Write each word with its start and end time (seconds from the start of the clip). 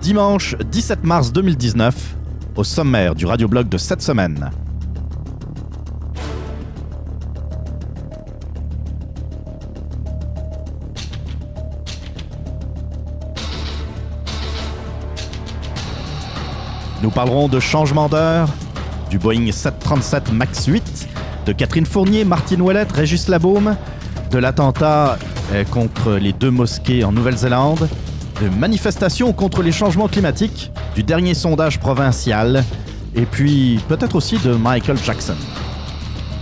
Dimanche 0.00 0.54
17 0.70 1.02
mars 1.02 1.32
2019, 1.32 1.94
au 2.56 2.62
sommaire 2.62 3.14
du 3.14 3.26
radioblog 3.26 3.68
de 3.68 3.78
cette 3.78 4.02
semaine. 4.02 4.50
Parlerons 17.14 17.48
de 17.48 17.60
changement 17.60 18.08
d'heure, 18.08 18.48
du 19.08 19.18
Boeing 19.18 19.50
737 19.50 20.32
MAX 20.32 20.66
8, 20.66 21.08
de 21.46 21.52
Catherine 21.52 21.86
Fournier, 21.86 22.24
Martine 22.24 22.60
Ouellette, 22.60 22.90
Régis 22.90 23.28
Labaume, 23.28 23.76
de 24.30 24.38
l'attentat 24.38 25.18
euh, 25.52 25.64
contre 25.64 26.14
les 26.14 26.32
deux 26.32 26.50
mosquées 26.50 27.04
en 27.04 27.12
Nouvelle-Zélande, 27.12 27.88
de 28.42 28.48
manifestations 28.48 29.32
contre 29.32 29.62
les 29.62 29.70
changements 29.70 30.08
climatiques, 30.08 30.72
du 30.96 31.04
dernier 31.04 31.34
sondage 31.34 31.78
provincial, 31.78 32.64
et 33.14 33.26
puis 33.26 33.78
peut-être 33.88 34.16
aussi 34.16 34.38
de 34.38 34.54
Michael 34.54 34.98
Jackson. 34.98 35.36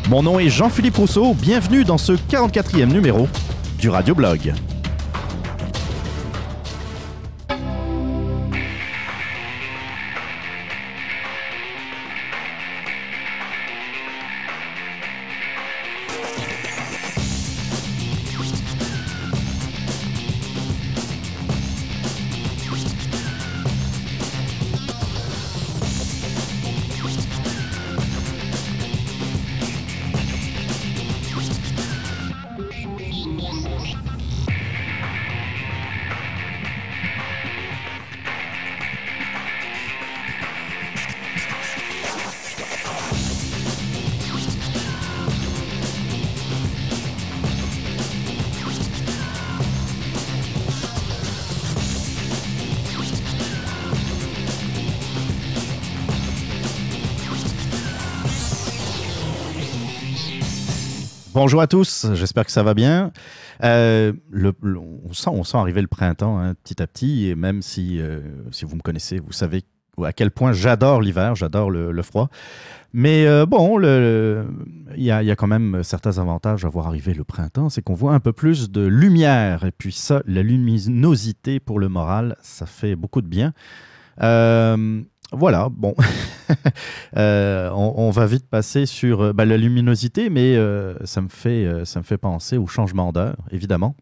Mon 0.08 0.22
nom 0.22 0.38
est 0.40 0.48
Jean-Philippe 0.48 0.96
Rousseau, 0.96 1.34
bienvenue 1.34 1.84
dans 1.84 1.98
ce 1.98 2.12
44e 2.12 2.86
numéro 2.86 3.28
du 3.78 3.90
Radio 3.90 4.14
Bonjour 61.44 61.60
à 61.60 61.66
tous, 61.66 62.06
j'espère 62.14 62.44
que 62.44 62.52
ça 62.52 62.62
va 62.62 62.72
bien. 62.72 63.10
Euh, 63.64 64.12
on, 64.32 65.12
sent, 65.12 65.56
arriver 65.56 65.80
le 65.80 65.88
printemps 65.88 66.38
hein, 66.38 66.54
petit 66.54 66.80
à 66.80 66.86
petit, 66.86 67.26
et 67.26 67.34
même 67.34 67.62
si, 67.62 68.00
euh, 68.00 68.20
si 68.52 68.64
vous 68.64 68.76
me 68.76 68.80
connaissez, 68.80 69.18
vous 69.18 69.32
savez 69.32 69.64
à 70.04 70.12
quel 70.12 70.30
point 70.30 70.52
j'adore 70.52 71.00
l'hiver, 71.00 71.34
j'adore 71.34 71.68
le, 71.68 72.02
froid. 72.02 72.30
Mais 72.92 73.26
euh, 73.26 73.44
bon, 73.44 73.80
il 73.80 75.02
y, 75.02 75.10
a, 75.10 75.34
quand 75.34 75.48
même 75.48 75.82
certains 75.82 76.18
avantages 76.18 76.64
à 76.64 76.68
voir 76.68 76.86
arriver 76.86 77.12
le 77.12 77.24
printemps, 77.24 77.70
c'est 77.70 77.82
qu'on 77.82 77.94
voit 77.94 78.14
un 78.14 78.20
peu 78.20 78.32
plus 78.32 78.70
de 78.70 78.86
lumière, 78.86 79.64
et 79.64 79.72
puis 79.72 79.90
ça, 79.90 80.22
la 80.26 80.44
luminosité 80.44 81.58
pour 81.58 81.80
le 81.80 81.88
moral, 81.88 82.36
ça 82.40 82.66
fait 82.66 82.94
beaucoup 82.94 83.20
de 83.20 83.26
bien. 83.26 83.52
Voilà, 85.32 85.68
bon. 85.70 85.94
Euh, 87.16 87.70
on, 87.70 88.10
va 88.10 88.26
vite 88.26 88.46
passer 88.48 88.84
sur 88.84 89.20
euh, 89.20 89.32
bah, 89.32 89.44
la 89.44 89.56
luminosité, 89.56 90.28
mais 90.30 90.56
euh, 90.56 90.94
ça, 91.04 91.20
me 91.20 91.28
fait, 91.28 91.84
ça 91.84 92.00
me 92.00 92.04
fait 92.04 92.18
penser 92.18 92.58
au 92.58 92.66
changement 92.66 93.12
d'heure, 93.12 93.36
évidemment. 93.50 93.94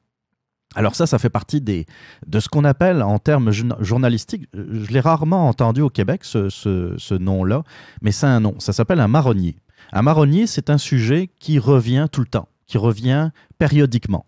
Alors 0.75 0.95
ça, 0.95 1.07
ça 1.07 1.19
fait 1.19 1.31
partie 1.31 1.61
des, 1.61 1.87
de 2.27 2.41
ce 2.41 2.49
qu'on 2.49 2.65
appelle 2.65 3.03
en 3.03 3.19
termes 3.19 3.51
journalistiques, 3.81 4.49
je 4.55 4.93
l'ai 4.93 5.01
rarement 5.01 5.49
entendu 5.49 5.81
au 5.81 5.91
Québec, 5.91 6.25
ce, 6.25 7.15
nom-là, 7.15 7.63
mais 8.03 8.13
c'est 8.13 8.27
un 8.27 8.41
nom, 8.41 8.55
ça 8.59 8.73
s'appelle 8.73 9.01
un 9.01 9.09
marronnier. 9.09 9.57
Un 9.93 10.03
marronnier, 10.03 10.47
c'est 10.47 10.71
un 10.71 10.79
sujet 10.79 11.31
qui 11.41 11.59
revient 11.59 12.07
tout 12.11 12.21
le 12.21 12.29
temps, 12.29 12.49
qui 12.67 12.79
revient 12.79 13.31
périodiquement. 13.59 14.25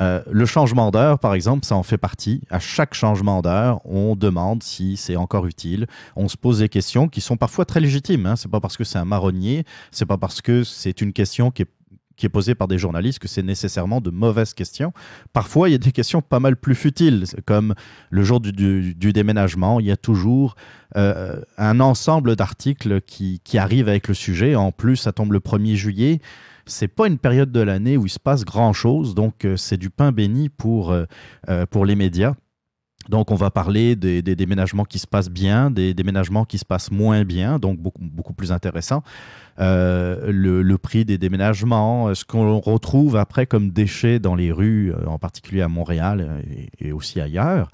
Euh, 0.00 0.22
le 0.30 0.46
changement 0.46 0.90
d'heure, 0.90 1.18
par 1.18 1.34
exemple, 1.34 1.64
ça 1.64 1.76
en 1.76 1.82
fait 1.82 1.98
partie. 1.98 2.42
À 2.50 2.58
chaque 2.58 2.94
changement 2.94 3.42
d'heure, 3.42 3.80
on 3.84 4.16
demande 4.16 4.62
si 4.62 4.96
c'est 4.96 5.16
encore 5.16 5.46
utile. 5.46 5.86
On 6.16 6.28
se 6.28 6.36
pose 6.36 6.58
des 6.58 6.68
questions 6.68 7.08
qui 7.08 7.20
sont 7.20 7.36
parfois 7.36 7.64
très 7.64 7.80
légitimes. 7.80 8.26
Hein. 8.26 8.36
C'est 8.36 8.50
pas 8.50 8.60
parce 8.60 8.76
que 8.76 8.84
c'est 8.84 8.98
un 8.98 9.04
marronnier, 9.04 9.64
c'est 9.90 10.06
pas 10.06 10.18
parce 10.18 10.40
que 10.40 10.64
c'est 10.64 11.00
une 11.00 11.12
question 11.12 11.50
qui 11.50 11.62
est 11.62 12.28
posée 12.28 12.54
par 12.54 12.68
des 12.68 12.78
journalistes 12.78 13.18
que 13.18 13.28
c'est 13.28 13.42
nécessairement 13.42 14.00
de 14.00 14.10
mauvaises 14.10 14.54
questions. 14.54 14.92
Parfois, 15.32 15.68
il 15.68 15.72
y 15.72 15.74
a 15.74 15.78
des 15.78 15.92
questions 15.92 16.22
pas 16.22 16.40
mal 16.40 16.56
plus 16.56 16.74
futiles, 16.74 17.24
comme 17.44 17.74
le 18.10 18.22
jour 18.24 18.40
du, 18.40 18.94
déménagement, 18.94 19.80
il 19.80 19.86
y 19.86 19.90
a 19.90 19.96
toujours 19.96 20.56
euh, 20.96 21.40
un 21.58 21.80
ensemble 21.80 22.36
d'articles 22.36 23.00
qui, 23.02 23.40
qui 23.44 23.58
arrivent 23.58 23.88
avec 23.88 24.08
le 24.08 24.14
sujet. 24.14 24.54
En 24.54 24.72
plus, 24.72 24.96
ça 24.96 25.12
tombe 25.12 25.32
le 25.32 25.40
1er 25.40 25.74
juillet 25.74 26.20
c'est 26.66 26.88
pas 26.88 27.06
une 27.06 27.18
période 27.18 27.52
de 27.52 27.60
l'année 27.60 27.96
où 27.96 28.06
il 28.06 28.10
se 28.10 28.18
passe 28.18 28.44
grand 28.44 28.72
chose, 28.72 29.14
donc 29.14 29.44
euh, 29.44 29.56
c'est 29.56 29.76
du 29.76 29.90
pain 29.90 30.12
béni 30.12 30.48
pour, 30.48 30.92
euh, 30.92 31.04
euh, 31.48 31.66
pour 31.66 31.84
les 31.84 31.96
médias. 31.96 32.34
Donc, 33.10 33.30
on 33.30 33.34
va 33.34 33.50
parler 33.50 33.96
des, 33.96 34.22
déménagements 34.22 34.86
qui 34.86 34.98
se 34.98 35.06
passent 35.06 35.28
bien, 35.28 35.70
des 35.70 35.92
déménagements 35.92 36.46
qui 36.46 36.56
se 36.56 36.64
passent 36.64 36.90
moins 36.90 37.22
bien, 37.22 37.58
donc 37.58 37.78
beaucoup, 37.78 38.00
beaucoup 38.00 38.32
plus 38.32 38.50
intéressant. 38.50 39.02
le, 39.58 40.76
prix 40.76 41.04
des 41.04 41.18
déménagements, 41.18 42.14
ce 42.14 42.24
qu'on 42.24 42.58
retrouve 42.60 43.16
après 43.16 43.44
comme 43.44 43.72
déchets 43.72 44.20
dans 44.20 44.34
les 44.34 44.50
rues, 44.50 44.94
en 45.06 45.18
particulier 45.18 45.60
à 45.60 45.68
Montréal 45.68 46.42
et 46.78 46.92
aussi 46.92 47.20
ailleurs. 47.20 47.68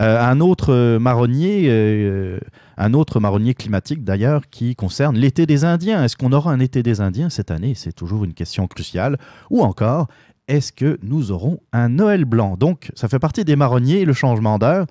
Euh, 0.00 0.18
un 0.18 0.40
autre 0.40 0.96
marronnier, 0.98 1.66
euh, 1.68 2.38
un 2.78 2.94
autre 2.94 3.20
marronnier 3.20 3.54
climatique 3.54 4.02
d'ailleurs, 4.02 4.48
qui 4.48 4.74
concerne 4.74 5.16
l'été 5.16 5.44
des 5.44 5.64
Indiens. 5.64 6.02
Est-ce 6.02 6.16
qu'on 6.16 6.32
aura 6.32 6.52
un 6.52 6.60
été 6.60 6.82
des 6.82 7.02
Indiens 7.02 7.28
cette 7.28 7.50
année? 7.50 7.74
C'est 7.74 7.92
toujours 7.92 8.24
une 8.24 8.32
question 8.32 8.66
cruciale. 8.66 9.18
Ou 9.50 9.62
encore, 9.62 10.08
est-ce 10.48 10.72
que 10.72 10.98
nous 11.02 11.32
aurons 11.32 11.60
un 11.72 11.90
Noël 11.90 12.24
blanc? 12.24 12.56
Donc, 12.56 12.90
ça 12.94 13.08
fait 13.08 13.18
partie 13.18 13.44
des 13.44 13.56
marronniers, 13.56 14.06
le 14.06 14.14
changement 14.14 14.58
d'heure. 14.58 14.86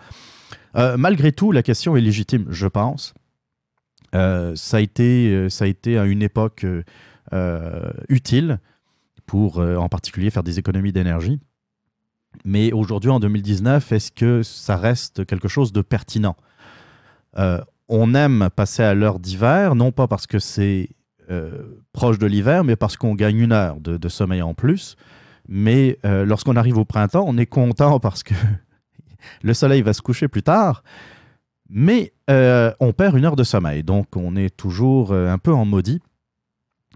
Euh, 0.75 0.95
malgré 0.95 1.31
tout, 1.31 1.51
la 1.51 1.63
question 1.63 1.97
est 1.97 2.01
légitime, 2.01 2.45
je 2.49 2.67
pense. 2.67 3.15
ça, 4.13 4.77
a 4.77 4.79
été, 4.79 5.49
ça 5.49 5.65
a 5.65 5.67
été 5.67 5.97
à 5.97 6.05
une 6.05 6.21
époque 6.21 6.65
utile 8.09 8.59
pour, 9.25 9.57
en 9.59 9.89
particulier, 9.89 10.29
faire 10.29 10.43
des 10.43 10.59
économies 10.59 10.91
d'énergie. 10.91 11.39
Mais 12.45 12.71
aujourd'hui, 12.71 13.09
en 13.09 13.19
2019, 13.19 13.91
est-ce 13.91 14.11
que 14.11 14.43
ça 14.43 14.77
reste 14.77 15.25
quelque 15.25 15.47
chose 15.47 15.73
de 15.73 15.81
pertinent? 15.81 16.35
Euh, 17.37 17.61
On 17.87 18.13
aime 18.13 18.49
passer 18.55 18.83
à 18.83 18.93
l'heure 18.93 19.19
d'hiver, 19.19 19.73
non 19.75 19.91
pas 19.91 20.07
parce 20.07 20.27
que 20.27 20.37
c'est 20.37 20.89
euh, 21.31 21.81
proche 21.91 22.19
de 22.19 22.27
l'hiver, 22.27 22.63
mais 22.63 22.75
parce 22.75 22.97
qu'on 22.97 23.15
gagne 23.15 23.39
une 23.39 23.51
heure 23.51 23.79
de, 23.79 24.09
sommeil 24.09 24.41
en 24.43 24.53
plus. 24.53 24.95
Mais 25.47 25.97
euh, 26.05 26.23
lorsqu'on 26.23 26.55
arrive 26.55 26.77
au 26.77 26.85
printemps, 26.85 27.25
on 27.27 27.37
est 27.37 27.47
content 27.47 27.99
parce 28.07 28.21
que 28.23 28.35
le 29.41 29.53
soleil 29.53 29.81
va 29.81 29.93
se 29.93 30.01
coucher 30.01 30.27
plus 30.27 30.43
tard. 30.43 30.83
Mais 31.71 32.13
on 32.27 32.93
perd 32.93 33.15
une 33.17 33.25
heure 33.25 33.35
de 33.35 33.43
sommeil, 33.43 33.83
donc 33.83 34.15
on 34.15 34.35
est 34.35 34.55
toujours 34.55 35.13
un 35.13 35.37
peu 35.37 35.53
en 35.53 35.65
maudit. 35.65 35.99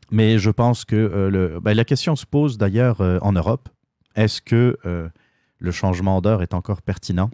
Mais 0.09 0.39
je 0.39 0.49
pense 0.49 0.83
que 0.83 1.59
ben, 1.61 1.75
la 1.75 1.85
question 1.85 2.15
se 2.15 2.25
pose 2.25 2.57
d'ailleurs 2.57 3.01
en 3.01 3.33
Europe. 3.33 3.69
Est-ce 4.15 4.41
que 4.41 4.77
le 5.63 5.71
changement 5.71 6.21
d'heure 6.21 6.43
est 6.43 6.53
encore 6.53 6.81
pertinent. 6.81 7.31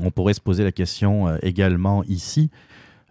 On 0.00 0.10
pourrait 0.10 0.34
se 0.34 0.40
poser 0.40 0.64
la 0.64 0.72
question 0.72 1.28
euh, 1.28 1.38
également 1.42 2.02
ici. 2.04 2.50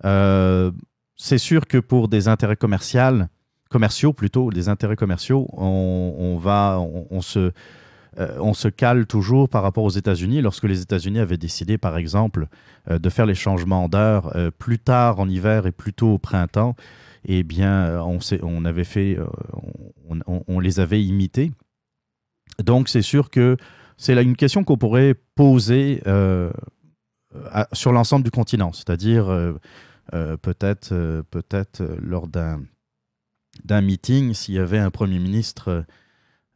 Euh, 0.06 0.72
c'est 1.16 1.38
sûr 1.38 1.68
que 1.68 1.78
pour 1.78 2.10
des 2.10 2.28
intérêts 2.28 2.58
commerciaux, 2.58 4.14
plutôt, 4.14 4.52
des 4.52 4.68
intérêts 4.68 4.98
commerciaux, 4.98 5.48
on, 5.54 6.38
va, 6.38 6.80
on, 6.80 7.22
se, 7.22 7.52
euh, 8.20 8.38
on 8.40 8.54
se 8.54 8.68
cale 8.68 9.06
toujours 9.06 9.48
par 9.50 9.64
rapport 9.64 9.84
aux 9.84 9.90
États-Unis. 9.90 10.42
Lorsque 10.42 10.66
les 10.66 10.82
États-Unis 10.82 11.20
avaient 11.20 11.38
décidé, 11.38 11.78
par 11.78 11.98
exemple, 11.98 12.48
de 12.90 13.10
faire 13.10 13.26
les 13.26 13.36
changements 13.36 13.90
d'heure 13.90 14.34
plus 14.58 14.80
tard 14.80 15.20
en 15.20 15.28
hiver 15.28 15.68
et 15.68 15.72
plus 15.74 15.94
tôt 15.94 16.14
au 16.14 16.18
printemps, 16.18 16.76
eh 17.26 17.44
bien, 17.44 18.02
on, 18.02 18.20
on 18.42 18.66
avait 18.66 18.86
fait, 18.86 19.18
on 20.48 20.60
les 20.62 20.80
avait 20.80 21.04
imités. 21.04 21.52
Donc, 22.64 22.88
c'est 22.88 23.02
sûr 23.02 23.30
que 23.30 23.58
c'est 24.00 24.20
une 24.24 24.38
question 24.38 24.64
qu'on 24.64 24.78
pourrait 24.78 25.14
poser 25.36 26.02
euh, 26.08 26.50
sur 27.74 27.92
l'ensemble 27.92 28.24
du 28.24 28.32
continent, 28.32 28.72
c'est-à-dire 28.72 29.30
euh, 29.30 30.38
peut-être 30.38 31.24
peut-être 31.30 31.84
lors 32.02 32.28
d'un 32.28 32.62
meeting, 33.82 34.34
s'il 34.34 34.56
y 34.56 34.60
avait 34.60 34.80
un 34.80 34.90
Premier 34.90 35.20
ministre 35.20 35.86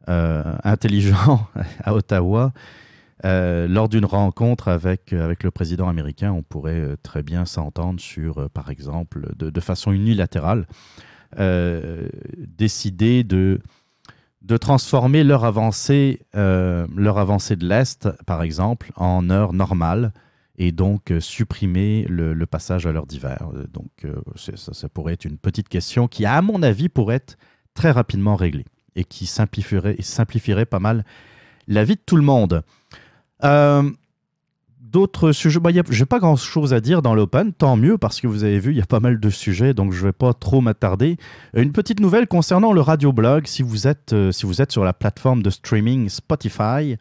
intelligent 0.06 1.46
à 1.84 1.94
Ottawa, 1.94 2.54
lors 3.22 3.88
d'une 3.90 4.06
rencontre 4.06 4.68
avec, 4.68 5.10
le 5.10 5.50
président 5.50 5.88
américain, 5.88 6.32
on 6.32 6.42
pourrait 6.42 6.96
très 7.02 7.22
bien 7.22 7.44
s'entendre 7.44 8.00
sur, 8.00 8.48
par 8.50 8.70
exemple, 8.70 9.34
de, 9.36 9.60
façon 9.60 9.92
unilatérale, 9.92 10.66
décider 11.38 13.22
de 13.22 13.60
de 14.44 14.58
transformer 14.58 15.24
leur 15.24 15.44
avancée, 15.44 16.20
euh, 16.36 16.86
leur 16.94 17.18
avancée 17.18 17.56
de 17.56 17.66
l'Est, 17.66 18.10
par 18.26 18.42
exemple, 18.42 18.92
en 18.94 19.30
heure 19.30 19.54
normale 19.54 20.12
et 20.58 20.70
donc 20.70 21.10
euh, 21.10 21.18
supprimer 21.18 22.04
le, 22.08 22.44
passage 22.44 22.86
à 22.86 22.92
l'heure 22.92 23.06
d'hiver. 23.06 23.48
Euh, 23.54 23.64
donc 23.72 24.06
ça, 24.36 24.88
pourrait 24.90 25.14
être 25.14 25.24
une 25.24 25.38
petite 25.38 25.70
question 25.70 26.08
qui, 26.08 26.26
à 26.26 26.42
mon 26.42 26.62
avis, 26.62 26.90
pourrait 26.90 27.16
être 27.16 27.38
très 27.72 27.90
rapidement 27.90 28.36
réglée 28.36 28.66
et 28.96 29.04
qui 29.04 29.24
simplifierait, 29.26 29.96
simplifierait 30.00 30.66
pas 30.66 30.78
mal 30.78 31.04
la 31.66 31.82
vie 31.82 31.96
de 31.96 32.02
tout 32.04 32.16
le 32.16 32.22
monde 32.22 32.62
d'autres 34.94 35.32
sujets. 35.32 35.58
Bah, 35.58 35.70
je 35.72 36.00
n'ai 36.00 36.06
pas 36.06 36.20
grand-chose 36.20 36.72
à 36.72 36.80
dire 36.80 37.02
dans 37.02 37.16
l'Open, 37.16 37.52
tant 37.52 37.76
mieux, 37.76 37.98
parce 37.98 38.20
que 38.20 38.28
vous 38.28 38.44
avez 38.44 38.60
vu, 38.60 38.70
il 38.70 38.76
y 38.76 38.80
a 38.80 38.86
pas 38.86 39.00
mal 39.00 39.18
de 39.18 39.28
sujets, 39.28 39.74
donc 39.74 39.92
je 39.92 40.06
vais 40.06 40.12
pas 40.12 40.32
trop 40.32 40.60
m'attarder. 40.60 41.16
Une 41.52 41.72
petite 41.72 41.98
nouvelle 41.98 42.28
concernant 42.28 42.72
le 42.72 42.80
radioblog, 42.80 43.48
si 43.48 43.64
vous 43.64 43.88
êtes, 43.88 44.12
euh, 44.12 44.30
si 44.30 44.46
vous 44.46 44.62
êtes 44.62 44.70
sur 44.70 44.84
la 44.84 44.92
plateforme 44.92 45.42
de 45.42 45.50
streaming 45.50 46.08
Spotify, 46.08 46.96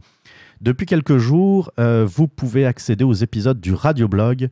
depuis 0.60 0.88
quelques 0.88 1.20
jours, 1.20 1.72
euh, 1.80 2.04
vous 2.10 2.28
pouvez 2.28 2.66
accéder 2.66 3.04
aux 3.04 3.14
épisodes 3.14 3.62
du 3.62 3.76
radioblog 3.76 4.50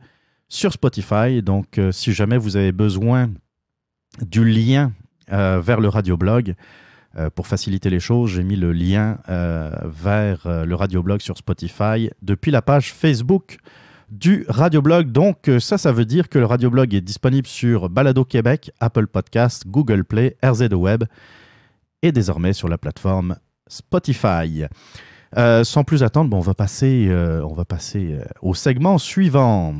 sur 0.48 0.72
Spotify. 0.72 1.42
Donc, 1.42 1.78
euh, 1.78 1.90
si 1.90 2.12
jamais 2.12 2.38
vous 2.38 2.56
avez 2.56 2.70
besoin 2.70 3.28
du 4.20 4.44
lien 4.44 4.92
vers 5.28 5.80
le 5.80 5.88
radioblog, 5.88 6.54
euh, 7.16 7.30
pour 7.30 7.46
faciliter 7.46 7.90
les 7.90 8.00
choses, 8.00 8.30
j'ai 8.30 8.42
mis 8.42 8.56
le 8.56 8.72
lien 8.72 9.18
euh, 9.28 9.70
vers 9.84 10.46
euh, 10.46 10.64
le 10.64 10.74
radioblog 10.74 11.20
sur 11.20 11.36
Spotify 11.36 12.10
depuis 12.22 12.50
la 12.50 12.62
page 12.62 12.92
Facebook 12.92 13.58
du 14.10 14.44
radioblog. 14.48 15.10
Donc 15.10 15.50
ça, 15.58 15.78
ça 15.78 15.92
veut 15.92 16.04
dire 16.04 16.28
que 16.28 16.38
le 16.38 16.46
radioblog 16.46 16.94
est 16.94 17.00
disponible 17.00 17.46
sur 17.46 17.88
Balado 17.88 18.24
Québec, 18.24 18.70
Apple 18.80 19.06
Podcast, 19.06 19.64
Google 19.66 20.04
Play, 20.04 20.36
RZ 20.42 20.68
Web 20.72 21.04
et 22.02 22.12
désormais 22.12 22.52
sur 22.52 22.68
la 22.68 22.76
plateforme 22.76 23.36
Spotify. 23.68 24.64
sans 25.34 25.84
plus 25.84 26.02
attendre, 26.02 26.28
bon, 26.28 26.38
on 26.38 26.40
va 26.40 26.52
passer, 26.52 27.10
on 27.10 27.54
va 27.54 27.64
passer 27.64 28.18
au 28.42 28.52
segment 28.52 28.98
suivant. 28.98 29.76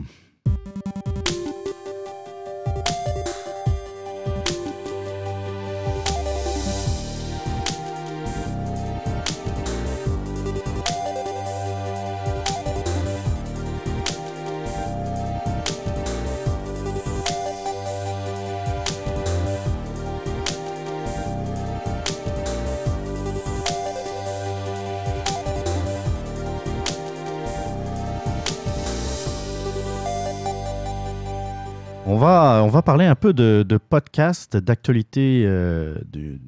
On 32.22 32.68
va 32.68 32.82
parler 32.82 33.04
un 33.06 33.14
peu 33.14 33.32
de, 33.32 33.78
podcast, 33.88 34.56
d'actualité 34.56 35.44
euh, 35.46 35.96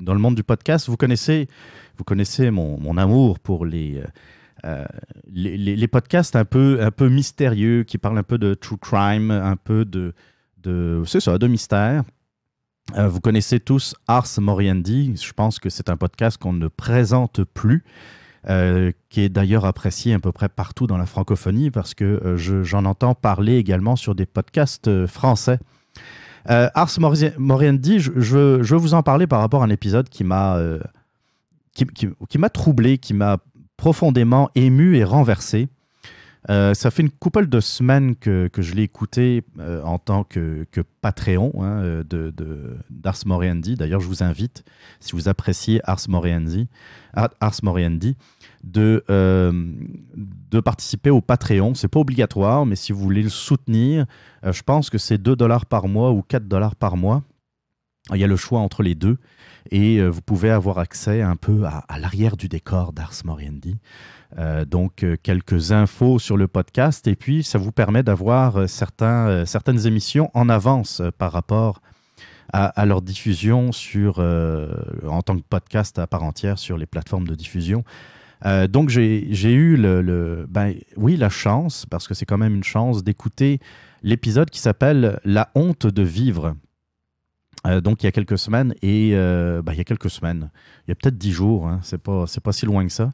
dans 0.00 0.14
le 0.14 0.20
monde 0.20 0.34
du 0.34 0.44
podcast. 0.44 0.88
Vous 0.88 0.96
connaissez, 0.96 1.48
vous 1.98 2.04
connaissez 2.04 2.50
mon, 2.50 2.96
amour 2.96 3.38
pour 3.38 3.64
euh, 3.64 4.04
euh, 4.64 4.84
les, 5.32 5.56
les, 5.56 5.88
podcasts 5.88 6.36
un 6.36 6.44
peu, 6.44 6.78
un 6.80 6.90
peu 6.90 7.08
mystérieux, 7.08 7.84
qui 7.84 7.98
parlent 7.98 8.18
un 8.18 8.22
peu 8.22 8.38
de 8.38 8.54
true 8.54 8.78
crime, 8.78 9.30
un 9.30 9.56
peu 9.56 9.84
de, 9.84 10.14
de 10.58 11.02
ça, 11.06 11.38
de 11.38 11.46
mystère. 11.46 12.04
vous 12.96 13.20
connaissez 13.20 13.60
tous 13.60 13.94
Ars 14.06 14.28
Moriendi. 14.38 15.14
Je 15.20 15.32
pense 15.32 15.58
que 15.58 15.70
c'est 15.70 15.88
un 15.88 15.96
podcast 15.96 16.38
qu'on 16.38 16.52
ne 16.52 16.68
présente 16.68 17.42
plus. 17.44 17.84
Qui 19.08 19.20
est 19.22 19.28
d'ailleurs 19.28 19.64
apprécié 19.64 20.12
à 20.14 20.18
peu 20.18 20.32
près 20.32 20.48
partout 20.48 20.86
dans 20.86 20.98
la 20.98 21.06
francophonie 21.06 21.70
parce 21.70 21.94
que 21.94 22.36
j'en 22.36 22.84
entends 22.84 23.14
parler 23.14 23.56
également 23.56 23.96
sur 23.96 24.14
des 24.14 24.26
podcasts 24.26 25.06
français. 25.06 25.58
Euh, 26.50 26.68
Ars 26.74 26.98
Moriendi, 27.38 28.00
je, 28.00 28.20
je, 28.20 28.36
veux 28.36 28.76
vous 28.76 28.94
en 28.94 29.02
parler 29.02 29.26
par 29.26 29.40
rapport 29.40 29.62
à 29.62 29.66
un 29.66 29.70
épisode 29.70 30.08
qui 30.08 30.24
m'a 30.24 30.56
euh, 30.56 30.78
qui, 31.72 32.38
m'a 32.38 32.50
troublé, 32.50 32.98
qui 32.98 33.14
m'a 33.14 33.38
profondément 33.76 34.50
ému 34.54 34.96
et 34.96 35.04
renversé. 35.04 35.68
Euh, 36.50 36.74
ça 36.74 36.90
fait 36.90 37.02
une 37.02 37.10
couple 37.10 37.48
de 37.48 37.58
semaines 37.58 38.14
que, 38.14 38.48
que 38.48 38.60
je 38.60 38.74
l'ai 38.74 38.82
écouté 38.82 39.42
en 39.58 39.98
tant 39.98 40.22
que, 40.22 40.66
que 40.70 40.82
Patreon 41.00 41.52
hein, 41.62 42.02
de, 42.08 42.32
d'Ars 42.90 43.16
Moriendi. 43.24 43.74
D'ailleurs, 43.74 44.00
je 44.00 44.06
vous 44.06 44.22
invite, 44.22 44.62
si 45.00 45.12
vous 45.12 45.28
appréciez 45.28 45.80
Ars 45.84 46.06
Moriendi, 46.08 46.68
Ars 47.14 47.60
Moriendi 47.62 48.16
de, 48.64 49.04
euh, 49.10 49.52
de 50.50 50.60
participer 50.60 51.10
au 51.10 51.20
Patreon. 51.20 51.74
C'est 51.74 51.88
pas 51.88 52.00
obligatoire, 52.00 52.66
mais 52.66 52.76
si 52.76 52.92
vous 52.92 53.00
voulez 53.00 53.22
le 53.22 53.28
soutenir, 53.28 54.06
euh, 54.44 54.52
je 54.52 54.62
pense 54.62 54.90
que 54.90 54.98
c'est 54.98 55.18
2 55.18 55.36
dollars 55.36 55.66
par 55.66 55.86
mois 55.86 56.12
ou 56.12 56.22
4 56.22 56.48
dollars 56.48 56.74
par 56.74 56.96
mois. 56.96 57.22
Il 58.12 58.20
y 58.20 58.24
a 58.24 58.26
le 58.26 58.36
choix 58.36 58.60
entre 58.60 58.82
les 58.82 58.94
deux 58.94 59.16
et 59.70 59.96
euh, 59.96 60.08
vous 60.08 60.20
pouvez 60.20 60.50
avoir 60.50 60.78
accès 60.78 61.22
un 61.22 61.36
peu 61.36 61.64
à, 61.64 61.98
l'arrière 61.98 62.36
du 62.36 62.48
décor 62.48 62.92
d'Ars 62.92 63.14
Moriendi. 63.24 63.78
donc 64.66 65.06
quelques 65.22 65.72
infos 65.72 66.18
sur 66.18 66.36
le 66.36 66.48
podcast 66.48 67.06
et 67.06 67.16
puis 67.16 67.42
ça 67.44 67.56
vous 67.56 67.72
permet 67.72 68.02
d'avoir 68.02 68.68
certaines 68.68 69.86
émissions 69.86 70.30
en 70.34 70.48
avance 70.48 71.00
par 71.16 71.32
rapport 71.32 71.80
à, 72.52 72.66
à 72.66 72.84
leur 72.84 73.00
diffusion 73.00 73.72
sur, 73.72 74.18
en 74.18 75.22
tant 75.22 75.36
que 75.36 75.44
podcast 75.48 75.98
à 75.98 76.06
part 76.06 76.24
entière 76.24 76.58
sur 76.58 76.76
les 76.76 76.86
plateformes 76.86 77.26
de 77.26 77.34
diffusion. 77.34 77.84
Euh, 78.46 78.66
donc 78.66 78.90
j'ai 78.90 79.52
eu 79.52 79.76
le, 79.76 80.46
ben, 80.48 80.74
oui 80.96 81.16
la 81.16 81.28
chance 81.28 81.86
parce 81.86 82.06
que 82.06 82.14
c'est 82.14 82.26
quand 82.26 82.38
même 82.38 82.54
une 82.54 82.64
chance 82.64 83.02
d'écouter 83.02 83.58
l'épisode 84.02 84.50
qui 84.50 84.60
s'appelle 84.60 85.18
La 85.24 85.50
honte 85.54 85.86
de 85.86 86.02
vivre. 86.02 86.54
Euh, 87.66 87.80
donc 87.80 88.02
il 88.02 88.06
y 88.06 88.08
a 88.08 88.12
quelques 88.12 88.36
semaines 88.36 88.74
et 88.82 89.12
euh, 89.14 89.62
ben, 89.62 89.72
il 89.72 89.78
y 89.78 89.80
a 89.80 89.84
quelques 89.84 90.10
semaines, 90.10 90.50
il 90.86 90.90
y 90.90 90.92
a 90.92 90.94
peut-être 90.94 91.16
dix 91.16 91.32
jours, 91.32 91.66
hein, 91.66 91.80
c'est 91.82 92.02
pas 92.02 92.26
c'est 92.26 92.42
pas 92.42 92.52
si 92.52 92.66
loin 92.66 92.86
que 92.86 92.92
ça. 92.92 93.12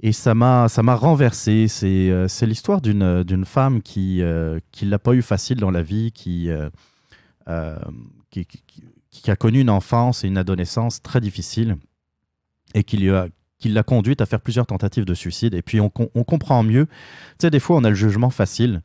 Et 0.00 0.12
ça 0.12 0.34
m'a 0.34 0.68
ça 0.68 0.82
m'a 0.82 0.94
renversé. 0.94 1.66
C'est 1.68 2.46
l'histoire 2.46 2.80
d'une 2.80 3.24
d'une 3.24 3.44
femme 3.44 3.82
qui 3.82 4.22
qui 4.72 4.86
l'a 4.86 4.98
pas 4.98 5.12
eu 5.12 5.22
facile 5.22 5.58
dans 5.58 5.72
la 5.72 5.82
vie, 5.82 6.12
qui 6.12 6.48
qui, 8.30 8.46
qui, 9.10 9.30
a 9.30 9.36
connu 9.36 9.60
une 9.60 9.70
enfance 9.70 10.22
et 10.22 10.28
une 10.28 10.36
adolescence 10.38 11.02
très 11.02 11.20
difficile 11.20 11.76
et 12.74 12.84
qui 12.84 12.98
lui 12.98 13.10
a, 13.10 13.26
qui 13.58 13.68
l'a 13.68 13.82
conduite 13.82 14.20
à 14.20 14.26
faire 14.26 14.40
plusieurs 14.40 14.66
tentatives 14.66 15.04
de 15.04 15.14
suicide. 15.14 15.54
Et 15.54 15.62
puis 15.62 15.80
on, 15.80 15.90
comprend 15.90 16.62
mieux. 16.62 16.86
Tu 16.86 16.92
sais, 17.42 17.50
des 17.50 17.60
fois, 17.60 17.76
on 17.76 17.84
a 17.84 17.88
le 17.88 17.94
jugement 17.94 18.30
facile 18.30 18.82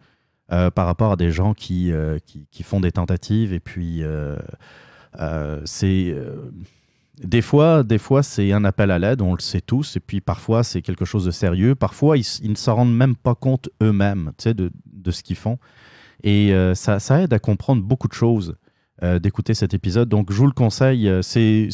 euh, 0.52 0.72
par 0.72 0.86
rapport 0.86 1.14
à 1.14 1.16
des 1.16 1.32
gens 1.32 1.54
qui, 1.54 1.92
euh, 1.92 2.18
qui, 2.26 2.64
font 2.64 2.80
des 2.80 2.92
tentatives. 2.92 3.54
Et 3.54 3.60
puis, 3.60 4.00
euh, 4.04 4.36
c'est. 5.66 6.16
des 7.24 7.42
fois, 7.42 7.84
des 7.84 8.00
fois 8.00 8.24
c'est 8.24 8.52
un 8.52 8.66
appel 8.66 8.90
à 8.90 8.98
l'aide, 8.98 9.22
on 9.22 9.36
le 9.36 9.42
sait 9.42 9.62
tous, 9.62 9.96
et 9.96 10.00
puis 10.00 10.22
parfois 10.22 10.64
c'est 10.64 10.82
quelque 10.82 11.06
chose 11.06 11.26
de 11.26 11.32
sérieux. 11.32 11.76
Parfois, 11.76 12.18
ils, 12.18 12.50
ne 12.50 12.56
s'en 12.56 12.76
rendent 12.76 12.96
même 12.96 13.16
pas 13.16 13.36
compte 13.36 13.70
eux-mêmes 13.82 14.32
tu 14.38 14.44
sais, 14.44 14.54
de, 14.54 14.72
de, 14.92 15.12
ce 15.12 15.22
qu'ils 15.22 15.36
font. 15.36 15.60
Et 16.24 16.54
ça, 16.74 17.00
ça, 17.00 17.22
aide 17.22 17.34
à 17.34 17.40
comprendre 17.40 17.84
beaucoup 17.84 18.08
de 18.08 18.14
choses 18.14 18.56
d'écouter 19.20 19.54
cet 19.54 19.74
épisode. 19.74 20.08
Donc, 20.08 20.32
je 20.32 20.38
vous 20.38 20.46
le 20.48 20.54
conseille. 20.54 21.12
C'est 21.22 21.70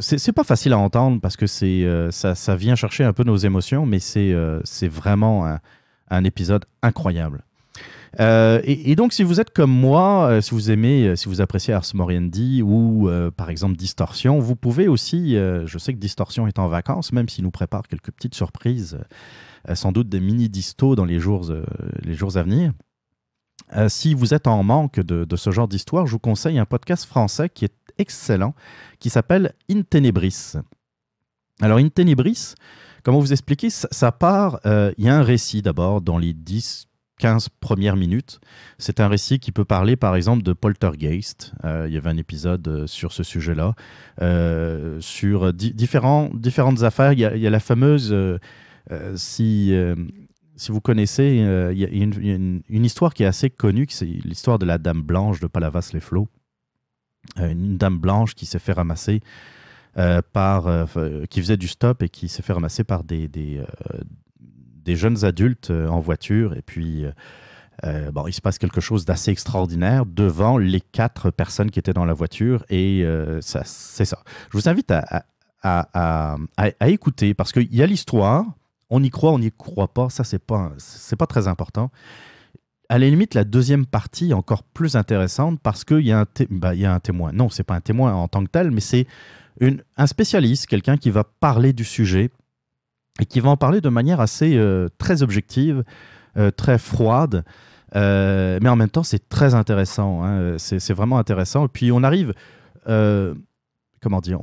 c'est 0.00 0.32
pas 0.32 0.44
facile 0.44 0.72
à 0.72 0.78
entendre 0.78 1.20
parce 1.20 1.36
que 1.36 1.44
euh, 1.64 2.10
ça, 2.10 2.56
vient 2.56 2.74
chercher 2.74 3.04
un 3.04 3.12
peu 3.12 3.24
nos 3.24 3.36
émotions, 3.36 3.84
mais 3.84 3.98
c'est 3.98 4.32
euh, 4.32 4.60
vraiment 4.82 5.58
un, 6.10 6.24
épisode 6.24 6.64
incroyable. 6.82 7.44
Euh, 8.20 8.60
et, 8.64 8.94
donc, 8.94 9.12
si 9.12 9.24
vous 9.24 9.40
êtes 9.40 9.50
comme 9.50 9.72
moi, 9.72 10.40
si 10.40 10.52
vous 10.52 10.70
aimez, 10.70 11.16
si 11.16 11.28
vous 11.28 11.40
appréciez 11.40 11.74
Ars 11.74 11.84
Moriendi 11.94 12.62
ou 12.62 13.10
par 13.36 13.50
exemple 13.50 13.76
Distorsion, 13.76 14.38
vous 14.38 14.56
pouvez 14.56 14.88
aussi, 14.88 15.34
je 15.34 15.78
sais 15.78 15.92
que 15.92 15.98
Distorsion 15.98 16.46
est 16.46 16.58
en 16.58 16.68
vacances, 16.68 17.12
même 17.12 17.28
s'il 17.28 17.44
nous 17.44 17.50
prépare 17.50 17.82
quelques 17.88 18.12
petites 18.12 18.34
surprises, 18.34 18.98
sans 19.74 19.92
doute 19.92 20.08
des 20.08 20.20
mini-distos 20.20 20.94
dans 20.94 21.04
les 21.04 21.18
jours, 21.18 21.52
les 22.02 22.14
jours 22.14 22.36
à 22.36 22.42
venir. 22.42 22.72
si 23.88 24.14
vous 24.14 24.32
êtes 24.32 24.46
en 24.46 24.62
manque 24.62 25.00
de, 25.00 25.24
de 25.24 25.36
ce 25.36 25.50
genre 25.50 25.68
d'histoire, 25.68 26.06
je 26.06 26.12
vous 26.12 26.20
conseille 26.20 26.58
un 26.58 26.66
podcast 26.66 27.04
français 27.04 27.48
qui 27.48 27.64
est 27.64 27.74
excellent 27.98 28.54
qui 28.98 29.10
s'appelle 29.10 29.54
In 29.70 29.82
Tenebris. 29.82 30.54
Alors, 31.60 31.78
In 31.78 31.88
Tenebris, 31.88 32.54
comment 33.02 33.20
vous 33.20 33.32
expliquer 33.32 33.70
ça, 33.70 34.12
part, 34.12 34.60
euh, 34.66 34.92
il 34.98 35.04
y 35.04 35.08
a 35.08 35.16
un 35.16 35.22
récit 35.22 35.62
d'abord 35.62 36.00
dans 36.00 36.18
les 36.18 36.32
10, 36.32 36.86
15 37.18 37.48
premières 37.60 37.96
minutes. 37.96 38.40
C'est 38.78 38.98
un 38.98 39.08
récit 39.08 39.38
qui 39.38 39.52
peut 39.52 39.64
parler, 39.64 39.94
par 39.96 40.16
exemple, 40.16 40.42
de 40.42 40.52
poltergeist. 40.52 41.52
il 41.62 41.92
y 41.92 41.96
avait 41.96 42.10
un 42.10 42.16
épisode 42.16 42.86
sur 42.86 43.12
ce 43.12 43.22
sujet-là, 43.22 43.74
sur 45.00 45.52
différentes 45.52 46.82
affaires. 46.82 47.12
Il 47.12 47.20
y, 47.20 47.24
a, 47.24 47.50
la 47.50 47.60
fameuse, 47.60 48.12
si, 49.14 49.72
si 50.56 50.72
vous 50.72 50.80
connaissez, 50.80 51.44
il 51.72 51.78
y 51.78 51.84
a, 51.84 51.88
une, 51.88 52.62
une, 52.68 52.84
histoire 52.84 53.14
qui 53.14 53.22
est 53.22 53.26
assez 53.26 53.48
connue, 53.48 53.86
c'est 53.90 54.06
l'histoire 54.06 54.58
de 54.58 54.66
la 54.66 54.78
Dame 54.78 55.02
Blanche 55.02 55.38
de 55.38 55.46
Palavas-les-Flots. 55.46 56.28
Une 57.36 57.76
dame 57.76 57.98
blanche 57.98 58.34
qui 58.34 58.46
s'est 58.46 58.58
fait 58.58 58.72
ramasser 58.72 59.20
euh, 59.96 60.22
par, 60.32 60.66
euh, 60.66 61.24
qui 61.30 61.40
faisait 61.40 61.56
du 61.56 61.68
stop 61.68 62.02
et 62.02 62.08
qui 62.08 62.28
s'est 62.28 62.42
fait 62.42 62.52
ramasser 62.52 62.82
par 62.82 63.04
des, 63.04 63.28
des, 63.28 63.58
euh, 63.58 64.94
jeunes 64.96 65.24
adultes 65.24 65.70
en 65.70 66.00
voiture. 66.00 66.54
Et 66.54 66.62
puis, 66.62 67.04
bon, 68.12 68.26
il 68.26 68.32
se 68.32 68.40
passe 68.40 68.58
quelque 68.58 68.80
chose 68.80 69.04
d'assez 69.04 69.30
extraordinaire 69.30 70.04
devant 70.04 70.58
les 70.58 70.80
quatre 70.80 71.30
personnes 71.30 71.70
qui 71.70 71.78
étaient 71.78 71.92
dans 71.92 72.04
la 72.04 72.12
voiture. 72.12 72.64
Et 72.70 73.06
ça, 73.40 73.62
c'est 73.64 74.04
ça. 74.04 74.18
Je 74.52 74.58
vous 74.58 74.68
invite 74.68 74.90
à, 74.90 75.24
à, 75.62 75.88
à, 75.94 76.36
à 76.56 76.88
écouter 76.88 77.32
parce 77.32 77.52
qu'il 77.52 77.74
y 77.74 77.82
a 77.82 77.86
l'histoire. 77.86 78.44
On 78.90 79.02
y 79.02 79.10
croit, 79.10 79.32
on 79.32 79.38
n'y 79.38 79.50
croit 79.50 79.94
pas. 79.94 80.10
Ça, 80.10 80.24
c'est 80.24 80.38
pas, 80.38 80.72
c'est 80.76 81.16
pas 81.16 81.26
très 81.26 81.48
important 81.48 81.90
à 82.88 82.98
la 82.98 83.08
limite, 83.08 83.34
la 83.34 83.44
deuxième 83.44 83.86
partie 83.86 84.30
est 84.30 84.34
encore 84.34 84.62
plus 84.62 84.96
intéressante 84.96 85.58
parce 85.62 85.84
qu'il 85.84 86.00
y, 86.06 86.12
a 86.12 86.20
un 86.20 86.26
bah, 86.50 86.74
y 86.74 86.84
a 86.84 86.92
un 86.92 87.00
témoin. 87.00 87.32
Non, 87.32 87.48
c'est 87.48 87.64
pas 87.64 87.74
un 87.74 87.80
témoin 87.80 88.14
en 88.14 88.28
tant 88.28 88.44
que 88.44 88.50
tel, 88.50 88.70
mais 88.70 88.80
c'est 88.80 89.06
un 89.96 90.06
spécialiste, 90.06 90.66
quelqu'un 90.66 90.96
qui 90.96 91.10
va 91.10 91.24
parler 91.24 91.72
du 91.72 91.84
sujet 91.84 92.30
et 93.20 93.26
qui 93.26 93.40
va 93.40 93.50
en 93.50 93.56
parler 93.56 93.80
de 93.80 93.88
manière 93.88 94.20
assez 94.20 94.56
euh, 94.56 94.88
très 94.98 95.22
objective, 95.22 95.84
euh, 96.36 96.50
très 96.50 96.78
froide, 96.78 97.44
euh, 97.94 98.58
mais 98.60 98.68
en 98.68 98.76
même 98.76 98.90
temps 98.90 99.04
c'est 99.04 99.28
très 99.28 99.54
intéressant. 99.54 100.24
Hein. 100.24 100.56
c'est 100.58 100.92
vraiment 100.92 101.18
intéressant. 101.18 101.66
Et 101.66 101.68
puis 101.68 101.92
on 101.92 102.02
arrive, 102.02 102.34
comment 102.84 104.20
dire, 104.20 104.40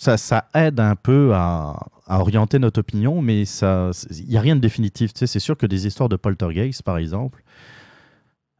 ça, 0.00 0.48
aide 0.54 0.80
un 0.80 0.96
peu 0.96 1.32
à, 1.34 1.86
orienter 2.06 2.58
notre 2.58 2.80
opinion, 2.80 3.22
mais 3.22 3.42
il 3.42 4.26
n'y 4.28 4.36
a 4.36 4.40
rien 4.40 4.56
de 4.56 4.60
définitif. 4.60 5.12
Tu 5.12 5.20
sais, 5.20 5.26
c'est 5.26 5.40
sûr 5.40 5.56
que 5.56 5.66
des 5.66 5.86
histoires 5.86 6.08
de 6.08 6.16
poltergeist, 6.16 6.82
par 6.82 6.98
exemple, 6.98 7.42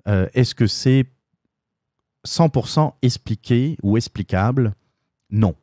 est-ce 0.07 0.55
que 0.55 0.67
c'est 0.67 1.07
100% 2.27 2.93
expliqué 3.03 3.77
ou 3.83 3.97
explicable? 3.97 4.75
Non. 5.31 5.55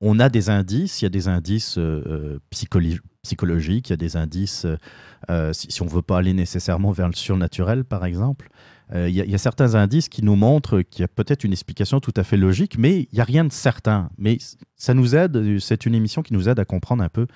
On 0.00 0.18
a 0.18 0.28
des 0.28 0.48
indices, 0.48 1.02
il 1.02 1.04
y 1.04 1.06
a 1.06 1.10
des 1.10 1.28
indices 1.28 1.76
euh, 1.76 2.02
euh, 2.06 2.38
psychologiques, 2.50 3.88
il 3.88 3.92
y 3.92 3.92
a 3.92 3.96
des 3.96 4.16
indices, 4.16 4.66
euh, 5.28 5.52
si, 5.52 5.82
on 5.82 5.84
ne 5.84 5.90
veut 5.90 6.02
pas 6.02 6.18
aller 6.18 6.32
nécessairement 6.32 6.90
vers 6.90 7.08
le 7.08 7.14
surnaturel, 7.14 7.84
par 7.84 8.04
exemple, 8.04 8.48
il 8.92 9.10
y, 9.10 9.34
a 9.34 9.38
certains 9.38 9.76
indices 9.76 10.08
qui 10.08 10.24
nous 10.24 10.34
montrent 10.34 10.80
qu'il 10.82 11.02
y 11.02 11.04
a 11.04 11.08
peut-être 11.08 11.44
une 11.44 11.52
explication 11.52 12.00
tout 12.00 12.14
à 12.16 12.24
fait 12.24 12.36
logique, 12.36 12.76
mais 12.76 13.02
il 13.02 13.08
n'y 13.14 13.20
a 13.20 13.24
rien 13.24 13.44
de 13.44 13.52
certain. 13.52 14.10
Mais 14.18 14.38
ça 14.76 14.94
nous 14.94 15.14
aide, 15.14 15.58
c'est 15.60 15.86
une 15.86 15.94
émission 15.94 16.22
qui 16.22 16.32
nous 16.32 16.48
aide 16.48 16.58
à 16.58 16.64
comprendre 16.64 17.04
un 17.04 17.08
peu 17.08 17.28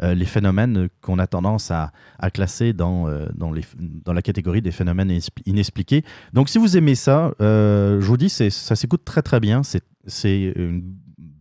les 0.00 0.24
phénomènes 0.24 0.88
qu'on 1.00 1.18
a 1.18 1.26
tendance 1.26 1.72
à, 1.72 1.90
classer 2.32 2.72
dans, 2.72 3.08
dans, 3.34 4.12
la 4.12 4.22
catégorie 4.22 4.62
des 4.62 4.70
phénomènes 4.70 5.18
inexpliqués. 5.46 6.04
Donc 6.32 6.48
si 6.48 6.58
vous 6.58 6.76
aimez 6.76 6.94
ça, 6.94 7.32
je 7.40 8.06
vous 8.06 8.16
dis, 8.16 8.30
ça 8.30 8.76
s'écoute 8.76 9.04
très 9.04 9.22
très 9.22 9.40
bien, 9.40 9.62
c'est 9.64 10.52
une 10.54 10.94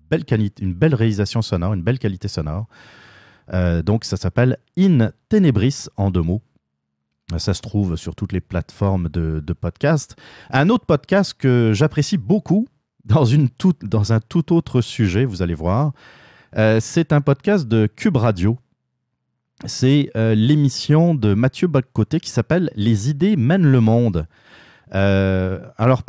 belle, 0.10 0.26
une 0.62 0.74
belle 0.74 0.96
réalisation 0.96 1.42
sonore, 1.42 1.74
une 1.74 1.84
belle 1.84 2.00
qualité 2.00 2.28
sonore. 2.28 2.68
Euh, 3.54 3.82
donc 3.82 4.06
ça 4.06 4.18
s'appelle 4.18 4.58
In 4.78 5.10
Tenebris 5.30 5.88
en 5.98 6.12
deux 6.12 6.22
mots. 6.22 6.42
Ça 7.38 7.54
se 7.54 7.62
trouve 7.62 7.96
sur 7.96 8.16
toutes 8.16 8.34
les 8.34 8.42
plateformes 8.42 9.08
de, 9.10 9.54
podcast. 9.54 10.16
Un 10.50 10.70
autre 10.70 10.86
podcast 10.86 11.36
que 11.38 11.72
j'apprécie 11.74 12.18
beaucoup 12.18 12.68
dans, 13.06 14.14
un 14.14 14.20
tout 14.20 14.54
autre 14.54 14.82
sujet, 14.82 15.26
vous 15.26 15.42
allez 15.42 15.54
voir, 15.54 15.94
euh, 16.58 16.80
c'est 16.82 17.14
un 17.14 17.22
podcast 17.22 17.68
de 17.68 17.88
Cube 17.88 18.18
Radio. 18.18 18.58
C'est 19.66 20.10
euh, 20.16 20.36
l'émission 20.36 21.14
de 21.14 21.34
Mathieu 21.34 21.68
Baccoté 21.68 22.20
qui 22.20 22.30
s'appelle 22.30 22.72
Les 22.76 23.10
idées 23.10 23.36
mènent 23.36 23.70
le 23.70 23.82
monde. 23.82 24.26
Euh, 24.96 25.60
alors 25.78 26.04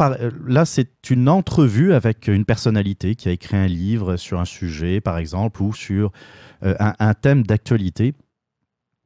là, 0.46 0.64
c'est 0.64 1.10
une 1.10 1.28
entrevue 1.28 1.92
avec 1.92 2.28
une 2.28 2.44
personnalité 2.46 3.14
qui 3.14 3.28
a 3.28 3.32
écrit 3.32 3.56
un 3.56 3.66
livre 3.66 4.16
sur 4.16 4.40
un 4.40 4.44
sujet, 4.44 5.00
par 5.00 5.18
exemple, 5.18 5.62
ou 5.62 5.74
sur 5.74 6.12
un, 6.62 7.14
thème 7.14 7.42
d'actualité. 7.42 8.14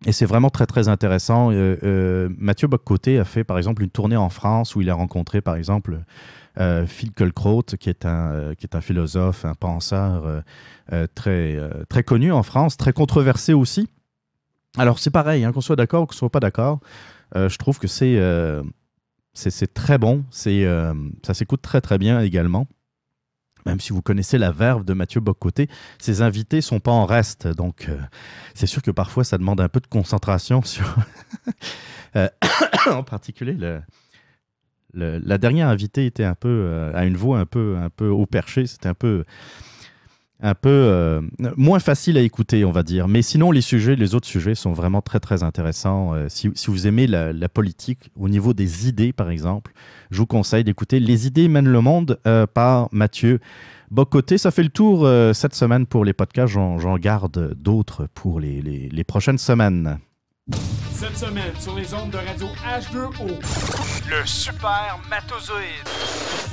Et 0.06 0.12
c'est 0.12 0.26
vraiment 0.26 0.50
très 0.50 0.66
très 0.66 0.88
intéressant. 0.88 1.50
Euh, 1.52 2.28
Mathieu 2.37 2.68
Boccoté 2.68 3.18
a 3.18 3.25
fait 3.25 3.44
par 3.44 3.56
exemple 3.56 3.82
une 3.82 3.90
tournée 3.90 4.16
en 4.16 4.28
France 4.28 4.76
où 4.76 4.82
il 4.82 4.90
a 4.90 4.94
rencontré 4.94 5.40
par 5.40 5.56
exemple 5.56 6.00
Phil 6.87 7.11
Kelkraut, 7.12 7.64
qui 7.80 7.88
est 7.88 8.06
un, 8.06 8.54
qui 8.56 8.66
est 8.66 8.76
un 8.76 8.80
philosophe, 8.80 9.44
un 9.44 9.54
penseur 9.54 10.42
très, 11.16 11.58
très 11.88 12.02
connu 12.04 12.30
en 12.30 12.44
France, 12.44 12.76
très 12.76 12.92
controversé 12.92 13.54
aussi. 13.54 13.88
Alors 14.76 15.00
c'est 15.00 15.11
pareil, 15.11 15.44
hein, 15.44 15.52
qu'on 15.52 15.61
soit 15.61 15.75
d'accord 15.75 16.02
ou 16.04 16.06
qu'on 16.06 16.12
soit 16.14 16.30
pas 16.30 16.38
d'accord, 16.38 16.78
je 17.34 17.56
trouve 17.56 17.80
que 17.80 17.88
c'est 17.88 18.20
c'est 19.34 19.75
très 19.75 19.99
bon. 19.99 20.25
C'est 20.30 20.64
euh, 20.64 20.94
ça 21.25 21.34
s'écoute 21.34 21.61
très 21.62 21.80
très 21.80 21.99
bien 21.99 22.20
également. 22.20 22.66
Même 23.66 23.80
si 23.80 23.92
vous 23.92 24.02
connaissez 24.02 24.38
la 24.38 24.50
verve 24.50 24.85
de 24.85 24.92
Mathieu 24.92 25.21
Boccoté, 25.21 25.68
ses 25.99 26.23
invités 26.23 26.61
sont 26.61 26.80
pas 26.80 26.90
en 26.90 27.06
reste. 27.06 27.49
Donc, 27.49 27.87
euh, 27.88 27.99
c'est 28.54 28.66
sûr 28.66 28.83
que 28.83 28.90
parfois, 28.90 29.25
ça 29.25 29.38
demande 29.38 29.61
un 29.61 29.68
peu 29.68 29.80
de 29.80 29.87
concentration 29.87 30.62
sur. 30.64 30.97
Euh, 32.16 32.28
en 32.87 33.02
particulier, 33.02 33.56
la 34.92 35.38
dernière 35.38 35.68
invitée 35.68 36.06
était 36.06 36.25
un 36.25 36.35
peu. 36.35 36.92
à 36.94 37.04
une 37.04 37.16
voix 37.16 37.38
un 37.38 37.47
peu, 37.47 37.76
un 37.76 37.90
peu 37.90 38.09
haut 38.09 38.26
perché. 38.26 38.66
C'était 38.66 38.88
un 38.88 38.94
peu 38.94 39.25
un 40.44 40.54
peu 40.54 40.68
euh, 40.68 41.22
moins 41.56 41.78
facile 41.78 42.18
à 42.18 42.20
écouter, 42.20 42.66
on 42.66 42.70
va 42.70 42.82
dire. 42.82 43.08
Mais 43.08 43.22
sinon, 43.22 43.50
les 43.50 43.62
sujets, 43.62 43.96
les 43.96 44.14
autres 44.14 44.26
sujets 44.26 44.54
sont 44.54 44.74
vraiment 44.74 45.00
très, 45.00 45.18
très 45.18 45.42
intéressants. 45.42 46.12
Euh, 46.12 46.26
si, 46.28 46.52
vous 46.66 46.86
aimez 46.86 47.06
la, 47.06 47.48
politique, 47.48 48.10
au 48.14 48.28
niveau 48.28 48.52
des 48.52 48.86
idées, 48.86 49.14
par 49.14 49.30
exemple, 49.30 49.72
je 50.10 50.18
vous 50.18 50.26
conseille 50.26 50.62
d'écouter 50.62 51.00
Les 51.00 51.26
idées 51.26 51.48
mènent 51.48 51.68
le 51.68 51.80
monde 51.80 52.20
euh, 52.26 52.46
par 52.46 52.88
Mathieu 52.92 53.40
Bocoté. 53.90 54.36
Ça 54.36 54.50
fait 54.50 54.62
le 54.62 54.68
tour 54.68 55.08
cette 55.32 55.54
semaine 55.54 55.86
pour 55.86 56.04
les 56.04 56.12
podcasts. 56.12 56.52
J'en 56.52 56.98
garde 56.98 57.54
d'autres 57.54 58.06
pour 58.14 58.38
les, 58.38 58.60
les 58.60 59.04
prochaines 59.04 59.38
semaines. 59.38 59.98
Cette 60.92 61.16
semaine, 61.18 61.52
sur 61.58 61.74
les 61.74 61.92
ondes 61.92 62.10
de 62.10 62.18
radio 62.18 62.46
H2O, 62.64 63.28
le 64.08 64.26
super 64.26 65.00
matozoïde. 65.10 65.88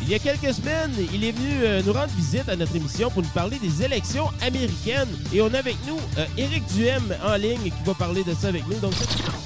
Il 0.01 0.09
y 0.09 0.15
a 0.15 0.19
quelques 0.19 0.53
semaines, 0.53 0.91
il 1.13 1.23
est 1.23 1.31
venu 1.31 1.63
euh, 1.63 1.81
nous 1.85 1.93
rendre 1.93 2.11
visite 2.15 2.49
à 2.49 2.55
notre 2.55 2.75
émission 2.75 3.09
pour 3.11 3.21
nous 3.21 3.29
parler 3.29 3.59
des 3.59 3.83
élections 3.83 4.29
américaines. 4.41 5.07
Et 5.31 5.41
on 5.41 5.53
a 5.53 5.59
avec 5.59 5.75
nous 5.85 5.99
euh, 6.17 6.25
Éric 6.37 6.65
Duhem 6.73 7.15
en 7.23 7.35
ligne 7.35 7.63
qui 7.63 7.83
va 7.85 7.93
parler 7.93 8.23
de 8.23 8.33
ça 8.33 8.47
avec 8.47 8.67
nous. 8.67 8.79
Donc, 8.79 8.93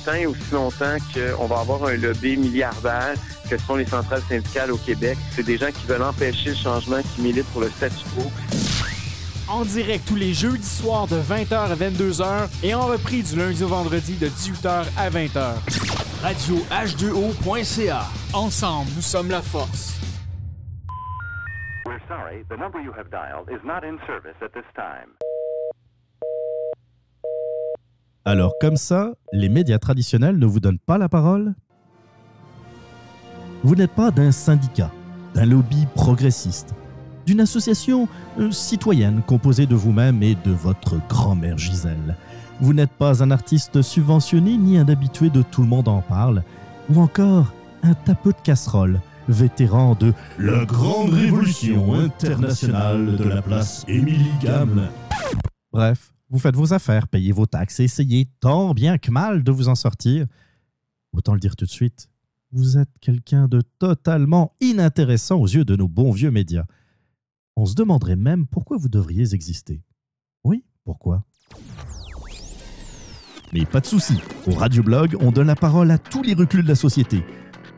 Tant 0.05 0.13
et 0.13 0.25
aussi 0.27 0.41
longtemps 0.51 0.97
qu'on 1.13 1.45
va 1.45 1.59
avoir 1.59 1.85
un 1.85 1.97
lobby 1.97 2.37
milliardaire 2.37 3.15
que 3.49 3.57
sont 3.57 3.75
les 3.75 3.85
centrales 3.85 4.23
syndicales 4.29 4.71
au 4.71 4.77
Québec. 4.77 5.17
C'est 5.35 5.45
des 5.45 5.57
gens 5.57 5.71
qui 5.71 5.85
veulent 5.87 6.03
empêcher 6.03 6.51
le 6.51 6.55
changement, 6.55 7.01
qui 7.15 7.21
militent 7.21 7.51
pour 7.51 7.61
le 7.61 7.69
statu 7.69 8.03
quo 8.15 8.31
en 9.47 9.63
direct 9.63 10.07
tous 10.07 10.15
les 10.15 10.33
jeudis 10.33 10.67
soirs 10.67 11.07
de 11.07 11.17
20h 11.17 11.53
à 11.53 11.75
22h 11.75 12.49
et 12.63 12.73
en 12.73 12.87
repris 12.87 13.23
du 13.23 13.35
lundi 13.37 13.63
au 13.63 13.67
vendredi 13.67 14.13
de 14.17 14.27
18h 14.27 14.85
à 14.97 15.09
20h. 15.09 15.55
Radio 16.21 16.55
H2O.ca. 16.71 18.01
Ensemble, 18.33 18.89
nous 18.95 19.01
sommes 19.01 19.29
la 19.29 19.41
force. 19.41 19.99
We're 21.85 21.99
sorry, 22.07 22.43
the 22.49 22.57
number 22.57 22.81
you 22.81 22.91
have 22.97 23.09
dialed 23.11 23.49
is 23.49 23.63
not 23.65 23.83
in 23.83 23.97
service 24.07 24.35
at 24.41 24.49
this 24.53 24.65
time. 24.75 25.11
Alors 28.25 28.53
comme 28.59 28.75
ça, 28.77 29.13
les 29.33 29.49
médias 29.49 29.77
traditionnels 29.77 30.39
ne 30.39 30.47
vous 30.47 30.59
donnent 30.59 30.79
pas 30.79 30.97
la 30.97 31.09
parole? 31.09 31.53
Vous 33.63 33.75
n'êtes 33.75 33.93
pas 33.93 34.09
d'un 34.09 34.31
syndicat, 34.31 34.91
d'un 35.35 35.45
lobby 35.45 35.85
progressiste 35.93 36.73
d'une 37.25 37.41
association 37.41 38.08
euh, 38.39 38.51
citoyenne 38.51 39.22
composée 39.25 39.65
de 39.65 39.75
vous-même 39.75 40.22
et 40.24 40.36
de 40.36 40.51
votre 40.51 40.98
grand-mère 41.08 41.58
Gisèle. 41.58 42.15
Vous 42.62 42.74
n'êtes 42.74 42.91
pas 42.91 43.24
un 43.24 43.32
artiste 43.32 43.82
subventionné 43.82 44.58
ni 44.58 44.77
un 44.77 44.88
habitué 44.88 45.29
de 45.29 45.41
Tout 45.41 45.62
le 45.62 45.67
monde 45.67 45.88
en 45.88 46.01
parle, 46.01 46.44
ou 46.89 47.00
encore 47.01 47.53
un 47.84 47.94
tapeux 47.94 48.32
de 48.32 48.41
casserole, 48.44 49.01
vétéran 49.27 49.96
de 49.96 50.13
la 50.39 50.65
grande 50.65 51.13
révolution 51.13 51.94
internationale 51.96 53.17
de 53.17 53.24
la 53.24 53.41
place 53.41 53.84
Émilie 53.88 54.32
Gamme. 54.41 54.88
Bref, 55.72 56.13
vous 56.29 56.39
faites 56.39 56.55
vos 56.55 56.74
affaires, 56.74 57.08
payez 57.08 57.32
vos 57.32 57.46
taxes 57.46 57.79
essayez 57.79 58.27
tant 58.39 58.74
bien 58.74 58.98
que 58.98 59.12
mal 59.12 59.44
de 59.44 59.51
vous 59.51 59.67
en 59.67 59.75
sortir. 59.75 60.25
Autant 61.13 61.34
le 61.34 61.39
dire 61.39 61.55
tout 61.55 61.65
de 61.65 61.72
suite, 61.72 62.10
vous 62.51 62.77
êtes 62.77 62.89
quelqu'un 63.01 63.48
de 63.48 63.62
totalement 63.79 64.53
inintéressant 64.62 65.38
aux 65.38 65.48
yeux 65.48 65.65
de 65.65 65.75
nos 65.75 65.88
bons 65.88 66.12
vieux 66.12 66.32
médias. 66.32 66.65
On 67.57 67.65
se 67.65 67.74
demanderait 67.74 68.17
même 68.17 68.47
pourquoi 68.47 68.75
vous 68.75 68.89
devriez 68.89 69.33
exister. 69.33 69.81
Oui, 70.43 70.65
pourquoi? 70.83 71.24
Mais 73.53 73.65
pas 73.65 73.79
de 73.79 73.85
souci, 73.85 74.15
au 74.45 74.51
Radioblog, 74.51 75.15
on 75.21 75.31
donne 75.31 75.47
la 75.47 75.55
parole 75.55 75.89
à 75.89 75.97
tous 75.97 76.21
les 76.21 76.33
reclus 76.33 76.63
de 76.63 76.67
la 76.67 76.75
société. 76.75 77.24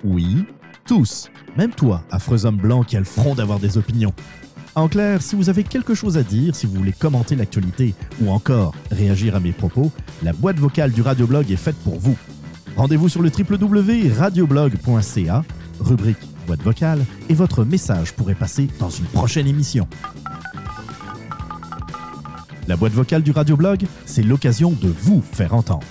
Oui, 0.03 0.47
tous, 0.87 1.29
même 1.57 1.75
toi, 1.75 2.03
affreux 2.09 2.47
homme 2.47 2.57
blanc 2.57 2.81
qui 2.81 2.97
a 2.97 2.99
le 2.99 3.05
front 3.05 3.35
d'avoir 3.35 3.59
des 3.59 3.77
opinions. 3.77 4.13
En 4.73 4.87
clair, 4.87 5.21
si 5.21 5.35
vous 5.35 5.49
avez 5.49 5.63
quelque 5.63 5.93
chose 5.93 6.17
à 6.17 6.23
dire, 6.23 6.55
si 6.55 6.65
vous 6.65 6.73
voulez 6.73 6.91
commenter 6.91 7.35
l'actualité 7.35 7.93
ou 8.19 8.31
encore 8.31 8.73
réagir 8.89 9.35
à 9.35 9.39
mes 9.39 9.51
propos, 9.51 9.91
la 10.23 10.33
boîte 10.33 10.57
vocale 10.57 10.91
du 10.91 11.03
Radioblog 11.03 11.51
est 11.51 11.55
faite 11.55 11.77
pour 11.83 11.99
vous. 11.99 12.17
Rendez-vous 12.75 13.09
sur 13.09 13.21
le 13.21 13.29
www.radioblog.ca, 13.29 15.45
rubrique 15.79 16.17
boîte 16.47 16.63
vocale, 16.63 17.05
et 17.29 17.33
votre 17.33 17.65
message 17.65 18.13
pourrait 18.13 18.33
passer 18.33 18.69
dans 18.79 18.89
une 18.89 19.05
prochaine 19.05 19.47
émission. 19.47 19.87
La 22.67 22.75
boîte 22.77 22.93
vocale 22.93 23.21
du 23.21 23.31
Radioblog, 23.31 23.85
c'est 24.05 24.23
l'occasion 24.23 24.71
de 24.71 24.87
vous 24.87 25.21
faire 25.21 25.53
entendre. 25.53 25.85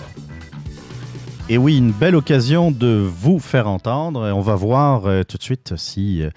Et 1.49 1.57
oui, 1.57 1.77
une 1.77 1.91
belle 1.91 2.15
occasion 2.15 2.71
de 2.71 3.07
vous 3.07 3.39
faire 3.39 3.67
entendre. 3.67 4.31
On 4.35 4.41
va 4.41 4.55
voir 4.55 5.05
euh, 5.05 5.23
tout 5.23 5.37
de 5.37 5.43
suite 5.43 5.75
si 5.77 6.21
euh, 6.21 6.29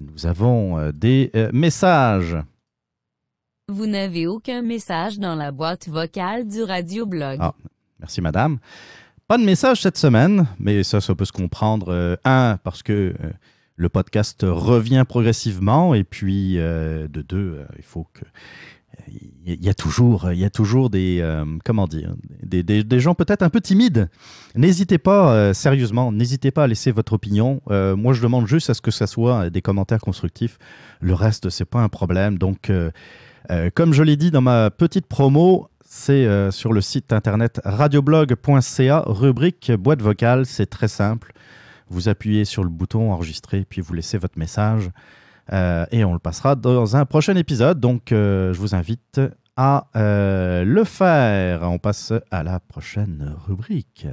nous 0.00 0.26
avons 0.26 0.78
euh, 0.78 0.92
des 0.92 1.30
euh, 1.36 1.50
messages. 1.52 2.36
Vous 3.68 3.86
n'avez 3.86 4.26
aucun 4.26 4.62
message 4.62 5.18
dans 5.18 5.34
la 5.34 5.50
boîte 5.52 5.88
vocale 5.88 6.46
du 6.46 6.62
radioblog. 6.62 7.38
Ah. 7.40 7.52
Merci, 7.98 8.20
madame. 8.20 8.58
Pas 9.28 9.38
de 9.38 9.44
message 9.44 9.82
cette 9.82 9.98
semaine, 9.98 10.46
mais 10.60 10.84
ça, 10.84 11.00
ça 11.00 11.14
peut 11.14 11.24
se 11.24 11.32
comprendre. 11.32 11.86
euh, 11.92 12.16
un, 12.24 12.58
parce 12.62 12.82
que 12.82 12.92
euh, 12.92 13.14
le 13.76 13.88
podcast 13.90 14.44
revient 14.48 15.04
progressivement, 15.06 15.94
et 15.94 16.02
puis 16.02 16.58
euh, 16.58 17.08
de 17.08 17.22
deux, 17.22 17.56
euh, 17.58 17.64
il 17.76 17.84
faut 17.84 18.06
que. 18.12 18.24
Il 19.44 19.62
y 19.62 19.68
a 19.68 19.74
toujours, 19.74 20.32
il 20.32 20.38
y 20.38 20.44
a 20.44 20.50
toujours 20.50 20.88
des, 20.88 21.18
euh, 21.20 21.44
comment 21.66 21.86
dire, 21.86 22.14
des, 22.42 22.98
gens 22.98 23.14
peut-être 23.14 23.42
un 23.42 23.50
peu 23.50 23.60
timides. 23.60 24.08
N'hésitez 24.54 24.96
pas, 24.96 25.52
sérieusement, 25.52 26.10
n'hésitez 26.12 26.50
pas 26.50 26.64
à 26.64 26.66
laisser 26.66 26.92
votre 26.92 27.12
opinion. 27.12 27.60
Moi, 27.68 28.14
je 28.14 28.22
demande 28.22 28.46
juste 28.46 28.70
à 28.70 28.74
ce 28.74 28.80
que 28.80 28.90
ça 28.90 29.06
soit 29.06 29.50
des 29.50 29.60
commentaires 29.60 30.00
constructifs. 30.00 30.58
Le 31.00 31.12
reste, 31.12 31.50
c'est 31.50 31.66
pas 31.66 31.80
un 31.80 31.90
problème. 31.90 32.38
Donc, 32.38 32.72
comme 33.74 33.92
je 33.92 34.02
l'ai 34.02 34.16
dit 34.16 34.30
dans 34.30 34.40
ma 34.40 34.70
petite 34.70 35.06
promo, 35.06 35.68
c'est 35.84 36.50
sur 36.50 36.72
le 36.72 36.80
site 36.80 37.12
internet 37.12 37.60
radioblog.ca, 37.64 39.04
rubrique 39.06 39.72
boîte 39.72 40.00
vocale. 40.00 40.46
C'est 40.46 40.66
très 40.66 40.88
simple. 40.88 41.34
Vous 41.88 42.08
appuyez 42.08 42.44
sur 42.44 42.64
le 42.64 42.70
bouton 42.70 43.12
enregistrer, 43.12 43.64
puis 43.68 43.80
vous 43.80 43.94
laissez 43.94 44.18
votre 44.18 44.38
message. 44.38 44.90
Euh, 45.52 45.86
et 45.92 46.04
on 46.04 46.12
le 46.12 46.18
passera 46.18 46.56
dans 46.56 46.96
un 46.96 47.04
prochain 47.04 47.36
épisode. 47.36 47.78
Donc, 47.78 48.12
euh, 48.12 48.52
je 48.52 48.58
vous 48.58 48.74
invite 48.74 49.20
à 49.56 49.86
euh, 49.96 50.64
le 50.64 50.84
faire. 50.84 51.62
On 51.62 51.78
passe 51.78 52.12
à 52.30 52.42
la 52.42 52.60
prochaine 52.60 53.34
rubrique. 53.46 54.06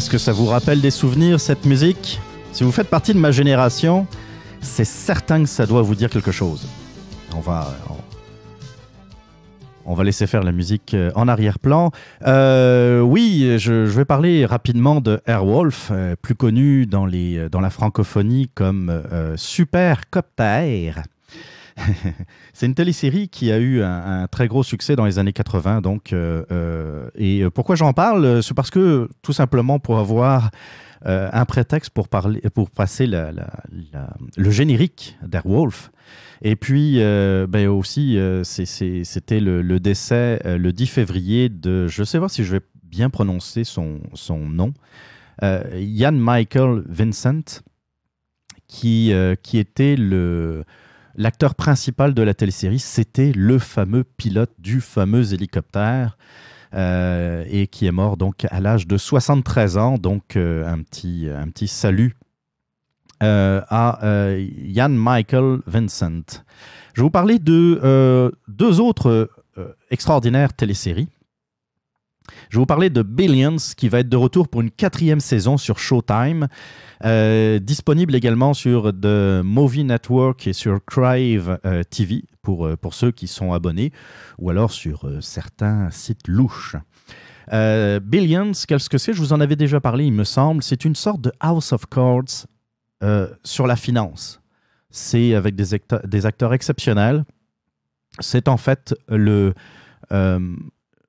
Est-ce 0.00 0.08
que 0.08 0.16
ça 0.16 0.32
vous 0.32 0.46
rappelle 0.46 0.80
des 0.80 0.90
souvenirs, 0.90 1.38
cette 1.38 1.66
musique? 1.66 2.22
Si 2.52 2.64
vous 2.64 2.72
faites 2.72 2.88
partie 2.88 3.12
de 3.12 3.18
ma 3.18 3.32
génération, 3.32 4.06
c'est 4.62 4.86
certain 4.86 5.42
que 5.42 5.48
ça 5.50 5.66
doit 5.66 5.82
vous 5.82 5.94
dire 5.94 6.08
quelque 6.08 6.32
chose. 6.32 6.66
On 7.36 7.40
va, 7.40 7.66
laisser 10.02 10.26
faire 10.26 10.42
la 10.42 10.52
musique 10.52 10.94
euh, 10.94 11.10
en 11.14 11.28
arrière-plan. 11.28 11.90
Euh, 12.26 13.00
oui, 13.02 13.58
je, 13.58 13.84
vais 13.84 14.06
parler 14.06 14.46
rapidement 14.46 15.02
de 15.02 15.20
Airwolf, 15.26 15.90
euh, 15.92 16.16
plus 16.22 16.34
connu 16.34 16.86
dans, 16.86 17.04
la 17.04 17.68
francophonie 17.68 18.50
comme 18.54 19.02
Super 19.36 20.08
Copter. 20.08 20.92
C'est 22.52 22.66
une 22.66 22.74
télésérie 22.74 23.28
qui 23.28 23.50
a 23.50 23.58
eu 23.58 23.82
un, 23.82 24.26
très 24.28 24.48
gros 24.48 24.62
succès 24.62 24.96
dans 24.96 25.06
les 25.06 25.18
années 25.18 25.32
80. 25.32 25.80
Donc, 25.80 26.12
euh, 26.12 26.44
euh, 26.50 27.10
et 27.14 27.44
pourquoi 27.50 27.76
j'en 27.76 27.92
parle? 27.92 28.42
C'est 28.42 28.54
parce 28.54 28.70
que 28.70 29.08
tout 29.22 29.32
simplement 29.32 29.78
pour 29.78 29.98
avoir 29.98 30.50
euh, 31.06 31.28
un 31.32 31.44
prétexte 31.44 31.90
pour, 31.90 32.08
parler, 32.08 32.40
pour 32.54 32.70
passer 32.70 33.06
le 33.06 34.50
générique 34.50 35.16
d'Airwolf. 35.26 35.90
Et 36.42 36.56
puis 36.56 37.00
euh, 37.00 37.46
ben 37.46 37.68
aussi, 37.68 38.16
euh, 38.18 38.44
c'était 38.44 39.40
le, 39.40 39.78
décès 39.78 40.40
euh, 40.46 40.58
le 40.58 40.72
10 40.72 40.86
février 40.86 41.48
de, 41.48 41.86
je 41.86 42.02
sais 42.02 42.18
pas 42.18 42.28
si 42.28 42.44
je 42.44 42.56
vais 42.56 42.62
bien 42.84 43.10
prononcer 43.10 43.64
son, 43.64 44.00
son 44.14 44.38
nom, 44.38 44.72
Ian 45.42 46.12
Michael 46.12 46.82
Vincent, 46.86 47.62
qui, 48.70 49.12
euh, 49.12 49.34
qui 49.34 49.58
était 49.58 49.96
le 49.96 50.64
l'acteur 51.20 51.54
principal 51.54 52.14
de 52.14 52.22
la 52.22 52.32
télésérie, 52.32 52.78
c'était 52.78 53.32
le 53.32 53.58
fameux 53.58 54.04
pilote 54.04 54.52
du 54.58 54.80
fameux 54.80 55.34
hélicoptère 55.34 56.16
euh, 56.72 57.44
et 57.48 57.66
qui 57.66 57.86
est 57.86 57.92
mort 57.92 58.16
donc 58.16 58.46
à 58.50 58.60
l'âge 58.60 58.86
de 58.86 58.96
73 58.96 59.76
ans. 59.76 59.98
Donc 59.98 60.36
euh, 60.36 60.66
un, 60.66 60.82
petit, 60.82 61.68
salut 61.68 62.16
euh, 63.22 63.60
à 63.68 64.00
Ian 64.38 64.88
Michael 64.88 65.58
Vincent. 65.66 66.42
Je 66.94 67.02
vais 67.02 67.04
vous 67.04 67.10
parler 67.10 67.38
de 67.38 68.32
deux 68.48 68.80
autres 68.80 69.28
extraordinaires 69.90 70.54
téléséries. 70.54 71.08
Je 72.50 72.56
vais 72.56 72.62
vous 72.62 72.66
parler 72.66 72.90
de 72.90 73.02
Billions, 73.02 73.58
qui 73.76 73.88
va 73.88 74.00
être 74.00 74.08
de 74.08 74.16
retour 74.16 74.48
pour 74.48 74.60
une 74.60 74.72
quatrième 74.72 75.20
saison 75.20 75.56
sur 75.56 75.78
Showtime, 75.78 76.48
euh, 77.04 77.60
disponible 77.60 78.12
également 78.16 78.54
sur 78.54 78.92
The 78.92 79.40
Movie 79.44 79.84
Network 79.84 80.48
et 80.48 80.52
sur 80.52 80.84
Crave 80.84 81.60
euh, 81.64 81.84
TV, 81.84 82.24
pour, 82.42 82.66
euh, 82.66 82.76
pour 82.76 82.94
ceux 82.94 83.12
qui 83.12 83.28
sont 83.28 83.52
abonnés, 83.52 83.92
ou 84.38 84.50
alors 84.50 84.72
sur 84.72 85.06
euh, 85.06 85.20
certains 85.20 85.92
sites 85.92 86.26
louches. 86.26 86.74
Billions, 87.52 88.52
qu'est-ce 88.66 88.90
que 88.90 88.98
c'est? 88.98 89.12
Je 89.12 89.20
vous 89.20 89.32
en 89.32 89.40
avais 89.40 89.56
déjà 89.56 89.80
parlé, 89.80 90.04
il 90.04 90.12
me 90.12 90.24
semble. 90.24 90.62
C'est 90.62 90.84
une 90.84 90.96
sorte 90.96 91.20
de 91.20 91.32
House 91.40 91.72
of 91.72 91.86
Cards 91.86 92.46
sur 93.42 93.66
la 93.66 93.74
finance. 93.74 94.40
C'est 94.90 95.34
avec 95.34 95.56
des, 95.56 95.74
acteurs, 96.26 96.52
exceptionnels. 96.52 97.24
C'est 98.20 98.46
en 98.46 98.56
fait 98.56 98.94
le 99.08 99.52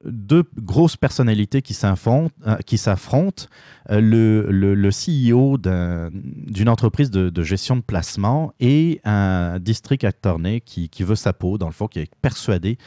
deux 0.05 0.43
grosses 0.57 0.97
personnalités 0.97 1.61
qui 1.61 1.73
s'affrontent, 1.73 2.33
euh, 2.47 2.57
s'affrontent 2.75 3.45
euh, 3.89 4.01
le, 4.01 4.51
le, 4.51 4.89
CEO 4.89 5.57
d'une 5.57 6.69
entreprise 6.69 7.11
de, 7.11 7.43
gestion 7.43 7.75
de 7.75 7.81
placement 7.81 8.53
et 8.59 9.01
un 9.03 9.59
district 9.59 10.03
attorney 10.03 10.61
qui, 10.61 10.89
qui, 10.89 11.03
veut 11.03 11.15
sa 11.15 11.33
peau, 11.33 11.57
dans 11.57 11.67
le 11.67 11.73
fond, 11.73 11.87
qui 11.87 11.99
est 11.99 12.11
persuadé 12.21 12.77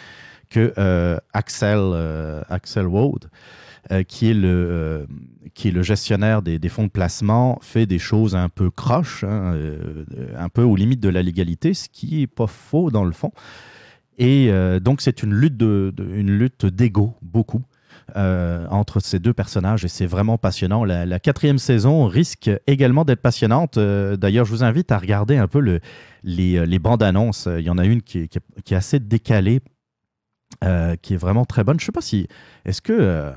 que 0.54 0.72
euh, 0.78 1.18
Axel, 1.32 1.78
euh, 1.78 2.42
euh, 3.90 4.02
qui, 4.04 4.30
est 4.30 4.34
le, 4.34 5.82
gestionnaire 5.82 6.42
des, 6.42 6.68
fonds 6.68 6.84
de 6.84 6.88
placement, 6.88 7.58
fait 7.60 7.86
des 7.86 7.98
choses 7.98 8.36
un 8.36 8.48
peu 8.48 8.70
croches, 8.70 9.24
hein, 9.24 9.54
un 10.38 10.48
peu 10.48 10.62
aux 10.62 10.76
limites 10.76 11.00
de 11.00 11.08
la 11.08 11.22
légalité, 11.22 11.74
ce 11.74 11.88
qui 11.88 12.20
n'est 12.20 12.26
pas 12.26 12.46
faux 12.46 12.90
dans 12.90 13.04
le 13.04 13.12
fond. 13.12 13.32
Et 14.18 14.48
euh, 14.50 14.80
donc, 14.80 15.00
c'est 15.00 15.22
une 15.22 15.34
lutte 15.34 15.56
de, 15.56 15.92
d'ego, 16.68 17.14
beaucoup, 17.22 17.62
euh, 18.16 18.66
entre 18.70 19.00
ces 19.00 19.18
deux 19.18 19.32
personnages, 19.32 19.84
et 19.84 19.88
c'est 19.88 20.06
vraiment 20.06 20.38
passionnant. 20.38 20.84
La, 20.84 21.18
quatrième 21.18 21.58
saison 21.58 22.06
risque 22.06 22.50
également 22.66 23.04
d'être 23.04 23.22
passionnante. 23.22 23.76
Euh, 23.76 24.16
D'ailleurs, 24.16 24.44
je 24.44 24.50
vous 24.50 24.64
invite 24.64 24.92
à 24.92 24.98
regarder 24.98 25.36
un 25.36 25.48
peu 25.48 25.60
le, 25.60 25.80
les, 26.22 26.64
les, 26.66 26.78
bandes 26.78 27.02
annonces. 27.02 27.48
Il 27.58 27.64
y 27.64 27.70
en 27.70 27.78
a 27.78 27.84
une 27.84 28.02
qui 28.02 28.18
est, 28.20 28.72
assez 28.72 29.00
décalée, 29.00 29.60
qui 31.02 31.14
est 31.14 31.18
vraiment 31.18 31.44
très 31.44 31.64
bonne. 31.64 31.78
Je 31.80 31.84
ne 31.84 31.86
sais 31.86 31.92
pas 31.92 32.00
si... 32.00 32.28
Est-ce 32.64 32.82
que... 32.82 33.32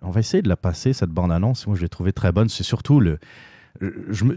on 0.00 0.10
va 0.10 0.20
essayer 0.20 0.42
de 0.42 0.48
la 0.48 0.56
passer, 0.56 0.92
cette 0.92 1.10
bande 1.10 1.32
annonce? 1.32 1.66
Moi, 1.66 1.76
je 1.76 1.82
l'ai 1.82 1.88
trouvée 1.88 2.12
très 2.12 2.32
bonne. 2.32 2.48
C'est 2.48 2.64
surtout 2.64 3.00
le 3.00 3.18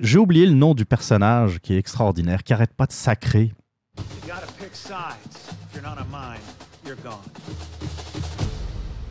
J'ai 0.01 0.17
oublié 0.19 0.45
le 0.45 0.53
nom 0.53 0.73
du 0.73 0.85
personnage 0.85 1.59
qui 1.59 1.73
est 1.73 1.77
extraordinaire, 1.77 2.43
qui 2.43 2.51
arrête 2.51 2.73
pas 2.73 2.87
de 2.87 2.91
sacrer. 2.91 3.53
You 3.97 4.27
gotta 4.27 4.51
pick 4.53 4.75
sides. 4.75 5.49
If 5.49 5.73
you're 5.73 5.83
not 5.83 5.97
on 5.97 6.09
mine, 6.09 6.39
you're 6.85 6.95
gone. 6.97 7.23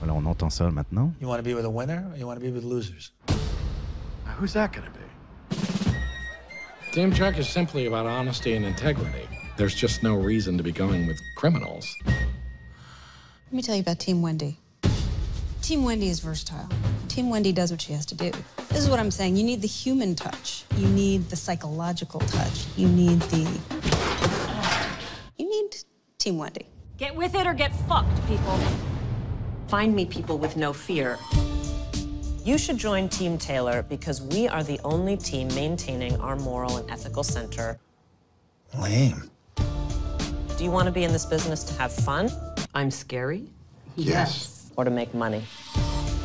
Voilà, 0.01 0.14
on 0.14 0.27
entend 0.27 0.53
ça 0.53 0.70
maintenant. 0.70 1.12
You 1.20 1.27
want 1.27 1.38
to 1.38 1.42
be 1.42 1.55
with 1.55 1.64
a 1.64 1.70
winner 1.70 2.07
or 2.12 2.16
you 2.16 2.27
want 2.27 2.38
to 2.40 2.44
be 2.44 2.53
with 2.53 2.64
losers? 2.64 3.11
Now, 3.29 4.33
Who's 4.38 4.53
that 4.53 4.72
gonna 4.72 4.90
be? 4.90 5.07
Team 6.92 7.12
Chuck 7.12 7.38
is 7.38 7.49
simply 7.49 7.87
about 7.87 8.07
honesty 8.07 8.55
and 8.55 8.64
integrity. 8.64 9.29
There's 9.57 9.75
just 9.75 10.03
no 10.03 10.16
reason 10.16 10.57
to 10.59 10.62
be 10.62 10.72
going 10.72 11.07
with 11.07 11.20
criminals. 11.37 11.94
Let 12.07 13.53
me 13.53 13.62
tell 13.62 13.75
you 13.75 13.83
about 13.83 13.99
Team 13.99 14.22
Wendy. 14.22 14.59
Team 15.62 15.83
Wendy 15.83 16.09
is 16.09 16.20
versatile. 16.20 16.68
Team 17.09 17.29
Wendy 17.31 17.53
does 17.53 17.70
what 17.70 17.81
she 17.81 17.92
has 17.92 18.07
to 18.07 18.14
do. 18.14 18.31
This 18.68 18.79
is 18.79 18.88
what 18.88 19.01
I'm 19.01 19.11
saying. 19.11 19.37
You 19.37 19.44
need 19.44 19.62
the 19.62 19.68
human 19.68 20.14
touch. 20.14 20.64
You 20.77 20.87
need 20.88 21.29
the 21.31 21.37
psychological 21.37 22.20
touch. 22.20 22.66
You 22.77 22.88
need 22.88 23.20
the. 23.20 24.45
You 25.38 25.49
need 25.49 25.77
Team 26.18 26.38
Wendy. 26.38 26.66
Get 26.96 27.14
with 27.14 27.35
it 27.35 27.46
or 27.46 27.53
get 27.53 27.75
fucked, 27.87 28.27
people. 28.27 28.59
Find 29.68 29.94
me 29.94 30.07
people 30.07 30.38
with 30.38 30.57
no 30.57 30.72
fear. 30.72 31.18
You 32.44 32.57
should 32.57 32.79
join 32.79 33.09
Team 33.09 33.37
Taylor 33.37 33.83
because 33.83 34.22
we 34.22 34.49
are 34.49 34.62
the 34.62 34.81
only 34.85 35.16
team 35.16 35.49
maintaining 35.49 36.18
our 36.20 36.37
moral 36.37 36.79
and 36.79 36.90
ethical 36.90 37.22
center. 37.22 37.79
Lame. 38.79 39.31
Do 39.57 40.64
you 40.64 40.70
want 40.70 40.87
to 40.87 40.92
be 40.92 41.05
in 41.05 41.12
this 41.12 41.27
business 41.27 41.64
to 41.64 41.75
have 41.75 41.92
fun? 41.92 42.31
I'm 42.75 42.90
scary? 42.90 43.51
Yes. 43.96 44.70
Or 44.77 44.85
to 44.85 44.90
make 44.90 45.12
money? 45.12 45.42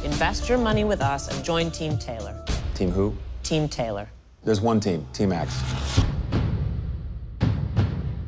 Invest 0.06 0.48
your 0.48 0.58
money 0.58 0.84
with 0.84 1.02
us 1.02 1.28
and 1.28 1.44
join 1.44 1.70
Team 1.72 1.98
Taylor. 1.98 2.46
Team 2.76 2.92
who? 2.92 3.16
Team 3.44 3.68
Taylor. 3.68 4.08
There's 4.44 4.62
one 4.62 4.80
team, 4.80 5.06
Team 5.12 5.32
X. 5.34 5.62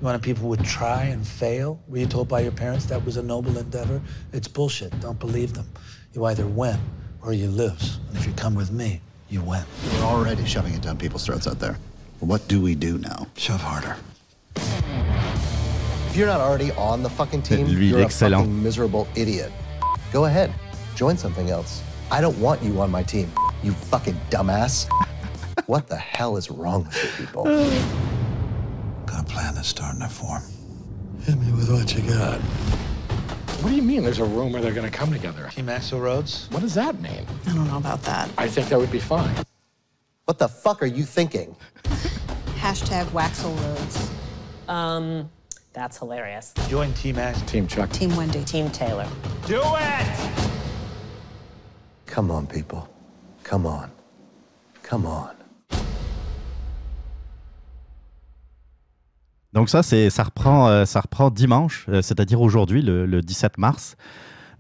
You 0.03 0.07
wanted 0.07 0.21
people 0.21 0.49
would 0.49 0.65
try 0.65 1.05
and 1.05 1.25
fail? 1.25 1.79
Were 1.87 1.99
you 1.99 2.05
told 2.07 2.27
by 2.27 2.41
your 2.41 2.51
parents 2.51 2.85
that 2.87 3.05
was 3.05 3.15
a 3.15 3.23
noble 3.23 3.57
endeavor? 3.57 4.01
It's 4.33 4.49
bullshit. 4.49 4.99
Don't 4.99 5.17
believe 5.17 5.53
them. 5.53 5.65
You 6.11 6.25
either 6.25 6.45
win 6.45 6.77
or 7.21 7.31
you 7.31 7.47
lose. 7.47 7.99
And 8.09 8.17
if 8.17 8.27
you 8.27 8.33
come 8.33 8.53
with 8.53 8.69
me, 8.69 8.99
you 9.29 9.39
win. 9.39 9.63
We're 9.93 10.01
already 10.01 10.43
shoving 10.43 10.73
it 10.73 10.81
down 10.81 10.97
people's 10.97 11.25
throats 11.25 11.47
out 11.47 11.57
there. 11.57 11.77
What 12.19 12.45
do 12.49 12.59
we 12.59 12.75
do 12.75 12.97
now? 12.97 13.27
Shove 13.37 13.61
harder. 13.61 13.95
If 14.57 16.17
you're 16.17 16.27
not 16.27 16.41
already 16.41 16.73
on 16.73 17.01
the 17.01 17.09
fucking 17.09 17.43
team, 17.43 17.67
Lui, 17.67 17.85
you're 17.85 17.99
est 17.99 18.01
a 18.01 18.05
excellent. 18.05 18.35
fucking 18.35 18.61
miserable 18.61 19.07
idiot. 19.15 19.53
Go 20.11 20.25
ahead, 20.25 20.53
join 20.95 21.15
something 21.15 21.49
else. 21.49 21.81
I 22.11 22.19
don't 22.19 22.37
want 22.41 22.61
you 22.61 22.81
on 22.81 22.91
my 22.91 23.03
team, 23.03 23.31
you 23.63 23.71
fucking 23.71 24.19
dumbass. 24.29 24.85
what 25.67 25.87
the 25.87 25.95
hell 25.95 26.35
is 26.35 26.51
wrong 26.51 26.83
with 26.83 27.03
you 27.05 27.25
people? 27.25 27.45
Got 29.13 29.21
a 29.21 29.25
plan 29.25 29.53
that's 29.53 29.67
starting 29.67 30.01
to 30.01 30.07
form. 30.07 30.41
Hit 31.21 31.39
me 31.39 31.51
with 31.51 31.69
what 31.69 31.93
you 31.93 32.01
got. 32.01 32.39
What 33.61 33.69
do 33.69 33.75
you 33.75 33.83
mean 33.83 34.01
there's 34.01 34.17
a 34.17 34.25
rumor 34.25 34.59
they're 34.59 34.73
going 34.73 34.89
to 34.89 34.97
come 34.97 35.11
together? 35.11 35.51
Team 35.51 35.69
Axel 35.69 35.99
Rhodes? 35.99 36.47
What 36.49 36.61
does 36.61 36.73
that 36.73 36.99
mean? 36.99 37.23
I 37.45 37.53
don't 37.53 37.67
know 37.67 37.77
about 37.77 38.01
that. 38.03 38.27
I 38.39 38.47
think 38.47 38.69
that 38.69 38.79
would 38.79 38.91
be 38.91 38.99
fine. 38.99 39.35
What 40.25 40.39
the 40.39 40.47
fuck 40.47 40.81
are 40.81 40.87
you 40.87 41.03
thinking? 41.03 41.55
Hashtag 42.57 43.05
Waxel 43.11 43.55
Roads. 43.61 44.09
Um, 44.67 45.29
that's 45.73 45.99
hilarious. 45.99 46.51
Join 46.67 46.91
Team 46.93 47.19
Axel. 47.19 47.45
Team 47.45 47.67
Chuck. 47.67 47.91
Team 47.91 48.15
Wendy. 48.15 48.43
Team 48.45 48.71
Taylor. 48.71 49.07
Do 49.45 49.61
it! 49.63 50.41
Come 52.07 52.31
on, 52.31 52.47
people. 52.47 52.89
Come 53.43 53.67
on. 53.67 53.91
Come 54.81 55.05
on. 55.05 55.35
Donc 59.53 59.69
ça, 59.69 59.83
c'est, 59.83 60.09
ça, 60.09 60.23
reprend, 60.23 60.67
euh, 60.67 60.85
ça 60.85 60.99
reprend 60.99 61.29
dimanche, 61.29 61.85
euh, 61.87 62.01
c'est-à-dire 62.01 62.41
aujourd'hui, 62.41 62.81
le, 62.81 63.05
le 63.05 63.21
17 63.21 63.59
mars. 63.59 63.95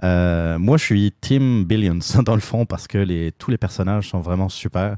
Euh, 0.03 0.59
moi, 0.59 0.77
je 0.77 0.83
suis 0.83 1.11
Team 1.19 1.65
Billions, 1.65 1.99
dans 2.25 2.35
le 2.35 2.41
fond, 2.41 2.65
parce 2.65 2.87
que 2.87 3.29
tous 3.31 3.49
les 3.49 3.57
personnages 3.57 4.09
sont 4.09 4.19
vraiment 4.19 4.49
super. 4.49 4.97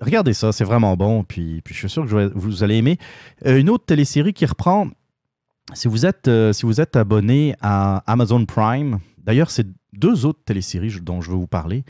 Regardez 0.00 0.32
ça, 0.32 0.52
c'est 0.52 0.64
vraiment 0.64 0.96
bon, 0.96 1.24
puis, 1.24 1.60
puis 1.62 1.74
je 1.74 1.80
suis 1.80 1.88
sûr 1.88 2.06
que 2.06 2.32
vous 2.34 2.62
allez 2.62 2.76
aimer. 2.76 2.98
Une 3.44 3.68
autre 3.68 3.84
télésérie 3.84 4.32
qui 4.32 4.46
reprend, 4.46 4.86
si 5.72 5.88
vous 5.88 6.06
êtes, 6.06 6.30
si 6.52 6.66
vous 6.66 6.80
êtes 6.80 6.94
abonné 6.94 7.56
à 7.62 8.04
Amazon 8.06 8.44
Prime, 8.44 9.00
d'ailleurs, 9.18 9.50
c'est 9.50 9.66
deux 9.92 10.24
autres 10.24 10.38
téléséries 10.44 11.00
dont 11.02 11.20
je 11.20 11.30
veux 11.30 11.36
vous 11.36 11.48
parler. 11.48 11.84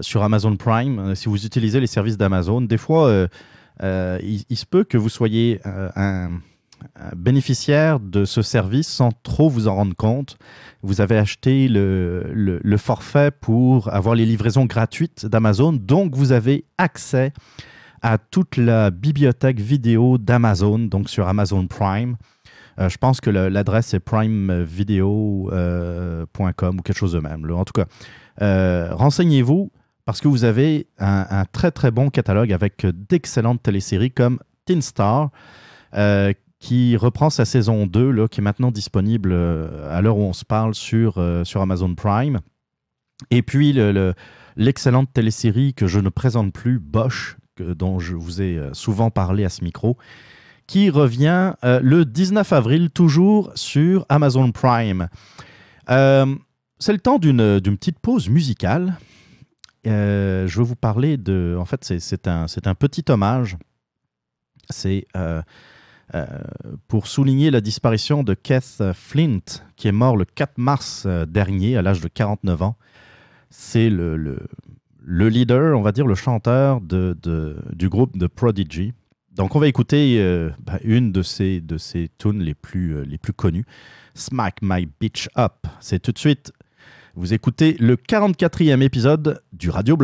Sur 0.00 0.24
Amazon 0.24 0.56
Prime, 0.56 1.14
si 1.14 1.28
vous 1.28 1.46
utilisez 1.46 1.78
les 1.78 1.86
services 1.86 2.16
d'Amazon, 2.16 2.60
des 2.62 2.78
fois, 2.78 3.28
il, 3.80 4.44
il 4.48 4.56
se 4.56 4.66
peut 4.66 4.84
que 4.84 4.98
vous 4.98 5.08
soyez 5.08 5.60
euh, 5.66 5.88
un, 5.96 6.30
bénéficiaire 7.14 8.00
de 8.00 8.24
ce 8.24 8.42
service 8.42 8.88
sans 8.88 9.10
trop 9.22 9.48
vous 9.48 9.68
en 9.68 9.76
rendre 9.76 9.94
compte. 9.94 10.36
Vous 10.82 11.00
avez 11.00 11.16
acheté 11.16 11.68
le, 11.68 12.76
forfait 12.76 13.30
pour 13.30 13.92
avoir 13.92 14.16
les 14.16 14.26
livraisons 14.26 14.64
gratuites 14.64 15.26
d'Amazon, 15.26 15.72
donc 15.72 16.16
vous 16.16 16.32
avez 16.32 16.64
accès 16.78 17.32
à 18.02 18.18
toute 18.18 18.56
la 18.56 18.90
bibliothèque 18.90 19.60
vidéo 19.60 20.18
d'Amazon, 20.18 20.80
donc 20.80 21.08
sur 21.08 21.28
Amazon 21.28 21.68
Prime. 21.68 22.16
Euh, 22.80 22.88
je 22.88 22.98
pense 22.98 23.20
que 23.20 23.30
l'adresse 23.30 23.94
est 23.94 24.00
primevideo.com 24.00 26.78
ou 26.78 26.82
quelque 26.82 26.96
chose 26.96 27.12
de 27.12 27.20
même. 27.20 27.48
En 27.52 27.64
tout 27.64 27.74
cas, 27.74 27.84
euh, 28.40 28.88
renseignez-vous 28.92 29.70
parce 30.04 30.20
que 30.20 30.28
vous 30.28 30.44
avez 30.44 30.86
un, 30.98 31.44
très 31.52 31.70
très 31.70 31.90
bon 31.90 32.10
catalogue 32.10 32.52
avec 32.52 32.84
d'excellentes 32.86 33.62
téléséries 33.62 34.10
comme 34.10 34.38
Teen 34.64 34.82
Star, 34.82 35.30
euh, 35.94 36.32
qui 36.58 36.96
reprend 36.96 37.28
sa 37.30 37.44
saison 37.44 37.86
2, 37.86 38.10
là, 38.10 38.28
qui 38.28 38.40
est 38.40 38.42
maintenant 38.44 38.70
disponible 38.70 39.30
euh, 39.32 39.96
à 39.96 40.00
l'heure 40.00 40.16
où 40.16 40.22
on 40.22 40.32
se 40.32 40.44
parle 40.44 40.74
sur, 40.74 41.18
euh, 41.18 41.44
sur 41.44 41.60
Amazon 41.60 41.94
Prime. 41.94 42.38
Et 43.30 43.42
puis 43.42 43.72
le- 43.72 43.92
le- 43.92 44.14
l'excellente 44.56 45.12
télésérie 45.12 45.74
que 45.74 45.86
je 45.86 45.98
ne 46.00 46.08
présente 46.08 46.52
plus, 46.52 46.78
Bosch, 46.78 47.36
que- 47.56 47.72
dont 47.72 47.98
je 47.98 48.14
vous 48.14 48.40
ai 48.42 48.60
souvent 48.72 49.10
parlé 49.10 49.44
à 49.44 49.48
ce 49.48 49.62
micro, 49.64 49.96
qui 50.66 50.90
revient 50.90 51.54
le 51.62 52.04
19 52.04 52.52
avril, 52.52 52.90
toujours 52.90 53.50
sur 53.56 54.06
Amazon 54.08 54.52
Prime. 54.52 55.08
C'est 55.88 56.92
le 56.92 56.98
temps 56.98 57.18
d'une 57.18 57.60
petite 57.76 57.98
pause 57.98 58.28
musicale. 58.28 58.96
Euh, 59.86 60.46
je 60.46 60.58
vais 60.58 60.64
vous 60.64 60.76
parler 60.76 61.16
de. 61.16 61.56
En 61.58 61.64
fait, 61.64 61.84
c'est- 61.84 62.28
un, 62.28 62.46
un 62.64 62.74
petit 62.74 63.04
hommage. 63.08 63.56
C'est 64.70 65.06
euh, 65.16 65.42
euh, 66.14 66.26
pour 66.88 67.06
souligner 67.06 67.50
la 67.50 67.60
disparition 67.60 68.22
de 68.22 68.34
Keith 68.34 68.82
Flint, 68.94 69.40
qui 69.76 69.88
est 69.88 69.92
mort 69.92 70.16
le 70.16 70.24
4 70.24 70.56
mars 70.58 71.06
dernier, 71.26 71.76
à 71.76 71.82
l'âge 71.82 72.00
de 72.00 72.08
49 72.08 72.62
ans. 72.62 72.76
C'est 73.50 73.90
le, 73.90 74.16
le, 74.16 74.38
le 75.00 75.28
leader, 75.28 75.76
on 75.78 75.82
va 75.82 75.92
dire 75.92 76.06
le 76.06 76.14
chanteur 76.14 76.80
de, 76.80 77.16
de- 77.22 77.56
du 77.72 77.88
groupe 77.88 78.16
de 78.16 78.26
Prodigy. 78.26 78.92
Donc, 79.34 79.56
on 79.56 79.58
va 79.58 79.66
écouter 79.66 80.22
bah, 80.60 80.78
une 80.84 81.10
de 81.10 81.22
ses, 81.22 81.60
de 81.62 81.76
tunes 82.18 82.42
les 82.42 82.54
plus, 82.54 83.02
les 83.04 83.16
plus 83.18 83.32
connues, 83.32 83.64
Smack 84.14 84.58
My 84.62 84.86
Bitch 85.00 85.28
Up. 85.38 85.66
C'est 85.80 86.00
tout 86.00 86.12
de 86.12 86.18
suite. 86.18 86.52
Vous 87.14 87.34
écoutez 87.34 87.76
le 87.78 87.96
44e 87.96 88.80
épisode 88.80 89.42
du 89.52 89.68
Radio 89.68 89.98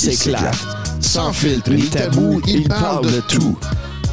S'éclatent. 0.00 0.56
Sans 1.00 1.30
filtre 1.30 1.70
ni 1.70 1.82
tabou, 1.82 2.40
ils 2.46 2.66
parlent 2.66 3.04
de 3.04 3.20
tout. 3.20 3.58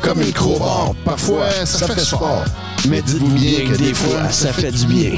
Comme 0.02 0.22
une 0.22 0.34
crowbar, 0.34 0.92
parfois 1.06 1.50
ça 1.64 1.88
fait 1.88 2.06
fort. 2.06 2.44
Mais 2.90 3.02
dites-vous 3.02 3.30
bien 3.30 3.72
que 3.72 3.78
des 3.78 3.94
fois, 3.94 4.30
ça 4.30 4.52
fait 4.52 4.72
du 4.72 4.86
bien. 4.86 5.12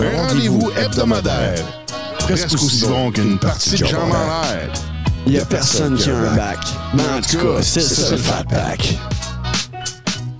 Un 0.00 0.28
rendez-vous 0.28 0.72
hebdomadaire. 0.76 1.64
Presque 2.18 2.54
aussi 2.54 2.84
long 2.84 3.12
qu'une 3.12 3.38
partie 3.38 3.70
de 3.70 3.76
jambes 3.86 4.10
en 4.10 4.42
l'air. 4.42 4.72
Y 5.28 5.38
a 5.38 5.44
personne 5.44 5.96
qui 5.96 6.10
a 6.10 6.16
un 6.16 6.34
bac. 6.34 6.58
Mais 6.94 7.04
en 7.16 7.20
tout 7.20 7.38
cas, 7.38 7.62
c'est 7.62 7.80
ça 7.80 8.10
le 8.10 8.16
fat 8.16 8.42
pack. 8.50 8.98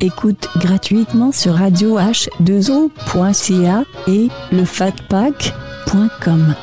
Écoute 0.01 0.49
gratuitement 0.57 1.31
sur 1.31 1.55
radio 1.55 1.99
h2o.ca 1.99 3.85
et 4.09 4.29
lefatpack.com. 4.51 6.55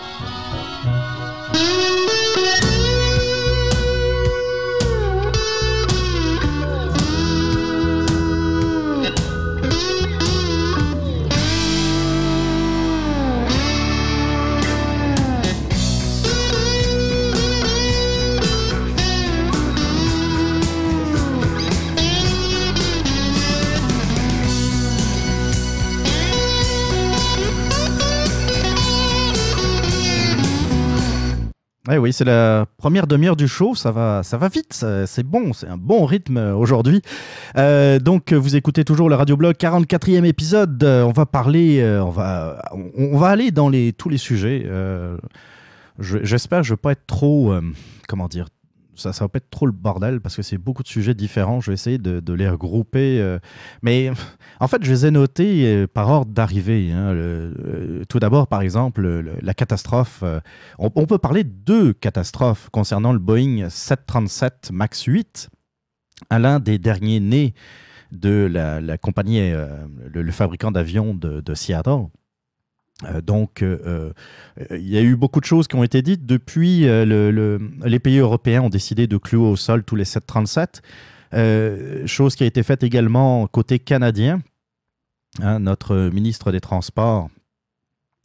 Eh 31.92 31.98
oui, 31.98 32.14
c'est 32.14 32.24
la 32.24 32.66
première 32.78 33.08
demi-heure 33.08 33.36
du 33.36 33.46
show, 33.50 33.76
ça 33.76 33.92
va, 33.92 34.24
ça 34.24 34.38
va 34.38 34.48
vite, 34.48 34.86
c'est 35.06 35.24
bon, 35.28 35.52
c'est 35.52 35.68
un 35.68 35.76
bon 35.76 36.06
rythme 36.06 36.38
euh, 36.38 36.56
aujourd'hui. 36.56 37.02
Euh, 37.58 38.00
donc, 38.00 38.32
euh, 38.32 38.38
vous 38.38 38.56
écoutez 38.56 38.86
toujours 38.86 39.10
le 39.10 39.16
Radio-Blog, 39.16 39.56
44e 39.58 40.24
épisode. 40.24 40.82
On 40.82 41.12
va 41.12 41.26
parler, 41.26 41.84
on, 42.02 42.10
va, 42.10 42.64
on, 42.98 43.18
va 43.18 43.28
aller 43.28 43.52
dans 43.52 43.68
les, 43.68 43.92
tous 43.92 44.08
les 44.08 44.18
sujets. 44.18 44.64
Euh, 44.66 45.18
je- 46.00 46.20
J'espère 46.24 46.62
que 46.62 46.68
je 46.68 46.72
ne 46.72 46.78
vais 46.78 46.82
pas 46.82 46.92
être 46.94 47.06
trop, 47.06 47.54
comment 48.08 48.28
dire, 48.30 48.48
ça, 48.96 49.14
ça 49.14 49.26
va 49.26 49.30
pas 49.30 49.38
être 49.38 49.50
trop 49.50 49.66
le 49.66 49.72
bordel 49.72 50.22
parce 50.22 50.36
que 50.36 50.42
c'est 50.42 50.58
beaucoup 50.58 50.84
de 50.84 50.88
sujets 50.88 51.14
différents. 51.14 51.62
Je 51.62 51.72
vais 51.72 51.74
essayer 51.76 51.98
de, 51.98 52.34
les 52.34 52.50
regrouper. 52.50 53.20
euh, 53.22 53.40
mais 53.82 54.12
en 54.60 54.68
fait, 54.68 54.84
je 54.84 54.92
les 54.92 55.06
ai 55.06 55.12
notés 55.12 55.66
euh, 55.66 55.88
par 55.88 56.10
ordre 56.10 56.32
d'arrivée. 56.32 56.92
hein. 56.92 57.14
Euh, 57.14 58.04
tout 58.10 58.20
d'abord, 58.20 58.48
par 58.48 58.62
exemple, 58.62 59.02
le- 59.02 59.36
la 59.42 59.54
catastrophe. 59.54 60.24
on, 60.80 60.90
peut 60.90 61.18
parler 61.18 61.44
de 61.44 61.50
deux 61.52 61.94
catastrophes 61.94 62.70
concernant 62.72 63.14
le 63.14 63.20
Boeing 63.20 63.70
737 63.70 64.72
MAX 64.72 65.04
8, 65.04 65.50
à 66.30 66.40
l'un 66.40 66.60
des 66.60 66.78
derniers 66.78 67.20
nés 67.20 67.54
de 68.12 68.50
la, 68.52 68.98
compagnie, 68.98 69.52
le, 70.14 70.32
fabricant 70.32 70.72
d'avions 70.72 71.14
de 71.14 71.54
Seattle. 71.56 72.08
Euh, 73.06 73.22
donc, 73.22 73.62
euh, 73.62 74.12
euh, 74.60 74.78
il 74.78 74.88
y 74.88 74.98
a 74.98 75.02
eu 75.02 75.16
beaucoup 75.16 75.40
de 75.40 75.46
choses 75.46 75.68
qui 75.68 75.76
ont 75.76 75.84
été 75.84 76.02
dites. 76.02 76.26
Depuis, 76.26 76.82
le- 76.86 77.32
le- 77.32 77.60
les 77.86 78.00
pays 78.00 78.18
européens 78.18 78.62
ont 78.64 78.70
décidé 78.70 79.08
de 79.08 79.18
clouer 79.18 79.48
au 79.48 79.56
sol 79.56 79.84
tous 79.84 79.96
les 79.96 80.06
737. 80.06 80.82
Euh, 81.34 82.06
chose 82.06 82.36
qui 82.36 82.44
a 82.44 82.46
été 82.48 82.62
faite 82.64 82.84
également 82.84 83.48
côté 83.48 83.80
canadien. 83.80 84.42
Hein, 85.42 85.60
notre 85.60 85.96
ministre 86.14 86.52
des 86.52 86.62
Transports, 86.62 87.30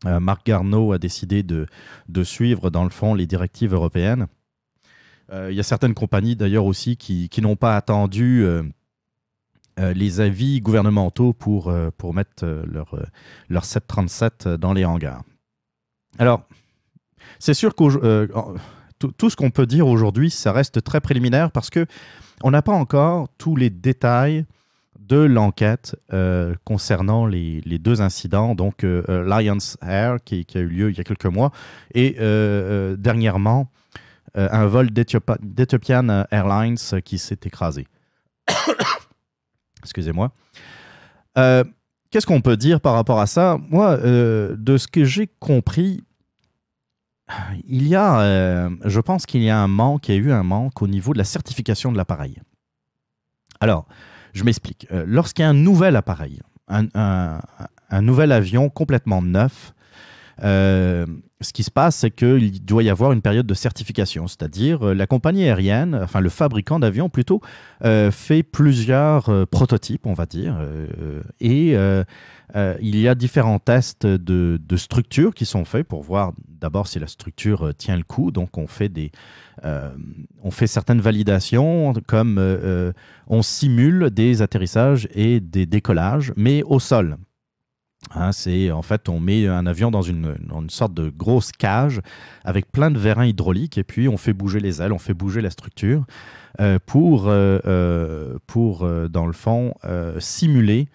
Marc 0.04 0.44
Garneau, 0.46 0.92
a 0.92 0.98
décidé 0.98 1.42
de, 1.42 1.66
suivre, 2.22 2.70
dans 2.70 2.84
le 2.84 2.90
fond, 2.90 3.14
les 3.14 3.26
directives 3.26 3.72
européennes. 3.72 4.26
Il 5.32 5.54
y 5.54 5.60
a 5.60 5.62
certaines 5.62 5.94
compagnies, 5.94 6.36
d'ailleurs, 6.36 6.66
aussi, 6.66 6.96
qui, 6.96 7.30
n'ont 7.40 7.56
pas 7.56 7.76
attendu 7.76 8.46
les 9.94 10.20
avis 10.20 10.60
gouvernementaux 10.60 11.32
pour, 11.32 11.68
euh, 11.68 11.90
pour 11.96 12.14
mettre 12.14 12.44
euh, 12.44 12.62
leur, 12.66 12.94
euh, 12.94 13.04
leur 13.48 13.64
737 13.64 14.48
dans 14.48 14.72
les 14.72 14.84
hangars. 14.84 15.22
Alors, 16.18 16.42
c'est 17.38 17.54
sûr 17.54 17.74
que 17.74 18.28
tout, 18.98 19.30
ce 19.30 19.36
qu'on 19.36 19.50
peut 19.50 19.66
dire 19.66 19.86
aujourd'hui, 19.86 20.30
ça 20.30 20.52
reste 20.52 20.82
très 20.82 21.00
préliminaire 21.00 21.50
parce 21.52 21.70
que 21.70 21.86
on 22.42 22.50
n'a 22.50 22.62
pas 22.62 22.72
encore 22.72 23.28
tous 23.38 23.56
les 23.56 23.70
détails 23.70 24.44
de 25.08 25.16
l'enquête 25.16 25.96
euh, 26.12 26.54
concernant 26.64 27.26
les, 27.26 27.62
les 27.64 27.78
deux 27.78 28.02
incidents, 28.02 28.54
donc 28.54 28.84
euh, 28.84 29.02
euh, 29.08 29.24
Lions 29.24 29.76
Air 29.82 30.16
qui, 30.24 30.46
a 30.54 30.58
eu 30.58 30.66
lieu 30.66 30.90
il 30.90 30.98
y 30.98 31.00
a 31.00 31.04
quelques 31.04 31.26
mois 31.26 31.50
et 31.94 32.16
euh, 32.18 32.92
euh, 32.92 32.96
dernièrement 32.96 33.70
euh, 34.36 34.48
un 34.52 34.66
vol 34.66 34.90
d'Ethiopian 34.90 36.24
Airlines 36.30 36.76
qui 37.04 37.18
s'est 37.18 37.40
écrasé. 37.44 37.86
Excusez-moi. 39.88 40.32
Euh, 41.36 41.64
Qu'est-ce 42.10 42.26
qu'on 42.26 42.40
peut 42.40 42.56
dire 42.56 42.80
par 42.80 42.94
rapport 42.94 43.20
à 43.20 43.26
ça? 43.26 43.58
Moi, 43.68 43.90
euh, 43.90 44.56
de 44.56 44.78
ce 44.78 44.88
que 44.88 45.04
j'ai 45.04 45.26
compris, 45.26 46.02
il 47.66 47.86
y 47.86 47.94
a, 47.94 48.20
euh, 48.20 48.70
je 48.84 49.00
pense 49.00 49.26
qu'il 49.26 49.42
y 49.42 49.50
a 49.50 49.58
un 49.58 49.68
manque, 49.68 50.08
il 50.08 50.14
y 50.14 50.18
a 50.18 50.20
eu 50.20 50.32
un 50.32 50.42
manque 50.42 50.80
au 50.80 50.86
niveau 50.86 51.12
de 51.12 51.18
la 51.18 51.24
certification 51.24 51.92
de 51.92 51.98
l'appareil. 51.98 52.40
Alors, 53.60 53.86
je 54.32 54.42
m'explique. 54.44 54.86
Lorsqu'il 54.90 55.42
y 55.42 55.46
a 55.46 55.50
un 55.50 55.54
nouvel 55.54 55.96
appareil, 55.96 56.40
un 56.68 57.40
nouvel 58.00 58.32
avion 58.32 58.70
complètement 58.70 59.20
neuf, 59.20 59.74
euh, 60.42 61.06
ce 61.40 61.52
qui 61.52 61.62
se 61.62 61.70
passe, 61.70 61.96
c'est 61.96 62.10
qu'il 62.10 62.64
doit 62.64 62.82
y 62.82 62.90
avoir 62.90 63.12
une 63.12 63.22
période 63.22 63.46
de 63.46 63.54
certification, 63.54 64.26
c'est-à-dire 64.26 64.88
euh, 64.88 64.94
la 64.94 65.06
compagnie 65.06 65.44
aérienne, 65.44 65.98
enfin 66.02 66.20
le 66.20 66.28
fabricant 66.28 66.78
d'avions 66.78 67.08
plutôt, 67.08 67.40
euh, 67.84 68.10
fait 68.10 68.42
plusieurs 68.42 69.46
prototypes, 69.48 70.06
on 70.06 70.14
va 70.14 70.26
dire, 70.26 70.58
et 71.40 71.76
il 72.80 72.96
y 72.98 73.08
a 73.08 73.14
différents 73.14 73.58
tests 73.58 74.06
de, 74.06 74.60
de 74.62 74.76
structure 74.76 75.34
qui 75.34 75.44
sont 75.44 75.64
faits 75.64 75.86
pour 75.86 76.02
voir 76.02 76.32
d'abord 76.48 76.86
si 76.86 76.98
la 76.98 77.06
structure 77.06 77.72
tient 77.76 77.96
le 77.96 78.02
coup. 78.02 78.30
Donc 78.30 78.58
on 78.58 78.66
fait 78.66 78.88
des, 78.88 79.12
on 79.62 80.50
fait 80.50 80.66
certaines 80.66 81.00
validations 81.00 81.92
comme 82.06 82.40
on 83.28 83.42
simule 83.42 84.10
des 84.10 84.42
atterrissages 84.42 85.08
et 85.14 85.40
des 85.40 85.66
décollages, 85.66 86.32
mais 86.36 86.62
au 86.62 86.80
sol. 86.80 87.16
Hein, 88.14 88.32
c'est 88.32 88.70
en 88.70 88.82
fait 88.82 89.08
on 89.08 89.20
met 89.20 89.46
un 89.48 89.66
avion 89.66 89.90
dans 89.90 90.02
une, 90.02 90.36
sorte 90.68 90.94
de 90.94 91.10
grosse 91.10 91.52
cage 91.52 92.00
avec 92.44 92.70
plein 92.70 92.90
de 92.90 92.98
vérins 92.98 93.26
hydrauliques 93.26 93.76
et 93.76 93.84
puis 93.84 94.08
on 94.08 94.16
fait 94.16 94.32
bouger 94.32 94.60
les 94.60 94.80
ailes, 94.80 94.92
on 94.92 94.98
fait 94.98 95.14
bouger 95.14 95.40
la 95.40 95.50
structure 95.50 96.04
euh, 96.60 96.78
pour, 96.84 97.28
euh, 97.28 97.58
euh, 97.66 98.38
pour 98.46 98.88
dans 99.08 99.26
le 99.26 99.32
fond 99.32 99.74
simuler 100.18 100.88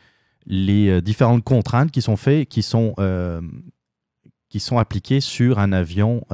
les 0.45 1.01
différentes 1.01 1.43
contraintes 1.43 1.91
qui 1.91 2.01
sont 2.01 2.17
faites, 2.17 2.47
qui 2.47 2.63
sont 2.63 2.95
qui 4.49 4.59
sont 4.59 4.77
appliquées 4.77 5.19
sur 5.19 5.59
un 5.59 5.71
avion 5.73 6.25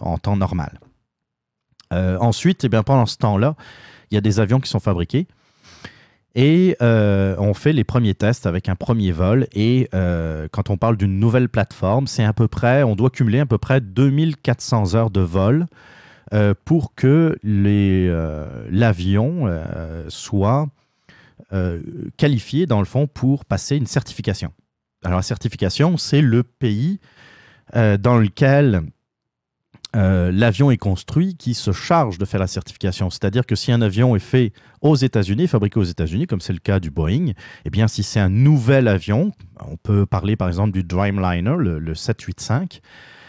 en 0.00 0.18
temps 0.18 0.36
normal. 0.36 0.80
Ensuite, 1.90 2.64
eh 2.64 2.68
bien, 2.68 2.82
pendant 2.82 3.06
ce 3.06 3.18
temps-là, 3.18 3.54
il 4.10 4.14
y 4.14 4.18
a 4.18 4.20
des 4.20 4.40
avions 4.40 4.60
qui 4.60 4.68
sont 4.68 4.80
fabriqués. 4.80 5.28
Et 6.34 6.76
euh, 6.82 7.36
on 7.38 7.54
fait 7.54 7.72
les 7.72 7.84
premiers 7.84 8.14
tests 8.14 8.46
avec 8.46 8.68
un 8.68 8.74
premier 8.74 9.12
vol. 9.12 9.46
Et 9.52 9.88
euh, 9.94 10.48
quand 10.50 10.68
on 10.70 10.76
parle 10.76 10.96
d'une 10.96 11.20
nouvelle 11.20 11.48
plateforme, 11.48 12.06
c'est 12.06 12.24
à 12.24 12.32
peu 12.32 12.48
près, 12.48 12.82
on 12.82 12.96
doit 12.96 13.10
cumuler 13.10 13.40
à 13.40 13.46
peu 13.46 13.58
près 13.58 13.80
2400 13.80 14.94
heures 14.94 15.10
de 15.10 15.20
vol 15.20 15.66
euh, 16.32 16.54
pour 16.64 16.94
que 16.94 17.38
l'avion 18.70 19.62
soit 20.08 20.66
qualifié, 22.16 22.66
dans 22.66 22.80
le 22.80 22.84
fond, 22.84 23.06
pour 23.06 23.44
passer 23.44 23.76
une 23.76 23.86
certification. 23.86 24.52
Alors, 25.04 25.18
la 25.18 25.22
certification, 25.22 25.96
c'est 25.96 26.22
le 26.22 26.42
pays 26.42 26.98
dans 27.72 28.18
lequel 28.18 28.82
euh, 29.94 30.32
l'avion 30.32 30.70
est 30.70 30.76
construit 30.76 31.36
qui 31.36 31.54
se 31.54 31.72
charge 31.72 32.18
de 32.18 32.24
faire 32.24 32.40
la 32.40 32.46
certification. 32.46 33.10
C'est-à-dire 33.10 33.46
que 33.46 33.54
si 33.54 33.72
un 33.72 33.80
avion 33.82 34.16
est 34.16 34.20
fait 34.20 34.52
aux 34.80 34.96
États-Unis, 34.96 35.46
fabriqué 35.46 35.78
aux 35.78 35.84
États-Unis, 35.84 36.26
comme 36.26 36.40
c'est 36.40 36.52
le 36.52 36.58
cas 36.58 36.80
du 36.80 36.90
Boeing, 36.90 37.32
eh 37.64 37.70
bien, 37.70 37.88
si 37.88 38.02
c'est 38.02 38.20
un 38.20 38.28
nouvel 38.28 38.88
avion, 38.88 39.32
on 39.60 39.76
peut 39.76 40.06
parler 40.06 40.36
par 40.36 40.48
exemple 40.48 40.72
du 40.72 40.82
Dreamliner, 40.82 41.56
le, 41.58 41.78
le 41.78 41.94
785, 41.94 42.80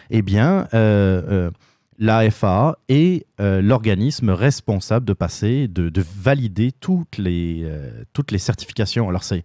eh 0.10 0.22
bien, 0.22 0.68
euh, 0.74 1.22
euh, 1.30 1.52
la 1.98 2.30
FAA 2.30 2.78
est 2.90 3.26
euh, 3.40 3.62
l'organisme 3.62 4.30
responsable 4.30 5.06
de 5.06 5.14
passer, 5.14 5.68
de, 5.68 5.90
de 5.90 6.04
valider 6.18 6.72
toutes 6.72 7.18
les, 7.18 7.62
euh, 7.64 8.04
toutes 8.14 8.32
les 8.32 8.38
certifications. 8.38 9.08
Alors, 9.08 9.24
c'est 9.24 9.44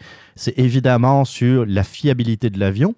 évidemment 0.58 1.24
sur 1.24 1.64
la 1.64 1.84
fiabilité 1.84 2.50
de 2.50 2.58
l'avion, 2.58 2.94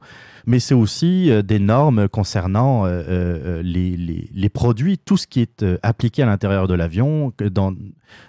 mais 0.46 0.58
c'est 0.58 0.74
aussi 0.74 1.30
euh, 1.30 1.42
des 1.42 1.58
normes 1.58 2.08
concernant 2.08 2.86
les, 2.86 4.48
produits, 4.52 4.98
tout 4.98 5.16
ce 5.16 5.26
qui 5.26 5.40
est 5.40 5.64
appliqué 5.82 6.22
à 6.22 6.26
l'intérieur 6.26 6.66
de 6.66 6.74
l'avion. 6.74 7.32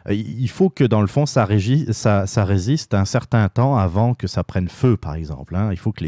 Il 0.10 0.50
faut 0.50 0.70
que, 0.70 0.84
dans 0.84 1.02
le 1.02 1.08
fond, 1.08 1.26
ça, 1.26 1.46
résiste 1.46 2.94
un 2.94 3.06
certain 3.06 3.48
temps 3.50 3.78
avant 3.78 4.14
que 4.14 4.28
ça 4.28 4.44
prenne 4.44 4.68
feu, 4.68 4.98
par 4.98 5.16
exemple. 5.16 5.56
hein. 5.56 5.70
Il 5.72 5.78
faut 5.78 5.92
que 5.92 6.06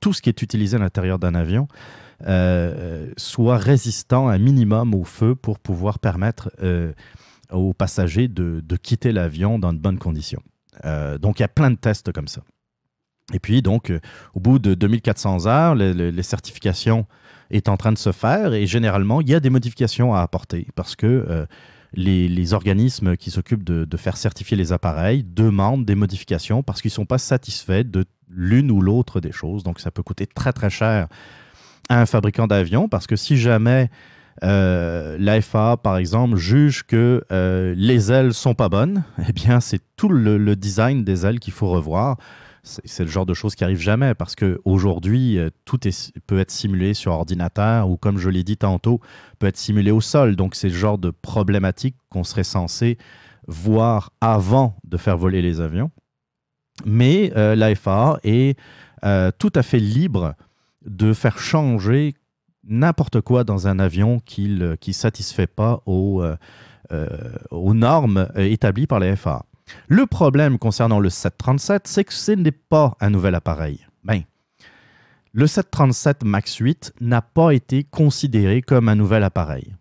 tout 0.00 0.12
ce 0.12 0.22
qui 0.22 0.28
est 0.28 0.42
utilisé 0.42 0.76
à 0.76 0.80
l'intérieur 0.80 1.18
d'un 1.18 1.34
avion 1.34 1.68
euh, 2.26 3.10
soit 3.16 3.58
résistant 3.58 4.28
un 4.28 4.38
minimum 4.38 4.94
au 4.94 5.04
feu 5.04 5.34
pour 5.34 5.58
pouvoir 5.58 5.98
permettre 5.98 6.50
euh, 6.62 6.92
aux 7.52 7.74
passagers 7.74 8.28
de, 8.28 8.62
quitter 8.82 9.12
l'avion 9.12 9.58
dans 9.58 9.72
de 9.72 9.78
bonnes 9.78 9.98
conditions. 9.98 10.42
Euh, 10.84 11.18
donc, 11.18 11.38
il 11.38 11.42
y 11.42 11.44
a 11.44 11.48
plein 11.48 11.70
de 11.70 11.76
tests 11.76 12.12
comme 12.12 12.28
ça. 12.28 12.42
Et 13.32 13.38
puis, 13.40 13.60
donc, 13.60 13.92
au 14.34 14.40
bout 14.40 14.58
de 14.58 14.74
2400 14.74 15.46
heures, 15.46 15.74
le- 15.74 15.92
le- 15.92 16.10
les 16.10 16.22
certifications 16.22 17.06
est 17.50 17.68
en 17.68 17.76
train 17.76 17.92
de 17.92 17.98
se 17.98 18.12
faire 18.12 18.54
et 18.54 18.66
généralement, 18.66 19.20
il 19.20 19.28
y 19.28 19.34
a 19.34 19.40
des 19.40 19.50
modifications 19.50 20.14
à 20.14 20.20
apporter 20.20 20.66
parce 20.74 20.96
que 20.96 21.46
les, 21.92 22.28
les 22.28 22.52
organismes 22.52 23.16
qui 23.16 23.30
s'occupent 23.30 23.64
de, 23.64 23.84
de 23.84 23.96
faire 23.96 24.16
certifier 24.16 24.56
les 24.56 24.72
appareils 24.72 25.22
demandent 25.24 25.84
des 25.84 25.94
modifications 25.94 26.62
parce 26.62 26.82
qu'ils 26.82 26.90
ne 26.90 26.94
sont 26.94 27.06
pas 27.06 27.18
satisfaits 27.18 27.84
de 27.84 28.04
l'une 28.28 28.70
ou 28.70 28.80
l'autre 28.80 29.20
des 29.20 29.32
choses. 29.32 29.62
Donc, 29.62 29.80
ça 29.80 29.90
peut 29.90 30.02
coûter 30.02 30.26
très, 30.26 30.52
très 30.52 30.70
cher 30.70 31.08
un 31.88 32.06
fabricant 32.06 32.46
d'avions 32.46 32.88
parce 32.88 33.06
que 33.06 33.16
si 33.16 33.36
jamais 33.36 33.90
euh, 34.42 35.16
l'AFA, 35.18 35.76
par 35.76 35.96
exemple, 35.96 36.36
juge 36.36 36.84
que 36.84 37.24
euh, 37.32 37.74
les 37.76 38.12
ailes 38.12 38.34
sont 38.34 38.54
pas 38.54 38.68
bonnes, 38.68 39.04
eh 39.28 39.32
bien, 39.32 39.60
c'est 39.60 39.80
tout 39.96 40.08
le, 40.08 40.56
design 40.56 41.04
des 41.04 41.24
ailes 41.24 41.40
qu'il 41.40 41.52
faut 41.52 41.68
revoir. 41.68 42.16
C'est 42.62 43.04
le 43.04 43.10
genre 43.10 43.26
de 43.26 43.34
choses 43.34 43.54
qui 43.54 43.62
arrive 43.62 43.78
jamais 43.78 44.14
parce 44.14 44.34
qu'aujourd'hui, 44.34 45.38
tout 45.64 45.86
est, 45.86 46.12
peut 46.26 46.40
être 46.40 46.50
simulé 46.50 46.94
sur 46.94 47.12
ordinateur 47.12 47.88
ou, 47.88 47.96
comme 47.96 48.18
je 48.18 48.28
l'ai 48.28 48.42
dit 48.42 48.56
tantôt, 48.56 49.00
peut 49.38 49.46
être 49.46 49.56
simulé 49.56 49.92
au 49.92 50.00
sol. 50.00 50.34
Donc, 50.34 50.56
c'est 50.56 50.70
le 50.70 50.74
genre 50.74 50.98
de 50.98 51.10
problématique 51.10 51.94
qu'on 52.08 52.24
serait 52.24 52.42
censé 52.42 52.98
voir 53.46 54.10
avant 54.20 54.74
de 54.82 54.96
faire 54.96 55.16
voler 55.16 55.42
les 55.42 55.60
avions. 55.60 55.92
Mais 56.84 57.32
euh, 57.36 57.54
l'AFA 57.54 58.18
est 58.22 58.58
euh, 59.04 59.30
tout 59.38 59.52
à 59.54 59.62
fait 59.62 59.78
libre 59.78 60.34
de 60.86 61.12
faire 61.12 61.38
changer 61.38 62.14
n'importe 62.66 63.20
quoi 63.20 63.44
dans 63.44 63.68
un 63.68 63.78
avion 63.78 64.20
qui 64.20 64.48
ne 64.48 64.76
satisfait 64.92 65.46
pas 65.46 65.82
aux, 65.86 66.22
euh, 66.22 66.36
euh, 66.92 67.74
normes 67.74 68.28
euh, 68.36 68.44
établies 68.44 68.86
par 68.86 69.00
la 69.00 69.14
FAA. 69.16 69.44
Le 69.88 70.06
problème 70.06 70.58
concernant 70.58 71.00
le 71.00 71.10
737, 71.10 71.86
c'est 71.86 72.04
que 72.04 72.12
ce 72.12 72.32
n'est 72.32 72.52
pas 72.52 72.96
un 73.00 73.10
nouvel 73.10 73.34
appareil. 73.34 73.86
Ben, 74.04 74.22
le 75.32 75.46
737 75.46 76.24
MAX 76.24 76.56
8 76.56 76.94
n'a 77.00 77.20
pas 77.20 77.52
été 77.52 77.84
considéré 77.84 78.62
comme 78.62 78.88
un 78.88 78.94
nouvel 78.94 79.22
appareil. 79.24 79.74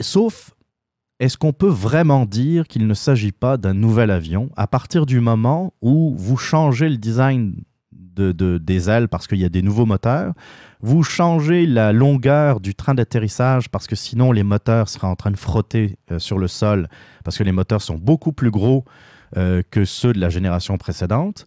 sauf, 0.00 0.54
est-ce 1.20 1.36
qu'on 1.36 1.52
peut 1.52 1.68
vraiment 1.68 2.26
dire 2.26 2.66
qu'il 2.66 2.86
ne 2.86 2.94
s'agit 2.94 3.30
pas 3.30 3.56
d'un 3.56 3.74
nouvel 3.74 4.10
avion 4.10 4.50
à 4.56 4.66
partir 4.66 5.06
du 5.06 5.20
moment 5.20 5.72
où 5.80 6.16
vous 6.16 6.36
changez 6.36 6.88
le 6.88 6.96
design 6.96 7.62
de, 8.14 8.32
de- 8.32 8.58
des 8.58 8.88
ailes 8.90 9.08
parce 9.08 9.26
qu'il 9.26 9.38
y 9.38 9.44
a 9.44 9.48
des 9.48 9.62
nouveaux 9.62 9.86
moteurs, 9.86 10.32
vous 10.80 11.02
changez 11.02 11.66
la 11.66 11.92
longueur 11.92 12.60
du 12.60 12.74
train 12.74 12.94
d'atterrissage 12.94 13.68
parce 13.68 13.86
que 13.86 13.96
sinon 13.96 14.32
les 14.32 14.42
moteurs 14.42 14.88
seraient 14.88 15.06
en 15.06 15.16
train 15.16 15.30
de 15.30 15.36
frotter 15.36 15.96
euh, 16.10 16.18
sur 16.18 16.38
le 16.38 16.48
sol 16.48 16.88
parce 17.24 17.38
que 17.38 17.42
les 17.44 17.52
moteurs 17.52 17.82
sont 17.82 17.96
beaucoup 17.96 18.32
plus 18.32 18.50
gros 18.50 18.84
euh, 19.36 19.62
que 19.70 19.84
ceux 19.86 20.12
de 20.12 20.20
la 20.20 20.28
génération 20.28 20.76
précédente. 20.76 21.46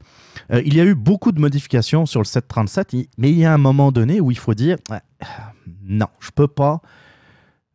Euh, 0.52 0.62
il 0.66 0.74
y 0.76 0.80
a 0.82 0.86
eu 0.86 0.96
beaucoup 0.96 1.32
de 1.32 1.40
modifications 1.40 2.06
sur 2.08 2.20
le 2.20 2.26
737, 2.26 2.94
i- 2.94 3.10
mais 3.18 3.30
il 3.32 3.38
y 3.38 3.46
a 3.46 3.54
un 3.54 3.58
moment 3.60 3.92
donné 3.92 4.20
où 4.22 4.32
il 4.32 4.38
faut 4.38 4.56
dire 4.56 4.78
non, 5.84 6.08
je 6.20 6.32
peux 6.34 6.48
pas, 6.48 6.82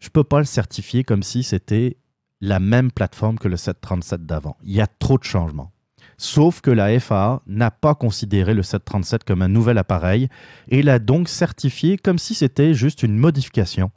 je 0.01 0.09
peux 0.09 0.25
pas 0.25 0.39
le 0.39 0.45
certifier 0.47 1.05
comme 1.05 1.23
si 1.23 1.43
c'était 1.43 1.97
la 2.41 2.59
même 2.59 2.91
plateforme 2.91 3.39
que 3.39 3.49
le 3.49 3.57
737 3.57 4.25
d'avant. 4.27 4.57
Il 4.65 4.73
y 4.73 4.81
a 4.81 4.87
trop 4.87 5.19
de 5.19 5.25
changements. 5.25 5.71
Sauf 6.23 6.61
que 6.61 6.71
la 6.71 7.01
FAA 7.01 7.41
n'a 7.47 7.71
pas 7.71 7.95
considéré 7.95 8.53
le 8.53 8.63
737 8.63 9.25
comme 9.25 9.41
un 9.41 9.49
nouvel 9.49 9.79
appareil 9.79 10.29
et 10.69 10.83
l'a 10.83 10.99
donc 10.99 11.31
certifié 11.31 11.97
comme 11.97 12.19
si 12.19 12.35
c'était 12.35 12.75
juste 12.75 13.03
une 13.03 13.17
modification 13.17 13.91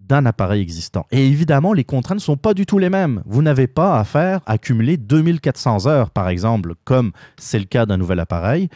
d'un 0.00 0.26
appareil 0.26 0.62
existant. 0.62 1.08
Et 1.10 1.26
évidemment, 1.26 1.72
les 1.72 1.82
contraintes 1.82 2.18
ne 2.18 2.22
sont 2.22 2.36
pas 2.36 2.54
du 2.54 2.66
tout 2.66 2.78
les 2.78 2.88
mêmes. 2.88 3.24
Vous 3.26 3.42
n'avez 3.42 3.66
pas 3.66 3.98
à 3.98 4.04
faire 4.04 4.42
accumuler 4.46 4.96
2400 4.96 5.88
heures, 5.88 6.10
par 6.10 6.28
exemple, 6.28 6.74
comme 6.84 7.10
c'est 7.36 7.58
le 7.58 7.64
cas 7.64 7.84
d'un 7.84 7.96
nouvel 7.96 8.20
appareil. 8.20 8.68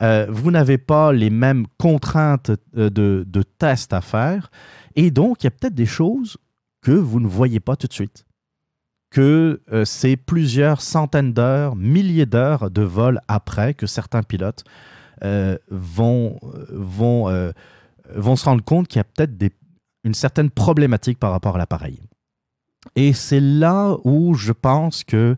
Euh, 0.00 0.26
vous 0.30 0.50
n'avez 0.50 0.78
pas 0.78 1.12
les 1.12 1.28
mêmes 1.28 1.66
contraintes 1.76 2.50
euh, 2.78 2.88
de, 2.88 3.26
de 3.28 3.42
tests 3.42 3.92
à 3.92 4.00
faire. 4.00 4.50
Et 4.96 5.10
donc, 5.10 5.42
il 5.42 5.46
y 5.46 5.48
a 5.48 5.50
peut-être 5.50 5.74
des 5.74 5.84
choses 5.84 6.38
que 6.80 6.92
vous 6.92 7.20
ne 7.20 7.28
voyez 7.28 7.60
pas 7.60 7.76
tout 7.76 7.88
de 7.88 7.92
suite. 7.92 8.24
Que 9.12 9.60
euh, 9.70 9.84
c'est 9.84 10.16
plusieurs 10.16 10.80
centaines 10.80 11.34
d'heures, 11.34 11.76
milliers 11.76 12.24
d'heures 12.24 12.70
de 12.70 12.80
vol 12.80 13.20
après 13.28 13.74
que 13.74 13.86
certains 13.86 14.22
pilotes 14.22 14.64
euh, 15.22 15.58
vont, 15.70 16.38
vont, 16.70 17.28
euh, 17.28 17.52
vont 18.14 18.36
se 18.36 18.46
rendre 18.46 18.64
compte 18.64 18.88
qu'il 18.88 19.00
y 19.00 19.00
a 19.00 19.04
peut-être 19.04 19.34
une 20.04 20.14
certaine 20.14 20.48
problématique 20.48 21.18
par 21.18 21.30
rapport 21.30 21.56
à 21.56 21.58
l'appareil. 21.58 22.00
Et 22.96 23.12
c'est 23.12 23.38
là 23.38 23.98
où 24.04 24.32
je 24.32 24.52
pense 24.52 25.04
que 25.04 25.36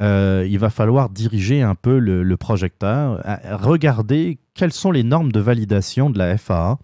il 0.00 0.58
va 0.58 0.70
falloir 0.70 1.10
diriger 1.10 1.62
un 1.62 1.76
peu 1.76 1.98
le, 2.00 2.24
le 2.24 2.36
projecteur, 2.36 3.22
regarder 3.52 4.40
quelles 4.54 4.72
sont 4.72 4.90
les 4.90 5.04
normes 5.04 5.30
de 5.30 5.38
validation 5.38 6.10
de 6.10 6.18
la 6.18 6.36
FAA 6.38 6.78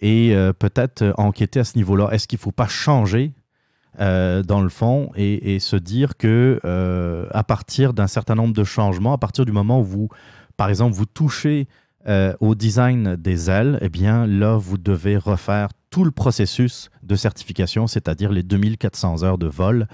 et 0.00 0.34
peut-être 0.58 1.12
enquêter 1.18 1.60
à 1.60 1.64
ce 1.64 1.76
niveau-là. 1.76 2.08
Est-ce 2.10 2.26
qu'il 2.26 2.38
ne 2.38 2.42
faut 2.42 2.50
pas 2.50 2.68
changer 2.68 3.34
euh, 4.00 4.42
dans 4.42 4.62
le 4.62 4.68
fond 4.68 5.10
et, 5.16 5.58
se 5.60 5.76
dire 5.76 6.16
que 6.16 6.60
euh, 6.64 7.26
à 7.32 7.44
partir 7.44 7.92
d'un 7.92 8.06
certain 8.06 8.34
nombre 8.34 8.54
de 8.54 8.64
changements, 8.64 9.12
à 9.12 9.18
partir 9.18 9.44
du 9.44 9.52
moment 9.52 9.80
où 9.80 9.84
vous, 9.84 10.08
par 10.56 10.68
exemple, 10.70 10.94
vous 10.94 11.06
touchez 11.06 11.68
euh, 12.08 12.34
au 12.40 12.54
design 12.54 13.16
des 13.16 13.50
ailes, 13.50 13.78
eh 13.82 13.88
bien 13.88 14.26
là, 14.26 14.56
vous 14.56 14.78
devez 14.78 15.16
refaire 15.16 15.68
tout 15.90 16.04
le 16.04 16.10
processus 16.10 16.90
de 17.02 17.14
certification, 17.14 17.86
c'est-à-dire 17.86 18.32
les 18.32 18.42
2400 18.42 19.22
heures 19.24 19.38
de 19.38 19.46
vol, 19.46 19.86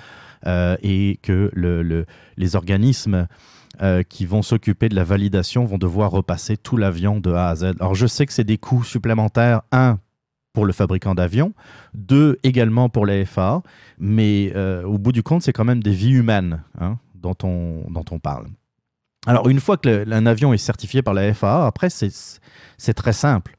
et 0.83 1.19
que 1.23 1.51
le- 1.53 1.83
le- 1.83 2.07
les 2.37 2.55
organismes 2.55 3.27
qui 4.09 4.25
vont 4.27 4.43
s'occuper 4.43 4.89
de 4.89 4.95
la 4.95 5.03
validation 5.05 5.65
vont 5.65 5.79
devoir 5.79 6.11
repasser 6.13 6.57
tout 6.57 6.77
l'avion 6.77 7.19
de 7.21 7.33
A 7.33 7.49
à 7.49 7.57
Z. 7.57 7.65
Alors 7.81 7.95
je 7.97 8.07
sais 8.07 8.25
que 8.27 8.33
c'est 8.33 8.45
des 8.45 8.59
coûts 8.59 8.85
supplémentaires, 8.85 9.63
un, 9.73 9.99
pour 10.59 10.67
le 10.67 10.73
fabricant 10.73 11.15
d'avion, 11.15 11.53
deux, 11.95 12.37
également 12.43 12.89
pour 12.89 13.07
la 13.07 13.25
FAA, 13.25 13.63
mais 14.01 14.51
euh, 14.57 14.83
au 14.83 14.99
bout 14.99 15.13
du 15.13 15.23
compte, 15.23 15.43
c'est 15.43 15.53
quand 15.53 15.65
même 15.65 15.85
des 15.85 15.93
vies 15.93 16.11
humaines 16.11 16.65
hein, 16.81 16.99
dont, 17.15 17.37
on, 17.45 17.85
dont 17.89 18.05
on 18.11 18.19
parle. 18.19 18.49
Alors, 19.29 19.49
une 19.49 19.61
fois 19.61 19.77
que 19.77 19.89
le- 19.89 20.13
un 20.13 20.27
avion 20.27 20.53
est 20.53 20.59
certifié 20.59 21.01
par 21.01 21.15
la 21.15 21.33
FAA, 21.33 21.65
après, 21.65 21.91
c'est 21.91 22.95
très 22.95 23.13
simple. 23.13 23.55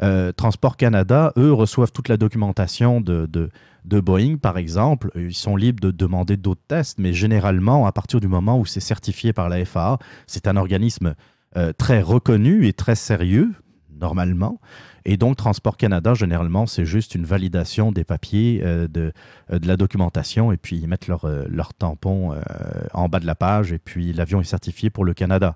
Euh, 0.00 0.30
Transport 0.30 0.76
Canada, 0.76 1.32
eux, 1.36 1.52
reçoivent 1.52 1.90
toute 1.90 2.08
la 2.08 2.16
documentation 2.16 3.00
de, 3.00 3.26
de, 3.26 3.50
de 3.84 3.98
Boeing, 3.98 4.36
par 4.36 4.56
exemple. 4.56 5.10
Ils 5.16 5.34
sont 5.34 5.56
libres 5.56 5.80
de 5.80 5.90
demander 5.90 6.36
d'autres 6.36 6.62
tests, 6.68 7.00
mais 7.00 7.12
généralement, 7.12 7.84
à 7.84 7.90
partir 7.90 8.20
du 8.20 8.28
moment 8.28 8.60
où 8.60 8.64
c'est 8.64 8.78
certifié 8.78 9.32
par 9.32 9.48
la 9.48 9.64
FAA, 9.64 9.98
c'est 10.28 10.46
un 10.46 10.56
organisme 10.56 11.14
euh, 11.56 11.72
très 11.72 12.00
reconnu 12.00 12.68
et 12.68 12.72
très 12.72 12.94
sérieux, 12.94 13.50
normalement. 13.98 14.60
Et 15.06 15.16
donc, 15.16 15.36
Transport 15.36 15.76
Canada, 15.76 16.14
généralement, 16.14 16.66
c'est 16.66 16.86
juste 16.86 17.14
une 17.14 17.24
validation 17.24 17.92
des 17.92 18.04
papiers, 18.04 18.62
euh, 18.64 18.88
de, 18.88 19.12
euh, 19.52 19.58
de 19.58 19.66
la 19.68 19.76
documentation, 19.76 20.50
et 20.50 20.56
puis 20.56 20.78
ils 20.78 20.88
mettent 20.88 21.08
leur, 21.08 21.26
euh, 21.26 21.44
leur 21.48 21.74
tampon 21.74 22.34
en 22.92 23.08
bas 23.08 23.20
de 23.20 23.26
la 23.26 23.34
page, 23.34 23.72
et 23.72 23.78
puis 23.78 24.12
l'avion 24.12 24.40
est 24.40 24.44
certifié 24.44 24.90
pour 24.90 25.04
le 25.04 25.14
Canada. 25.14 25.54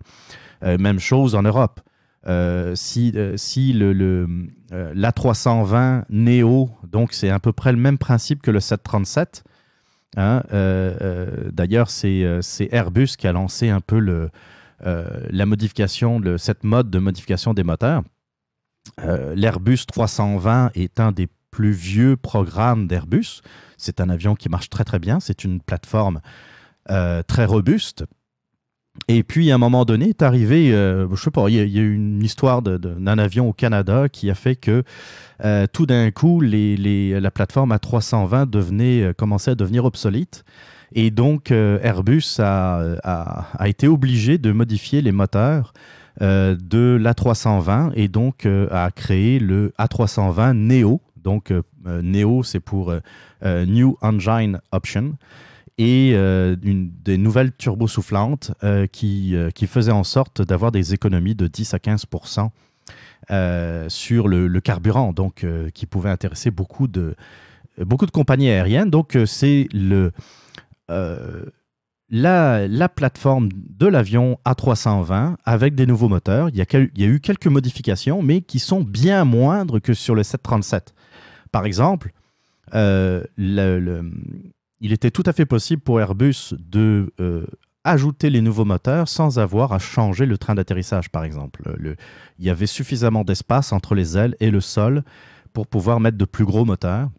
Même 0.62 0.98
chose 0.98 1.34
en 1.34 1.42
Europe. 1.42 1.80
Si 2.74 3.14
si 3.36 3.72
le, 3.72 3.92
le, 3.92 4.28
euh, 4.72 4.92
l'A320 4.94 6.04
Neo, 6.10 6.70
donc 6.86 7.12
c'est 7.12 7.30
à 7.30 7.38
peu 7.38 7.52
près 7.52 7.72
le 7.72 7.78
même 7.78 7.96
principe 7.96 8.42
que 8.42 8.50
le 8.50 8.60
737. 8.60 9.44
hein, 10.16 10.42
D'ailleurs, 11.52 11.90
c'est, 11.90 12.68
Airbus 12.72 13.16
qui 13.16 13.26
a 13.26 13.32
lancé 13.32 13.70
un 13.70 13.80
peu 13.80 13.98
le, 13.98 14.30
la 14.84 15.46
modification, 15.46 16.18
le, 16.18 16.38
cette 16.38 16.64
mode 16.64 16.90
de 16.90 16.98
modification 16.98 17.54
des 17.54 17.62
moteurs. 17.64 18.02
Euh, 19.00 19.34
L'Airbus 19.34 19.86
320 19.86 20.70
est 20.74 21.00
un 21.00 21.12
des 21.12 21.28
plus 21.50 21.72
vieux 21.72 22.16
programmes 22.16 22.86
d'Airbus. 22.86 23.40
C'est 23.76 24.00
un 24.00 24.08
avion 24.10 24.34
qui 24.34 24.48
marche 24.48 24.70
très 24.70 24.84
très 24.84 24.98
bien. 24.98 25.20
C'est 25.20 25.44
une 25.44 25.60
plateforme 25.60 26.20
euh, 26.90 27.22
très 27.26 27.44
robuste. 27.44 28.04
Et 29.06 29.22
puis, 29.22 29.50
à 29.52 29.54
un 29.54 29.58
moment 29.58 29.84
donné, 29.84 30.08
est 30.08 30.22
arrivé, 30.22 30.72
euh, 30.72 31.06
je 31.14 31.22
sais 31.22 31.30
pas, 31.30 31.48
il 31.48 31.54
y, 31.54 31.60
a- 31.60 31.82
eu 31.82 31.94
une 31.94 32.22
histoire 32.22 32.62
d'un 32.62 33.18
avion 33.18 33.48
au 33.48 33.52
Canada 33.52 34.08
qui 34.08 34.28
a 34.28 34.34
fait 34.34 34.56
que 34.56 34.82
euh, 35.44 35.66
tout 35.72 35.86
d'un 35.86 36.10
coup, 36.10 36.40
la 36.40 37.30
plateforme 37.30 37.72
A320 37.72 38.50
devenait, 38.50 39.14
commençait 39.16 39.52
à 39.52 39.54
devenir 39.54 39.84
obsolète. 39.84 40.44
Et 40.92 41.10
donc, 41.10 41.52
Airbus 41.52 42.38
a, 42.40 43.66
été 43.66 43.86
obligé 43.86 44.38
de 44.38 44.50
modifier 44.50 45.00
les 45.00 45.12
moteurs 45.12 45.72
de 46.20 46.98
l'A320 47.00 47.92
et 47.94 48.08
donc 48.08 48.46
euh, 48.46 48.68
a 48.70 48.90
créé 48.90 49.38
le 49.38 49.72
A320 49.78 50.52
Neo. 50.54 51.00
Donc, 51.16 51.50
euh, 51.50 51.62
euh, 51.86 52.02
Neo, 52.02 52.42
c'est 52.42 52.60
pour 52.60 52.90
euh, 52.90 53.00
euh, 53.44 53.66
New 53.66 53.96
Engine 54.00 54.60
Option 54.72 55.14
et 55.78 56.12
euh, 56.14 56.56
des 56.58 57.18
nouvelles 57.18 57.52
turbosoufflantes 57.52 58.52
euh, 58.64 58.86
qui, 58.86 59.36
euh, 59.36 59.50
qui 59.50 59.66
faisaient 59.66 59.92
en 59.92 60.04
sorte 60.04 60.42
d'avoir 60.42 60.72
des 60.72 60.92
économies 60.92 61.36
de 61.36 61.46
10 61.46 61.74
à 61.74 61.78
15 61.78 62.04
euh, 63.30 63.88
sur 63.88 64.26
le, 64.26 64.48
le 64.48 64.60
carburant, 64.60 65.12
donc 65.12 65.44
euh, 65.44 65.70
qui 65.70 65.86
pouvait 65.86 66.10
intéresser 66.10 66.50
beaucoup 66.50 66.88
de, 66.88 67.14
beaucoup 67.78 68.06
de 68.06 68.10
compagnies 68.10 68.50
aériennes. 68.50 68.90
Donc 68.90 69.14
euh, 69.14 69.24
c'est 69.24 69.68
le, 69.72 70.12
euh, 70.90 71.44
la, 72.10 72.66
la 72.68 72.88
plateforme 72.88 73.48
de 73.52 73.86
l'avion 73.86 74.38
A320 74.46 75.36
avec 75.44 75.74
des 75.74 75.86
nouveaux 75.86 76.08
moteurs. 76.08 76.48
Il 76.48 76.56
y, 76.56 76.62
a 76.62 77.06
eu 77.06 77.20
quelques 77.20 77.46
modifications, 77.46 78.22
mais 78.22 78.40
qui 78.40 78.58
sont 78.58 78.80
bien 78.82 79.24
moindres 79.24 79.80
que 79.80 79.94
sur 79.94 80.14
le 80.14 80.22
737. 80.22 80.94
Par 81.52 81.66
exemple, 81.66 82.12
euh, 82.74 83.22
il 84.80 84.92
était 84.92 85.10
tout 85.10 85.22
à 85.26 85.32
fait 85.32 85.46
possible 85.46 85.82
pour 85.82 86.00
Airbus 86.00 86.54
de 86.58 87.12
euh, 87.20 87.46
ajouter 87.84 88.30
les 88.30 88.40
nouveaux 88.40 88.64
moteurs 88.64 89.08
sans 89.08 89.38
avoir 89.38 89.72
à 89.72 89.78
changer 89.78 90.26
le 90.26 90.38
train 90.38 90.54
d'atterrissage, 90.54 91.10
par 91.10 91.24
exemple. 91.24 91.62
Le- 91.76 91.96
il 92.38 92.44
y 92.46 92.50
avait 92.50 92.66
suffisamment 92.66 93.24
d'espace 93.24 93.72
entre 93.72 93.94
les 93.94 94.16
ailes 94.16 94.36
et 94.40 94.50
le 94.50 94.60
sol 94.60 95.02
pour 95.52 95.66
pouvoir 95.66 96.00
mettre 96.00 96.16
de 96.18 96.24
plus 96.24 96.44
gros 96.44 96.64
moteurs. 96.64 97.10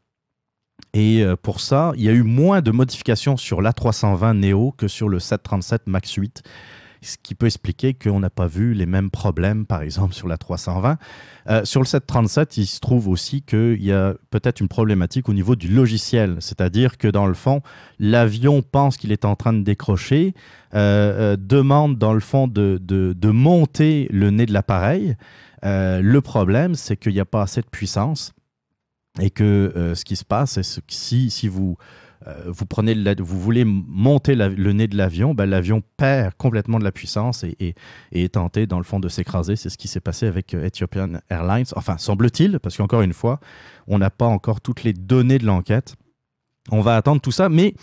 Et 0.93 1.23
euh, 1.23 1.35
pour 1.35 1.59
ça, 1.59 1.91
il 1.95 2.03
y 2.03 2.09
a 2.09 2.13
eu 2.13 2.23
moins 2.23 2.61
de 2.61 2.71
modifications 2.71 3.37
sur 3.37 3.61
l'A320 3.61 4.33
Neo 4.39 4.71
que 4.77 4.87
sur 4.87 5.07
le 5.09 5.19
737 5.19 5.83
MAX 5.87 6.13
8, 6.13 6.41
ce 7.01 7.15
qui 7.21 7.33
peut 7.35 7.45
expliquer 7.45 7.93
qu'on 7.93 8.19
n'a 8.19 8.29
pas 8.31 8.47
vu 8.47 8.73
les 8.73 8.85
mêmes 8.87 9.09
problèmes, 9.11 9.65
par 9.65 9.81
exemple, 9.83 10.13
sur 10.13 10.27
la 10.27 10.37
320. 10.37 10.97
Euh, 11.49 11.63
sur 11.63 11.79
le 11.79 11.85
737, 11.85 12.57
il 12.57 12.65
se 12.65 12.79
trouve 12.79 13.07
aussi 13.07 13.41
qu'il 13.43 13.81
y 13.83 13.91
a 13.93 14.15
peut-être 14.31 14.59
une 14.59 14.67
problématique 14.67 15.29
au 15.29 15.33
niveau 15.33 15.55
du 15.55 15.67
logiciel, 15.69 16.37
c'est-à-dire 16.39 16.97
que 16.97 17.07
dans 17.07 17.27
le 17.27 17.35
fond, 17.35 17.61
l'avion 17.99 18.61
pense 18.63 18.97
qu'il 18.97 19.11
est 19.11 19.23
en 19.25 19.35
train 19.35 19.53
de 19.53 19.61
décrocher, 19.61 20.33
euh, 20.73 21.37
demande 21.39 21.97
dans 21.97 22.13
le 22.13 22.19
fond 22.19 22.47
de, 22.47 22.79
de- 22.81 23.13
de 23.15 23.29
monter 23.29 24.07
le 24.11 24.29
nez 24.31 24.45
de 24.47 24.53
l'appareil. 24.53 25.15
Le 25.63 26.19
problème, 26.19 26.73
c'est 26.75 26.95
qu'il 26.97 27.13
n'y 27.13 27.19
a 27.19 27.25
pas 27.25 27.41
assez 27.43 27.61
de 27.61 27.67
puissance 27.67 28.31
et 29.19 29.29
que 29.29 29.43
euh, 29.75 29.95
ce 29.95 30.05
qui 30.05 30.15
se 30.15 30.25
passe, 30.25 30.51
c'est 30.51 30.63
ce 30.63 30.79
que 30.79 30.85
si, 30.89 31.47
vous, 31.47 31.77
euh, 32.27 32.43
vous, 32.47 32.65
prenez 32.65 32.95
vous 33.15 33.39
voulez 33.39 33.65
monter 33.65 34.35
le 34.35 34.73
nez 34.73 34.87
de 34.87 34.97
l'avion, 34.97 35.33
ben, 35.33 35.45
l'avion 35.45 35.81
perd 35.97 36.33
complètement 36.35 36.79
de 36.79 36.83
la 36.83 36.91
puissance 36.91 37.43
et 37.43 37.75
est 38.11 38.33
tenté, 38.33 38.67
dans 38.67 38.77
le 38.77 38.83
fond, 38.83 38.99
de 38.99 39.09
s'écraser. 39.09 39.55
C'est 39.55 39.69
ce 39.69 39.77
qui 39.77 39.87
s'est 39.87 39.99
passé 39.99 40.27
avec 40.27 40.53
euh, 40.53 40.65
Ethiopian 40.65 41.19
Airlines. 41.29 41.65
Enfin, 41.75 41.97
semble-t-il, 41.97 42.59
parce 42.59 42.77
qu'encore 42.77 43.01
une 43.01 43.13
fois, 43.13 43.39
on 43.87 43.97
n'a 43.99 44.09
pas 44.09 44.27
encore 44.27 44.61
toutes 44.61 44.83
les 44.83 44.93
données 44.93 45.39
de 45.39 45.45
l'enquête. 45.45 45.95
On 46.71 46.81
va 46.81 46.95
attendre 46.95 47.21
tout 47.21 47.31
ça, 47.31 47.49
mais 47.49 47.73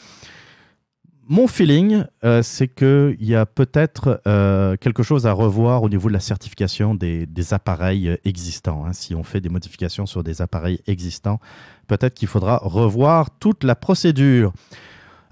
mon 1.29 1.49
feeling, 1.49 2.05
euh, 2.25 2.43
c'est 2.43 2.69
qu'il 2.69 3.17
y 3.21 3.35
a 3.35 3.47
peut-être 3.47 4.21
euh, 4.27 4.77
quelque 4.77 5.03
chose 5.03 5.27
à 5.27 5.33
revoir 5.33 5.83
au 5.83 5.89
niveau 5.89 6.09
de 6.09 6.13
la 6.13 6.21
certification 6.21 6.95
des, 6.95 7.27
appareils 7.53 8.17
existants. 8.25 8.85
hein. 8.87 8.93
Si 8.93 9.15
on 9.15 9.25
fait 9.25 9.41
des 9.41 9.49
modifications 9.49 10.07
sur 10.07 10.23
des 10.23 10.41
appareils 10.41 10.81
existants, 10.87 11.41
peut-être 11.89 12.15
qu'il 12.15 12.29
faudra 12.29 12.59
revoir 12.63 13.31
toute 13.39 13.65
la 13.65 13.75
procédure. 13.75 14.53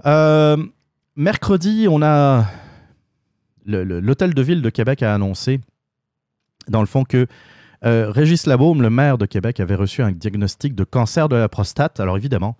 Euh, 0.04 0.56
mercredi, 1.16 1.86
on 1.88 2.02
a 2.02 2.46
l'hôtel 3.64 4.34
de 4.34 4.42
ville 4.42 4.62
de 4.62 4.70
Québec 4.70 5.02
a 5.02 5.14
annoncé, 5.14 5.60
dans 6.68 6.80
le 6.80 6.86
fond, 6.86 7.04
que 7.04 7.26
Régis 7.82 8.46
Labaume, 8.46 8.80
le 8.82 8.90
maire 8.90 9.18
de 9.18 9.26
Québec, 9.26 9.60
avait 9.60 9.74
reçu 9.74 10.02
un 10.02 10.10
diagnostic 10.10 10.74
de 10.74 10.84
cancer 10.84 11.28
de 11.28 11.36
la 11.36 11.48
prostate. 11.48 12.00
Alors 12.00 12.16
évidemment, 12.16 12.56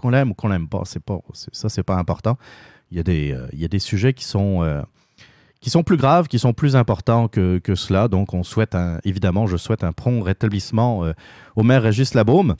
qu'on 0.00 0.10
l'aime 0.10 0.30
ou 0.30 0.34
qu'on 0.34 0.48
l'aime 0.48 0.68
pas, 0.68 0.82
c'est 0.84 1.02
pas, 1.02 1.18
ça 1.32 1.68
c'est 1.68 1.82
pas 1.82 1.96
important. 1.96 2.36
Il 2.90 2.96
y 2.96 3.00
a 3.00 3.02
des, 3.04 3.32
euh, 3.32 3.46
il 3.52 3.60
y 3.60 3.64
a 3.64 3.68
des 3.68 3.78
sujets 3.78 4.12
qui 4.14 4.24
sont, 4.24 4.62
euh, 4.64 4.82
qui 5.60 5.70
sont 5.70 5.82
plus 5.84 5.96
graves, 5.96 6.26
qui 6.26 6.38
sont 6.40 6.52
plus 6.52 6.74
importants 6.74 7.28
que, 7.28 7.58
que 7.58 7.74
cela. 7.74 8.08
Donc 8.08 8.34
on 8.34 8.42
souhaite, 8.42 8.76
évidemment, 9.04 9.46
je 9.46 9.56
souhaite 9.56 9.84
un 9.84 9.92
prompt 9.92 10.22
rétablissement 10.22 11.04
euh, 11.04 11.12
au 11.54 11.62
maire 11.62 11.82
Régis 11.82 12.14
Labaume. 12.14 12.56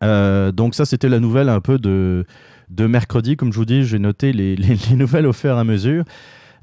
Donc 0.00 0.74
ça 0.74 0.84
c'était 0.84 1.08
la 1.08 1.18
nouvelle 1.20 1.48
un 1.48 1.60
peu 1.60 1.78
de, 1.78 2.24
de 2.68 2.86
mercredi. 2.86 3.36
Comme 3.36 3.52
je 3.52 3.58
vous 3.58 3.64
dis, 3.64 3.82
j'ai 3.84 3.98
noté 3.98 4.32
les, 4.32 4.54
les- 4.54 4.76
les 4.76 4.94
nouvelles 4.96 5.26
au 5.26 5.32
fur 5.32 5.56
et 5.56 5.58
à 5.58 5.64
mesure. 5.64 6.04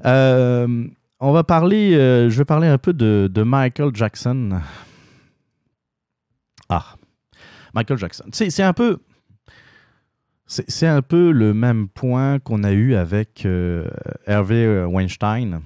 On 0.04 1.32
va 1.32 1.42
parler, 1.44 1.92
je 2.30 2.36
vais 2.38 2.44
parler 2.44 2.68
un 2.68 2.78
peu 2.78 2.92
de, 2.92 3.28
de 3.32 3.42
Michael 3.42 3.90
Jackson. 3.94 4.60
Ah, 6.68 6.94
Michael 7.74 7.98
Jackson. 7.98 8.24
C'est 8.32 8.62
un 8.62 8.72
peu, 8.72 8.98
c'est 10.46 10.86
un 10.86 11.02
peu 11.02 11.30
le 11.30 11.54
même 11.54 11.88
point 11.88 12.38
qu'on 12.38 12.64
a 12.64 12.72
eu 12.72 12.94
avec 12.94 13.46
euh, 13.46 13.88
Hervé 14.26 14.84
Weinstein, 14.84 15.62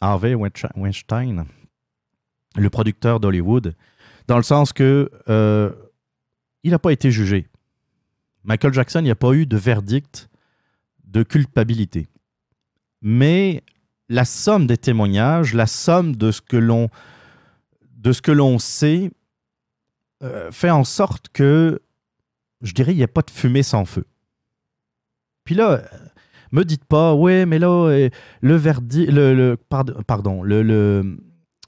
Harvey 0.00 0.34
Weinstein- 0.34 1.44
le 2.56 2.70
producteur 2.70 3.20
d'Hollywood, 3.20 3.74
dans 4.28 4.36
le 4.36 4.42
sens 4.42 4.72
que 4.72 5.10
euh, 5.28 5.72
il 6.62 6.72
n'a 6.72 6.78
pas 6.78 6.92
été 6.92 7.10
jugé. 7.10 7.48
Michael 8.44 8.74
Jackson, 8.74 8.98
il 9.00 9.04
n'y 9.04 9.10
a 9.10 9.16
pas 9.16 9.32
eu 9.32 9.46
de 9.46 9.56
verdict 9.56 10.28
de 11.04 11.22
culpabilité. 11.22 12.08
Mais 13.00 13.62
la 14.08 14.24
somme 14.24 14.66
des 14.66 14.76
témoignages, 14.76 15.54
la 15.54 15.66
somme 15.66 16.14
de 16.16 16.30
ce 16.30 16.40
que 16.40 16.56
l'on 16.56 16.88
de 17.96 18.12
ce 18.12 18.20
que 18.20 18.32
l'on 18.32 18.58
sait 18.58 19.10
euh, 20.22 20.50
fait 20.50 20.70
en 20.70 20.82
sorte 20.84 21.28
que, 21.32 21.80
je 22.62 22.72
dirais, 22.72 22.92
il 22.92 22.96
n'y 22.96 23.02
a 23.02 23.08
pas 23.08 23.22
de 23.22 23.30
fumée 23.30 23.62
sans 23.62 23.84
feu. 23.84 24.04
Puis 25.44 25.54
là, 25.54 25.82
me 26.52 26.64
dites 26.64 26.84
pas, 26.84 27.14
ouais, 27.14 27.46
mais 27.46 27.58
là, 27.58 27.68
euh, 27.68 28.08
le 28.40 28.54
verdict, 28.54 29.10
le, 29.10 29.56
pardon, 30.06 30.42
le, 30.42 31.18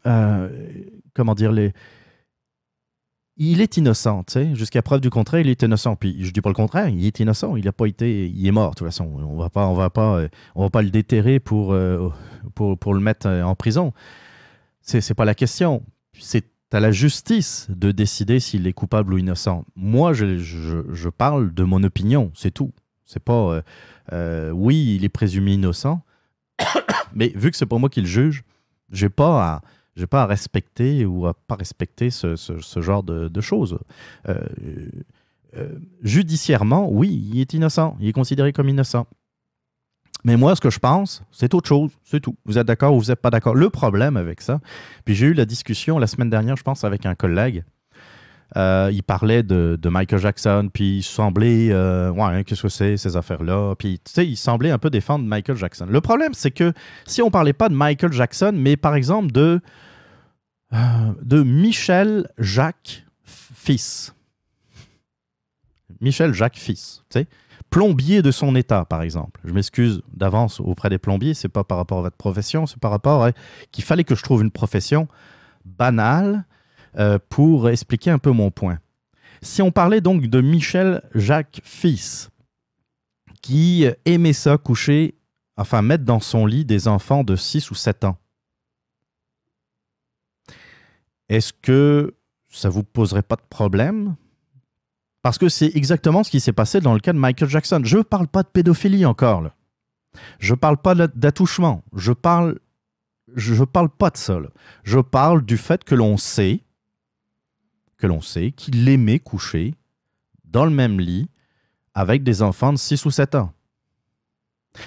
euh, 0.06 0.48
comment 1.14 1.34
dire, 1.34 1.50
les, 1.50 1.72
il 3.36 3.60
est 3.60 3.76
innocent, 3.76 4.22
tu 4.24 4.34
sais, 4.34 4.54
jusqu'à 4.54 4.82
preuve 4.82 5.00
du 5.00 5.10
contraire, 5.10 5.40
il 5.40 5.48
est 5.48 5.62
innocent. 5.62 5.96
Puis 5.96 6.24
je 6.24 6.30
dis 6.30 6.40
pas 6.40 6.50
le 6.50 6.54
contraire, 6.54 6.88
il 6.88 7.04
est 7.04 7.18
innocent, 7.18 7.56
il 7.56 7.66
a 7.66 7.72
pas 7.72 7.86
été, 7.86 8.28
il 8.28 8.46
est 8.46 8.52
mort 8.52 8.70
de 8.70 8.76
toute 8.76 8.86
façon. 8.86 9.06
On 9.06 9.36
va 9.36 9.50
pas, 9.50 9.66
on 9.66 9.74
va 9.74 9.90
pas, 9.90 10.18
euh, 10.18 10.28
on 10.54 10.62
va 10.62 10.70
pas 10.70 10.82
le 10.82 10.90
déterrer 10.90 11.40
pour, 11.40 11.76
pour, 12.54 12.78
pour 12.78 12.94
le 12.94 13.00
mettre 13.00 13.26
en 13.28 13.56
prison. 13.56 13.92
C'est 14.82 15.14
pas 15.14 15.24
la 15.24 15.34
question. 15.34 15.82
C'est 16.12 16.44
à 16.74 16.80
la 16.80 16.90
justice 16.90 17.66
de 17.70 17.92
décider 17.92 18.40
s'il 18.40 18.66
est 18.66 18.72
coupable 18.72 19.14
ou 19.14 19.18
innocent. 19.18 19.64
Moi, 19.76 20.12
je, 20.12 21.08
parle 21.08 21.54
de 21.54 21.62
mon 21.62 21.82
opinion, 21.82 22.32
c'est 22.34 22.50
tout. 22.50 22.72
C'est 23.04 23.22
pas, 23.22 23.32
euh, 23.32 23.62
euh, 24.12 24.50
oui, 24.50 24.96
il 24.96 25.04
est 25.04 25.10
présumé 25.10 25.52
innocent, 25.52 26.02
mais 27.14 27.32
vu 27.34 27.50
que 27.50 27.56
c'est 27.56 27.66
pas 27.66 27.78
moi 27.78 27.90
qui 27.90 28.00
le 28.00 28.06
juge, 28.06 28.44
j'ai 28.90 29.08
pas 29.08 29.62
à, 29.96 30.06
pas 30.06 30.22
à 30.22 30.26
respecter 30.26 31.04
ou 31.04 31.26
à 31.26 31.34
pas 31.34 31.54
respecter 31.54 32.10
ce, 32.10 32.34
genre 32.80 33.02
de, 33.02 33.40
choses. 33.40 33.78
Euh, 34.28 35.78
judiciairement, 36.02 36.90
oui, 36.90 37.28
il 37.32 37.40
est 37.40 37.52
innocent, 37.54 37.96
il 38.00 38.08
est 38.08 38.12
considéré 38.12 38.52
comme 38.52 38.68
innocent. 38.68 39.06
Mais 40.24 40.36
moi, 40.38 40.56
ce 40.56 40.60
que 40.60 40.70
je 40.70 40.78
pense, 40.78 41.22
c'est 41.30 41.52
autre 41.52 41.68
chose, 41.68 41.90
c'est 42.02 42.20
tout. 42.20 42.36
Vous 42.46 42.58
êtes 42.58 42.66
d'accord 42.66 42.94
ou 42.94 43.00
vous 43.00 43.08
n'êtes 43.08 43.20
pas 43.20 43.30
d'accord. 43.30 43.54
Le 43.54 43.68
problème 43.68 44.16
avec 44.16 44.40
ça, 44.40 44.60
puis 45.04 45.14
j'ai 45.14 45.26
eu 45.26 45.34
la 45.34 45.44
discussion 45.44 45.98
la 45.98 46.06
semaine 46.06 46.30
dernière, 46.30 46.56
je 46.56 46.62
pense, 46.62 46.82
avec 46.82 47.04
un 47.04 47.14
collègue. 47.14 47.64
Euh, 48.56 48.90
il 48.92 49.02
parlait 49.02 49.42
de, 49.42 49.78
Michael 49.88 50.20
Jackson, 50.20 50.70
puis 50.72 50.98
il 50.98 51.02
semblait, 51.02 51.70
euh, 51.72 52.10
ouais, 52.10 52.44
qu'est-ce 52.44 52.62
que 52.62 52.68
c'est 52.68 52.96
ces 52.96 53.16
affaires-là, 53.16 53.74
puis 53.76 54.00
tu 54.04 54.12
sais, 54.12 54.26
il 54.26 54.36
semblait 54.36 54.70
un 54.70 54.78
peu 54.78 54.90
défendre 54.90 55.24
Michael 55.24 55.56
Jackson. 55.56 55.86
Le 55.88 56.00
problème, 56.00 56.34
c'est 56.34 56.52
que 56.52 56.72
si 57.04 57.20
on 57.20 57.30
parlait 57.30 57.52
pas 57.52 57.68
de 57.68 57.74
Michael 57.74 58.12
Jackson, 58.12 58.52
mais 58.54 58.76
par 58.76 58.94
exemple 58.94 59.32
de 59.32 59.60
euh, 60.72 60.76
de 61.22 61.42
Michel 61.42 62.28
Jacques 62.38 63.04
fils, 63.24 64.14
Michel 66.00 66.32
Jacques 66.32 66.56
fils, 66.58 67.02
tu 67.10 67.20
sais, 67.20 67.26
plombier 67.70 68.22
de 68.22 68.30
son 68.30 68.54
état, 68.54 68.84
par 68.84 69.02
exemple. 69.02 69.40
Je 69.44 69.52
m'excuse 69.52 70.02
d'avance 70.12 70.60
auprès 70.60 70.90
des 70.90 70.98
plombiers, 70.98 71.34
c'est 71.34 71.48
pas 71.48 71.64
par 71.64 71.78
rapport 71.78 71.98
à 71.98 72.02
votre 72.02 72.16
profession, 72.16 72.66
c'est 72.66 72.78
par 72.78 72.90
rapport 72.90 73.24
à 73.24 73.32
qu'il 73.72 73.84
fallait 73.84 74.04
que 74.04 74.14
je 74.14 74.22
trouve 74.22 74.42
une 74.42 74.50
profession 74.50 75.08
banale 75.64 76.44
euh, 76.96 77.18
pour 77.28 77.68
expliquer 77.68 78.10
un 78.10 78.18
peu 78.18 78.30
mon 78.30 78.50
point. 78.50 78.78
Si 79.42 79.60
on 79.60 79.72
parlait 79.72 80.00
donc 80.00 80.26
de 80.26 80.40
Michel 80.40 81.02
Jacques 81.14 81.60
fils, 81.64 82.30
qui 83.42 83.86
aimait 84.04 84.32
ça 84.32 84.56
coucher, 84.56 85.16
enfin 85.56 85.82
mettre 85.82 86.04
dans 86.04 86.20
son 86.20 86.46
lit 86.46 86.64
des 86.64 86.88
enfants 86.88 87.24
de 87.24 87.36
6 87.36 87.70
ou 87.70 87.74
7 87.74 88.04
ans, 88.04 88.16
est-ce 91.28 91.52
que 91.52 92.14
ça 92.50 92.68
vous 92.68 92.84
poserait 92.84 93.22
pas 93.22 93.36
de 93.36 93.42
problème 93.48 94.14
Parce 95.24 95.38
que 95.38 95.48
c'est 95.48 95.74
exactement 95.74 96.22
ce 96.22 96.30
qui 96.30 96.38
s'est 96.38 96.52
passé 96.52 96.80
dans 96.82 96.92
le 96.92 97.00
cas 97.00 97.14
de 97.14 97.18
Michael 97.18 97.48
Jackson. 97.48 97.80
Je 97.82 97.96
ne 97.96 98.02
parle 98.02 98.28
pas 98.28 98.42
de 98.42 98.48
pédophilie 98.48 99.06
encore. 99.06 99.42
Je 100.38 100.54
parle 100.54 100.76
pas 100.76 100.94
d'attouchement. 100.94 101.82
Je 101.96 102.12
parle, 102.12 102.58
je 103.34 103.64
parle 103.64 103.88
pas 103.88 104.10
de 104.10 104.18
ça. 104.18 104.38
Je 104.82 104.98
parle 104.98 105.42
du 105.42 105.56
fait 105.56 105.82
que 105.82 105.94
l'on 105.94 106.18
sait, 106.18 106.62
que 107.96 108.06
l'on 108.06 108.20
sait 108.20 108.52
qu'il 108.52 108.86
aimait 108.86 109.18
coucher 109.18 109.74
dans 110.44 110.66
le 110.66 110.70
même 110.70 111.00
lit 111.00 111.30
avec 111.94 112.22
des 112.22 112.42
enfants 112.42 112.74
de 112.74 112.78
6 112.78 113.06
ou 113.06 113.10
7 113.10 113.34
ans. 113.36 113.50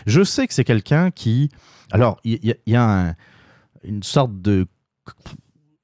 Je 0.06 0.24
sais 0.24 0.46
que 0.48 0.54
c'est 0.54 0.64
quelqu'un 0.64 1.10
qui... 1.10 1.50
Alors, 1.90 2.20
il 2.24 2.56
y, 2.68 2.76
a- 2.76 3.16
une 3.84 4.04
sorte 4.04 4.40
de 4.40 4.68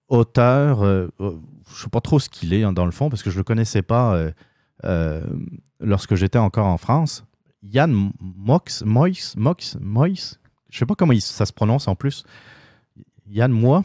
auteur, 0.09 0.83
euh, 0.83 1.07
je 1.69 1.83
sais 1.83 1.89
pas 1.89 2.01
trop 2.01 2.19
ce 2.19 2.29
qu'il 2.29 2.53
est 2.53 2.63
hein, 2.63 2.73
dans 2.73 2.85
le 2.85 2.91
fond, 2.91 3.09
parce 3.09 3.23
que 3.23 3.29
je 3.29 3.37
le 3.37 3.43
connaissais 3.43 3.81
pas 3.81 4.15
euh, 4.15 4.31
euh, 4.85 5.21
lorsque 5.79 6.15
j'étais 6.15 6.39
encore 6.39 6.67
en 6.67 6.77
France. 6.77 7.23
Yann 7.63 8.11
Mox, 8.19 8.83
Moix, 8.83 9.09
Mox, 9.37 9.77
Moix, 9.79 10.35
je 10.69 10.77
sais 10.77 10.85
pas 10.85 10.95
comment 10.95 11.13
ça 11.19 11.45
se 11.45 11.53
prononce 11.53 11.87
en 11.87 11.95
plus. 11.95 12.23
Yann 13.27 13.51
Moi, 13.51 13.83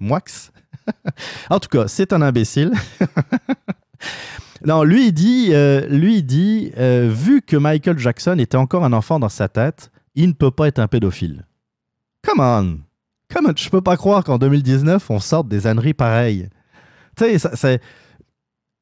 Moix. 0.00 0.22
en 1.50 1.60
tout 1.60 1.68
cas, 1.68 1.86
c'est 1.86 2.14
un 2.14 2.22
imbécile. 2.22 2.72
non, 4.64 4.84
lui, 4.84 5.08
il 5.08 5.12
dit, 5.12 5.48
euh, 5.50 5.86
lui, 5.86 6.22
dit 6.22 6.72
vu 6.74 7.42
que 7.42 7.56
Michael 7.56 7.98
Jackson 7.98 8.38
était 8.38 8.56
encore 8.56 8.84
un 8.84 8.94
enfant 8.94 9.20
dans 9.20 9.28
sa 9.28 9.48
tête, 9.48 9.90
il 10.14 10.28
ne 10.28 10.32
peut 10.32 10.50
pas 10.50 10.66
être 10.66 10.78
un 10.78 10.88
pédophile. 10.88 11.46
Come 12.26 12.40
on! 12.40 12.78
Come 13.32 13.46
on! 13.46 13.52
Je 13.54 13.68
peux 13.68 13.82
pas 13.82 13.96
croire 13.96 14.24
qu'en 14.24 14.38
2019, 14.38 15.10
on 15.10 15.20
sorte 15.20 15.46
des 15.46 15.66
âneries 15.66 15.94
pareilles. 15.94 16.48
Tu. 17.18 17.78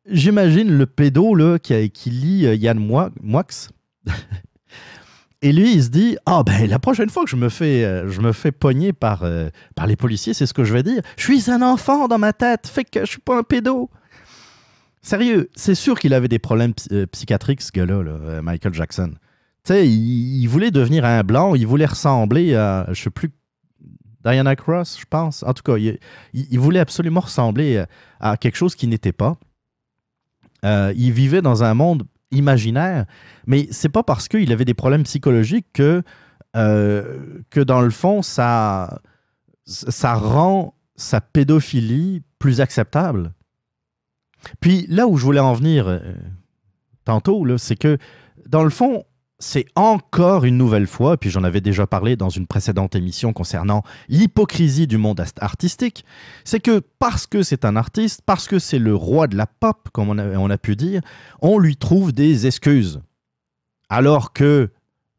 J'imagine 0.09 0.71
le 0.71 0.87
pédo 0.87 1.35
là, 1.35 1.59
qui, 1.59 1.91
qui 1.91 2.11
lit 2.11 2.47
euh, 2.47 2.55
Yann 2.55 2.79
Moix. 2.79 3.11
Et 5.43 5.53
lui, 5.53 5.75
il 5.75 5.83
se 5.83 5.89
dit 5.89 6.17
Ah, 6.27 6.43
ben, 6.45 6.69
la 6.69 6.79
prochaine 6.79 7.11
fois 7.11 7.25
que 7.25 7.31
je 7.31 7.37
me 7.37 7.49
fais, 7.49 7.85
euh, 7.85 8.09
je 8.09 8.21
me 8.21 8.33
fais 8.33 8.53
pogner 8.53 8.93
par, 8.93 9.25
euh, 9.25 9.51
par 9.75 9.87
les 9.87 9.97
policiers, 9.97 10.33
c'est 10.33 10.47
ce 10.47 10.55
que 10.55 10.65
je 10.65 10.73
vais 10.73 10.83
dire. 10.83 11.03
Je 11.17 11.25
suis 11.25 11.51
un 11.51 11.61
enfant 11.61 12.09
dans 12.09 12.19
ma 12.19 12.33
tête, 12.33 12.67
fait 12.69 12.85
que 12.85 13.01
je 13.01 13.07
suis 13.11 13.21
pas 13.21 13.39
un 13.39 13.43
pédo. 13.43 13.91
Sérieux, 15.03 15.51
c'est 15.55 15.75
sûr 15.75 15.99
qu'il 15.99 16.15
avait 16.15 16.29
des 16.29 16.39
problèmes 16.39 16.75
psy- 16.75 17.07
psychiatriques, 17.13 17.63
ce 17.63 17.71
gars-là, 17.73 18.03
là, 18.03 18.43
Michael 18.43 18.75
Jackson. 18.75 19.11
Tu 19.65 19.73
sais, 19.73 19.87
il, 19.89 20.41
il 20.43 20.47
voulait 20.47 20.71
devenir 20.71 21.05
un 21.05 21.23
blanc, 21.23 21.55
il 21.55 21.67
voulait 21.67 21.87
ressembler 21.87 22.55
à, 22.55 22.87
je 22.93 23.03
sais 23.03 23.11
plus, 23.11 23.31
Diana 24.27 24.57
Cross, 24.57 24.99
je 25.01 25.07
pense. 25.09 25.43
En 25.43 25.53
tout 25.55 25.63
cas, 25.63 25.77
il, 25.77 26.59
voulait 26.59 26.81
absolument 26.81 27.21
ressembler 27.21 27.79
à, 27.79 27.87
à 28.33 28.37
quelque 28.37 28.57
chose 28.57 28.75
qui 28.75 28.87
n'était 28.87 29.13
pas. 29.13 29.37
Euh, 30.65 30.93
il 30.97 31.13
vivait 31.13 31.43
dans 31.43 31.63
un 31.63 31.75
monde 31.75 32.05
imaginaire, 32.31 33.07
mais 33.47 33.69
c'est 33.71 33.89
pas 33.89 34.03
parce 34.03 34.29
qu'il 34.29 34.51
avait 34.53 34.65
des 34.65 34.75
problèmes 34.75 35.05
psychologiques 35.05 35.67
que, 35.73 36.03
euh, 36.57 37.41
que 37.51 37.61
dans 37.61 37.81
le 37.81 37.91
fond, 37.91 38.23
ça, 38.23 39.01
ça 39.65 40.15
rend 40.15 40.75
sa 40.97 41.21
pédophilie 41.21 42.23
plus 42.39 42.61
acceptable. 42.61 43.33
Puis 44.61 44.87
là 44.89 45.07
où 45.07 45.17
je 45.17 45.25
voulais 45.25 45.41
en 45.41 45.53
venir, 45.53 45.87
euh, 45.87 46.01
tantôt, 47.05 47.45
c'est 47.59 47.77
que, 47.77 47.99
dans 48.49 48.65
le 48.65 48.71
fond, 48.71 49.05
c'est 49.39 49.67
encore 49.75 50.45
une 50.45 50.57
nouvelle 50.57 50.87
fois, 50.87 51.19
puis 51.19 51.29
j'en 51.29 51.45
avais 51.45 51.61
déjà 51.61 51.87
parlé 51.87 52.17
dans 52.17 52.31
une 52.31 52.47
précédente 52.47 52.95
émission 52.95 53.33
concernant 53.33 53.83
l'hypocrisie 54.09 54.87
du 54.87 54.97
monde 54.97 55.23
artistique, 55.41 56.05
c'est 56.45 56.61
que 56.61 56.81
parce 56.99 57.27
que 57.27 57.43
c'est 57.43 57.65
un 57.65 57.77
artiste, 57.77 58.23
parce 58.25 58.49
que 58.49 58.59
c'est 58.59 58.79
le 58.79 58.95
roi 58.95 59.27
de 59.27 59.37
la 59.37 59.47
pop, 59.47 59.89
comme 59.93 60.09
on 60.09 60.51
a, 60.51 60.59
pu 60.59 60.75
dire, 60.75 61.03
on 61.43 61.59
lui 61.59 61.77
trouve 61.77 62.13
des 62.13 62.47
excuses. 62.47 63.03
Alors 63.91 64.33
que 64.33 64.71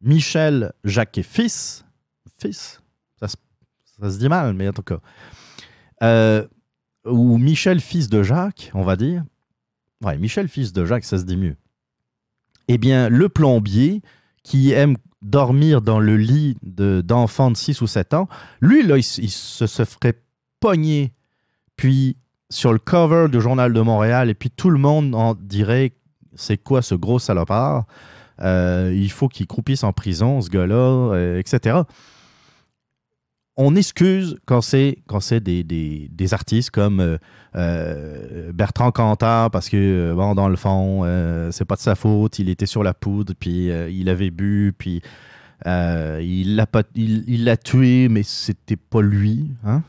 Michel 0.01 0.74
Jacques 0.84 1.22
fils, 1.24 1.86
fils, 2.39 2.82
ça 3.20 3.28
se, 3.28 3.36
ça 4.01 4.09
se 4.09 4.18
dit 4.18 4.30
mal, 4.30 4.53
mais 4.53 4.68
en 4.68 4.74
tout 4.74 4.82
cas, 4.82 4.99
euh, 6.01 6.45
ou 7.05 7.38
Michel 7.38 7.80
fils 7.80 8.09
de 8.09 8.24
Jacques, 8.24 8.72
on 8.74 8.82
va 8.82 8.95
dire, 8.95 9.24
ouais, 10.01 10.18
Michel 10.18 10.47
fils 10.47 10.74
de 10.74 10.86
Jacques, 10.86 11.05
ça 11.05 11.20
se 11.20 11.24
dit 11.24 11.38
mieux 11.38 11.55
eh 12.68 12.78
bien, 12.78 13.09
le 13.09 13.30
plombier 13.30 14.01
qui 14.43 14.72
aime 14.72 14.97
dormir 15.22 15.82
dans 15.82 15.99
le 15.99 16.15
lit 16.15 16.57
de- 16.63 17.01
d'enfants 17.01 17.51
de, 17.51 17.57
6 17.57 17.82
ou 17.82 17.88
7 17.88 18.13
ans, 18.13 18.28
lui, 18.61 18.84
là, 18.84 18.97
il, 18.97 19.03
se, 19.03 19.65
ferait 19.86 20.22
pogner, 20.59 21.13
puis 21.76 22.18
sur 22.49 22.72
le 22.72 22.80
cover 22.80 23.28
du 23.30 23.41
Journal 23.41 23.74
de 23.74 23.82
Montréal, 23.82 24.30
et 24.30 24.34
puis 24.34 24.49
tout 24.49 24.70
le 24.70 24.80
monde 24.80 25.13
en 25.15 25.34
dirait 25.36 25.93
c'est 26.36 26.57
quoi 26.57 26.82
ce 26.82 26.95
gros 26.95 27.20
salopard? 27.20 27.86
Euh, 28.41 28.93
Il 28.95 29.11
faut 29.11 29.28
qu'il 29.28 29.47
croupisse 29.47 29.84
en 29.84 29.91
prison, 29.91 30.41
ce 30.41 30.49
gars-là, 30.49 31.15
etc. 31.39 31.80
On 33.57 33.75
excuse 33.75 34.37
quand 34.45 34.61
c'est 34.61 34.99
quand 35.07 35.19
c'est 35.19 35.39
des, 35.39 35.63
des- 35.63 36.09
des 36.11 36.33
artistes 36.33 36.69
comme 36.69 36.99
euh, 36.99 37.17
euh, 37.55 38.51
Bertrand 38.53 38.91
Cantat 38.91 39.49
parce 39.51 39.67
que 39.69 39.77
euh, 39.77 40.13
bon 40.13 40.35
dans 40.35 40.47
le 40.47 40.55
fond 40.55 41.01
euh, 41.03 41.49
c'est 41.51 41.65
pas 41.65 41.75
de 41.75 41.79
sa 41.81 41.95
faute 41.95 42.37
il 42.37 42.49
était 42.49 42.67
sur 42.67 42.83
la 42.83 42.93
poudre 42.93 43.33
puis 43.39 43.69
il 43.91 44.09
avait 44.09 44.29
bu 44.29 44.73
puis 44.77 45.01
il 45.65 46.55
l'a 46.55 46.67
pas 46.67 46.83
il 46.95 47.43
l'a 47.45 47.57
tué 47.57 48.09
mais 48.09 48.21
c'était 48.23 48.75
pas 48.77 49.01
lui 49.01 49.47
hein 49.65 49.81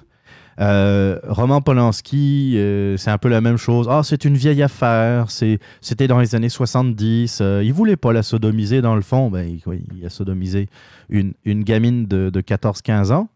Roman 0.61 1.61
Polanski, 1.61 2.59
c'est 2.97 3.11
un 3.13 3.19
peu 3.19 3.29
la 3.29 3.41
même 3.41 3.59
chose. 3.59 3.87
Ah, 3.89 4.01
c'est 4.03 4.25
une 4.25 4.37
vieille 4.37 4.61
affaire. 4.63 5.27
C'était 5.31 6.09
dans 6.09 6.19
les 6.19 6.35
années 6.35 6.49
70. 6.49 7.39
Euh, 7.41 7.63
il 7.65 7.73
voulait 7.73 7.95
pas 7.97 8.13
la 8.13 8.25
sodomiser 8.25 8.81
dans 8.81 8.97
le 8.97 9.03
fond. 9.03 9.31
Ben, 9.31 9.57
il 9.97 10.05
a 10.05 10.11
sodomisé 10.11 10.69
une, 11.11 11.33
une 11.45 11.63
gamine 11.63 12.07
de, 12.07 12.29
de 12.31 12.41
14-15 12.41 13.13
ans. 13.13 13.29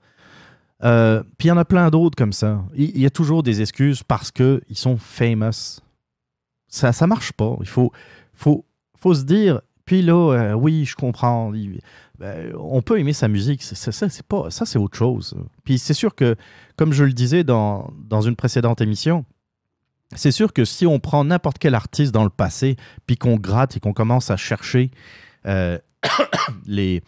Euh, 0.84 1.22
puis 1.38 1.46
il 1.46 1.48
y 1.48 1.52
en 1.52 1.58
a 1.58 1.64
plein 1.64 1.90
d'autres 1.90 2.16
comme 2.16 2.32
ça. 2.32 2.62
Il, 2.74 2.98
y 2.98 3.06
a 3.06 3.10
toujours 3.10 3.42
des 3.42 3.60
excuses 3.60 4.02
parce 4.02 4.30
qu'ils 4.30 4.60
sont 4.74 4.96
famous. 4.96 5.80
Ça 6.68 6.92
ça 6.92 7.06
marche 7.06 7.32
pas. 7.32 7.56
Il 7.60 7.68
faut, 7.68 7.92
faut, 8.34 8.64
faut 8.96 9.14
se 9.14 9.22
dire, 9.22 9.60
puis 9.84 10.02
là, 10.02 10.32
euh, 10.32 10.52
oui, 10.54 10.84
je 10.84 10.96
comprends. 10.96 11.52
Ben, 12.18 12.52
on 12.58 12.82
peut 12.82 12.98
aimer 12.98 13.12
sa 13.12 13.28
musique. 13.28 13.62
Ça, 13.62 13.92
c'est 13.92 14.26
pas, 14.26 14.50
ça, 14.50 14.64
c'est 14.64 14.78
autre 14.78 14.96
chose. 14.96 15.36
Puis 15.64 15.78
c'est 15.78 15.94
sûr 15.94 16.14
que, 16.14 16.36
comme 16.76 16.92
je 16.92 17.04
le 17.04 17.12
disais 17.12 17.44
dans, 17.44 17.90
dans 18.08 18.22
une 18.22 18.36
précédente 18.36 18.80
émission, 18.80 19.24
c'est 20.14 20.30
sûr 20.30 20.52
que 20.52 20.64
si 20.64 20.86
on 20.86 20.98
prend 20.98 21.24
n'importe 21.24 21.58
quel 21.58 21.74
artiste 21.74 22.12
dans 22.12 22.24
le 22.24 22.30
passé, 22.30 22.76
puis 23.06 23.16
qu'on 23.16 23.36
gratte 23.36 23.76
et 23.76 23.80
qu'on 23.80 23.92
commence 23.92 24.30
à 24.30 24.36
chercher 24.36 24.90
euh, 25.46 25.78
les, 26.66 27.02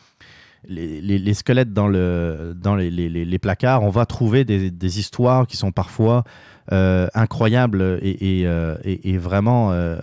les, 0.69 1.35
squelettes 1.35 1.73
dans, 1.73 1.89
le, 1.89 2.55
dans 2.57 2.77
les, 2.77 3.39
placards, 3.39 3.83
on 3.83 3.91
va 3.91 4.07
trouver 4.07 4.45
des, 4.45 4.99
histoires 4.99 5.47
qui 5.47 5.57
sont 5.57 5.73
parfois 5.73 6.25
euh, 6.73 7.09
incroyables 7.15 7.99
et, 8.03 8.43
euh, 8.47 8.77
vraiment 9.19 9.73
euh, 9.73 9.99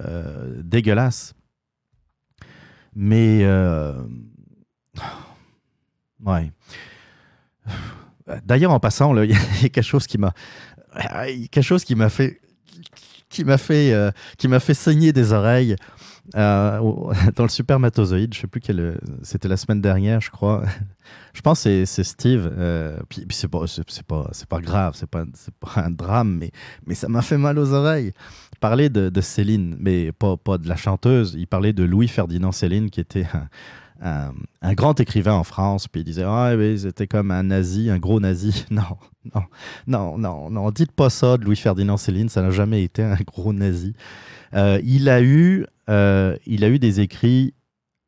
dégueulasses. 0.63 1.33
Mais, 2.95 3.45
ouais. 6.25 6.51
D'ailleurs, 8.45 8.71
en 8.71 8.79
passant, 8.79 9.15
il 9.23 9.31
y 9.31 9.35
a 9.35 9.69
quelque 9.69 9.81
chose 9.81 10.07
qui 10.07 10.17
m'a, 10.17 10.33
quelque 11.51 11.61
chose 11.61 11.83
qui 11.83 11.95
m'a 11.95 12.09
fait, 12.09 12.41
qui 13.29 13.43
m'a 13.43 13.57
fait, 13.57 13.93
qui 14.37 14.47
m'a 14.47 14.59
fait 14.59 14.73
saigner 14.73 15.13
des 15.13 15.33
oreilles 15.33 15.75
dans 16.33 17.43
le 17.43 17.49
supermatozoïde. 17.49 18.33
Je 18.33 18.41
sais 18.41 18.47
plus 18.47 18.61
quel, 18.61 18.99
c'était 19.23 19.47
la 19.47 19.57
semaine 19.57 19.81
dernière, 19.81 20.21
je 20.21 20.29
crois. 20.29 20.63
Je 21.33 21.41
pense 21.41 21.63
que 21.63 21.85
c'est- 21.85 22.03
Steve. 22.03 22.49
euh, 22.57 22.97
puis 23.09 23.25
puis 23.25 23.35
c'est 23.35 23.47
pas, 23.47 23.65
c'est 23.67 24.03
pas, 24.03 24.29
pas 24.49 24.59
grave, 24.61 24.93
c'est 24.95 25.09
pas, 25.09 25.23
pas 25.59 25.81
un 25.81 25.89
drame, 25.89 26.37
mais, 26.39 26.51
mais 26.85 26.93
ça 26.93 27.07
m'a 27.07 27.21
fait 27.21 27.37
mal 27.37 27.57
aux 27.57 27.73
oreilles. 27.73 28.13
Il 28.53 28.59
parlait 28.59 28.89
de, 28.89 29.21
Céline, 29.21 29.75
mais 29.79 30.11
pas, 30.11 30.37
pas 30.37 30.57
de 30.57 30.67
la 30.67 30.75
chanteuse. 30.75 31.35
Il 31.37 31.47
parlait 31.47 31.73
de 31.73 31.83
Louis 31.83 32.07
Ferdinand 32.07 32.51
Céline, 32.51 32.89
qui 32.89 32.99
était 32.99 33.25
un, 34.01 34.73
grand 34.73 34.99
écrivain 34.99 35.33
en 35.33 35.43
France. 35.43 35.87
Puis 35.87 36.01
il 36.01 36.03
disait 36.03 36.25
Ah, 36.25 36.53
oui, 36.55 36.79
c'était 36.79 37.07
comme 37.07 37.31
un 37.31 37.43
nazi, 37.43 37.89
un 37.89 37.99
gros 37.99 38.19
nazi. 38.19 38.65
Non, 38.71 38.97
non, 39.35 39.43
non, 39.85 40.17
non, 40.17 40.49
non, 40.49 40.71
dites 40.71 40.91
pas 40.91 41.09
ça 41.11 41.37
de 41.37 41.45
Louis 41.45 41.55
Ferdinand 41.55 41.97
Céline, 41.97 42.29
ça 42.29 42.41
n'a 42.41 42.49
jamais 42.49 42.83
été 42.83 43.03
un 43.03 43.15
gros 43.15 43.53
nazi. 43.53 43.93
Euh, 44.53 44.79
il, 44.83 45.09
a 45.09 45.21
eu, 45.21 45.65
euh, 45.89 46.35
il 46.45 46.63
a 46.63 46.69
eu 46.69 46.79
des 46.79 46.99
écrits 46.99 47.53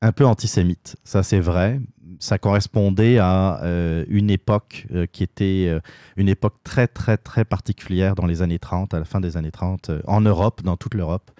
un 0.01 0.11
peu 0.11 0.25
antisémites, 0.25 0.97
ça 1.03 1.23
c'est 1.23 1.39
vrai. 1.39 1.79
Ça 2.19 2.37
correspondait 2.37 3.17
à 3.17 3.61
euh, 3.63 4.05
une 4.07 4.29
époque 4.29 4.85
qui 5.11 5.23
était 5.23 5.77
une 6.15 6.29
époque 6.29 6.55
très, 6.63 6.87
très, 6.87 7.17
très 7.17 7.43
particulière 7.43 8.15
dans 8.15 8.25
les 8.25 8.41
années 8.41 8.59
30, 8.59 8.93
à 8.93 8.99
la 8.99 9.05
fin 9.05 9.19
des 9.19 9.35
années 9.35 9.51
30, 9.51 9.89
euh, 9.89 10.01
en 10.05 10.21
Europe, 10.21 10.61
dans 10.63 10.77
toute 10.77 10.93
l'Europe. 10.93 11.31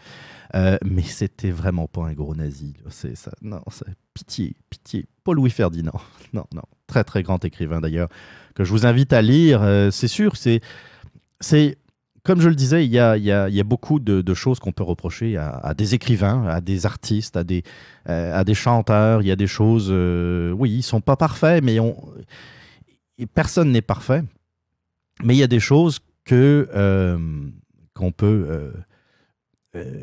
Mais 0.54 1.02
c'était 1.02 1.52
vraiment 1.52 1.88
pas 1.88 2.06
un 2.06 2.14
gros 2.14 2.36
nazi. 2.36 2.76
C'est 2.90 3.16
ça. 3.16 3.32
Non, 3.42 3.62
c'est 3.72 3.86
pitié, 4.14 4.56
pitié. 4.70 5.06
Pas 5.24 5.34
Louis 5.34 5.50
Ferdinand. 5.50 6.00
Non, 6.34 6.46
non. 6.54 6.64
Très, 6.88 7.04
très 7.04 7.22
grand 7.22 7.44
écrivain 7.46 7.80
d'ailleurs, 7.80 8.10
que 8.56 8.64
je 8.64 8.72
vous 8.72 8.86
invite 8.86 9.14
à 9.14 9.22
lire. 9.22 9.62
C'est 9.92 10.08
sûr, 10.08 10.36
c'est. 10.36 10.62
c'est 11.40 11.78
comme 12.24 12.40
je 12.40 12.48
le 12.48 12.56
disais, 12.56 12.86
il 12.86 12.92
y 12.92 13.00
a, 13.00 13.64
beaucoup 13.64 14.00
de, 14.00 14.34
choses 14.34 14.60
qu'on 14.60 14.72
peut 14.72 14.84
reprocher 14.84 15.38
à, 15.38 15.74
des 15.74 15.94
écrivains, 15.94 16.48
à 16.48 16.62
des 16.62 16.86
artistes, 16.86 17.36
à 17.36 17.44
des, 17.44 17.64
euh, 18.10 18.54
chanteurs. 18.54 19.22
Il 19.22 19.28
y 19.28 19.32
a 19.32 19.36
des 19.36 19.48
choses, 19.48 19.90
euh, 19.92 20.52
oui, 20.52 20.72
ils 20.72 20.84
sont 20.84 21.02
pas 21.02 21.18
parfaits, 21.18 21.62
mais 21.64 21.78
personne 23.34 23.72
n'est 23.72 23.82
parfait. 23.82 24.24
Mais 25.24 25.36
il 25.36 25.40
y 25.40 25.44
a 25.44 25.48
des 25.48 25.60
choses 25.60 26.00
que 26.24 26.70
euh, 26.74 27.20
qu'on 27.94 28.12
peut 28.12 28.74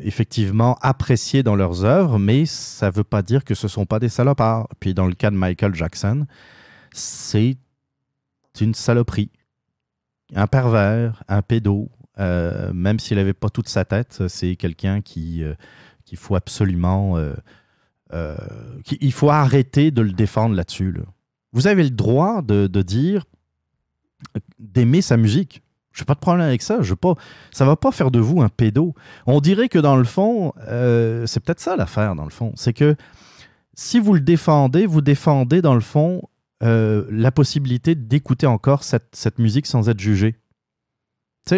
effectivement 0.03 0.77
apprécier 0.81 1.43
dans 1.43 1.55
leurs 1.55 1.85
œuvres, 1.85 2.19
mais 2.19 2.45
ça 2.45 2.87
ne 2.87 2.91
veut 2.91 3.03
pas 3.03 3.21
dire 3.23 3.43
que 3.43 3.55
ce 3.55 3.65
ne 3.65 3.69
sont 3.69 3.85
pas 3.85 3.99
des 3.99 4.09
salopards. 4.09 4.67
Puis 4.79 4.93
dans 4.93 5.07
le 5.07 5.15
cas 5.15 5.31
de 5.31 5.35
Michael 5.35 5.73
Jackson, 5.73 6.27
c'est 6.93 7.57
une 8.59 8.75
saloperie. 8.75 9.31
Un 10.35 10.47
pervers, 10.47 11.23
un 11.27 11.41
pédo, 11.41 11.89
euh, 12.19 12.73
même 12.73 12.99
s'il 12.99 13.17
n'avait 13.17 13.33
pas 13.33 13.49
toute 13.49 13.69
sa 13.69 13.85
tête, 13.85 14.27
c'est 14.27 14.55
quelqu'un 14.55 15.01
qui 15.01 15.43
euh, 15.43 15.53
faut 16.15 16.35
absolument... 16.35 17.17
euh, 17.17 18.35
il 18.99 19.13
faut 19.13 19.29
arrêter 19.29 19.91
de 19.91 20.01
le 20.01 20.11
défendre 20.11 20.55
là-dessus. 20.55 20.91
là. 20.91 21.03
Vous 21.53 21.67
avez 21.67 21.83
le 21.83 21.89
droit 21.89 22.41
de, 22.41 22.67
dire 22.81 23.25
d'aimer 24.59 25.01
sa 25.01 25.17
musique. 25.17 25.63
Je 25.93 26.01
n'ai 26.01 26.05
pas 26.05 26.13
de 26.13 26.19
problème 26.19 26.45
avec 26.45 26.61
ça. 26.61 26.81
Je 26.81 26.93
pas, 26.93 27.15
ça 27.51 27.65
va 27.65 27.75
pas 27.75 27.91
faire 27.91 28.11
de 28.11 28.19
vous 28.19 28.41
un 28.41 28.49
pédo. 28.49 28.93
On 29.25 29.41
dirait 29.41 29.69
que 29.69 29.79
dans 29.79 29.95
le 29.95 30.03
fond, 30.03 30.53
c'est 31.25 31.39
peut-être 31.39 31.59
ça 31.59 31.75
l'affaire, 31.75 32.15
dans 32.15 32.23
le 32.25 32.29
fond. 32.29 32.51
C'est 32.55 32.73
que 32.73 32.95
si 33.73 33.99
vous 33.99 34.13
le 34.13 34.21
défendez, 34.21 34.85
vous 34.85 35.01
défendez, 35.01 35.61
dans 35.61 35.75
le 35.75 35.81
fond, 35.81 36.21
la 36.61 37.31
possibilité 37.31 37.95
d'écouter 37.95 38.47
encore 38.47 38.83
cette 38.83 39.39
musique 39.39 39.67
sans 39.67 39.87
être 39.89 39.99
jugé. 39.99 40.40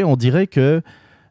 On 0.03 0.15
dirait 0.15 0.47
que 0.47 0.81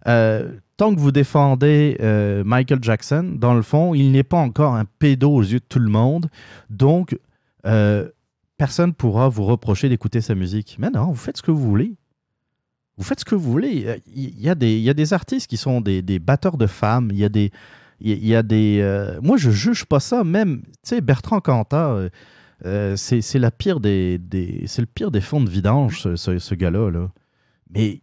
euh, 0.07 0.53
tant 0.77 0.95
que 0.95 1.01
vous 1.01 1.13
défendez 1.13 1.97
euh, 2.01 2.43
Michael 2.45 2.81
Jackson, 2.83 3.35
dans 3.37 3.55
le 3.55 3.63
fond, 3.63 3.95
il 3.95 4.11
n'est 4.13 4.23
pas 4.25 4.37
encore 4.39 4.75
un 4.75 4.85
pédo 4.99 5.31
aux 5.31 5.43
yeux 5.43 5.61
de 5.61 5.65
tout 5.69 5.79
le 5.79 5.89
monde. 5.91 6.29
Donc, 6.71 7.19
euh, 7.67 8.09
personne 8.59 8.89
ne 8.91 8.95
pourra 8.95 9.29
vous 9.29 9.45
reprocher 9.45 9.89
d'écouter 9.89 10.21
sa 10.21 10.35
musique. 10.35 10.77
Mais 10.79 10.91
non, 10.91 11.07
vous 11.07 11.15
faites 11.17 11.39
ce 11.39 11.43
que 11.43 11.51
vous 11.51 11.63
voulez. 11.69 11.95
Vous 12.99 13.05
faites 13.05 13.21
ce 13.21 13.25
que 13.25 13.35
vous 13.35 13.51
voulez. 13.51 13.85
Euh, 13.87 13.97
Il 14.15 14.41
y 14.41 14.49
a 14.49 14.55
des, 14.55 14.75
il 14.77 14.83
y 14.83 14.91
a 14.91 14.95
des 14.95 15.13
artistes 15.13 15.49
qui 15.49 15.57
sont 15.57 15.81
des, 15.81 16.03
batteurs 16.19 16.57
de 16.59 16.67
femmes. 16.67 17.09
Il 17.13 17.19
y 17.19 17.25
a 17.25 17.29
des. 17.29 17.51
Il 18.05 18.27
y 18.27 18.35
a- 18.35 18.43
des 18.43 18.81
euh, 18.83 19.21
moi, 19.23 19.37
je 19.37 19.51
juge 19.51 19.85
pas 19.85 20.01
ça. 20.01 20.25
Même, 20.25 20.63
tu 20.63 20.71
sais, 20.83 21.01
Bertrand 21.01 21.41
Cantat, 21.41 21.91
euh, 21.93 22.09
euh, 22.67 22.97
c'est 22.97 23.39
la 23.39 23.53
pire 23.53 23.79
des, 23.79 24.19
des 24.19 24.65
c'est 24.67 24.83
le 24.83 24.87
pire 24.87 25.13
des 25.13 25.21
fonds 25.21 25.41
de 25.41 25.49
vidange, 25.49 26.01
ce, 26.01 26.17
ce- 26.17 26.39
ce 26.41 26.55
gars-là. 26.57 26.91
Là. 26.91 27.11
Mais 27.73 28.03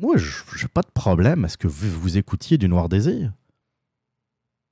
moi, 0.00 0.16
je 0.16 0.42
n'ai 0.62 0.68
pas 0.68 0.82
de 0.82 0.90
problème 0.92 1.44
à 1.44 1.48
ce 1.48 1.56
que 1.56 1.68
vous, 1.68 1.88
vous 2.00 2.16
écoutiez 2.18 2.58
du 2.58 2.68
Noir 2.68 2.88
Désir. 2.88 3.32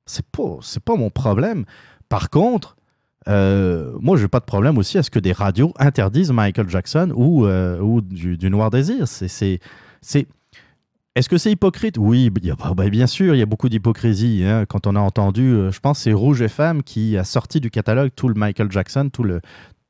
C'est 0.06 0.26
pas, 0.26 0.58
c'est 0.62 0.82
pas 0.82 0.96
mon 0.96 1.10
problème. 1.10 1.64
Par 2.08 2.28
contre, 2.30 2.76
euh, 3.28 3.96
moi, 4.00 4.16
j'ai 4.16 4.28
pas 4.28 4.40
de 4.40 4.44
problème 4.44 4.78
aussi 4.78 4.98
à 4.98 5.02
ce 5.02 5.10
que 5.10 5.18
des 5.18 5.32
radios 5.32 5.72
interdisent 5.78 6.32
Michael 6.32 6.68
Jackson 6.68 7.12
ou, 7.14 7.46
euh, 7.46 7.78
ou 7.80 8.00
du, 8.00 8.36
du 8.36 8.50
Noir 8.50 8.70
Désir. 8.70 9.06
C'est, 9.06 9.28
c'est, 9.28 9.60
c'est, 10.00 10.26
Est-ce 11.14 11.28
que 11.28 11.38
c'est 11.38 11.52
hypocrite? 11.52 11.98
Oui, 11.98 12.30
bah, 12.30 12.90
bien 12.90 13.06
sûr, 13.06 13.34
il 13.34 13.38
y 13.38 13.42
a 13.42 13.46
beaucoup 13.46 13.68
d'hypocrisie. 13.68 14.42
hein. 14.44 14.66
Quand 14.66 14.86
on 14.86 14.96
a 14.96 15.00
entendu, 15.00 15.42
euh, 15.52 15.70
je 15.70 15.78
pense, 15.78 16.00
c'est 16.00 16.12
Rouge 16.12 16.42
FM 16.42 16.82
qui 16.82 17.16
a 17.16 17.24
sorti 17.24 17.60
du 17.60 17.70
catalogue 17.70 18.10
tout 18.14 18.28
le 18.28 18.34
Michael 18.34 18.72
Jackson, 18.72 19.08
tout, 19.12 19.22
le, 19.22 19.40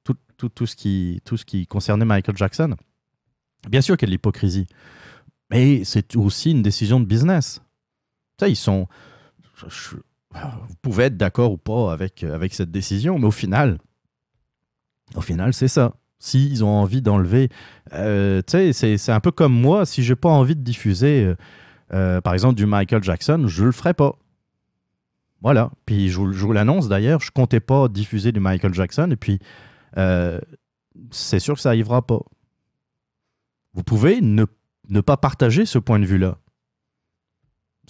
tout, 0.05 0.17
tout, 0.37 0.51
tout 0.51 0.67
ce, 0.67 0.77
qui, 0.77 1.21
tout 1.25 1.39
ce 1.39 1.47
qui 1.47 1.67
concernait 1.67 2.05
Michael 2.05 2.37
Jackson. 2.37 2.75
Bien 3.69 3.81
sûr 3.81 3.97
qu'il 3.97 4.09
y 4.09 4.11
a 4.11 4.13
l'hypocrisie, 4.13 4.67
mais 5.51 5.85
c'est 5.85 6.17
aussi 6.17 6.51
une 6.51 6.63
décision 6.63 6.99
de 7.01 7.05
business. 7.05 7.61
Ça, 8.41 8.49
ils 8.49 8.57
sont. 8.57 8.89
vous 9.63 10.75
pouvez 10.83 11.05
être 11.05 11.17
d'accord 11.17 11.53
ou 11.53 11.59
pas 11.59 11.93
avec, 11.93 12.25
cette 12.53 12.71
décision, 12.71 13.19
mais 13.19 13.27
au 13.27 13.31
final, 13.33 13.79
au 15.15 15.21
final, 15.21 15.53
c'est 15.53 15.69
ça. 15.69 15.95
S'ils 16.19 16.65
ont 16.65 16.69
envie 16.69 17.03
d'enlever. 17.03 17.49
euh, 17.93 18.43
tu 18.47 18.73
c'est- 18.73 19.11
un 19.11 19.21
peu 19.21 19.31
comme 19.33 19.53
moi, 19.53 19.85
si 19.87 20.03
j'ai 20.03 20.17
pas 20.17 20.29
envie 20.31 20.57
de 20.57 20.63
diffuser, 20.63 21.25
euh, 21.25 21.35
euh, 21.93 22.21
par 22.21 22.33
exemple, 22.33 22.55
du 22.55 22.65
Michael 22.67 23.03
Jackson, 23.03 23.45
je 23.47 23.65
le 23.65 23.73
ferai 23.73 23.93
pas. 23.95 24.17
Voilà. 25.43 25.71
Puis 25.85 26.09
je 26.09 26.19
vous, 26.19 26.53
l'annonce 26.53 26.89
d'ailleurs, 26.89 27.21
je 27.21 27.31
comptais 27.33 27.61
pas 27.61 27.89
diffuser 27.89 28.31
du 28.33 28.41
Michael 28.41 28.73
Jackson, 28.73 29.09
et 29.11 29.17
puis 29.17 29.39
c'est 31.11 31.39
sûr 31.41 31.55
que 31.55 31.61
ça 31.61 31.69
arrivera 31.71 32.07
pas. 32.07 32.21
Vous 33.75 33.83
pouvez 33.83 34.21
ne, 34.21 34.45
pas 35.01 35.17
partager 35.17 35.67
ce 35.67 35.79
point 35.79 35.99
de 35.99 36.05
vue-là. 36.05 36.37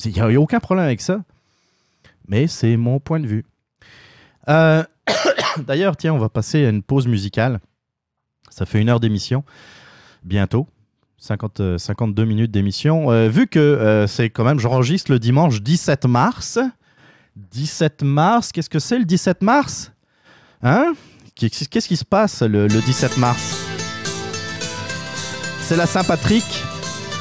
Il 0.04 0.12
n'y 0.12 0.20
a, 0.20 0.40
aucun 0.40 0.60
problème 0.60 0.86
avec 0.86 1.00
ça. 1.00 1.24
Mais 2.28 2.46
c'est 2.46 2.76
mon 2.76 3.00
point 3.00 3.20
de 3.20 3.26
vue. 3.26 3.44
Euh, 4.48 4.84
D'ailleurs, 5.58 5.96
tiens, 5.96 6.14
on 6.14 6.18
va 6.18 6.28
passer 6.28 6.64
à 6.64 6.70
une 6.70 6.82
pause 6.82 7.06
musicale. 7.06 7.60
Ça 8.48 8.66
fait 8.66 8.80
une 8.80 8.88
heure 8.88 9.00
d'émission, 9.00 9.44
bientôt. 10.24 10.68
50, 11.18 11.60
euh, 11.60 11.78
52 11.78 12.24
minutes 12.24 12.50
d'émission. 12.50 13.10
Euh, 13.10 13.28
vu 13.28 13.46
que 13.46 13.58
euh, 13.60 14.06
c'est 14.06 14.30
quand 14.30 14.44
même, 14.44 14.58
j'enregistre 14.58 15.10
le 15.12 15.18
dimanche 15.18 15.62
17 15.62 16.06
mars. 16.06 16.58
17 17.36 18.02
mars, 18.02 18.52
qu'est-ce 18.52 18.68
que 18.70 18.78
c'est 18.80 18.98
le 18.98 19.04
17 19.04 19.42
mars? 19.42 19.92
Hein? 20.62 20.94
Qu'est- 21.34 21.68
Qu'est-ce 21.68 21.88
qui 21.88 21.96
se 21.96 22.04
passe 22.04 22.42
le 22.42 22.66
17 22.68 23.16
mars? 23.18 23.51
C'est 25.64 25.76
la 25.76 25.86
Saint-Patrick. 25.86 26.44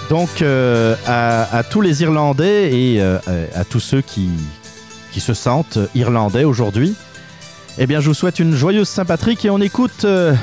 Donc, 0.10 0.42
euh, 0.42 0.96
à, 1.08 1.64
tous 1.64 1.80
les 1.80 2.02
Irlandais 2.02 2.72
et 2.74 3.02
euh, 3.02 3.18
à, 3.56 3.64
tous 3.64 3.80
ceux 3.80 4.02
qui, 4.02 4.30
se 5.18 5.34
sentent 5.34 5.80
irlandais 5.96 6.44
aujourd'hui, 6.44 6.96
eh 7.78 7.88
bien, 7.88 8.02
je 8.02 8.08
vous 8.08 8.14
souhaite 8.14 8.40
une 8.40 8.54
joyeuse 8.54 8.90
Saint-Patrick 8.90 9.46
et 9.46 9.50
on 9.50 9.62
écoute 9.62 10.04
euh, 10.04 10.34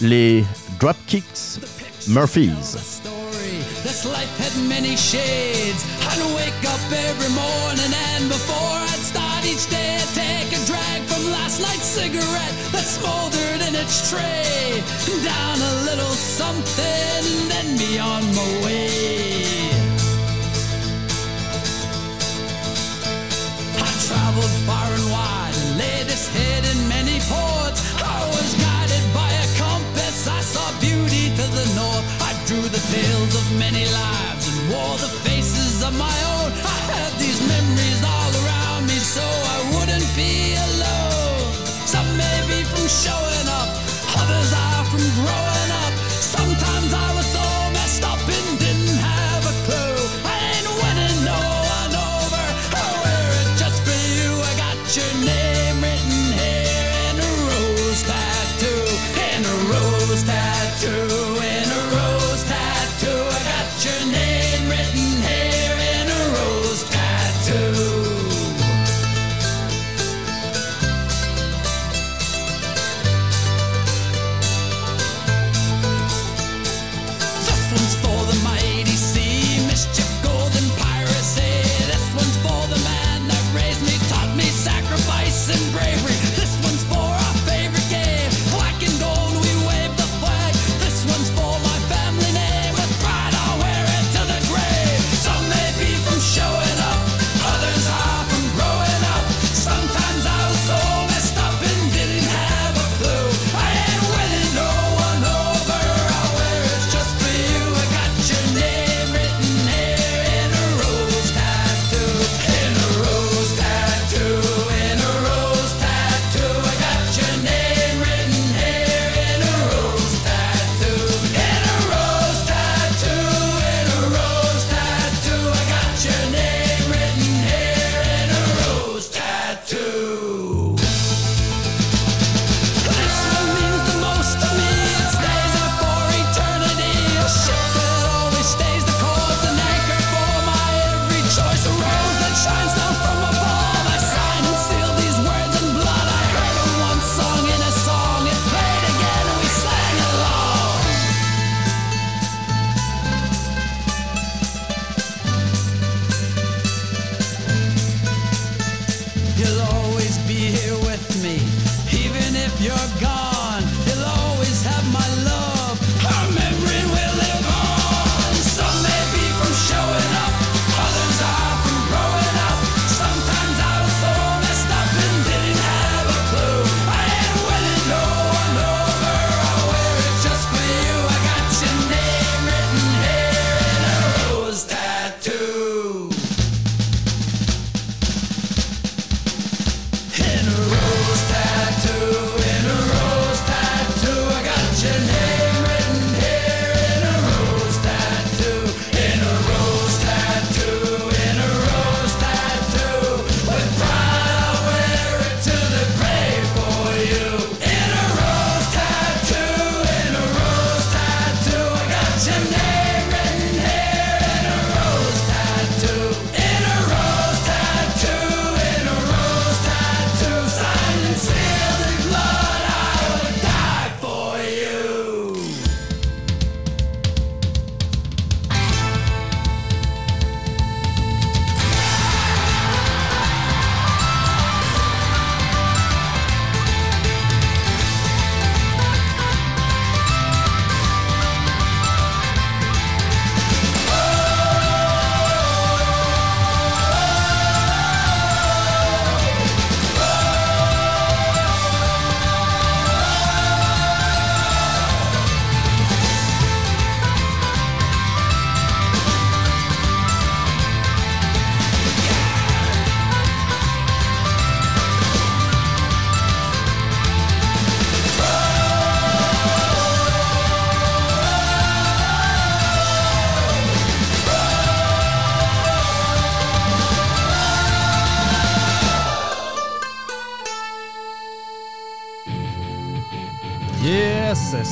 les 0.00 0.44
Dropkicks 0.78 1.60
Murphys. 2.08 2.78
From 11.20 11.32
last 11.32 11.60
night's 11.60 11.84
cigarette 11.84 12.54
that 12.72 12.84
smoldered 12.84 13.60
in 13.68 13.74
its 13.74 14.10
tray. 14.10 14.82
Down 15.24 15.58
a 15.58 15.74
little 15.88 16.14
something 16.14 17.22
and 17.30 17.50
then 17.50 17.68
be 17.76 17.98
on 17.98 18.22
my 18.34 18.48
way. 18.64 19.70
I 23.76 23.90
traveled 24.06 24.54
far 24.66 24.88
and 24.96 25.06
wide 25.10 25.54
and 25.62 25.70
laid 25.78 26.06
this 26.06 26.28
head 26.36 26.62
in 26.72 26.88
many 26.88 27.18
ports. 27.28 27.80
I 28.00 28.20
was 28.34 28.50
guided 28.56 29.04
by 29.12 29.30
a 29.44 29.46
compass. 29.58 30.28
I 30.28 30.40
saw 30.40 30.66
beauty 30.80 31.34
to 31.36 31.46
the 31.58 31.66
north. 31.76 32.06
I 32.22 32.32
drew 32.46 32.62
the 32.62 32.82
tales 32.94 33.34
of 33.40 33.44
many 33.58 33.84
lives 33.84 34.44
and 34.48 34.58
wore 34.70 34.96
the 34.96 35.12
faces 35.26 35.82
of 35.82 35.92
my 35.98 36.16
own. 36.36 36.50
I 36.64 36.78
had 36.94 37.12
these 37.18 37.40
memories 37.44 38.00
all 38.04 38.32
around 38.42 38.86
me 38.86 38.98
so 39.16 39.24
I 39.24 39.58
wouldn't 39.74 40.08
be 40.16 40.54
alone 40.54 40.69
show 42.90 43.24
it. 43.28 43.39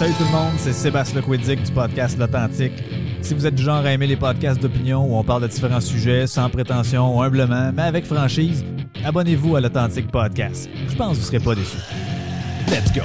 Salut 0.09 0.21
tout 0.21 0.25
le 0.25 0.39
monde, 0.39 0.55
c'est 0.57 0.73
Sébastien 0.73 1.21
Lequidic 1.21 1.63
du 1.65 1.71
podcast 1.71 2.17
L'Authentique. 2.19 2.73
Si 3.21 3.35
vous 3.35 3.45
êtes 3.45 3.55
du 3.55 3.63
genre 3.63 3.85
à 3.85 3.93
aimer 3.93 4.07
les 4.07 4.17
podcasts 4.17 4.59
d'opinion 4.59 5.05
où 5.05 5.19
on 5.19 5.23
parle 5.23 5.43
de 5.43 5.49
différents 5.49 5.83
sujets 5.83 6.27
sans 6.27 6.49
prétention, 6.49 7.21
humblement, 7.21 7.73
mais 7.75 7.83
avec 7.83 8.07
franchise, 8.07 8.65
abonnez-vous 9.05 9.57
à 9.57 9.61
l'Authentique 9.61 10.11
Podcast. 10.11 10.71
Je 10.89 10.97
pense 10.97 11.11
que 11.11 11.15
vous 11.15 11.21
ne 11.21 11.27
serez 11.27 11.41
pas 11.41 11.55
déçus. 11.55 11.77
Let's 12.69 12.91
go! 12.95 13.03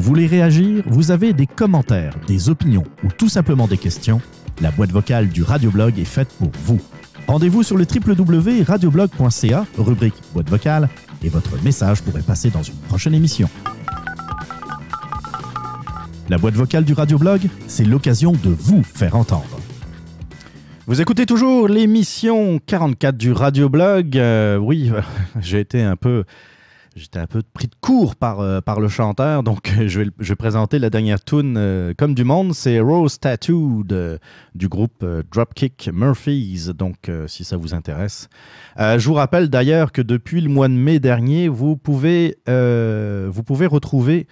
Vous 0.00 0.06
voulez 0.06 0.26
réagir 0.26 0.82
Vous 0.86 1.10
avez 1.10 1.34
des 1.34 1.46
commentaires, 1.46 2.14
des 2.26 2.48
opinions 2.48 2.84
ou 3.04 3.08
tout 3.08 3.28
simplement 3.28 3.66
des 3.66 3.76
questions 3.76 4.22
La 4.62 4.70
boîte 4.70 4.92
vocale 4.92 5.28
du 5.28 5.42
Radioblog 5.42 5.98
est 5.98 6.06
faite 6.06 6.30
pour 6.38 6.50
vous. 6.64 6.80
Rendez-vous 7.26 7.62
sur 7.62 7.76
le 7.76 7.84
www.radioblog.ca, 7.84 9.66
rubrique 9.76 10.14
boîte 10.32 10.48
vocale, 10.48 10.88
et 11.22 11.28
votre 11.28 11.62
message 11.62 12.00
pourrait 12.00 12.22
passer 12.22 12.48
dans 12.48 12.62
une 12.62 12.78
prochaine 12.88 13.12
émission. 13.12 13.50
La 16.30 16.38
boîte 16.38 16.54
vocale 16.54 16.84
du 16.84 16.94
Radioblog, 16.94 17.42
c'est 17.66 17.84
l'occasion 17.84 18.32
de 18.32 18.48
vous 18.48 18.82
faire 18.82 19.16
entendre. 19.16 19.60
Vous 20.86 21.02
écoutez 21.02 21.26
toujours 21.26 21.68
l'émission 21.68 22.58
44 22.64 23.18
du 23.18 23.32
Radioblog. 23.32 24.16
Euh, 24.16 24.56
oui, 24.56 24.90
j'ai 25.42 25.60
été 25.60 25.82
un 25.82 25.96
peu 25.96 26.24
J'étais 26.96 27.20
un 27.20 27.26
peu 27.28 27.42
pris 27.54 27.68
de 27.68 27.74
court 27.80 28.16
par, 28.16 28.40
euh, 28.40 28.60
par 28.60 28.80
le 28.80 28.88
chanteur, 28.88 29.44
donc 29.44 29.72
je 29.86 30.00
vais, 30.00 30.10
je 30.18 30.28
vais 30.30 30.36
présenter 30.36 30.80
la 30.80 30.90
dernière 30.90 31.22
tune 31.22 31.54
euh, 31.56 31.94
comme 31.96 32.14
du 32.14 32.24
monde. 32.24 32.52
C'est 32.52 32.80
Rose 32.80 33.20
Tattoo 33.20 33.84
du 34.56 34.68
groupe 34.68 35.04
euh, 35.04 35.22
Dropkick 35.30 35.88
Murphys, 35.92 36.70
donc 36.74 37.08
euh, 37.08 37.28
si 37.28 37.44
ça 37.44 37.56
vous 37.56 37.74
intéresse. 37.74 38.28
Euh, 38.78 38.98
je 38.98 39.06
vous 39.06 39.14
rappelle 39.14 39.48
d'ailleurs 39.48 39.92
que 39.92 40.02
depuis 40.02 40.40
le 40.40 40.48
mois 40.48 40.66
de 40.66 40.74
mai 40.74 40.98
dernier, 40.98 41.46
vous 41.46 41.76
pouvez, 41.76 42.38
euh, 42.48 43.28
vous 43.30 43.44
pouvez 43.44 43.66
retrouver 43.66 44.26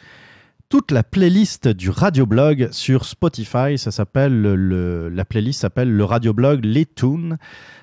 toute 0.69 0.91
la 0.91 1.03
playlist 1.03 1.67
du 1.69 1.89
radioblog 1.89 2.69
sur 2.73 3.05
Spotify. 3.07 3.79
Ça 3.79 3.91
s'appelle 3.91 4.43
le, 4.43 5.09
la 5.09 5.25
playlist 5.25 5.61
s'appelle 5.61 5.91
le 5.91 6.05
radioblog 6.05 6.65
Les 6.65 6.85
Tunes 6.85 7.39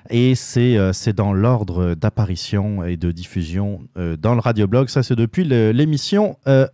et 0.08 0.34
c'est 0.34 0.76
euh, 0.76 0.92
dans 1.14 1.32
l'ordre 1.32 1.94
d'apparition 1.94 2.84
et 2.84 2.96
de 2.96 3.10
diffusion 3.10 3.80
euh, 3.96 4.16
dans 4.16 4.34
le 4.34 4.40
radioblog. 4.40 4.88
Ça 4.88 5.02
c'est 5.02 5.16
depuis 5.16 5.44
l'émission 5.44 6.38
1. 6.46 6.66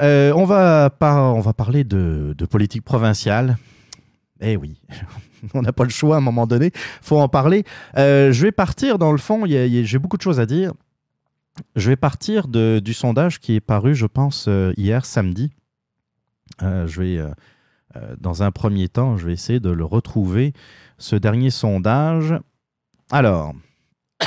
on, 0.00 0.44
va 0.44 0.90
par- 0.90 1.34
on 1.34 1.40
va 1.40 1.52
parler 1.52 1.82
de, 1.82 2.34
politique 2.48 2.84
provinciale. 2.84 3.56
Eh 4.40 4.56
oui, 4.56 4.80
on 5.54 5.62
n'a 5.62 5.72
pas 5.72 5.82
le 5.82 5.90
choix 5.90 6.14
à 6.14 6.18
un 6.18 6.22
moment 6.22 6.46
donné, 6.46 6.70
faut 7.02 7.18
en 7.18 7.28
parler. 7.28 7.64
Euh, 7.96 8.30
je 8.30 8.42
vais 8.42 8.52
partir 8.52 8.98
dans 8.98 9.10
le 9.10 9.18
fond, 9.18 9.44
j'ai 9.46 9.98
beaucoup 9.98 10.16
de 10.16 10.22
choses 10.22 10.38
à 10.38 10.46
dire. 10.46 10.72
Je 11.76 11.90
vais 11.90 11.96
partir 11.96 12.48
du 12.48 12.94
sondage 12.94 13.40
qui 13.40 13.54
est 13.54 13.60
paru, 13.60 13.94
je 13.94 14.06
pense, 14.06 14.46
euh, 14.48 14.72
hier 14.76 15.04
samedi. 15.04 15.50
Euh, 16.62 16.86
je 16.86 17.00
vais, 17.00 17.18
euh, 17.18 18.16
dans 18.18 18.42
un 18.42 18.50
premier 18.50 18.88
temps, 18.88 19.16
je 19.16 19.26
vais 19.26 19.32
essayer 19.32 19.60
de 19.60 19.70
le 19.70 19.84
retrouver, 19.84 20.52
ce 20.98 21.16
dernier 21.16 21.50
sondage. 21.50 22.34
Alors, 23.10 23.54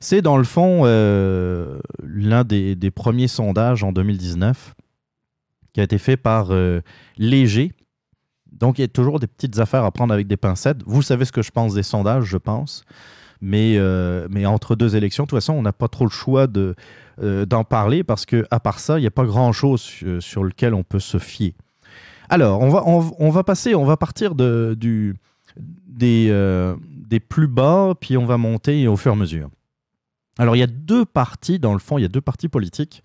c'est 0.00 0.22
dans 0.22 0.36
le 0.36 0.44
fond 0.44 0.84
l'un 0.84 2.44
des, 2.44 2.74
des 2.74 2.90
premiers 2.90 3.28
sondages 3.28 3.82
en 3.82 3.92
2019 3.92 4.74
qui 5.72 5.80
a 5.80 5.84
été 5.84 5.98
fait 5.98 6.16
par 6.16 6.50
Léger. 7.16 7.72
Donc, 8.52 8.78
il 8.78 8.82
y 8.82 8.84
a 8.84 8.88
toujours 8.88 9.20
des 9.20 9.26
petites 9.26 9.58
affaires 9.58 9.84
à 9.84 9.92
prendre 9.92 10.12
avec 10.12 10.26
des 10.26 10.36
pincettes. 10.36 10.82
Vous 10.84 11.02
savez 11.02 11.24
ce 11.24 11.32
que 11.32 11.42
je 11.42 11.50
pense 11.50 11.74
des 11.74 11.82
sondages, 11.82 12.24
je 12.24 12.38
pense. 12.38 12.84
Mais, 13.40 13.74
euh, 13.76 14.26
mais 14.30 14.46
entre 14.46 14.74
deux 14.74 14.96
élections, 14.96 15.24
de 15.24 15.28
toute 15.28 15.38
façon, 15.38 15.54
on 15.54 15.62
n'a 15.62 15.72
pas 15.72 15.88
trop 15.88 16.04
le 16.04 16.10
choix 16.10 16.46
de, 16.46 16.74
euh, 17.22 17.46
d'en 17.46 17.64
parler 17.64 18.02
parce 18.02 18.26
que 18.26 18.44
à 18.50 18.60
part 18.60 18.80
ça, 18.80 18.98
il 18.98 19.02
n'y 19.02 19.06
a 19.06 19.12
pas 19.12 19.24
grand-chose 19.24 19.80
sur, 19.80 20.22
sur 20.22 20.44
lequel 20.44 20.74
on 20.74 20.82
peut 20.82 21.00
se 21.00 21.18
fier. 21.18 21.54
Alors, 22.28 22.60
on 22.60 22.68
va, 22.68 22.82
on, 22.86 23.30
va 23.30 23.42
passer, 23.42 23.74
on 23.74 23.84
va 23.84 23.96
partir 23.96 24.34
de, 24.34 24.76
du, 24.78 25.14
des, 25.86 26.28
euh, 26.30 26.76
des 26.90 27.20
plus 27.20 27.48
bas, 27.48 27.94
puis 27.98 28.16
on 28.18 28.26
va 28.26 28.36
monter 28.36 28.86
au 28.86 28.96
fur 28.96 29.12
et 29.12 29.14
à 29.14 29.18
mesure. 29.18 29.48
Alors, 30.38 30.54
il 30.54 30.58
y 30.58 30.62
a 30.62 30.68
deux 30.68 31.04
partis, 31.04 31.58
dans 31.58 31.72
le 31.72 31.78
fond, 31.78 31.98
il 31.98 32.02
y 32.02 32.04
a 32.04 32.08
deux 32.08 32.20
partis 32.20 32.48
politiques 32.48 33.02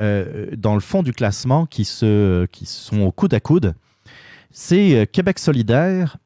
euh, 0.00 0.46
dans 0.56 0.74
le 0.74 0.80
fond 0.80 1.02
du 1.02 1.12
classement 1.12 1.66
qui, 1.66 1.84
se, 1.84 2.46
qui 2.46 2.64
sont 2.66 3.00
au 3.00 3.12
coude 3.12 3.34
à 3.34 3.40
coude. 3.40 3.74
C'est 4.50 4.96
euh, 4.96 5.06
Québec 5.06 5.38
solidaire 5.38 6.16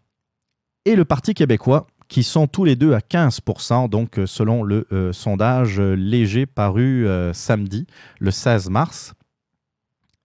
et 0.84 0.94
le 0.94 1.05
Parti 1.05 1.34
québécois, 1.34 1.86
qui 2.09 2.23
sont 2.23 2.47
tous 2.47 2.65
les 2.65 2.77
deux 2.77 2.95
à 2.95 2.99
15% 3.01 3.89
donc 3.89 4.19
euh, 4.19 4.27
selon 4.27 4.63
le 4.63 4.87
euh, 4.93 5.13
sondage 5.13 5.81
euh, 5.81 5.95
léger 5.95 6.47
paru 6.47 7.07
samedi, 7.33 7.87
le 8.21 8.31
16 8.31 8.71
mars. 8.71 9.15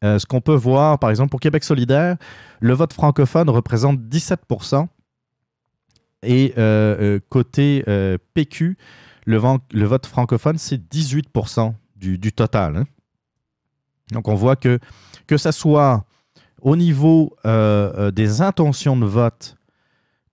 Ce 0.04 0.26
qu'on 0.26 0.42
peut 0.42 0.56
voir, 0.56 0.98
par 0.98 1.12
exemple, 1.12 1.30
pour 1.30 1.40
Québec 1.40 1.64
solidaire, 1.64 2.18
le 2.60 2.74
vote 2.74 2.92
francophone 2.92 3.52
représente 3.52 4.00
17% 4.00 4.88
et 6.24 6.56
côté 7.30 7.84
PQ, 8.34 8.78
le, 9.26 9.38
vote 9.38 10.06
francophone, 10.08 10.58
c'est 10.58 10.90
18 10.90 11.28
du, 11.98 12.18
du 12.18 12.34
total. 12.34 12.78
hein. 12.78 12.86
Donc 14.12 14.28
on 14.28 14.34
voit 14.34 14.56
que 14.56 14.80
que 15.28 15.38
ça 15.38 15.52
soit 15.52 16.04
au 16.64 16.76
niveau 16.76 17.36
des 17.46 18.42
intentions 18.42 18.98
de 18.98 19.06
vote 19.06 19.56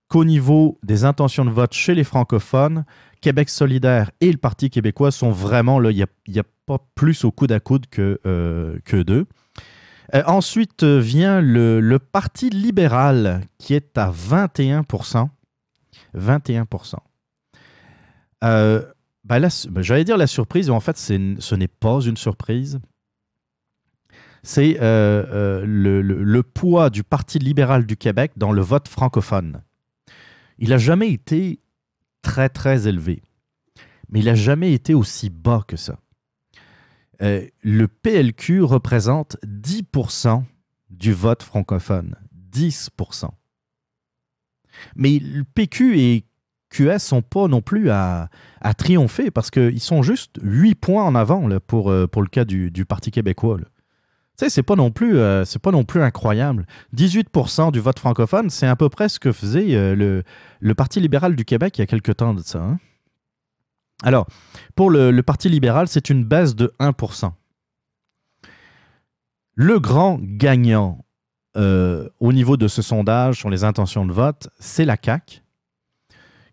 qu'au 0.09 0.25
niveau 0.25 0.77
des 0.83 1.05
intentions 1.05 1.45
de 1.45 1.49
vote 1.51 1.73
chez 1.73 1.95
les 1.95 2.03
francophones, 2.03 2.83
Québec 3.21 3.49
solidaire 3.49 4.11
et 4.21 4.31
le 4.31 4.37
Parti 4.37 4.69
québécois 4.69 5.11
sont 5.11 5.31
vraiment 5.31 5.79
là, 5.79 5.91
il 5.91 6.05
n'y 6.27 6.39
a, 6.39 6.43
pas 6.65 6.79
plus 6.95 7.23
au 7.23 7.31
coude 7.31 7.51
à 7.51 7.59
coude 7.59 7.87
que, 7.87 8.19
euh, 8.25 8.77
que 8.85 9.01
d'eux. 9.01 9.25
Euh, 10.13 10.23
ensuite 10.27 10.83
vient 10.83 11.41
le, 11.41 11.79
le 11.79 11.99
Parti 11.99 12.49
libéral 12.49 13.41
qui 13.57 13.73
est 13.73 13.97
à 13.97 14.11
21% 14.11 15.29
21% 16.15 16.95
Euh, 18.43 18.83
ben 19.25 19.39
ben, 19.69 19.81
J'allais 19.81 20.03
dire 20.03 20.17
la 20.17 20.27
surprise, 20.27 20.69
mais 20.69 20.75
en 20.75 20.79
fait, 20.79 20.97
ce 20.97 21.55
n'est 21.55 21.67
pas 21.67 21.99
une 22.01 22.17
surprise. 22.17 22.79
C'est 24.41 24.77
euh, 24.81 25.63
le- 25.65 26.01
le 26.01 26.43
poids 26.43 26.89
du 26.89 27.03
Parti 27.03 27.37
libéral 27.39 27.85
du 27.85 27.97
Québec 27.97 28.31
dans 28.37 28.51
le 28.51 28.61
vote 28.61 28.87
francophone. 28.87 29.61
Il 30.59 30.69
n'a 30.69 30.77
jamais 30.77 31.11
été 31.11 31.59
très, 32.21 32.49
très 32.49 32.87
élevé, 32.87 33.23
mais 34.09 34.19
il 34.19 34.25
n'a 34.25 34.35
jamais 34.35 34.73
été 34.73 34.93
aussi 34.93 35.29
bas 35.29 35.63
que 35.67 35.77
ça. 35.77 35.99
Euh, 37.21 37.45
le 37.63 37.87
PLQ 37.87 38.61
représente 38.61 39.37
10% 39.45 40.43
du 40.89 41.13
vote 41.13 41.43
francophone. 41.43 42.15
10%. 42.51 43.29
Mais 44.95 45.19
le 45.19 45.43
PQ 45.43 45.99
et 45.99 46.25
QS 46.69 46.99
sont 46.99 47.21
pas 47.21 47.47
non 47.47 47.61
plus 47.61 47.89
à, 47.89 48.29
triompher 48.77 49.31
parce 49.31 49.51
qu'ils 49.51 49.81
sont 49.81 50.03
juste 50.03 50.39
8 50.41 50.75
points 50.75 51.03
en 51.03 51.15
avant 51.15 51.49
euh, 51.49 51.59
pour 51.59 51.89
le 52.21 52.27
cas 52.27 52.45
du, 52.45 52.85
Parti 52.85 53.11
québécois. 53.11 53.57
Sais, 54.39 54.49
c'est 54.49 54.63
pas 54.63 54.77
non 54.77 54.89
plus 54.89 55.17
euh, 55.17 55.43
c'est 55.43 55.59
pas 55.59 55.71
non 55.71 55.83
plus 55.83 56.01
incroyable. 56.01 56.65
18% 56.95 57.73
du 57.73 57.81
vote 57.81 57.99
francophone, 57.99 58.49
c'est 58.49 58.67
à 58.67 58.77
peu 58.77 58.87
près 58.87 59.09
ce 59.09 59.19
que 59.19 59.33
faisait 59.33 59.75
euh, 59.75 59.95
le, 59.95 60.23
le 60.61 60.75
Parti 60.75 61.01
libéral 61.01 61.35
du 61.35 61.43
Québec 61.43 61.77
il 61.77 61.81
y 61.81 61.83
a 61.83 61.87
quelque 61.87 62.13
temps 62.13 62.33
de 62.33 62.41
ça. 62.41 62.59
hein. 62.59 62.79
Alors, 64.01 64.27
pour 64.75 64.91
le, 64.91 65.11
le 65.11 65.23
Parti 65.23 65.49
libéral, 65.49 65.89
c'est 65.89 66.09
une 66.09 66.23
baisse 66.23 66.55
de 66.55 66.73
1%. 66.79 67.33
Le 69.55 69.77
grand 69.81 70.19
gagnant 70.21 71.03
euh, 71.57 72.07
au 72.21 72.31
niveau 72.31 72.55
de 72.55 72.69
ce 72.69 72.81
sondage 72.81 73.39
sur 73.39 73.49
les 73.49 73.65
intentions 73.65 74.05
de 74.05 74.13
vote, 74.13 74.47
c'est 74.57 74.85
la 74.85 74.95
CAQ, 75.03 75.43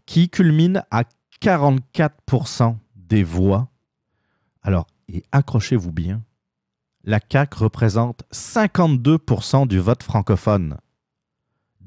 qui 0.07 0.28
culmine 0.28 0.82
à 0.91 1.05
44% 1.41 2.74
des 2.97 3.22
voix. 3.22 3.68
Alors, 4.64 4.89
et 5.09 5.22
accrochez-vous 5.30 5.93
bien, 5.93 6.24
la 7.07 7.21
CAQ 7.21 7.57
représente 7.57 8.25
52% 8.33 9.67
du 9.67 9.79
vote 9.79 10.03
francophone, 10.03 10.77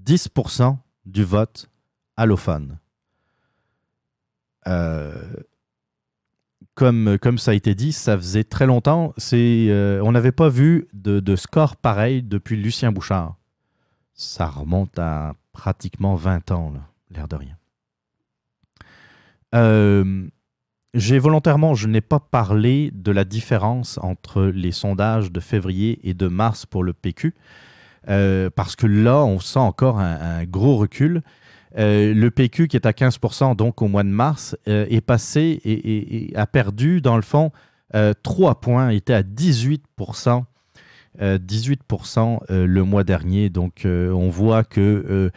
10% 0.03 0.77
du 1.05 1.23
vote 1.23 1.69
allophone. 2.15 2.79
Euh, 4.67 5.33
comme, 6.75 7.37
ça 7.37 7.51
a 7.51 7.53
été 7.53 7.75
dit, 7.75 7.91
ça 7.91 8.15
faisait 8.17 8.45
très 8.45 8.65
longtemps. 8.65 9.13
Euh, 9.33 10.01
on 10.01 10.13
n'avait 10.13 10.31
pas 10.31 10.47
vu 10.47 10.87
de, 10.93 11.19
de 11.19 11.35
score 11.35 11.75
pareil 11.75 12.23
depuis 12.23 12.55
Lucien 12.55 12.93
Bouchard. 12.93 13.35
Ça 14.13 14.47
remonte 14.47 14.97
à 14.97 15.33
pratiquement 15.51 16.15
20 16.15 16.51
ans, 16.51 16.73
l'air 17.11 17.27
de 17.27 17.35
rien. 17.35 17.57
Euh, 19.55 20.29
j'ai 20.93 21.19
volontairement, 21.19 21.75
je 21.75 21.87
n'ai 21.87 22.01
pas 22.01 22.19
parlé 22.19 22.91
de 22.93 23.11
la 23.11 23.23
différence 23.23 23.99
entre 24.01 24.43
les 24.43 24.71
sondages 24.71 25.31
de 25.31 25.39
février 25.39 25.99
et 26.03 26.13
de 26.13 26.27
mars 26.27 26.65
pour 26.65 26.83
le 26.83 26.93
PQ, 26.93 27.35
euh, 28.09 28.49
parce 28.53 28.75
que 28.75 28.87
là, 28.87 29.23
on 29.23 29.39
sent 29.39 29.59
encore 29.59 29.99
un, 29.99 30.43
gros 30.45 30.77
recul. 30.77 31.21
Euh, 31.77 32.13
le 32.15 32.31
PQ 32.31 32.67
qui 32.67 32.75
est 32.75 32.87
à 32.87 32.91
15% 32.91 33.55
donc 33.55 33.83
au 33.83 33.87
mois 33.87 34.01
de 34.01 34.09
mars 34.09 34.57
euh, 34.67 34.87
est 34.89 35.01
passé 35.01 35.61
et, 35.63 36.35
a 36.35 36.47
perdu 36.47 36.99
dans 36.99 37.15
le 37.15 37.21
fond 37.21 37.51
euh, 37.93 38.13
3 38.23 38.59
points, 38.59 38.89
était 38.89 39.13
à 39.13 39.21
18%. 39.21 40.43
Euh, 41.21 41.37
18% 41.37 42.39
euh, 42.49 42.65
le 42.65 42.83
mois 42.83 43.03
dernier. 43.03 43.49
Donc, 43.49 43.85
euh, 43.85 44.11
on 44.11 44.29
voit 44.29 44.63
que 44.63 44.79
euh, 44.81 45.29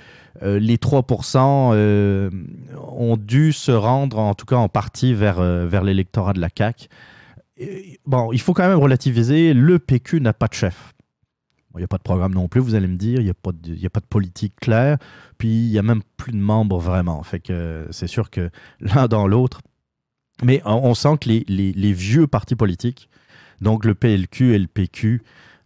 euh, 0.43 0.59
les 0.59 0.77
3% 0.77 1.71
euh, 1.75 2.31
ont 2.77 3.17
dû 3.17 3.53
se 3.53 3.73
rendre, 3.73 4.19
en 4.19 4.35
tout 4.35 4.47
cas 4.47 4.57
en 4.57 4.69
partie, 4.69 5.15
vers, 5.15 5.41
euh, 5.41 5.67
vers 5.67 5.83
l'électorat 5.85 6.33
de 6.33 6.41
la 6.41 6.49
CAQ. 6.57 6.89
Bon, 8.07 8.33
il 8.33 8.41
faut 8.41 8.55
quand 8.55 8.67
même 8.69 8.79
relativiser, 8.79 9.55
le 9.55 9.79
PQ 9.79 10.21
n'a 10.21 10.33
pas 10.33 10.49
de 10.49 10.55
chef. 10.55 10.93
Il 11.75 11.79
n'y 11.79 11.85
a 11.85 11.89
pas 11.89 11.97
de 11.99 12.03
programme 12.03 12.35
non 12.35 12.49
plus, 12.49 12.61
vous 12.61 12.75
allez 12.75 12.87
me 12.87 12.97
dire, 12.97 13.21
il 13.21 13.25
n'y 13.25 13.31
a, 13.31 13.35
pas 13.35 13.53
de- 13.53 14.07
politique 14.09 14.55
claire, 14.61 14.99
puis 15.39 15.49
il 15.49 15.71
n'y 15.71 15.79
a 15.79 15.83
même 15.83 16.03
plus 16.19 16.33
de 16.33 16.37
membres 16.39 16.79
vraiment. 16.79 17.23
Fait 17.23 17.41
que 17.41 17.53
euh, 17.53 17.87
c'est 17.93 18.07
sûr 18.09 18.29
que 18.31 18.51
l'un 18.81 19.07
dans 19.09 19.27
l'autre. 19.27 19.63
Mais 20.43 20.61
on, 20.65 20.93
sent 20.95 21.17
que 21.21 21.29
les- 21.29 21.45
les 21.73 21.93
vieux 21.93 22.27
partis 22.27 22.57
politiques, 22.57 23.09
donc 23.61 23.85
le 23.85 23.95
PLQ 23.95 24.55
et 24.55 24.59
le 24.59 24.67
PQ, 24.67 25.23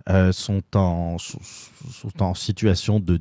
euh, 0.08 0.30
sont, 0.30 0.62
en, 0.76 1.18
sont, 1.18 2.22
en 2.22 2.34
situation 2.34 3.00
de 3.00 3.16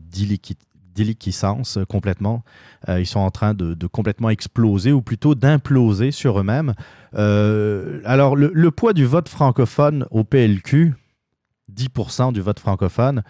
déliquescence 0.94 1.80
complètement. 1.90 2.44
Euh, 2.88 3.00
ils 3.00 3.08
sont 3.08 3.20
en 3.20 3.32
train 3.32 3.56
de, 3.56 3.74
de 3.74 3.88
complètement 3.88 4.30
exploser, 4.30 4.92
ou 4.92 5.02
plutôt 5.02 5.34
d'imploser 5.34 6.12
sur 6.12 6.40
eux-mêmes. 6.40 6.76
Euh, 7.16 8.02
alors, 8.06 8.36
le, 8.36 8.52
le 8.54 8.70
poids 8.70 8.94
du 8.94 9.06
vote 9.06 9.30
francophone 9.30 10.06
au 10.12 10.24
PLQ, 10.24 10.94
10% 11.74 12.34
du 12.34 12.42
vote 12.42 12.60
francophone, 12.60 13.24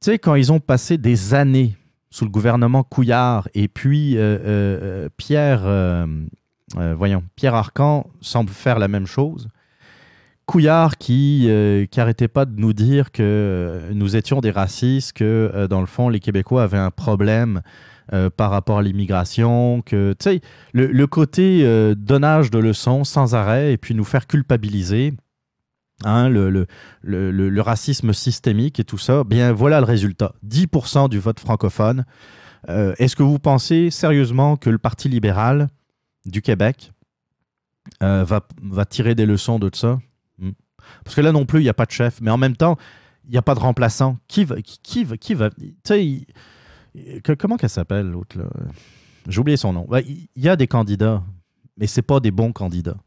tu 0.00 0.06
sais, 0.06 0.18
quand 0.18 0.34
ils 0.34 0.50
ont 0.50 0.58
passé 0.58 0.98
des 0.98 1.32
années 1.34 1.76
sous 2.10 2.24
le 2.24 2.30
gouvernement 2.32 2.82
Couillard 2.82 3.48
et 3.54 3.68
puis 3.68 4.16
Pierre, 5.16 6.06
voyons, 6.74 7.22
Pierre 7.36 7.54
Arcan 7.54 8.10
semble 8.20 8.50
faire 8.50 8.80
la 8.80 8.88
même 8.88 9.06
chose. 9.06 9.48
Couillard 10.50 10.98
qui 10.98 11.46
euh, 11.46 11.86
qui 11.86 12.00
arrêtait 12.00 12.26
pas 12.26 12.44
de 12.44 12.58
nous 12.60 12.72
dire 12.72 13.12
que 13.12 13.22
euh, 13.22 13.92
nous 13.94 14.16
étions 14.16 14.40
des 14.40 14.50
racistes, 14.50 15.12
que 15.12 15.48
euh, 15.54 15.68
dans 15.68 15.78
le 15.78 15.86
fond 15.86 16.08
les 16.08 16.18
Québécois 16.18 16.64
avaient 16.64 16.76
un 16.76 16.90
problème 16.90 17.62
euh, 18.12 18.30
par 18.30 18.50
rapport 18.50 18.78
à 18.78 18.82
l'immigration, 18.82 19.80
que 19.80 20.12
tu 20.18 20.24
sais 20.24 20.40
le, 20.72 21.06
côté 21.06 21.64
donnage 21.94 22.50
de 22.50 22.58
leçons 22.58 23.04
sans 23.04 23.36
arrêt 23.36 23.72
et 23.72 23.76
puis 23.76 23.94
nous 23.94 24.02
faire 24.02 24.26
culpabiliser. 24.26 25.14
Hein, 26.04 26.28
le, 26.28 27.60
racisme 27.60 28.12
systémique 28.12 28.80
et 28.80 28.84
tout 28.84 28.98
ça, 28.98 29.22
bien 29.22 29.52
voilà 29.52 29.78
le 29.78 29.86
résultat. 29.86 30.34
10% 30.44 31.08
du 31.08 31.20
vote 31.20 31.38
francophone. 31.38 32.04
Est-ce 32.66 33.14
que 33.14 33.22
vous 33.22 33.38
pensez 33.38 33.90
sérieusement 33.90 34.56
que 34.56 34.68
le 34.68 34.78
Parti 34.78 35.08
libéral 35.08 35.68
du 36.26 36.42
Québec 36.42 36.92
va, 38.00 38.40
va 38.62 38.84
tirer 38.84 39.14
des 39.14 39.26
leçons 39.26 39.60
de 39.60 39.70
ça? 39.72 39.92
Hmm. 39.92 40.09
Parce 41.04 41.16
que 41.16 41.20
là 41.20 41.32
non 41.32 41.46
plus, 41.46 41.60
il 41.60 41.64
n'y 41.64 41.68
a 41.68 41.74
pas 41.74 41.86
de 41.86 41.90
chef, 41.90 42.20
mais 42.20 42.30
en 42.30 42.38
même 42.38 42.56
temps, 42.56 42.76
il 43.24 43.30
n'y 43.30 43.38
a 43.38 43.42
pas 43.42 43.54
de 43.54 43.60
remplaçant. 43.60 44.18
Qui 44.28 44.44
va... 44.44 44.56
Qui, 44.60 45.04
va, 45.04 45.16
qui 45.16 45.34
va 45.34 45.50
tu 45.50 45.72
sais, 45.84 46.26
comment 47.38 47.56
qu'elle 47.56 47.70
s'appelle 47.70 48.10
l'autre 48.10 48.38
J'ai 49.28 49.40
oublié 49.40 49.56
son 49.56 49.72
nom. 49.72 49.86
Il 50.06 50.28
y 50.36 50.48
a 50.48 50.56
des 50.56 50.66
candidats, 50.66 51.22
mais 51.76 51.86
c'est 51.86 52.02
pas 52.02 52.20
des 52.20 52.30
bons 52.30 52.52
candidats. 52.52 52.98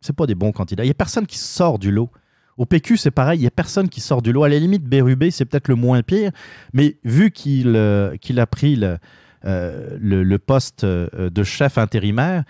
C'est 0.00 0.16
pas 0.16 0.26
des 0.26 0.34
bons 0.34 0.52
candidats. 0.52 0.84
Il 0.84 0.88
n'y 0.88 0.92
a 0.92 0.94
personne 0.94 1.26
qui 1.26 1.38
sort 1.38 1.78
du 1.78 1.90
lot. 1.90 2.10
Au 2.56 2.66
PQ, 2.66 2.96
c'est 2.96 3.10
pareil, 3.10 3.38
il 3.38 3.42
n'y 3.42 3.48
a 3.48 3.50
personne 3.50 3.88
qui 3.88 4.00
sort 4.00 4.22
du 4.22 4.32
lot. 4.32 4.44
À 4.44 4.48
la 4.48 4.58
limite, 4.58 4.84
Bérubé, 4.84 5.30
c'est 5.32 5.44
peut-être 5.44 5.66
le 5.68 5.74
moins 5.74 6.02
pire, 6.02 6.30
mais 6.72 6.98
vu 7.02 7.32
qu'il 7.32 7.74
euh, 7.74 8.16
a 8.36 8.46
pris 8.46 8.76
le, 8.76 8.98
euh, 9.44 9.98
le, 10.00 10.22
le 10.22 10.38
poste 10.38 10.84
euh, 10.84 11.28
de 11.28 11.42
chef 11.42 11.76
intérimaire, 11.76 12.44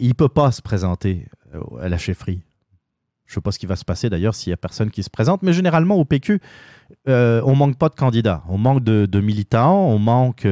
il 0.00 0.08
ne 0.08 0.12
peut 0.14 0.28
pas 0.28 0.50
se 0.50 0.60
présenter 0.60 1.26
euh, 1.54 1.60
à 1.80 1.88
la 1.88 1.98
chefferie. 1.98 2.42
Je 3.32 3.38
ne 3.38 3.40
sais 3.40 3.44
pas 3.44 3.52
ce 3.52 3.58
qui 3.58 3.66
va 3.66 3.76
se 3.76 3.84
passer 3.84 4.10
d'ailleurs 4.10 4.34
s'il 4.34 4.50
n'y 4.50 4.54
a 4.54 4.58
personne 4.58 4.90
qui 4.90 5.02
se 5.02 5.08
présente, 5.08 5.42
mais 5.42 5.54
généralement 5.54 5.94
au 5.96 6.04
PQ, 6.04 6.38
euh, 7.08 7.40
on 7.46 7.56
manque 7.56 7.78
pas 7.78 7.88
de 7.88 7.94
candidats. 7.94 8.42
On 8.46 8.58
manque 8.58 8.84
de, 8.84 9.20
militants, 9.20 9.86
on 9.86 9.98
manque 9.98 10.46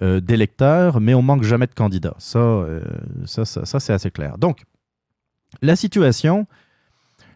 euh, 0.00 0.20
d'électeurs, 0.20 1.00
mais 1.00 1.12
on 1.12 1.22
manque 1.22 1.42
jamais 1.42 1.66
de 1.66 1.74
candidats. 1.74 2.14
Ça, 2.18 2.38
euh, 2.38 2.82
ça, 3.26 3.44
ça, 3.44 3.66
ça, 3.66 3.80
c'est 3.80 3.92
assez 3.92 4.12
clair. 4.12 4.38
Donc, 4.38 4.62
la 5.60 5.74
situation, 5.74 6.46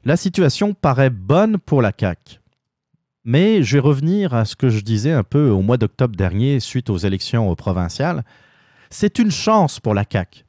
la 0.05 0.17
situation 0.17 0.75
paraît 0.75 1.11
bonne 1.11 1.59
pour 1.59 1.83
la 1.83 1.91
CAQ. 1.99 2.39
Mais 3.25 3.65
je 3.65 3.77
vais 3.77 3.81
revenir 3.81 4.33
à 4.33 4.45
ce 4.45 4.55
que 4.55 4.69
je 4.69 4.81
disais 4.81 5.11
un 5.11 5.25
peu 5.25 5.49
au 5.49 5.61
mois 5.61 5.77
d'octobre 5.77 6.15
dernier, 6.15 6.61
suite 6.61 6.89
aux 6.89 6.99
élections 6.99 7.53
provinciales. 7.57 8.23
C'est 8.91 9.19
une 9.19 9.33
chance 9.33 9.81
pour 9.81 9.93
la 9.93 10.05
CAQ. 10.09 10.45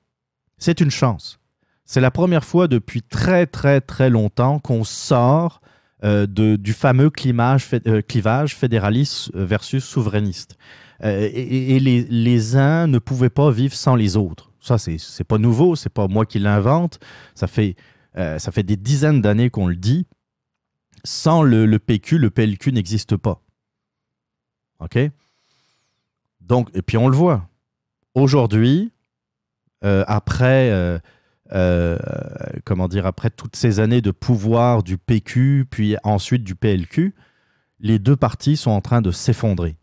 C'est 0.60 0.82
une 0.82 0.92
chance. 0.92 1.40
C'est 1.86 2.02
la 2.02 2.12
première 2.12 2.44
fois 2.44 2.68
depuis 2.68 3.02
très, 3.02 3.46
très, 3.46 3.82
très 3.82 4.10
longtemps 4.10 4.60
qu'on 4.60 4.84
sort 4.84 5.62
euh, 6.04 6.26
de, 6.28 6.56
du 6.56 6.74
fameux 6.74 7.12
euh, 7.12 8.02
clivage 8.02 8.56
fédéraliste 8.56 9.32
versus 9.34 9.84
souverainiste. 9.84 10.58
Euh, 11.04 11.30
et 11.34 11.80
les, 11.80 12.04
les 12.04 12.56
uns 12.56 12.88
ne 12.88 13.00
pouvaient 13.00 13.30
pas 13.30 13.52
vivre 13.52 13.74
sans 13.74 13.96
les 13.96 14.18
autres. 14.18 14.52
Ça, 14.66 14.80
c'est 14.80 15.24
pas 15.24 15.38
nouveau, 15.38 15.76
c'est 15.76 15.92
pas 15.92 16.08
moi 16.08 16.26
qui 16.26 16.40
l'invente. 16.40 17.00
Ça 17.36 17.46
fait, 17.46 17.76
euh, 18.18 18.40
ça 18.40 18.52
fait 18.52 18.64
des 18.64 18.78
dizaines 18.78 19.22
d'années 19.22 19.52
qu'on 19.52 19.68
le 19.68 19.76
dit. 19.76 20.08
Sans 21.04 21.44
le, 21.44 21.78
PQ, 21.78 22.18
le 22.18 22.32
PLQ 22.32 22.72
n'existe 22.72 23.16
pas. 23.16 23.44
OK? 24.80 24.98
Donc, 26.42 26.70
et 26.74 26.82
puis 26.82 26.98
on 26.98 27.08
le 27.08 27.16
voit. 27.16 27.48
Aujourd'hui, 28.16 28.92
euh, 29.84 30.04
après, 30.08 31.00
euh, 31.54 31.98
comment 32.64 32.88
dire, 32.88 33.06
après 33.06 33.30
toutes 33.30 33.56
ces 33.56 33.80
années 33.80 34.02
de 34.02 34.12
pouvoir 34.12 34.84
du 34.84 34.98
PQ, 34.98 35.66
puis 35.70 35.96
ensuite 36.04 36.44
du 36.44 36.56
PLQ, 36.56 37.14
les 37.80 38.00
deux 38.00 38.16
partis 38.16 38.58
sont 38.58 38.72
en 38.72 38.82
train 38.82 39.02
de 39.02 39.12
s'effondrer. 39.12 39.78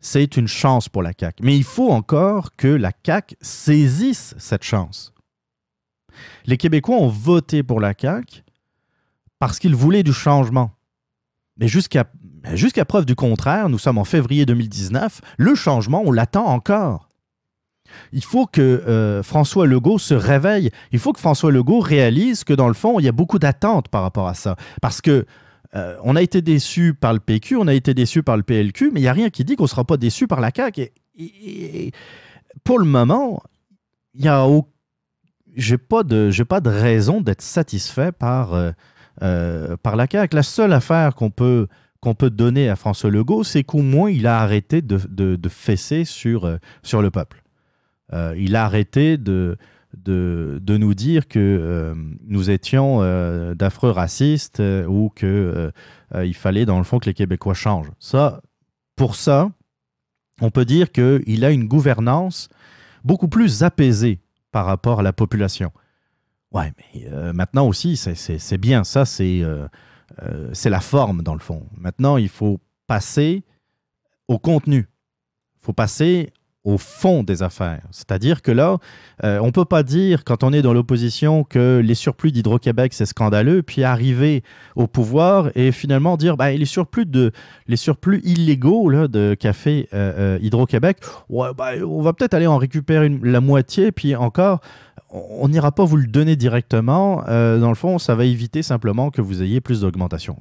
C'est 0.00 0.36
une 0.36 0.46
chance 0.46 0.88
pour 0.88 1.02
la 1.02 1.12
CAQ. 1.18 1.42
Mais 1.42 1.56
il 1.56 1.64
faut 1.64 1.90
encore 1.90 2.54
que 2.54 2.68
la 2.68 2.92
CAQ 3.04 3.36
saisisse 3.40 4.34
cette 4.38 4.62
chance. 4.62 5.12
Les 6.46 6.56
Québécois 6.56 6.96
ont 6.96 7.08
voté 7.08 7.62
pour 7.62 7.80
la 7.80 7.94
CAQ 7.98 8.44
parce 9.38 9.58
qu'ils 9.58 9.74
voulaient 9.74 10.04
du 10.04 10.12
changement. 10.12 10.70
Mais 11.56 11.66
jusqu'à 11.66 12.04
jusqu'à 12.54 12.84
preuve 12.84 13.04
du 13.04 13.16
contraire, 13.16 13.68
nous 13.68 13.78
sommes 13.78 13.98
en 13.98 14.04
février 14.04 14.46
2019, 14.46 15.20
le 15.36 15.54
changement, 15.56 16.02
on 16.04 16.12
l'attend 16.12 16.46
encore. 16.46 17.07
Il 18.12 18.24
faut 18.24 18.46
que 18.46 18.60
euh, 18.60 19.22
François 19.22 19.66
Legault 19.66 19.98
se 19.98 20.14
réveille. 20.14 20.70
Il 20.92 20.98
faut 20.98 21.12
que 21.12 21.20
François 21.20 21.50
Legault 21.50 21.80
réalise 21.80 22.44
que 22.44 22.52
dans 22.52 22.68
le 22.68 22.74
fond, 22.74 22.98
il 22.98 23.04
y 23.04 23.08
a 23.08 23.12
beaucoup 23.12 23.38
d'attentes 23.38 23.88
par 23.88 24.02
rapport 24.02 24.28
à 24.28 24.34
ça. 24.34 24.56
Parce 24.80 25.00
que 25.00 25.26
euh, 25.74 25.96
on 26.02 26.16
a 26.16 26.22
été 26.22 26.40
déçu 26.40 26.94
par 26.94 27.12
le 27.12 27.20
PQ, 27.20 27.56
on 27.56 27.66
a 27.66 27.74
été 27.74 27.92
déçu 27.92 28.22
par 28.22 28.36
le 28.36 28.42
PLQ, 28.42 28.90
mais 28.92 29.00
il 29.00 29.02
n'y 29.02 29.08
a 29.08 29.12
rien 29.12 29.30
qui 29.30 29.44
dit 29.44 29.56
qu'on 29.56 29.64
ne 29.64 29.68
sera 29.68 29.84
pas 29.84 29.96
déçu 29.96 30.26
par 30.26 30.40
la 30.40 30.50
CAQ. 30.54 30.90
Et, 31.18 31.92
pour 32.64 32.78
le 32.78 32.86
moment, 32.86 33.42
il 34.14 34.24
y 34.24 34.28
a 34.28 34.46
j'ai 35.56 35.78
pas 35.78 36.02
de 36.04 36.30
pas 36.44 36.60
de 36.60 36.70
raison 36.70 37.20
d'être 37.20 37.42
satisfait 37.42 38.12
par 38.12 38.54
euh, 39.22 39.76
par 39.82 39.96
la 39.96 40.06
CAQ. 40.10 40.34
La 40.34 40.42
seule 40.42 40.72
affaire 40.72 41.14
qu'on 41.14 41.30
peut 41.30 41.66
peut 42.18 42.30
donner 42.30 42.70
à 42.70 42.76
François 42.76 43.10
Legault, 43.10 43.44
c'est 43.44 43.64
qu'au 43.64 43.82
moins 43.82 44.10
il 44.10 44.26
a 44.26 44.40
arrêté 44.40 44.80
de, 44.80 44.98
de, 45.08 45.36
de 45.36 45.48
fesser 45.50 46.06
sur, 46.06 46.58
sur 46.82 47.02
le 47.02 47.10
peuple. 47.10 47.42
Euh, 48.12 48.34
il 48.38 48.56
a 48.56 48.64
arrêté 48.64 49.16
de, 49.18 49.56
de, 49.96 50.58
de 50.62 50.76
nous 50.76 50.94
dire 50.94 51.28
que 51.28 51.38
euh, 51.38 51.94
nous 52.26 52.50
étions 52.50 52.98
euh, 53.02 53.54
d'affreux 53.54 53.90
racistes 53.90 54.62
ou 54.88 55.10
qu'il 55.10 55.72
il 56.24 56.34
fallait, 56.34 56.64
dans 56.66 56.78
le 56.78 56.84
fond, 56.84 56.98
que 56.98 57.06
les 57.06 57.14
Québécois 57.14 57.54
changent. 57.54 57.90
Ça, 57.98 58.40
pour 58.96 59.14
ça, 59.14 59.50
on 60.40 60.50
peut 60.50 60.64
dire 60.64 60.90
qu'il 60.92 61.44
a 61.44 61.50
une 61.50 61.66
gouvernance 61.68 62.48
beaucoup 63.04 63.28
plus 63.28 63.62
apaisée 63.62 64.20
par 64.52 64.66
rapport 64.66 65.00
à 65.00 65.02
la 65.02 65.12
population. 65.12 65.70
Ouais, 66.50 66.72
mais 66.94 67.32
maintenant 67.34 67.66
aussi, 67.66 67.96
c'est- 67.96 68.56
bien. 68.58 68.84
Ça, 68.84 69.04
c'est 69.04 69.42
la 70.64 70.80
forme, 70.80 71.22
dans 71.22 71.34
le 71.34 71.40
fond. 71.40 71.66
Maintenant, 71.76 72.16
il 72.16 72.30
faut 72.30 72.58
passer 72.86 73.42
au 74.28 74.38
contenu. 74.38 74.88
Il 75.60 75.64
faut 75.66 75.72
passer 75.74 76.32
au 76.64 76.76
fond 76.76 77.22
des 77.22 77.42
affaires. 77.42 77.82
C'est-à-dire 77.90 78.42
que 78.42 78.50
là, 78.50 78.78
euh, 79.24 79.38
on 79.40 79.46
ne 79.46 79.50
peut 79.50 79.64
pas 79.64 79.82
dire, 79.82 80.24
quand 80.24 80.42
on 80.42 80.52
est 80.52 80.60
dans 80.60 80.72
l'opposition, 80.72 81.44
que 81.44 81.80
les 81.82 81.94
surplus 81.94 82.32
d'Hydro-Québec, 82.32 82.92
c'est 82.92 83.06
scandaleux, 83.06 83.62
puis 83.62 83.84
arriver 83.84 84.42
au 84.76 84.86
pouvoir 84.86 85.50
et 85.54 85.72
finalement 85.72 86.16
dire 86.16 86.36
bah, 86.36 86.50
les, 86.50 86.64
surplus 86.64 87.06
de, 87.06 87.32
les 87.68 87.76
surplus 87.76 88.20
illégaux 88.24 88.90
là, 88.90 89.08
de 89.08 89.34
café 89.34 89.88
euh, 89.94 90.36
euh, 90.36 90.38
Hydro-Québec, 90.42 90.98
ouais, 91.28 91.48
bah, 91.56 91.70
on 91.86 92.02
va 92.02 92.12
peut-être 92.12 92.34
aller 92.34 92.46
en 92.46 92.58
récupérer 92.58 93.08
la 93.22 93.40
moitié, 93.40 93.92
puis 93.92 94.16
encore, 94.16 94.60
on 95.10 95.48
n'ira 95.48 95.72
pas 95.72 95.84
vous 95.84 95.96
le 95.96 96.06
donner 96.06 96.36
directement. 96.36 97.22
Dans 97.26 97.68
le 97.70 97.74
fond, 97.74 97.98
ça 97.98 98.14
va 98.14 98.26
éviter 98.26 98.62
simplement 98.62 99.10
que 99.10 99.22
vous 99.22 99.42
ayez 99.42 99.62
plus 99.62 99.80
d'augmentation. 99.80 100.36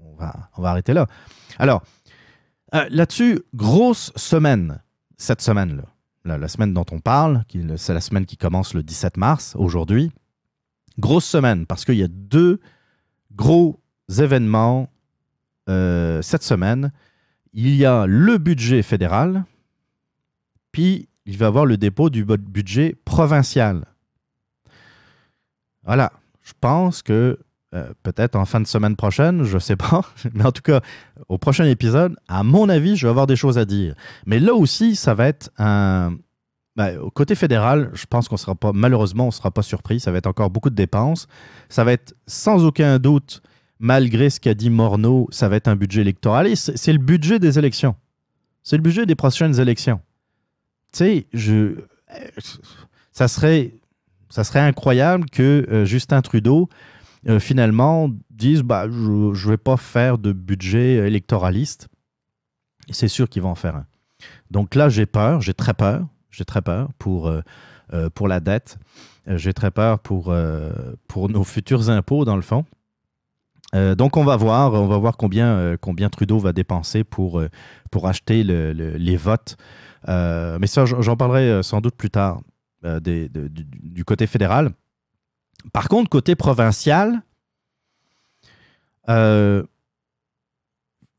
On 0.00 0.18
va, 0.18 0.32
on 0.56 0.62
va 0.62 0.70
arrêter 0.70 0.94
là. 0.94 1.06
Alors, 1.58 1.82
là-dessus, 2.72 3.42
grosse 3.52 4.12
semaine, 4.16 4.78
cette 5.16 5.40
semaine-là. 5.40 5.84
La, 6.24 6.48
semaine 6.48 6.74
dont 6.74 6.84
on 6.90 6.98
parle, 6.98 7.44
c'est 7.76 7.94
la 7.94 8.00
semaine 8.00 8.26
qui 8.26 8.36
commence 8.36 8.74
le 8.74 8.82
17 8.82 9.16
mars, 9.16 9.54
aujourd'hui. 9.56 10.10
Grosse 10.98 11.24
semaine, 11.24 11.66
parce 11.66 11.84
qu'il 11.84 11.96
y 11.96 12.02
a 12.02 12.08
deux 12.08 12.60
gros 13.32 13.80
événements 14.18 14.90
euh, 15.68 16.20
cette 16.22 16.42
semaine. 16.42 16.92
Il 17.52 17.74
y 17.76 17.84
a 17.84 18.06
le 18.06 18.38
budget 18.38 18.82
fédéral, 18.82 19.44
puis 20.72 21.08
il 21.26 21.36
va 21.38 21.46
y 21.46 21.48
avoir 21.48 21.64
le 21.64 21.76
dépôt 21.76 22.10
du 22.10 22.24
bu- 22.24 22.38
budget 22.38 22.96
provincial. 23.04 23.84
Voilà, 25.84 26.12
je 26.42 26.52
pense 26.60 27.02
que 27.02 27.38
euh, 27.74 27.92
peut-être 28.04 28.36
en 28.36 28.44
fin 28.44 28.60
de 28.60 28.66
semaine 28.66 28.94
prochaine, 28.94 29.42
je 29.42 29.58
sais 29.58 29.74
pas, 29.74 30.02
mais 30.34 30.44
en 30.44 30.52
tout 30.52 30.62
cas, 30.62 30.80
au 31.28 31.36
prochain 31.36 31.64
épisode, 31.64 32.16
à 32.28 32.44
mon 32.44 32.68
avis, 32.68 32.96
je 32.96 33.06
vais 33.06 33.10
avoir 33.10 33.26
des 33.26 33.34
choses 33.34 33.58
à 33.58 33.64
dire. 33.64 33.94
Mais 34.24 34.38
là 34.38 34.54
aussi, 34.54 34.94
ça 34.94 35.14
va 35.14 35.26
être 35.26 35.50
un. 35.58 36.16
ben, 36.76 36.96
au 36.98 37.10
côté 37.10 37.34
fédéral, 37.34 37.90
je 37.94 38.06
pense 38.06 38.28
qu'on 38.28 38.36
sera 38.36 38.54
pas, 38.54 38.70
malheureusement, 38.72 39.24
on 39.24 39.28
ne 39.28 39.32
sera 39.32 39.50
pas 39.50 39.62
surpris. 39.62 39.98
Ça 39.98 40.12
va 40.12 40.18
être 40.18 40.28
encore 40.28 40.50
beaucoup 40.50 40.70
de 40.70 40.76
dépenses. 40.76 41.26
Ça 41.68 41.82
va 41.82 41.92
être 41.92 42.14
sans 42.28 42.64
aucun 42.64 43.00
doute, 43.00 43.42
malgré 43.80 44.30
ce 44.30 44.38
qu'a 44.38 44.54
dit 44.54 44.70
Morneau, 44.70 45.26
ça 45.32 45.48
va 45.48 45.56
être 45.56 45.68
un 45.68 45.76
budget 45.76 46.02
électoral. 46.02 46.46
Et 46.46 46.54
c'est 46.54 46.92
le 46.92 47.00
budget 47.00 47.40
des 47.40 47.58
élections. 47.58 47.96
C'est 48.62 48.76
le 48.76 48.82
budget 48.82 49.06
des 49.06 49.16
prochaines 49.16 49.58
élections. 49.58 50.00
Tu 50.92 50.98
sais, 50.98 51.26
je. 51.32 51.80
Ça 53.10 53.26
serait, 53.26 53.72
ça 54.28 54.44
serait 54.44 54.60
incroyable 54.60 55.28
que 55.30 55.66
euh, 55.70 55.84
Justin 55.84 56.22
Trudeau 56.22 56.68
euh, 57.28 57.38
finalement 57.40 58.10
disent 58.30 58.62
bah, 58.62 58.86
je 58.90 58.96
ne 59.10 59.50
vais 59.50 59.56
pas 59.56 59.76
faire 59.76 60.18
de 60.18 60.32
budget 60.32 60.94
électoraliste. 61.06 61.88
C'est 62.90 63.08
sûr 63.08 63.28
qu'ils 63.28 63.42
vont 63.42 63.50
en 63.50 63.54
faire 63.56 63.76
un. 63.76 63.86
Donc 64.50 64.74
là, 64.74 64.88
j'ai 64.88 65.06
peur, 65.06 65.40
j'ai 65.40 65.54
très 65.54 65.74
peur, 65.74 66.06
j'ai 66.30 66.44
très 66.44 66.62
peur 66.62 66.90
pour, 66.98 67.26
euh, 67.28 67.40
euh, 67.92 68.08
pour 68.10 68.28
la 68.28 68.40
dette. 68.40 68.78
Euh, 69.28 69.36
j'ai 69.38 69.52
très 69.52 69.70
peur 69.72 69.98
pour, 69.98 70.32
pour 71.08 71.28
nos 71.28 71.44
futurs 71.44 71.90
impôts, 71.90 72.24
dans 72.24 72.36
le 72.36 72.42
fond. 72.42 72.64
Donc 73.74 74.16
on 74.16 74.24
va 74.24 74.36
voir, 74.36 74.72
on 74.72 74.86
va 74.86 74.96
voir 74.96 75.16
combien, 75.18 75.76
combien 75.80 76.08
Trudeau 76.08 76.38
va 76.38 76.52
dépenser 76.54 77.04
pour, 77.04 77.42
pour 77.90 78.06
acheter 78.08 78.42
le- 78.42 78.72
le- 78.72 78.96
les 78.96 79.16
votes. 79.18 79.56
Mais 80.06 80.66
ça, 80.66 80.84
j'en 80.86 81.16
parlerai 81.16 81.62
sans 81.62 81.80
doute 81.82 81.94
plus 81.96 82.08
tard 82.08 82.40
du 82.82 84.04
côté 84.06 84.26
fédéral. 84.26 84.70
Par 85.72 85.88
contre, 85.88 86.08
côté 86.08 86.34
provincial, 86.34 87.22
euh, 89.08 89.62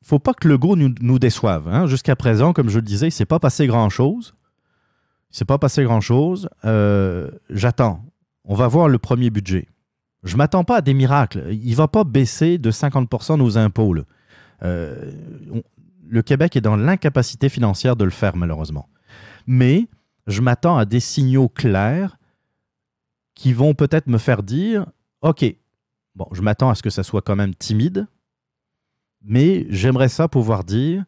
faut 0.04 0.20
pas 0.20 0.34
que 0.34 0.48
le 0.48 0.58
go 0.58 0.76
nous, 0.76 0.94
nous 1.02 1.20
déçoive. 1.20 1.68
hein. 1.68 1.86
Jusqu'à 1.88 2.16
présent, 2.16 2.54
comme 2.54 2.70
je 2.70 2.78
le 2.78 2.86
disais, 2.86 3.08
il 3.08 3.12
s'est 3.12 3.26
pas 3.26 3.40
passé 3.40 3.68
grand-chose. 3.68 4.36
Il 5.32 5.38
s'est 5.38 5.46
pas 5.46 5.58
passé 5.58 5.84
grand-chose. 5.84 6.50
Euh, 6.66 7.30
J'attends. 7.50 8.04
On 8.46 8.56
va 8.56 8.68
voir 8.68 8.88
le 8.88 8.98
premier 8.98 9.30
budget. 9.30 9.68
Je 10.24 10.38
m'attends 10.38 10.64
pas 10.64 10.78
à 10.78 10.82
des 10.82 10.94
miracles. 10.94 11.48
Il 11.52 11.76
va 11.76 11.88
pas 11.88 12.04
baisser 12.06 12.58
de 12.58 12.72
50% 12.72 13.38
nos 13.38 13.58
impôts. 13.58 13.96
Euh, 14.64 15.12
le 16.10 16.22
Québec 16.22 16.56
est 16.56 16.62
dans 16.62 16.78
l'incapacité 16.78 17.50
financière 17.50 17.96
de 17.98 18.06
le 18.06 18.10
faire, 18.10 18.38
malheureusement. 18.38 18.88
Mais 19.46 19.88
je 20.26 20.42
m'attends 20.42 20.78
à 20.78 20.86
des 20.86 21.02
signaux 21.02 21.50
clairs 21.50 22.17
qui 23.38 23.54
vont 23.54 23.76
peut-être 23.76 24.08
me 24.08 24.18
faire 24.18 24.42
dire 24.44 24.86
OK, 25.22 25.46
bon, 26.16 26.28
je 26.34 26.42
m'attends 26.42 26.70
à 26.72 26.76
ce 26.76 26.82
que 26.82 26.90
ça 26.90 27.04
soit 27.04 27.22
quand 27.22 27.36
même 27.36 27.54
timide, 27.56 28.08
mais 29.24 29.66
j'aimerais 29.70 30.10
ça 30.10 30.28
pouvoir 30.28 30.64
dire 30.64 31.06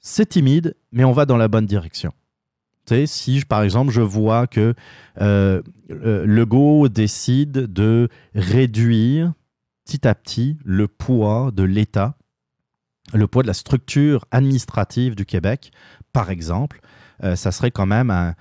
c'est 0.00 0.26
timide, 0.28 0.74
mais 0.90 1.04
on 1.04 1.12
va 1.12 1.24
dans 1.24 1.36
la 1.36 1.46
bonne 1.46 1.66
direction. 1.66 2.12
Tu 2.84 2.94
sais, 2.96 3.06
si 3.06 3.38
je- 3.38 3.46
par 3.46 3.62
exemple 3.62 3.92
je 3.92 4.00
vois 4.00 4.48
que 4.48 4.74
euh, 5.20 5.62
le 5.88 6.26
Legault 6.26 6.88
décide 6.88 7.52
de 7.72 8.08
réduire 8.34 9.32
petit 9.84 10.06
à 10.06 10.14
petit 10.16 10.58
le 10.64 10.88
poids 10.88 11.52
de 11.54 11.62
l'État, 11.62 12.16
le 13.14 13.28
poids 13.28 13.42
de 13.44 13.48
la 13.48 13.54
structure 13.54 14.24
administrative 14.32 15.14
du 15.14 15.26
Québec, 15.26 15.70
par 16.12 16.30
exemple, 16.30 16.80
euh, 17.22 17.36
ça 17.36 17.52
serait 17.52 17.70
quand 17.70 17.86
même 17.86 18.10
un, 18.10 18.34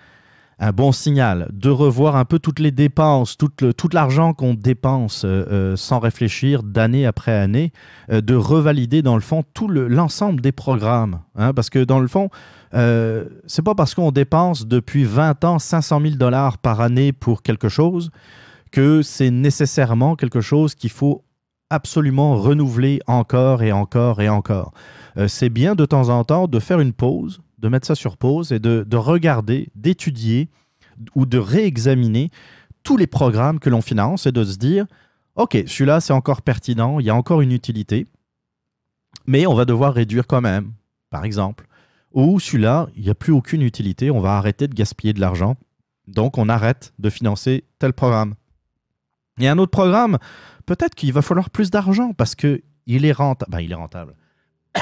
un 0.63 0.71
bon 0.71 0.91
signal 0.91 1.49
de 1.51 1.69
revoir 1.69 2.15
un 2.15 2.23
peu 2.23 2.37
toutes 2.37 2.59
les 2.59 2.69
dépenses, 2.71 3.35
tout, 3.35 3.49
le- 3.61 3.73
tout 3.73 3.89
l'argent 3.91 4.33
qu'on 4.33 4.53
dépense 4.53 5.25
euh, 5.25 5.45
euh, 5.51 5.75
sans 5.75 5.97
réfléchir 5.99 6.61
d'année 6.61 7.05
après 7.07 7.33
année, 7.33 7.73
euh, 8.11 8.21
de 8.21 8.35
revalider 8.35 9.01
dans 9.01 9.15
le 9.15 9.21
fond 9.21 9.43
tout 9.55 9.67
le- 9.67 9.87
l'ensemble 9.87 10.39
des 10.39 10.51
programmes. 10.51 11.19
hein, 11.35 11.51
parce 11.53 11.71
que 11.71 11.83
dans 11.83 11.99
le 11.99 12.07
fond, 12.07 12.29
euh, 12.75 13.25
c'est 13.47 13.63
pas 13.63 13.73
parce 13.73 13.95
qu'on 13.95 14.11
dépense 14.11 14.67
depuis 14.67 15.03
20 15.03 15.43
ans 15.45 15.57
500 15.57 15.99
000 15.99 16.15
dollars 16.15 16.59
par 16.59 16.79
année 16.79 17.11
pour 17.11 17.41
quelque 17.41 17.67
chose 17.67 18.11
que 18.71 19.01
c'est 19.01 19.31
nécessairement 19.31 20.15
quelque 20.15 20.41
chose 20.41 20.75
qu'il 20.75 20.91
faut 20.91 21.23
absolument 21.71 22.35
renouveler 22.35 22.99
encore 23.07 23.63
et 23.63 23.71
encore 23.71 24.21
et 24.21 24.29
encore. 24.29 24.71
C'est 25.27 25.49
bien 25.49 25.73
de 25.75 25.85
temps 25.85 26.09
en 26.09 26.23
temps 26.23 26.47
de 26.47 26.59
faire 26.59 26.79
une 26.79 26.93
pause, 26.93 27.41
de 27.61 27.67
mettre 27.69 27.87
ça 27.87 27.95
sur 27.95 28.17
pause 28.17 28.51
et 28.51 28.59
de, 28.59 28.83
de 28.87 28.97
regarder, 28.97 29.69
d'étudier 29.75 30.49
ou 31.15 31.25
de 31.25 31.37
réexaminer 31.37 32.29
tous 32.83 32.97
les 32.97 33.07
programmes 33.07 33.59
que 33.59 33.69
l'on 33.69 33.81
finance 33.81 34.25
et 34.25 34.31
de 34.31 34.43
se 34.43 34.57
dire, 34.57 34.85
OK, 35.35 35.57
celui-là, 35.67 36.01
c'est 36.01 36.13
encore 36.13 36.41
pertinent, 36.41 36.99
il 36.99 37.05
y 37.05 37.09
a 37.09 37.15
encore 37.15 37.41
une 37.41 37.51
utilité, 37.51 38.07
mais 39.27 39.45
on 39.45 39.53
va 39.53 39.65
devoir 39.65 39.93
réduire 39.93 40.27
quand 40.27 40.41
même, 40.41 40.73
par 41.09 41.23
exemple. 41.23 41.67
Ou 42.13 42.39
celui-là, 42.39 42.89
il 42.95 43.03
n'y 43.03 43.09
a 43.09 43.15
plus 43.15 43.31
aucune 43.31 43.61
utilité, 43.61 44.11
on 44.11 44.19
va 44.19 44.37
arrêter 44.37 44.67
de 44.67 44.73
gaspiller 44.73 45.13
de 45.13 45.21
l'argent, 45.21 45.55
donc 46.07 46.37
on 46.37 46.49
arrête 46.49 46.93
de 46.99 47.09
financer 47.09 47.63
tel 47.79 47.93
programme. 47.93 48.33
Il 49.37 49.45
y 49.45 49.47
a 49.47 49.51
un 49.51 49.57
autre 49.57 49.71
programme, 49.71 50.17
peut-être 50.65 50.95
qu'il 50.95 51.13
va 51.13 51.21
falloir 51.21 51.49
plus 51.49 51.71
d'argent 51.71 52.13
parce 52.13 52.35
que 52.35 52.61
il 52.87 53.05
est 53.05 53.11
rentable. 53.11 53.51
Ben, 53.51 53.59
il 53.61 53.71
est 53.71 53.75
rentable. 53.75 54.15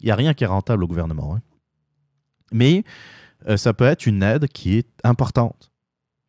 il 0.00 0.04
n'y 0.04 0.10
a 0.10 0.14
rien 0.14 0.34
qui 0.34 0.44
est 0.44 0.46
rentable 0.46 0.84
au 0.84 0.86
gouvernement. 0.86 1.34
hein. 1.34 1.40
Mais 2.52 2.84
euh, 3.48 3.56
ça 3.56 3.72
peut 3.72 3.84
être 3.84 4.06
une 4.06 4.22
aide 4.22 4.48
qui 4.48 4.76
est 4.76 4.88
importante, 5.04 5.70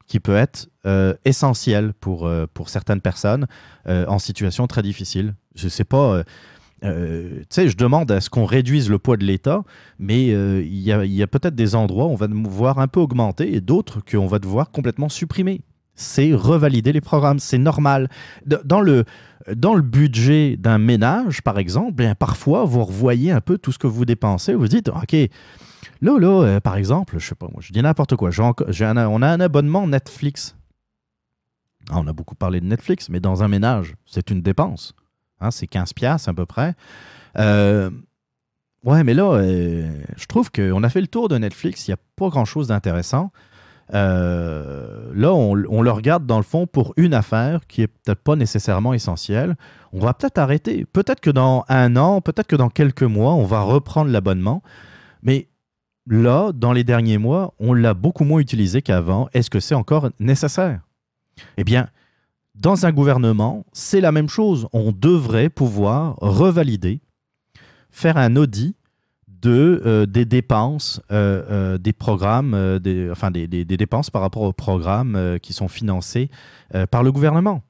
qui 0.07 0.19
peut 0.19 0.35
être 0.35 0.69
euh, 0.85 1.14
essentielle 1.26 1.93
pour, 1.93 2.26
euh, 2.26 2.45
pour 2.53 2.69
certaines 2.69 3.02
personnes 3.02 3.48
en 3.85 4.19
situation 4.19 4.68
très 4.68 4.81
difficile. 4.81 5.35
Je 5.56 5.68
sais 5.68 5.84
pas. 5.84 6.23
tu 6.81 6.88
sais, 7.49 7.68
je 7.68 7.76
demande 7.76 8.11
à 8.11 8.22
ce 8.22 8.30
qu'on 8.30 8.45
réduise 8.45 8.89
le 8.89 8.99
poids 8.99 9.18
de 9.18 9.26
l'État, 9.26 9.64
mais 9.99 10.27
il 10.27 10.80
y 10.80 10.91
a, 10.91 11.03
y 11.03 11.23
a 11.23 11.27
peut-être 11.27 11.56
des 11.56 11.76
endroits 11.76 12.06
où 12.06 12.11
on 12.11 12.15
va 12.15 12.27
devoir 12.27 12.80
un 12.80 12.88
peu 12.88 12.99
augmenter 12.99 13.56
et 13.56 13.60
d'autres 13.60 13.99
qu'on 14.02 14.27
va 14.27 14.39
devoir 14.39 14.72
complètement 14.72 15.10
supprimer. 15.10 15.61
C'est 15.95 16.34
revalider 16.34 16.93
les 16.93 17.02
programmes, 17.02 17.39
c'est 17.39 17.57
normal. 17.57 18.07
Dans 18.45 18.81
le, 18.81 19.03
dans 19.53 19.73
le 19.73 19.81
budget 19.81 20.57
d'un 20.57 20.77
ménage, 20.77 21.41
par 21.41 21.57
exemple, 21.60 21.93
bien, 21.93 22.15
parfois, 22.15 22.64
vous 22.64 22.84
revoyez 22.84 23.31
un 23.31 23.41
peu 23.41 23.57
tout 23.57 23.72
ce 23.72 23.80
que 23.80 23.88
vous 23.88 24.06
dépensez. 24.06 24.53
Vous 24.53 24.68
dites, 24.68 24.89
OK, 24.89 25.15
là, 26.02 26.44
euh, 26.44 26.60
par 26.60 26.76
exemple, 26.76 27.18
je 27.20 27.28
sais 27.28 27.36
pas, 27.36 27.48
moi, 27.48 27.62
je 27.62 27.72
dis 27.72 27.82
n'importe 27.82 28.16
quoi. 28.16 28.30
On 28.40 29.22
a 29.22 29.28
un 29.28 29.40
abonnement 29.40 29.88
Netflix. 29.88 30.56
Ah, 31.90 31.98
on 31.98 32.08
a 32.08 32.14
beaucoup 32.14 32.36
parlé 32.36 32.62
de 32.62 32.66
Netflix, 32.66 33.10
mais 33.10 33.20
dans 33.20 33.44
un 33.44 33.48
ménage, 33.48 33.95
c'est 34.06 34.30
une 34.30 34.41
dépense. 34.41 34.94
Hein, 35.40 35.52
c'est 35.52 35.68
15 35.68 35.94
piastres 35.94 36.30
à 36.30 36.34
peu 36.34 36.45
près. 36.45 36.76
Euh, 37.38 37.90
ouais, 38.84 39.03
mais 39.03 39.14
là, 39.14 39.34
euh, 39.34 39.90
je 40.16 40.26
trouve 40.26 40.52
qu'on 40.52 40.84
a 40.84 40.90
fait 40.90 41.02
le 41.02 41.08
tour 41.08 41.28
de 41.28 41.38
Netflix. 41.38 41.88
Il 41.88 41.91
n'y 41.91 41.95
a 41.95 42.02
pas 42.16 42.30
grand-chose 42.30 42.68
d'intéressant. 42.68 43.32
Là, 43.94 45.34
on, 45.34 45.64
on 45.70 45.82
le 45.82 45.91
regarde 45.91 46.26
dans 46.26 46.38
le 46.38 46.44
fond 46.44 46.66
pour 46.66 46.94
une 46.95 47.14
affaire 47.14 47.68
qui 47.68 47.82
est 47.82 47.88
peut-être 47.88 48.22
pas 48.22 48.38
nécessairement 48.38 48.94
essentielle. 48.94 49.58
On 49.91 49.99
va 49.99 50.14
peut-être 50.14 50.38
arrêter. 50.38 50.86
Peut-être 50.86 51.20
que 51.20 51.32
dans 51.32 51.66
un 51.68 51.98
an, 51.98 52.22
peut-être 52.22 52.48
que 52.48 52.56
dans 52.56 52.70
quelques 52.70 53.03
mois, 53.03 53.34
on 53.34 53.44
va 53.44 53.62
reprendre 53.62 54.10
l'abonnement. 54.10 54.64
Mais 55.24 55.49
là, 56.07 56.52
dans 56.53 56.73
les 56.73 56.84
derniers 56.84 57.18
mois, 57.18 57.53
on 57.60 57.73
l'a 57.73 57.94
beaucoup 57.94 58.23
moins 58.23 58.40
utilisé 58.40 58.82
qu'avant. 58.82 59.30
Est-ce 59.34 59.49
que 59.49 59.60
c'est 59.60 59.76
encore 59.76 60.10
nécessaire? 60.19 60.82
Eh 61.57 61.64
bien, 61.64 61.88
dans 62.56 62.86
un 62.86 62.91
gouvernement, 62.91 63.65
c'est 63.73 64.02
la 64.02 64.11
même 64.11 64.30
chose. 64.30 64.68
On 64.73 64.91
devrait 64.91 65.49
pouvoir 65.49 66.15
revalider, 66.18 66.99
faire 67.90 68.18
un 68.18 68.36
audit 68.36 68.76
de, 69.28 69.82
euh, 69.86 70.06
des 70.06 70.26
dépenses, 70.26 71.02
euh, 71.11 71.44
euh, 71.49 71.78
des 71.78 71.94
programmes, 71.94 72.53
enfin 73.11 73.32
des, 73.32 73.48
des- 73.48 73.65
dépenses 73.65 74.10
par 74.10 74.22
rapport 74.22 74.44
aux 74.44 74.53
programmes 74.53 75.38
qui 75.41 75.53
sont 75.53 75.68
financés 75.68 76.30
par 76.91 77.02
le 77.03 77.11
gouvernement. 77.11 77.64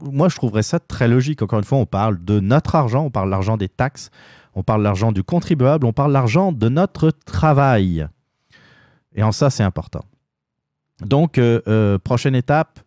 Moi, 0.00 0.28
je 0.30 0.36
trouverais 0.36 0.62
ça 0.62 0.80
très 0.80 1.06
logique. 1.06 1.42
Encore 1.42 1.58
une 1.58 1.64
fois, 1.64 1.78
on 1.78 1.86
parle 1.86 2.24
de 2.24 2.40
notre 2.40 2.74
argent, 2.74 3.04
on 3.04 3.10
parle 3.10 3.28
de 3.28 3.30
l'argent 3.32 3.56
des 3.58 3.68
taxes, 3.68 4.10
on 4.56 4.62
parle 4.62 4.80
de 4.80 4.84
l'argent 4.84 5.12
du 5.12 5.22
contribuable, 5.22 5.86
on 5.86 5.92
parle 5.92 6.10
de 6.10 6.14
l'argent 6.14 6.50
de 6.50 6.68
notre 6.70 7.10
travail. 7.10 8.08
Et 9.14 9.22
en 9.22 9.30
ça, 9.30 9.50
c'est 9.50 9.62
important. 9.62 10.02
Donc, 11.04 11.36
euh, 11.36 11.60
euh, 11.68 11.98
prochaine 11.98 12.34
étape, 12.34 12.80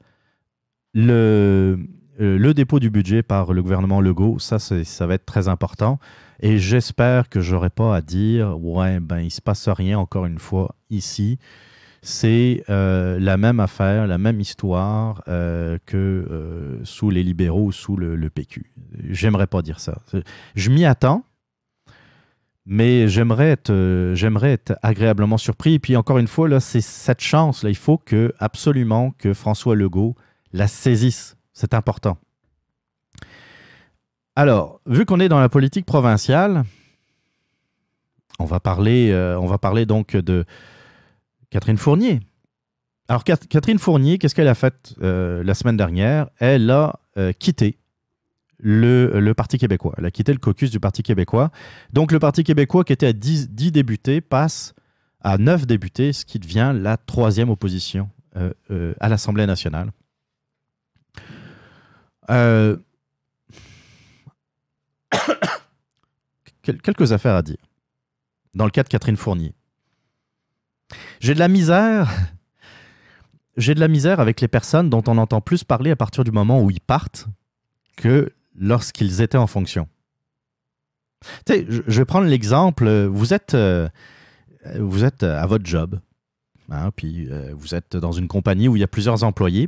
le, 0.96 1.78
euh, 2.20 2.40
le 2.40 2.54
dépôt 2.56 2.80
du 2.80 2.90
budget 2.90 3.22
par 3.22 3.54
le 3.54 3.62
gouvernement 3.62 4.02
Legault, 4.02 4.40
ça, 4.40 4.58
ça 4.58 5.08
va 5.08 5.14
être 5.14 5.28
très 5.28 5.48
important. 5.48 6.00
Et 6.40 6.58
j'espère 6.58 7.30
que 7.30 7.40
j'aurai 7.40 7.70
pas 7.70 7.96
à 7.96 8.02
dire, 8.02 8.60
ouais, 8.60 9.00
ben, 9.00 9.20
il 9.20 9.30
se 9.30 9.42
passe 9.42 9.70
rien 9.70 10.00
encore 10.00 10.26
une 10.26 10.40
fois 10.40 10.76
ici. 10.90 11.38
C'est 12.02 12.64
la 12.68 13.38
même 13.38 13.60
affaire, 13.60 14.08
la 14.08 14.18
même 14.18 14.40
histoire 14.40 15.22
que 15.86 16.80
sous 16.86 17.10
les 17.10 17.24
libéraux 17.24 17.66
ou 17.66 17.72
sous 17.74 17.98
le, 17.98 18.16
le 18.16 18.30
PQ. 18.30 18.72
J'aimerais 19.10 19.48
pas 19.48 19.62
dire 19.62 19.82
ça. 19.82 19.98
Je 20.56 20.70
m'y 20.70 20.86
attends, 20.86 21.26
mais 22.72 23.08
j'aimerais 23.08 23.50
être, 23.50 23.72
euh, 23.72 24.14
j'aimerais 24.14 24.52
être 24.52 24.78
agréablement 24.84 25.40
surpris. 25.40 25.74
Et 25.74 25.80
puis 25.80 25.96
encore 25.96 26.20
une 26.20 26.28
fois, 26.28 26.48
là, 26.48 26.60
c'est 26.60 26.82
cette 26.82 27.20
chance. 27.20 27.66
Il 27.68 27.76
faut 27.76 27.98
que 27.98 28.32
absolument 28.38 29.10
que 29.18 29.34
François 29.34 29.76
Legault 29.76 30.16
la 30.54 30.68
saisisse. 30.68 31.36
C'est 31.52 31.74
important. 31.74 32.20
Alors, 34.36 34.82
vu 34.86 35.06
qu'on 35.06 35.20
est 35.20 35.30
dans 35.30 35.40
la 35.40 35.50
politique 35.50 35.88
provinciale, 35.88 36.64
on 38.38 38.46
va 38.46 38.60
parler, 38.60 39.10
euh, 39.10 39.38
on 39.40 39.48
va 39.48 39.58
parler 39.58 39.88
donc 39.88 40.16
de 40.16 40.46
Catherine 41.50 41.78
Fournier. 41.78 42.20
Alors, 43.08 43.24
Cat- 43.24 43.48
Catherine 43.50 43.80
Fournier, 43.80 44.20
qu'est-ce 44.20 44.36
qu'elle 44.36 44.48
a 44.48 44.54
fait 44.54 44.94
euh, 45.02 45.44
la 45.44 45.56
semaine 45.56 45.76
dernière? 45.76 46.30
Elle 46.38 46.70
a 46.70 47.00
quitté 47.40 47.80
le, 48.60 49.34
Parti 49.34 49.58
québécois. 49.58 49.94
Elle 49.98 50.06
a 50.06 50.12
quitté 50.12 50.32
le 50.34 50.40
caucus 50.40 50.72
du 50.72 50.80
Parti 50.80 51.04
québécois. 51.04 51.52
Donc, 51.94 52.12
le 52.12 52.20
Parti 52.20 52.44
québécois, 52.44 52.84
qui 52.84 52.94
était 52.94 53.08
à 53.08 53.14
10, 53.14 53.50
10 53.52 53.72
députés, 53.72 54.22
passe 54.22 54.74
à 55.22 55.38
9 55.38 55.66
députés, 55.66 56.14
ce 56.14 56.26
qui 56.26 56.40
devient 56.40 56.74
la 56.76 56.98
troisième 56.98 57.50
opposition 57.50 58.10
euh, 58.36 58.52
euh, 58.72 58.94
à 59.00 59.10
l'Assemblée 59.10 59.46
nationale. 59.46 59.92
Euh, 62.30 62.78
quel- 66.62 66.82
quelques 66.82 67.12
affaires 67.12 67.36
à 67.36 67.42
dire. 67.42 67.58
Dans 68.54 68.66
le 68.66 68.72
cas 68.72 68.84
de 68.84 68.90
Catherine 68.90 69.18
Fournier. 69.18 69.54
J'ai 71.20 71.34
de 71.34 71.40
la 71.40 71.48
misère. 71.48 72.10
J'ai 73.58 73.76
de 73.76 73.80
la 73.80 73.88
misère 73.88 74.20
avec 74.20 74.42
les 74.42 74.48
personnes 74.48 74.90
dont 74.90 75.04
on 75.08 75.18
entend 75.18 75.42
plus 75.42 75.64
parler 75.64 75.92
à 75.92 75.96
partir 75.96 76.24
du 76.24 76.32
moment 76.32 76.62
où 76.62 76.72
ils 76.72 76.80
partent 76.80 77.28
que 77.98 78.32
lorsqu'ils 78.60 79.22
étaient 79.22 79.38
en 79.38 79.48
fonction. 79.48 79.88
Tu 81.46 81.54
sais, 81.54 81.66
je 81.70 82.00
vais 82.00 82.06
prendre 82.06 82.28
l'exemple. 82.28 82.86
euh, 82.88 83.08
Vous 83.08 83.34
êtes, 83.34 83.54
euh, 83.56 83.90
vous 84.80 85.04
êtes 85.04 85.24
à 85.24 85.46
votre 85.46 85.66
job, 85.66 86.00
hein, 86.70 86.92
puis 86.96 87.28
euh, 87.30 87.54
vous 87.56 87.74
êtes 87.76 87.96
dans 87.98 88.12
une 88.12 88.28
compagnie 88.28 88.68
où 88.68 88.76
il 88.76 88.80
y 88.80 88.84
a 88.84 88.88
plusieurs 88.88 89.24
employés. 89.24 89.68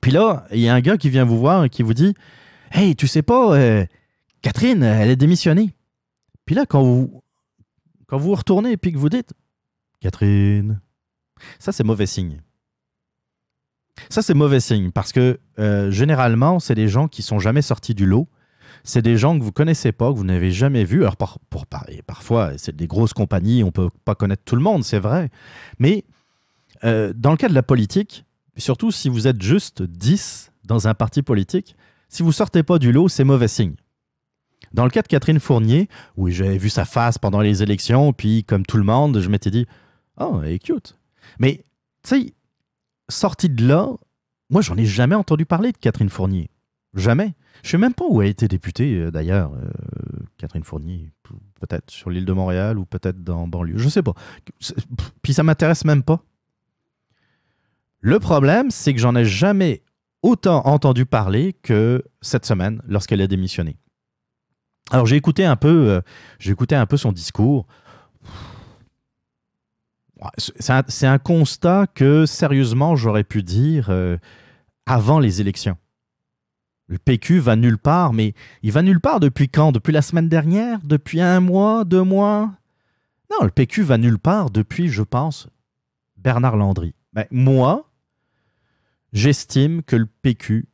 Puis 0.00 0.10
là, 0.10 0.46
il 0.52 0.60
y 0.60 0.68
a 0.68 0.74
un 0.74 0.80
gars 0.80 0.96
qui 0.98 1.08
vient 1.10 1.24
vous 1.24 1.38
voir 1.38 1.64
et 1.64 1.70
qui 1.70 1.82
vous 1.82 1.94
dit 1.94 2.14
Hey, 2.70 2.94
tu 2.94 3.06
sais 3.06 3.22
pas, 3.22 3.56
euh, 3.56 3.86
Catherine, 4.42 4.82
elle 4.82 5.08
est 5.10 5.16
démissionnée. 5.16 5.72
Puis 6.44 6.54
là, 6.54 6.66
quand 6.66 6.82
vous, 6.82 7.22
quand 8.06 8.18
vous 8.18 8.34
retournez 8.34 8.72
et 8.72 8.76
puis 8.76 8.92
que 8.92 8.98
vous 8.98 9.08
dites 9.08 9.32
Catherine, 10.00 10.80
ça 11.58 11.72
c'est 11.72 11.84
mauvais 11.84 12.06
signe. 12.06 12.40
Ça 14.08 14.22
c'est 14.22 14.34
mauvais 14.34 14.60
signe 14.60 14.90
parce 14.90 15.12
que 15.12 15.38
euh, 15.58 15.90
généralement, 15.90 16.60
c'est 16.60 16.74
des 16.74 16.88
gens 16.88 17.08
qui 17.08 17.22
sont 17.22 17.38
jamais 17.38 17.62
sortis 17.62 17.94
du 17.94 18.06
lot. 18.06 18.28
C'est 18.84 19.02
des 19.02 19.16
gens 19.16 19.38
que 19.38 19.42
vous 19.42 19.52
connaissez 19.52 19.92
pas, 19.92 20.12
que 20.12 20.16
vous 20.16 20.24
n'avez 20.24 20.50
jamais 20.50 20.84
vus. 20.84 21.02
Alors 21.02 21.16
pour, 21.16 21.66
parfois, 22.06 22.52
c'est 22.56 22.74
des 22.74 22.86
grosses 22.86 23.12
compagnies, 23.12 23.64
on 23.64 23.70
peut 23.70 23.90
pas 24.04 24.14
connaître 24.14 24.44
tout 24.44 24.56
le 24.56 24.62
monde, 24.62 24.84
c'est 24.84 25.00
vrai. 25.00 25.30
Mais 25.78 26.04
euh, 26.84 27.12
dans 27.14 27.32
le 27.32 27.36
cas 27.36 27.48
de 27.48 27.54
la 27.54 27.62
politique, 27.62 28.24
surtout 28.56 28.90
si 28.90 29.08
vous 29.08 29.26
êtes 29.26 29.42
juste 29.42 29.82
10 29.82 30.52
dans 30.64 30.88
un 30.88 30.94
parti 30.94 31.22
politique, 31.22 31.76
si 32.08 32.22
vous 32.22 32.32
sortez 32.32 32.62
pas 32.62 32.78
du 32.78 32.92
lot, 32.92 33.08
c'est 33.08 33.24
mauvais 33.24 33.48
signe. 33.48 33.74
Dans 34.72 34.84
le 34.84 34.90
cas 34.90 35.02
de 35.02 35.08
Catherine 35.08 35.40
Fournier, 35.40 35.88
oui, 36.16 36.32
j'avais 36.32 36.58
vu 36.58 36.68
sa 36.68 36.84
face 36.84 37.18
pendant 37.18 37.40
les 37.40 37.62
élections, 37.62 38.12
puis 38.12 38.44
comme 38.44 38.66
tout 38.66 38.76
le 38.76 38.82
monde, 38.82 39.20
je 39.20 39.28
m'étais 39.28 39.50
dit, 39.50 39.66
oh, 40.20 40.40
elle 40.44 40.52
est 40.52 40.58
cute. 40.58 40.98
Mais, 41.38 41.64
tu 42.02 42.22
sais, 42.22 42.34
sortie 43.08 43.48
de 43.48 43.66
là, 43.66 43.88
moi, 44.50 44.62
j'en 44.62 44.76
ai 44.76 44.86
jamais 44.86 45.14
entendu 45.14 45.44
parler 45.44 45.72
de 45.72 45.76
Catherine 45.76 46.08
Fournier. 46.08 46.50
Jamais. 46.94 47.34
Je 47.62 47.70
sais 47.70 47.78
même 47.78 47.94
pas 47.94 48.04
où 48.08 48.22
elle 48.22 48.28
a 48.28 48.30
été 48.30 48.48
députée, 48.48 48.94
euh, 48.94 49.10
d'ailleurs, 49.10 49.52
euh, 49.54 49.68
Catherine 50.38 50.64
Fournier. 50.64 51.12
Peut-être 51.60 51.90
sur 51.90 52.08
l'île 52.08 52.24
de 52.24 52.32
Montréal 52.32 52.78
ou 52.78 52.86
peut-être 52.86 53.22
dans 53.22 53.46
banlieue. 53.46 53.78
Je 53.78 53.88
sais 53.88 54.02
pas. 54.02 54.14
Puis 55.22 55.34
ça 55.34 55.42
m'intéresse 55.42 55.84
même 55.84 56.02
pas. 56.02 56.22
Le 58.00 58.18
problème, 58.20 58.70
c'est 58.70 58.94
que 58.94 59.00
j'en 59.00 59.14
ai 59.16 59.24
jamais 59.24 59.82
autant 60.22 60.66
entendu 60.66 61.04
parler 61.04 61.52
que 61.62 62.02
cette 62.20 62.46
semaine 62.46 62.80
lorsqu'elle 62.86 63.20
a 63.20 63.26
démissionné. 63.26 63.76
Alors 64.90 65.06
j'ai 65.06 65.16
écouté 65.16 65.44
un 65.44 65.56
peu, 65.56 65.90
euh, 65.90 66.00
j'ai 66.38 66.52
écouté 66.52 66.74
un 66.74 66.86
peu 66.86 66.96
son 66.96 67.12
discours. 67.12 67.66
C'est 70.36 71.06
un, 71.06 71.18
constat 71.18 71.86
que 71.94 72.26
sérieusement 72.26 72.96
j'aurais 72.96 73.24
pu 73.24 73.42
dire 73.42 73.88
euh, 73.90 74.16
avant 74.86 75.20
les 75.20 75.40
élections. 75.40 75.76
Le 76.88 76.98
PQ 76.98 77.38
va 77.38 77.54
nulle 77.54 77.78
part, 77.78 78.12
mais 78.12 78.34
il 78.62 78.72
va 78.72 78.82
nulle 78.82 79.00
part 79.00 79.20
depuis 79.20 79.48
quand? 79.48 79.72
Depuis 79.72 79.92
la 79.92 80.02
semaine 80.02 80.28
dernière? 80.28 80.80
Depuis 80.82 81.20
un 81.20 81.40
mois? 81.40 81.84
Deux 81.84 82.02
mois? 82.02 82.50
Non, 83.30 83.44
le 83.44 83.50
PQ 83.50 83.82
va 83.82 83.98
nulle 83.98 84.18
part 84.18 84.50
depuis, 84.50 84.88
je 84.88 85.02
pense, 85.02 85.48
Bernard 86.16 86.56
Landry. 86.56 86.94
Moi, 87.30 87.88
j'estime 89.12 89.82
que 89.82 89.96
le 89.96 90.06
PQ 90.06 90.66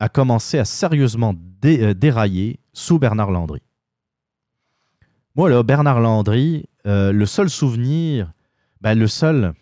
a 0.00 0.08
commencé 0.08 0.58
à 0.58 0.64
sérieusement 0.64 1.34
euh, 1.64 1.94
dérailler 1.94 2.58
sous 2.72 2.98
Bernard 2.98 3.30
Landry. 3.30 3.62
Moi, 5.36 5.48
là, 5.48 5.62
Bernard 5.62 6.00
Landry, 6.00 6.66
euh, 6.86 7.12
le 7.12 7.26
seul 7.26 7.48
souvenir, 7.48 8.32
ben, 8.82 8.98
le 8.98 9.06
seul. 9.06 9.54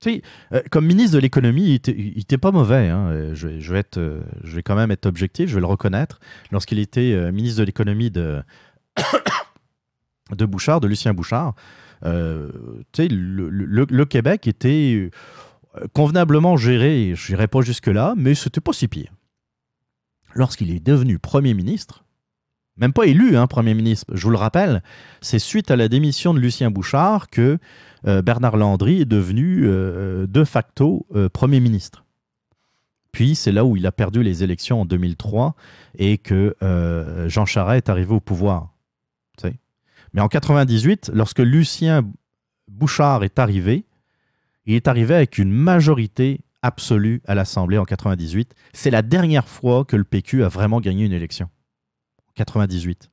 Tu 0.00 0.14
sais, 0.14 0.22
euh, 0.52 0.62
comme 0.70 0.86
ministre 0.86 1.14
de 1.16 1.20
l'économie, 1.20 1.80
il 1.86 2.18
était, 2.18 2.38
pas 2.38 2.50
mauvais. 2.50 2.88
hein. 2.88 3.06
Euh, 3.10 3.34
Je, 3.34 3.46
vais- 3.48 3.58
euh, 3.98 4.20
je 4.44 4.56
vais 4.56 4.62
quand 4.62 4.74
même 4.74 4.90
être 4.90 5.06
objectif, 5.06 5.48
je 5.48 5.54
vais 5.54 5.60
le 5.60 5.66
reconnaître. 5.66 6.18
Lorsqu'il 6.50 6.78
était 6.78 7.30
ministre 7.32 7.60
de 7.60 7.64
l'économie 7.64 8.10
de, 8.10 8.42
de 10.36 10.44
Bouchard, 10.46 10.80
de 10.80 10.88
Lucien 10.88 11.14
Bouchard, 11.14 11.54
le, 13.08 13.48
le- 13.48 14.04
Québec 14.06 14.46
était 14.48 15.10
convenablement 15.92 16.56
géré. 16.56 17.14
Je 17.16 17.32
n'irai 17.32 17.46
pas 17.48 17.60
jusque-là, 17.62 18.14
mais 18.16 18.34
c'était 18.34 18.60
pas 18.60 18.72
si 18.72 18.88
pire. 18.88 19.12
Lorsqu'il 20.34 20.70
est 20.72 20.80
devenu 20.84 21.18
Premier 21.18 21.54
ministre, 21.54 22.04
même 22.76 22.92
pas 22.92 23.06
élu, 23.06 23.36
hein, 23.36 23.46
Premier 23.46 23.74
ministre, 23.74 24.06
je 24.14 24.22
vous 24.24 24.30
le 24.30 24.36
rappelle, 24.36 24.82
c'est 25.20 25.38
suite 25.38 25.70
à 25.70 25.76
la 25.76 25.88
démission 25.88 26.32
de 26.34 26.40
Lucien 26.40 26.70
Bouchard 26.70 27.28
que 27.28 27.58
euh, 28.06 28.22
Bernard 28.22 28.56
Landry 28.56 29.02
est 29.02 29.06
devenu 29.06 29.62
euh, 29.64 30.26
de 30.26 30.44
facto 30.44 31.06
euh, 31.14 31.28
Premier 31.28 31.60
ministre. 31.60 32.04
Puis 33.12 33.34
c'est 33.34 33.52
là 33.52 33.64
où 33.64 33.76
il 33.76 33.86
a 33.86 33.92
perdu 33.92 34.22
les 34.22 34.42
élections 34.42 34.80
en 34.80 34.84
2003 34.86 35.54
et 35.98 36.16
que 36.16 36.56
euh, 36.62 37.28
Jean 37.28 37.44
Charest 37.44 37.86
est 37.86 37.90
arrivé 37.90 38.14
au 38.14 38.20
pouvoir. 38.20 38.68
Mais 40.14 40.20
en 40.20 40.28
98, 40.28 41.10
lorsque 41.14 41.38
Lucien 41.38 42.02
Bouchard 42.68 43.24
est 43.24 43.38
arrivé, 43.38 43.86
il 44.66 44.74
est 44.74 44.86
arrivé 44.86 45.14
avec 45.14 45.38
une 45.38 45.50
majorité 45.50 46.40
absolue 46.60 47.22
à 47.26 47.34
l'Assemblée 47.34 47.78
en 47.78 47.84
98. 47.84 48.54
C'est 48.74 48.90
la 48.90 49.00
dernière 49.00 49.48
fois 49.48 49.84
que 49.84 49.96
le 49.96 50.04
PQ 50.04 50.44
a 50.44 50.48
vraiment 50.48 50.80
gagné 50.80 51.06
une 51.06 51.12
élection. 51.12 51.48
98. 52.34 53.10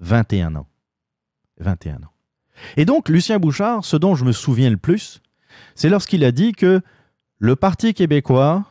21 0.00 0.54
ans. 0.56 0.68
21 1.58 1.96
ans. 1.96 2.12
Et 2.76 2.84
donc, 2.84 3.08
Lucien 3.08 3.38
Bouchard, 3.38 3.84
ce 3.84 3.96
dont 3.96 4.14
je 4.14 4.24
me 4.24 4.32
souviens 4.32 4.70
le 4.70 4.76
plus, 4.76 5.20
c'est 5.74 5.88
lorsqu'il 5.88 6.24
a 6.24 6.32
dit 6.32 6.52
que 6.52 6.80
le 7.38 7.56
Parti 7.56 7.94
québécois 7.94 8.64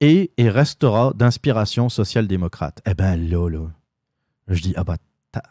est 0.00 0.32
et 0.36 0.48
restera 0.50 1.12
d'inspiration 1.14 1.88
social-démocrate. 1.88 2.80
Eh 2.86 2.94
ben 2.94 3.16
là, 3.16 3.48
je 4.48 4.60
dis, 4.62 4.72
ah 4.76 4.84
bah, 4.84 4.96
ta- 5.30 5.42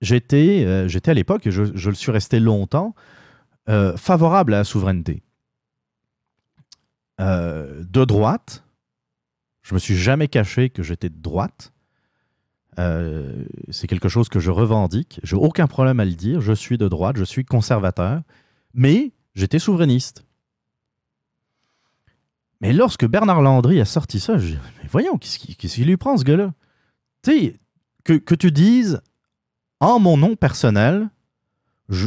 j'étais, 0.00 0.64
euh, 0.64 0.88
j'étais 0.88 1.10
à 1.10 1.14
l'époque, 1.14 1.46
et 1.46 1.50
je, 1.50 1.64
je 1.76 1.88
le 1.88 1.94
suis 1.94 2.10
resté 2.12 2.40
longtemps, 2.40 2.94
euh, 3.68 3.96
favorable 3.96 4.54
à 4.54 4.58
la 4.58 4.64
souveraineté. 4.64 5.22
Euh, 7.20 7.84
de 7.84 8.04
droite, 8.04 8.63
je 9.64 9.74
me 9.74 9.80
suis 9.80 9.96
jamais 9.96 10.28
caché 10.28 10.70
que 10.70 10.82
j'étais 10.82 11.08
de 11.08 11.20
droite. 11.20 11.72
Euh, 12.78 13.44
c'est 13.70 13.86
quelque 13.86 14.08
chose 14.08 14.28
que 14.28 14.38
je 14.38 14.50
revendique. 14.50 15.18
J'ai 15.22 15.36
aucun 15.36 15.66
problème 15.66 15.98
à 16.00 16.04
le 16.04 16.12
dire. 16.12 16.40
Je 16.40 16.52
suis 16.52 16.78
de 16.78 16.86
droite, 16.86 17.16
je 17.16 17.24
suis 17.24 17.44
conservateur, 17.44 18.22
mais 18.74 19.12
j'étais 19.34 19.58
souverainiste. 19.58 20.24
Mais 22.60 22.72
lorsque 22.72 23.06
Bernard 23.06 23.42
Landry 23.42 23.80
a 23.80 23.84
sorti 23.84 24.20
ça, 24.20 24.38
je 24.38 24.48
dis, 24.48 24.58
mais 24.82 24.88
voyons, 24.88 25.18
qu'est-ce 25.18 25.38
qui, 25.38 25.56
qu'est-ce 25.56 25.76
qui 25.76 25.84
lui 25.84 25.96
prend 25.96 26.16
ce 26.16 26.24
gars-là? 26.24 26.52
Tu 27.22 27.30
sais, 27.30 27.60
que, 28.04 28.34
tu 28.34 28.52
dises, 28.52 29.00
en 29.80 29.98
mon 29.98 30.16
nom 30.16 30.36
personnel, 30.36 31.08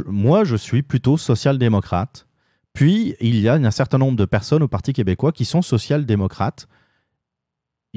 moi, 0.06 0.44
je 0.44 0.56
suis 0.56 0.84
plutôt 0.84 1.18
social-démocrate. 1.18 2.28
Puis, 2.74 3.16
il 3.20 3.40
y 3.40 3.50
a 3.50 3.54
un 3.54 3.72
certain 3.72 3.98
nombre 3.98 4.18
de 4.18 4.26
personnes 4.26 4.62
au 4.62 4.68
Parti 4.68 4.94
québécois 4.94 5.32
qui 5.32 5.46
sont 5.46 5.64
social-démocrates. 5.64 6.68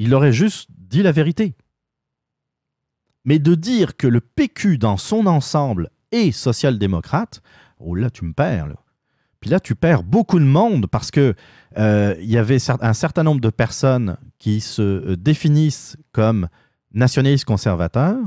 Il 0.01 0.15
aurait 0.15 0.33
juste 0.33 0.67
dit 0.71 1.03
la 1.03 1.11
vérité. 1.11 1.53
Mais 3.23 3.37
de 3.37 3.53
dire 3.53 3.97
que 3.97 4.07
le 4.07 4.19
PQ 4.19 4.79
dans 4.79 4.97
son 4.97 5.27
ensemble 5.27 5.91
est 6.11 6.31
social-démocrate, 6.31 7.43
oh 7.77 7.93
là, 7.93 8.09
tu 8.09 8.25
me 8.25 8.33
perds. 8.33 8.73
Puis 9.41 9.51
là, 9.51 9.59
tu 9.59 9.75
perds 9.75 10.01
beaucoup 10.01 10.39
de 10.39 10.45
monde 10.45 10.87
parce 10.87 11.11
que 11.11 11.35
euh, 11.77 12.15
il 12.19 12.31
y 12.31 12.39
avait 12.39 12.57
un 12.81 12.93
certain 12.93 13.21
nombre 13.21 13.41
de 13.41 13.51
personnes 13.51 14.17
qui 14.39 14.59
se 14.59 14.81
euh, 14.81 15.15
définissent 15.15 15.97
comme 16.13 16.47
nationalistes 16.91 17.45
conservateurs 17.45 18.17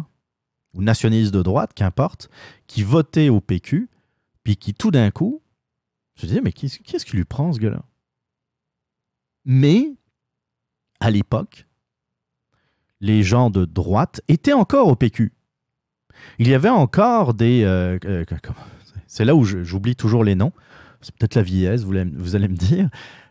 ou 0.75 0.83
nationalistes 0.83 1.35
de 1.35 1.43
droite, 1.43 1.73
qu'importe, 1.75 2.31
qui 2.69 2.85
votaient 2.85 3.31
au 3.31 3.41
PQ, 3.41 3.91
puis 4.45 4.57
qui 4.57 4.75
tout 4.75 4.93
d'un 4.93 5.11
coup, 5.11 5.43
je 6.15 6.27
disais, 6.27 6.41
mais 6.41 6.53
qu'est-ce 6.53 7.05
qui 7.05 7.17
lui 7.17 7.25
prend 7.25 7.53
ce 7.53 7.59
gars-là? 7.59 7.83
Mais, 9.45 9.97
à 11.01 11.11
l'époque, 11.11 11.67
les 13.01 13.23
gens 13.23 13.51
de 13.51 13.65
droite 13.65 14.23
étaient 14.29 14.53
encore 14.53 14.89
au 14.89 14.97
PQ. 14.97 15.33
Il 16.39 16.49
y 16.49 16.55
avait 16.55 16.71
encore 16.71 17.35
des... 17.35 17.63
euh, 17.65 17.99
euh, 18.05 18.25
c'est 19.07 19.25
là 19.25 19.35
où 19.35 19.45
j'oublie 19.45 19.95
toujours 19.97 20.25
les 20.25 20.35
noms. 20.35 20.53
C'est 21.01 21.15
peut-être 21.15 21.35
la 21.35 21.43
vieillesse, 21.43 21.83
vous, 21.83 21.95
vous 22.15 22.35
allez 22.35 22.49
me 22.49 22.57
dire. 22.57 22.89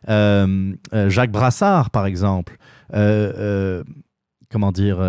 Euh, 0.10 0.76
Jacques 1.08 1.32
Brassard, 1.32 1.90
par 1.90 2.06
exemple. 2.06 2.58
Comment 2.92 4.72
dire 4.72 5.00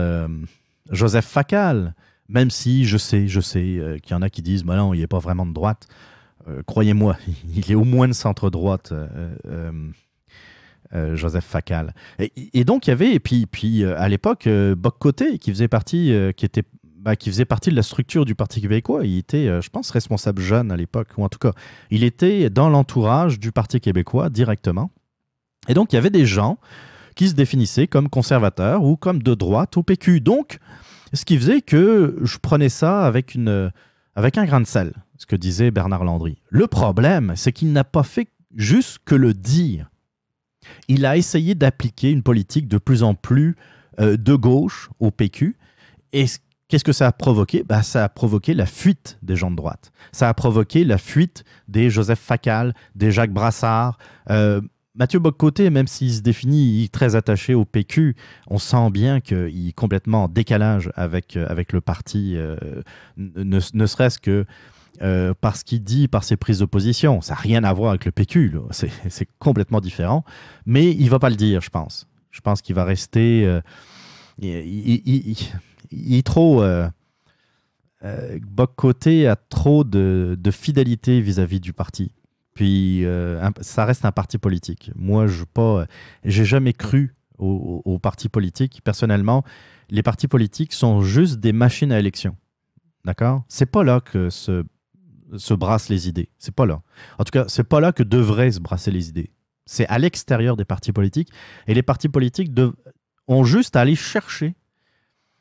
Joseph 0.90 1.26
Facal. 1.26 1.94
Même 2.28 2.51
si 2.51 2.86
je 2.86 2.97
sais, 2.97 3.28
je 3.28 3.40
sais 3.40 4.01
qu'il 4.02 4.12
y 4.12 4.14
en 4.14 4.22
a 4.22 4.31
qui 4.31 4.40
disent, 4.40 4.64
bah 4.64 4.76
non, 4.76 4.94
il 4.94 5.01
n'est 5.01 5.06
pas 5.06 5.18
vraiment 5.18 5.44
de 5.44 5.52
droite. 5.52 5.86
Croyez-moi, 6.66 7.18
il 7.55 7.70
est 7.70 7.74
au 7.74 7.85
moins 7.85 8.09
de 8.09 8.14
centre-droite. 8.14 8.94
Euh, 10.94 11.16
Joseph 11.16 11.44
Facal. 11.44 11.92
Et, 12.18 12.64
donc, 12.64 12.86
il 12.86 12.90
y 12.90 12.92
avait, 12.92 13.12
et 13.12 13.20
puis, 13.20 13.46
puis 13.46 13.82
euh, 13.82 13.98
à 13.98 14.08
l'époque, 14.08 14.46
euh, 14.46 14.76
Boc 14.76 14.96
Côté, 14.98 15.38
qui 15.38 15.50
faisait 15.50 15.66
partie, 15.66 16.14
qui 16.36 16.44
était, 16.44 16.62
bah, 17.00 17.16
qui 17.16 17.30
faisait 17.30 17.44
partie 17.44 17.70
de 17.70 17.76
la 17.76 17.82
structure 17.82 18.24
du 18.24 18.34
Parti 18.34 18.60
québécois. 18.60 19.04
Il 19.04 19.18
était, 19.18 19.60
je 19.60 19.68
pense, 19.70 19.90
responsable 19.90 20.40
jeune 20.40 20.70
à 20.70 20.76
l'époque, 20.76 21.08
ou 21.16 21.24
en 21.24 21.28
tout 21.28 21.38
cas, 21.38 21.52
il 21.90 22.04
était 22.04 22.48
dans 22.48 22.68
l'entourage 22.68 23.40
du 23.40 23.50
Parti 23.50 23.80
québécois 23.80 24.30
directement. 24.30 24.90
Et 25.68 25.74
donc, 25.74 25.92
il 25.92 25.96
y 25.96 25.98
avait 25.98 26.10
des 26.10 26.26
gens 26.26 26.58
qui 27.16 27.28
se 27.28 27.34
définissaient 27.34 27.86
comme 27.86 28.08
conservateurs 28.08 28.84
ou 28.84 28.96
comme 28.96 29.22
de 29.22 29.34
droite 29.34 29.76
au 29.76 29.82
PQ. 29.82 30.20
Donc, 30.20 30.58
ce 31.12 31.24
qui 31.24 31.36
faisait 31.36 31.60
que 31.60 32.16
je 32.22 32.38
prenais 32.38 32.68
ça 32.68 33.04
avec, 33.04 33.34
une, 33.34 33.72
avec 34.14 34.38
un 34.38 34.44
grain 34.44 34.60
de 34.60 34.66
sel, 34.66 34.92
ce 35.16 35.26
que 35.26 35.36
disait 35.36 35.70
Bernard 35.70 36.04
Landry. 36.04 36.40
Le 36.50 36.66
problème, 36.66 37.32
c'est 37.36 37.52
qu'il 37.52 37.72
n'a 37.72 37.84
pas 37.84 38.02
fait 38.02 38.28
juste 38.54 38.98
que 39.04 39.14
le 39.14 39.34
dire 39.34 39.90
il 40.89 41.07
a 41.07 41.16
essayé 41.16 41.55
d'appliquer 41.55 42.11
une 42.11 42.23
politique 42.23 42.69
de 42.69 42.78
plus 42.78 43.03
en 43.03 43.15
plus 43.15 43.57
euh, 44.01 44.16
de 44.16 44.35
gauche 44.35 44.91
au 45.01 45.11
PQ. 45.11 45.57
Et 46.12 46.27
qu'est-ce 46.69 46.85
que 46.85 46.93
ça 46.93 47.07
a 47.07 47.12
provoqué? 47.12 47.62
Bah, 47.62 47.82
Ça 47.82 48.05
a 48.05 48.09
provoqué 48.09 48.55
la 48.55 48.66
fuite 48.66 49.19
des 49.23 49.36
gens 49.36 49.51
de 49.51 49.57
droite. 49.57 49.93
Ça 50.12 50.28
a 50.28 50.35
provoqué 50.35 50.85
la 50.85 50.99
fuite 50.99 51.45
des 51.69 51.91
Joseph 51.91 52.20
Facal, 52.20 52.74
des 52.95 53.11
Jacques 53.11 53.32
Brassard. 53.32 53.99
Euh, 54.31 54.61
Mathieu 54.97 55.19
Boccoté, 55.19 55.70
même 55.70 55.89
s'il 55.89 56.12
se 56.12 56.20
définit 56.20 56.89
très 56.91 57.16
attaché 57.16 57.53
au 57.53 57.65
PQ, 57.65 58.15
on 58.47 58.59
sent 58.59 58.91
bien 58.91 59.20
qu'il 59.20 59.69
est 59.69 59.73
complètement 59.73 60.24
en 60.24 60.28
décalage 60.28 60.91
avec, 60.95 61.36
euh, 61.36 61.47
avec 61.49 61.73
le 61.73 61.81
parti, 61.81 62.36
ne 63.16 63.86
serait-ce 63.86 64.20
que 64.20 64.47
euh, 65.02 65.34
par 65.34 65.56
ce 65.56 65.64
qu'il 65.64 65.82
dit, 65.82 66.08
par 66.08 66.24
ses 66.24 66.36
prises 66.36 66.60
de 66.60 66.64
position. 66.64 67.20
Ça 67.20 67.34
n'a 67.34 67.40
rien 67.40 67.64
à 67.64 67.72
voir 67.72 67.90
avec 67.90 68.04
le 68.04 68.12
PQ, 68.12 68.54
c'est 68.70 69.28
complètement 69.38 69.80
différent. 69.80 70.24
Mais 70.66 70.90
il 70.90 71.10
va 71.10 71.18
pas 71.18 71.30
le 71.30 71.36
dire, 71.36 71.60
je 71.60 71.70
pense. 71.70 72.06
Je 72.30 72.40
pense 72.40 72.62
qu'il 72.62 72.74
va 72.74 72.84
rester... 72.84 73.44
euh, 73.46 73.60
il, 74.38 75.36
est 75.90 76.26
trop... 76.26 76.62
Euh, 76.62 76.88
euh, 78.04 78.38
Bock-Côté 78.46 79.26
a 79.28 79.36
trop 79.36 79.82
de, 79.84 80.36
fidélité 80.50 81.20
vis-à-vis 81.20 81.60
du 81.60 81.72
parti. 81.72 82.12
Puis 82.54 83.04
ça 83.60 83.84
reste 83.84 84.04
un 84.04 84.12
parti 84.12 84.38
politique. 84.38 84.90
Moi, 84.94 85.26
je 85.26 85.44
pas, 85.44 85.86
j'ai 86.24 86.44
jamais 86.44 86.72
cru 86.72 87.14
au, 87.38 87.82
au- 87.84 87.94
au 87.94 87.98
parti 87.98 88.28
politique. 88.28 88.80
Personnellement, 88.84 89.42
les 89.90 90.02
partis 90.02 90.28
politiques 90.28 90.72
sont 90.72 91.02
juste 91.02 91.40
des 91.40 91.52
machines 91.52 91.90
à 91.92 91.98
élection. 91.98 92.36
D'accord? 93.04 93.42
C'est 93.48 93.66
pas 93.66 93.82
là 93.84 94.00
que 94.00 94.30
se, 94.30 94.64
se 95.36 95.55
brassent 95.55 95.88
les 95.88 96.09
idées. 96.09 96.28
C'est 96.38 96.55
pas 96.55 96.66
là. 96.66 96.82
En 97.18 97.24
tout 97.24 97.30
cas, 97.30 97.44
c'est 97.48 97.64
pas 97.64 97.80
là 97.80 97.92
que 97.92 98.02
devraient 98.02 98.52
se 98.52 98.60
brasser 98.60 98.90
les 98.90 99.09
idées. 99.09 99.30
C'est 99.66 99.86
à 99.86 99.98
l'extérieur 99.98 100.56
des 100.56 100.64
partis 100.64 100.92
politiques. 100.92 101.30
Et 101.66 101.74
les 101.74 101.82
partis 101.82 102.09
politiques 102.09 102.51
ont 103.28 103.44
juste 103.44 103.76
à 103.76 103.80
aller 103.80 103.96
chercher 103.96 104.55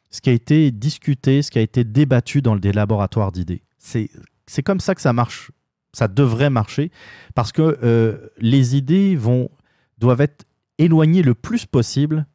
ce 0.10 0.22
qui 0.22 0.30
a 0.30 0.34
été 0.34 0.72
discuté, 0.72 1.42
ce 1.42 1.52
qui 1.52 1.60
a 1.60 1.62
été 1.62 1.84
débattu 1.84 2.42
dans 2.42 2.56
des 2.56 2.72
laboratoires 2.72 3.32
d'idées. 3.32 3.64
C'est 3.78 4.10
c'est 4.48 4.64
comme 4.64 4.80
ça 4.80 4.96
que 4.96 5.02
ça 5.02 5.14
marche. 5.14 5.52
Ça 5.94 6.08
devrait 6.08 6.50
marcher 6.50 6.92
parce 7.36 7.52
que 7.52 7.78
euh, 7.84 8.30
les 8.40 8.76
idées 8.76 9.16
vont, 9.16 9.50
doivent 10.00 10.22
être 10.22 10.46
éloignées 10.80 11.22
le 11.22 11.36
plus 11.36 11.68
possible 11.68 12.26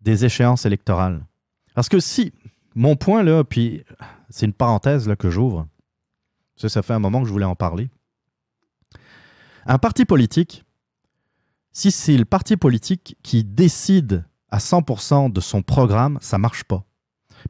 des 0.00 0.24
échéances 0.24 0.64
électorales. 0.64 1.26
Parce 1.74 1.88
que 1.88 1.98
si, 1.98 2.32
mon 2.76 2.94
point 2.94 3.24
là, 3.24 3.42
puis 3.42 3.82
c'est 4.28 4.46
une 4.46 4.52
parenthèse 4.52 5.08
là 5.08 5.16
que 5.16 5.28
j'ouvre, 5.28 5.66
ça, 6.68 6.82
fait 6.82 6.92
un 6.92 6.98
moment 6.98 7.20
que 7.22 7.26
je 7.26 7.32
voulais 7.32 7.44
en 7.44 7.56
parler. 7.56 7.90
Un 9.66 9.78
parti 9.78 10.04
politique, 10.04 10.64
si 11.72 11.90
c'est 11.90 12.16
le 12.16 12.24
parti 12.24 12.56
politique 12.56 13.16
qui 13.22 13.44
décide 13.44 14.24
à 14.50 14.58
100% 14.58 15.32
de 15.32 15.40
son 15.40 15.62
programme, 15.62 16.18
ça 16.20 16.38
marche 16.38 16.64
pas. 16.64 16.84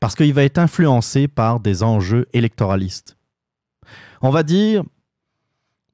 Parce 0.01 0.15
qu'il 0.15 0.32
va 0.35 0.45
être 0.45 0.59
influencé 0.59 1.28
par 1.28 1.61
des 1.61 1.82
enjeux 1.82 2.27
électoralistes. 2.32 3.16
On 4.23 4.31
va 4.31 4.43
dire, 4.43 4.85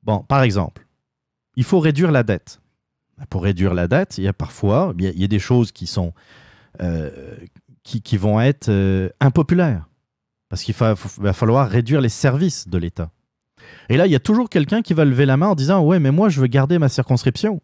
bon, 0.03 0.21
par 0.21 0.43
exemple, 0.43 0.87
il 1.55 1.65
faut 1.65 1.81
réduire 1.81 2.11
la 2.11 2.23
dette. 2.23 2.61
Pour 3.31 3.45
réduire 3.45 3.73
la 3.73 3.89
dette, 3.89 4.19
il 4.19 4.25
y 4.25 4.29
a 4.29 4.35
parfois, 4.35 4.93
des 4.95 5.39
choses 5.39 5.73
qui 5.73 5.87
sont, 5.87 6.13
euh, 6.83 7.37
qui, 7.83 8.03
qui 8.03 8.19
vont 8.19 8.41
être 8.41 8.69
euh, 8.69 9.09
impopulaires. 9.21 9.89
Parce 10.49 10.63
qu'il 10.63 10.75
va 10.75 11.33
falloir 11.33 11.69
réduire 11.69 12.01
les 12.01 12.09
services 12.09 12.69
de 12.69 12.79
l'État. 12.79 13.11
Et 13.89 13.97
là, 13.97 14.07
il 14.07 14.13
y 14.13 14.17
a 14.17 14.21
toujours 14.21 14.49
quelqu'un 14.49 14.83
qui 14.83 14.95
va 14.95 15.05
lever 15.05 15.27
la 15.27 15.37
main 15.37 15.49
en 15.49 15.55
disant 15.55 15.83
Ouais, 15.83 15.99
mais 15.99 16.11
moi, 16.11 16.29
je 16.29 16.41
veux 16.41 16.47
garder 16.47 16.79
ma 16.79 16.89
circonscription. 16.89 17.61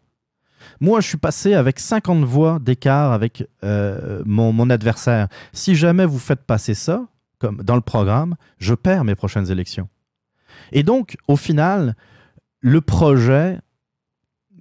Moi, 0.79 1.01
je 1.01 1.07
suis 1.07 1.17
passé 1.17 1.53
avec 1.53 1.79
50 1.79 2.23
voix 2.23 2.59
d'écart 2.59 3.11
avec 3.11 3.47
euh, 3.63 4.21
mon, 4.25 4.69
adversaire. 4.69 5.27
Si 5.51 5.75
jamais 5.75 6.05
vous 6.05 6.19
faites 6.19 6.43
passer 6.43 6.73
ça, 6.73 7.05
comme 7.37 7.57
dans 7.57 7.75
le 7.75 7.81
programme, 7.81 8.35
je 8.57 8.73
perds 8.73 9.03
mes 9.03 9.15
prochaines 9.15 9.51
élections. 9.51 9.89
Et 10.71 10.83
donc, 10.83 11.17
au 11.27 11.35
final, 11.35 11.95
le 12.61 12.79
projet 12.81 13.59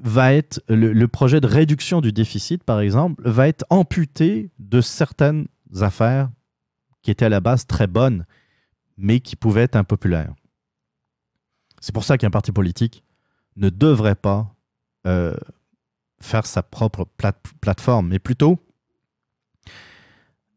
va 0.05 0.35
être 0.35 0.61
le 0.69 1.07
projet 1.07 1.41
de 1.41 1.47
réduction 1.47 2.01
du 2.01 2.13
déficit, 2.13 2.65
par 2.65 2.81
exemple, 2.81 3.23
va 3.25 3.47
être 3.47 3.65
amputé 3.71 4.51
de 4.59 4.81
certaines 4.81 5.47
affaires 5.81 6.29
qui 7.03 7.11
étaient 7.11 7.27
à 7.27 7.29
la 7.29 7.41
base 7.41 7.67
très 7.67 7.87
bonnes, 7.87 8.25
mais 8.97 9.21
qui 9.21 9.37
pouvaient 9.37 9.63
être 9.63 9.77
impopulaires. 9.77 10.35
C'est 11.81 11.93
pour 11.93 12.05
ça 12.05 12.17
qu'un 12.17 12.31
parti 12.31 12.53
politique 12.53 13.03
ne 13.57 13.69
devrait 13.69 14.15
pas 14.15 14.55
euh, 15.07 15.37
faire 16.21 16.47
sa 16.47 16.63
propre 16.63 17.07
plate- 17.17 17.53
plateforme, 17.61 18.09
mais 18.09 18.19
plutôt 18.19 18.59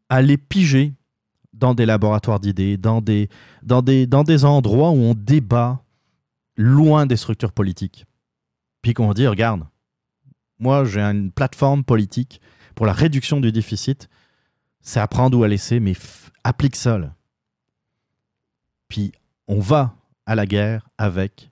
aller 0.08 0.36
piger 0.36 0.94
dans 1.52 1.74
des 1.74 1.86
laboratoires 1.86 2.38
d'idées, 2.38 2.76
dans 2.76 3.00
des, 3.00 3.28
dans, 3.62 3.82
des, 3.82 4.06
dans 4.06 4.22
des 4.22 4.44
endroits 4.44 4.90
où 4.90 4.98
on 4.98 5.14
débat 5.14 5.82
loin 6.56 7.06
des 7.06 7.16
structures 7.16 7.52
politiques. 7.52 8.04
Puis 8.82 8.94
qu'on 8.94 9.12
dit, 9.12 9.26
regarde, 9.26 9.66
moi 10.58 10.84
j'ai 10.84 11.00
une 11.00 11.32
plateforme 11.32 11.82
politique 11.82 12.40
pour 12.74 12.86
la 12.86 12.92
réduction 12.92 13.40
du 13.40 13.50
déficit, 13.50 14.08
c'est 14.86 15.00
à 15.00 15.08
prendre 15.08 15.36
ou 15.36 15.42
à 15.42 15.48
laisser, 15.48 15.80
mais 15.80 15.94
applique 16.44 16.76
ça. 16.76 16.96
là. 16.96 17.12
Puis 18.88 19.12
on 19.48 19.58
va 19.58 19.96
à 20.26 20.36
la 20.36 20.46
guerre 20.46 20.88
avec 20.96 21.50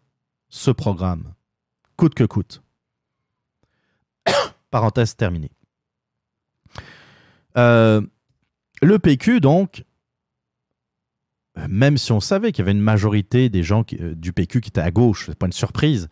ce 0.48 0.70
programme, 0.70 1.34
coûte 1.96 2.14
que 2.14 2.22
coûte. 2.22 2.62
Parenthèse 4.70 5.16
terminée. 5.16 5.50
Euh, 7.56 8.00
le 8.80 8.98
PQ, 9.00 9.40
donc, 9.40 9.84
même 11.68 11.98
si 11.98 12.12
on 12.12 12.20
savait 12.20 12.52
qu'il 12.52 12.60
y 12.60 12.62
avait 12.62 12.72
une 12.72 12.80
majorité 12.80 13.48
des 13.48 13.64
gens 13.64 13.84
euh, 14.00 14.14
du 14.14 14.32
PQ 14.32 14.60
qui 14.60 14.68
étaient 14.68 14.80
à 14.80 14.92
gauche, 14.92 15.26
c'est 15.26 15.38
pas 15.38 15.46
une 15.46 15.52
surprise, 15.52 16.08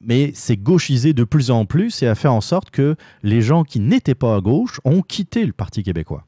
mais 0.00 0.30
c'est 0.34 0.58
gauchisé 0.58 1.14
de 1.14 1.24
plus 1.24 1.50
en 1.50 1.64
plus 1.64 2.02
et 2.02 2.06
a 2.06 2.14
fait 2.14 2.28
en 2.28 2.42
sorte 2.42 2.70
que 2.70 2.96
les 3.22 3.40
gens 3.40 3.64
qui 3.64 3.80
n'étaient 3.80 4.14
pas 4.14 4.36
à 4.36 4.40
gauche 4.42 4.78
ont 4.84 5.00
quitté 5.00 5.46
le 5.46 5.54
Parti 5.54 5.82
québécois. 5.82 6.26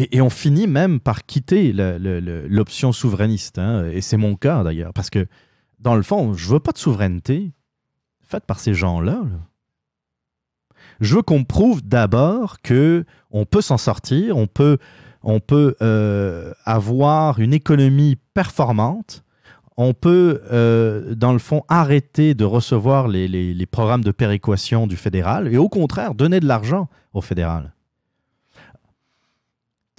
Et, 0.00 0.20
on 0.20 0.30
finit 0.30 0.66
même 0.66 0.98
par 0.98 1.26
quitter 1.26 1.72
l'option 1.74 2.92
souverainiste. 2.92 3.58
hein, 3.58 3.86
et 3.92 4.00
c'est 4.00 4.16
mon 4.16 4.34
cas 4.34 4.64
d'ailleurs, 4.64 4.92
parce 4.94 5.10
que 5.10 5.26
dans 5.78 5.94
le 5.94 6.02
fond, 6.02 6.32
je 6.34 6.48
veux 6.48 6.60
pas 6.60 6.72
de 6.72 6.78
souveraineté 6.78 7.52
faite 8.22 8.44
par 8.46 8.60
ces 8.60 8.74
gens-là. 8.74 9.12
là. 9.12 9.40
Je 11.00 11.16
veux 11.16 11.22
qu'on 11.22 11.44
prouve 11.44 11.82
d'abord 11.82 12.60
que 12.62 13.04
on 13.30 13.44
peut 13.44 13.60
s'en 13.60 13.78
sortir, 13.78 14.36
on 14.36 14.46
peut, 14.46 14.78
on 15.22 15.40
peut 15.40 15.74
euh, 15.82 16.52
avoir 16.64 17.38
une 17.38 17.52
économie 17.52 18.16
performante, 18.34 19.24
on 19.76 19.92
peut, 19.94 20.42
euh, 20.52 21.14
dans 21.14 21.32
le 21.32 21.38
fond, 21.38 21.62
arrêter 21.68 22.34
de 22.34 22.44
recevoir 22.44 23.08
les 23.08 23.66
programmes 23.66 24.04
de 24.04 24.12
péréquation 24.12 24.86
du 24.86 24.96
fédéral 24.96 25.52
et 25.52 25.58
au 25.58 25.68
contraire, 25.68 26.14
donner 26.14 26.40
de 26.40 26.46
l'argent 26.46 26.88
au 27.12 27.20
fédéral. 27.20 27.74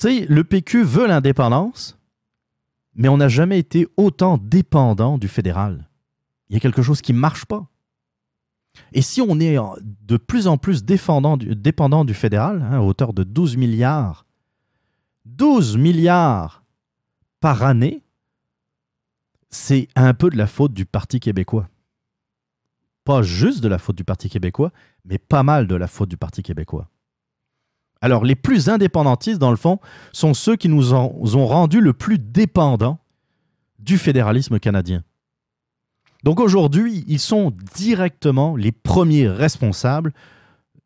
Tu 0.01 0.07
sais, 0.07 0.25
le 0.27 0.43
PQ 0.43 0.83
veut 0.83 1.05
l'indépendance, 1.05 1.95
mais 2.95 3.07
on 3.07 3.17
n'a 3.17 3.27
jamais 3.27 3.59
été 3.59 3.87
autant 3.97 4.39
dépendant 4.39 5.19
du 5.19 5.27
fédéral. 5.27 5.87
Il 6.49 6.55
y 6.55 6.57
a 6.57 6.59
quelque 6.59 6.81
chose 6.81 7.03
qui 7.03 7.13
ne 7.13 7.19
marche 7.19 7.45
pas. 7.45 7.67
Et 8.93 9.03
si 9.03 9.21
on 9.21 9.39
est 9.39 9.57
de 10.01 10.17
plus 10.17 10.47
en 10.47 10.57
plus 10.57 10.83
dépendant 10.83 11.37
du 11.37 12.13
fédéral, 12.15 12.63
hein, 12.63 12.77
à 12.77 12.81
hauteur 12.81 13.13
de 13.13 13.23
12 13.23 13.57
milliards, 13.57 14.25
12 15.25 15.77
milliards 15.77 16.63
par 17.39 17.61
année, 17.61 18.01
c'est 19.51 19.87
un 19.95 20.15
peu 20.15 20.31
de 20.31 20.37
la 20.37 20.47
faute 20.47 20.73
du 20.73 20.87
Parti 20.87 21.19
québécois. 21.19 21.69
Pas 23.03 23.21
juste 23.21 23.61
de 23.61 23.67
la 23.67 23.77
faute 23.77 23.97
du 23.97 24.03
Parti 24.03 24.31
québécois, 24.31 24.71
mais 25.05 25.19
pas 25.19 25.43
mal 25.43 25.67
de 25.67 25.75
la 25.75 25.85
faute 25.85 26.09
du 26.09 26.17
Parti 26.17 26.41
québécois. 26.41 26.90
Alors, 28.01 28.25
les 28.25 28.35
plus 28.35 28.67
indépendantistes, 28.67 29.39
dans 29.39 29.51
le 29.51 29.57
fond, 29.57 29.79
sont 30.11 30.33
ceux 30.33 30.55
qui 30.55 30.69
nous 30.69 30.93
ont, 30.93 31.45
rendus 31.45 31.81
le 31.81 31.93
plus 31.93 32.17
dépendants 32.17 32.99
du 33.77 33.97
fédéralisme 33.97 34.59
canadien. 34.59 35.03
Donc 36.23 36.39
aujourd'hui, 36.39 37.03
ils 37.07 37.19
sont 37.19 37.51
directement 37.75 38.55
les 38.55 38.71
premiers 38.71 39.27
responsables 39.27 40.13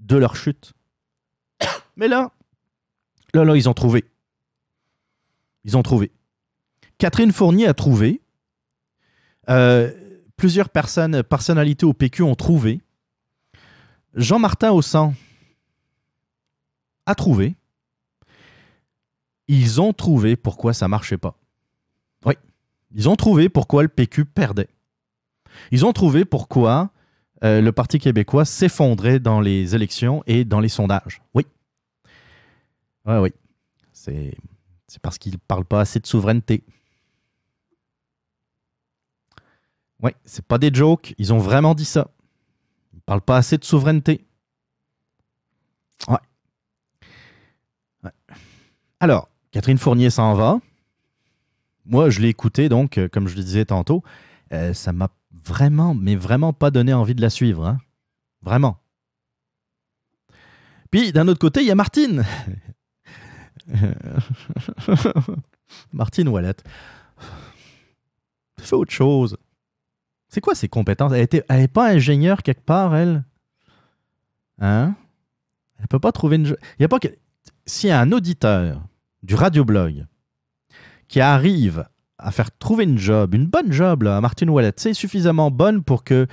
de 0.02 0.18
leur 0.18 0.36
chute. 0.36 0.74
Mais 1.96 2.08
là, 2.08 2.32
là, 3.34 3.44
là, 3.44 3.56
ils 3.56 3.68
ont 3.70 3.74
trouvé. 3.74 4.06
Ils 5.64 5.76
ont 5.78 5.84
trouvé. 5.84 6.12
Catherine 6.98 7.32
Fournier 7.32 7.68
a 7.68 7.74
trouvé. 7.74 8.22
Euh, 9.50 9.92
plusieurs 10.38 10.70
personnes, 10.70 11.24
personnalités 11.24 11.86
au 11.86 11.94
PQ 11.94 12.24
ont 12.24 12.36
trouvé. 12.36 12.82
Jean-Martin 14.16 14.72
Haussan 14.72 15.14
a 17.06 17.16
trouvé. 17.16 17.56
Ils 19.48 19.80
ont 19.82 19.94
trouvé 19.94 20.36
pourquoi 20.36 20.74
ça 20.74 20.88
marchait 20.88 21.18
pas. 21.18 21.38
Oui. 22.26 22.34
Ils 22.96 23.10
ont 23.10 23.16
trouvé 23.16 23.50
pourquoi 23.50 23.84
le 23.84 23.90
PQ 23.90 24.26
perdait. 24.26 24.70
Ils 25.72 25.86
ont 25.86 25.94
trouvé 25.94 26.26
pourquoi 26.26 26.92
euh, 27.44 27.62
le 27.62 27.72
Parti 27.72 28.00
québécois 28.00 28.46
s'effondrait 28.46 29.20
dans 29.20 29.40
les 29.40 29.76
élections 29.76 30.24
et 30.26 30.46
dans 30.46 30.60
les 30.60 30.70
sondages. 30.70 31.22
Oui. 31.34 31.46
Oui, 33.06 33.16
oui. 33.18 33.34
C'est, 33.94 34.36
parce 35.02 35.18
qu'ils 35.18 35.34
ne 35.34 35.38
parlent 35.38 35.66
pas 35.66 35.82
assez 35.82 36.00
de 36.00 36.08
souveraineté. 36.08 36.64
Oui, 40.02 40.12
c'est 40.26 40.46
pas 40.46 40.58
des 40.58 40.74
jokes. 40.74 41.14
Ils 41.18 41.34
ont 41.34 41.38
vraiment 41.38 41.76
dit 41.76 41.86
ça. 41.86 42.10
Ils 42.94 42.98
ne 42.98 43.02
parlent 43.02 43.22
pas 43.22 43.38
assez 43.38 43.58
de 43.58 43.66
souveraineté. 43.66 44.26
Ouais. 46.08 46.14
Ouais. 46.14 46.20
Alors, 49.06 49.30
Catherine 49.52 49.78
Fournier 49.78 50.10
s'en 50.10 50.34
va. 50.34 50.60
Moi, 51.86 52.10
je 52.10 52.22
l'ai 52.22 52.30
écouté, 52.30 52.70
donc, 52.70 52.98
euh, 52.98 53.08
comme 53.08 53.28
je 53.28 53.36
le 53.36 53.44
disais 53.44 53.66
tantôt, 53.66 54.02
euh, 54.52 54.74
ça 54.74 54.94
m'a 54.94 55.12
vraiment, 55.46 55.94
mais 55.94 56.16
vraiment 56.16 56.54
pas 56.54 56.72
donné 56.72 56.92
envie 56.92 57.14
de 57.14 57.22
la 57.22 57.30
suivre. 57.30 57.68
hein. 57.68 57.78
Vraiment. 58.42 58.80
Puis, 60.90 61.12
d'un 61.12 61.28
autre 61.28 61.38
côté, 61.38 61.62
il 61.62 61.68
y 61.68 61.72
a 61.72 61.76
Martine. 61.76 62.26
Martine 65.94 66.28
Ouellette. 66.28 66.64
Fais 68.60 68.76
autre 68.76 68.92
chose. 68.92 69.38
C'est 70.30 70.42
quoi 70.42 70.56
ses 70.56 70.68
compétences? 70.68 71.12
Elle 71.12 71.28
n'est 71.52 71.68
pas 71.68 71.92
ingénieure 71.92 72.42
quelque 72.42 72.66
part, 72.66 72.96
elle? 72.96 73.24
Hein? 74.58 74.96
Elle 75.78 75.88
peut 75.90 76.00
pas 76.00 76.12
trouver 76.12 76.38
une... 76.38 76.58
Il 76.80 76.82
y 76.82 76.86
a 76.86 76.90
pas 76.90 76.98
que... 76.98 77.10
S'il 77.68 77.92
un 77.92 78.12
auditeur 78.12 78.82
du 79.26 79.36
radioblog 79.36 80.06
qui 81.08 81.20
arrive 81.20 81.88
à 82.18 82.32
faire 82.32 82.56
trouver 82.58 82.86
une 82.86 82.98
job, 82.98 83.34
une 83.34 83.48
bonne 83.48 83.72
job 83.72 84.08
à 84.08 84.22
Martine 84.22 84.50
Ouellette, 84.50 84.80
c'est 84.80 84.94
suffisamment 84.94 85.52
bonne 85.52 85.84
pour 85.84 86.04
que 86.04 86.28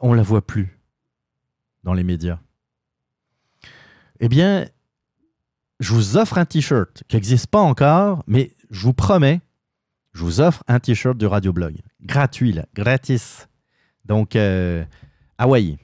on 0.00 0.12
la 0.14 0.22
voit 0.22 0.44
plus 0.44 0.78
dans 1.84 1.92
les 1.92 2.02
médias. 2.02 2.38
Eh 4.18 4.28
bien, 4.28 4.66
je 5.78 5.92
vous 5.92 6.16
offre 6.16 6.38
un 6.38 6.44
t-shirt 6.44 7.02
qui 7.08 7.16
n'existe 7.16 7.46
pas 7.46 7.60
encore, 7.60 8.24
mais 8.26 8.52
je 8.70 8.82
vous 8.82 8.92
promets, 8.92 9.40
je 10.12 10.24
vous 10.24 10.40
offre 10.40 10.64
un 10.66 10.80
t-shirt 10.80 11.16
du 11.16 11.26
radioblog. 11.26 11.76
Gratuit, 12.02 12.52
là, 12.52 12.66
gratis. 12.74 13.48
Donc, 14.04 14.34
euh, 14.36 14.84
Hawaii. 15.38 15.78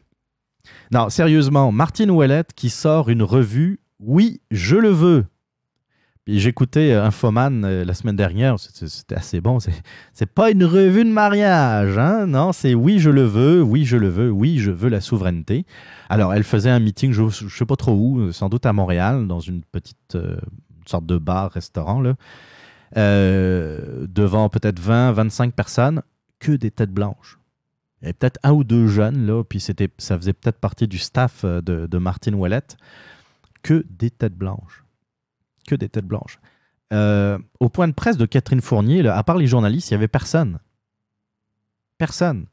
Non, 0.90 1.08
sérieusement, 1.10 1.70
Martine 1.70 2.10
Ouellette 2.10 2.52
qui 2.54 2.70
sort 2.70 3.08
une 3.08 3.22
revue, 3.22 3.80
oui, 4.00 4.40
je 4.50 4.76
le 4.76 4.90
veux. 4.90 5.26
J'écoutais 6.28 6.90
euh, 6.90 7.04
Infoman 7.04 7.64
euh, 7.64 7.84
la 7.84 7.94
semaine 7.94 8.16
dernière, 8.16 8.58
c'était 8.58 9.14
assez 9.14 9.40
bon. 9.40 9.60
C'est- 9.60 10.26
pas 10.26 10.50
une 10.50 10.64
revue 10.64 11.04
de 11.04 11.10
mariage, 11.10 11.96
hein? 11.98 12.26
Non, 12.26 12.52
c'est 12.52 12.74
oui, 12.74 12.98
je 12.98 13.10
le 13.10 13.22
veux, 13.22 13.62
oui, 13.62 13.84
je 13.84 13.96
le 13.96 14.08
veux, 14.08 14.30
oui, 14.30 14.58
je 14.58 14.72
veux 14.72 14.88
la 14.88 15.00
souveraineté. 15.00 15.66
Alors, 16.08 16.34
elle 16.34 16.42
faisait 16.42 16.70
un 16.70 16.80
meeting, 16.80 17.12
je, 17.12 17.28
je 17.28 17.56
sais 17.56 17.64
pas 17.64 17.76
trop 17.76 17.94
où, 17.94 18.18
euh, 18.18 18.32
sans 18.32 18.48
doute 18.48 18.66
à 18.66 18.72
Montréal, 18.72 19.28
dans 19.28 19.38
une 19.38 19.62
petite 19.62 20.18
sorte 20.84 21.06
de 21.06 21.16
bar, 21.16 21.52
restaurant, 21.52 22.00
là, 22.00 22.14
devant 22.94 24.48
peut-être 24.48 24.80
20, 24.80 25.12
25 25.12 25.52
personnes, 25.54 26.02
que 26.40 26.52
des 26.52 26.70
têtes 26.72 26.92
blanches. 26.92 27.38
Avait 28.02 28.12
peut-être 28.12 28.38
un 28.42 28.52
ou 28.52 28.64
deux 28.64 28.88
jeunes, 28.88 29.26
là, 29.26 29.42
puis 29.44 29.60
ça 29.60 30.18
faisait 30.18 30.32
peut-être 30.32 30.58
partie 30.58 30.88
du 30.88 30.98
staff 30.98 31.44
de, 31.44 31.86
de 31.86 31.98
Martine 31.98 32.34
Ouellette, 32.34 32.76
que 33.62 33.84
des 33.90 34.10
têtes 34.10 34.36
blanches 34.36 34.85
que 35.66 35.74
des 35.74 35.88
têtes 35.88 36.06
blanches. 36.06 36.38
Euh, 36.92 37.38
au 37.60 37.68
point 37.68 37.88
de 37.88 37.92
presse 37.92 38.16
de 38.16 38.26
Catherine 38.26 38.60
Fournier, 38.60 39.06
à 39.08 39.22
part 39.22 39.36
les 39.36 39.46
journalistes, 39.46 39.90
il 39.90 39.94
n'y 39.94 39.98
avait 39.98 40.08
personne. 40.08 40.58
Personne. 41.98 42.46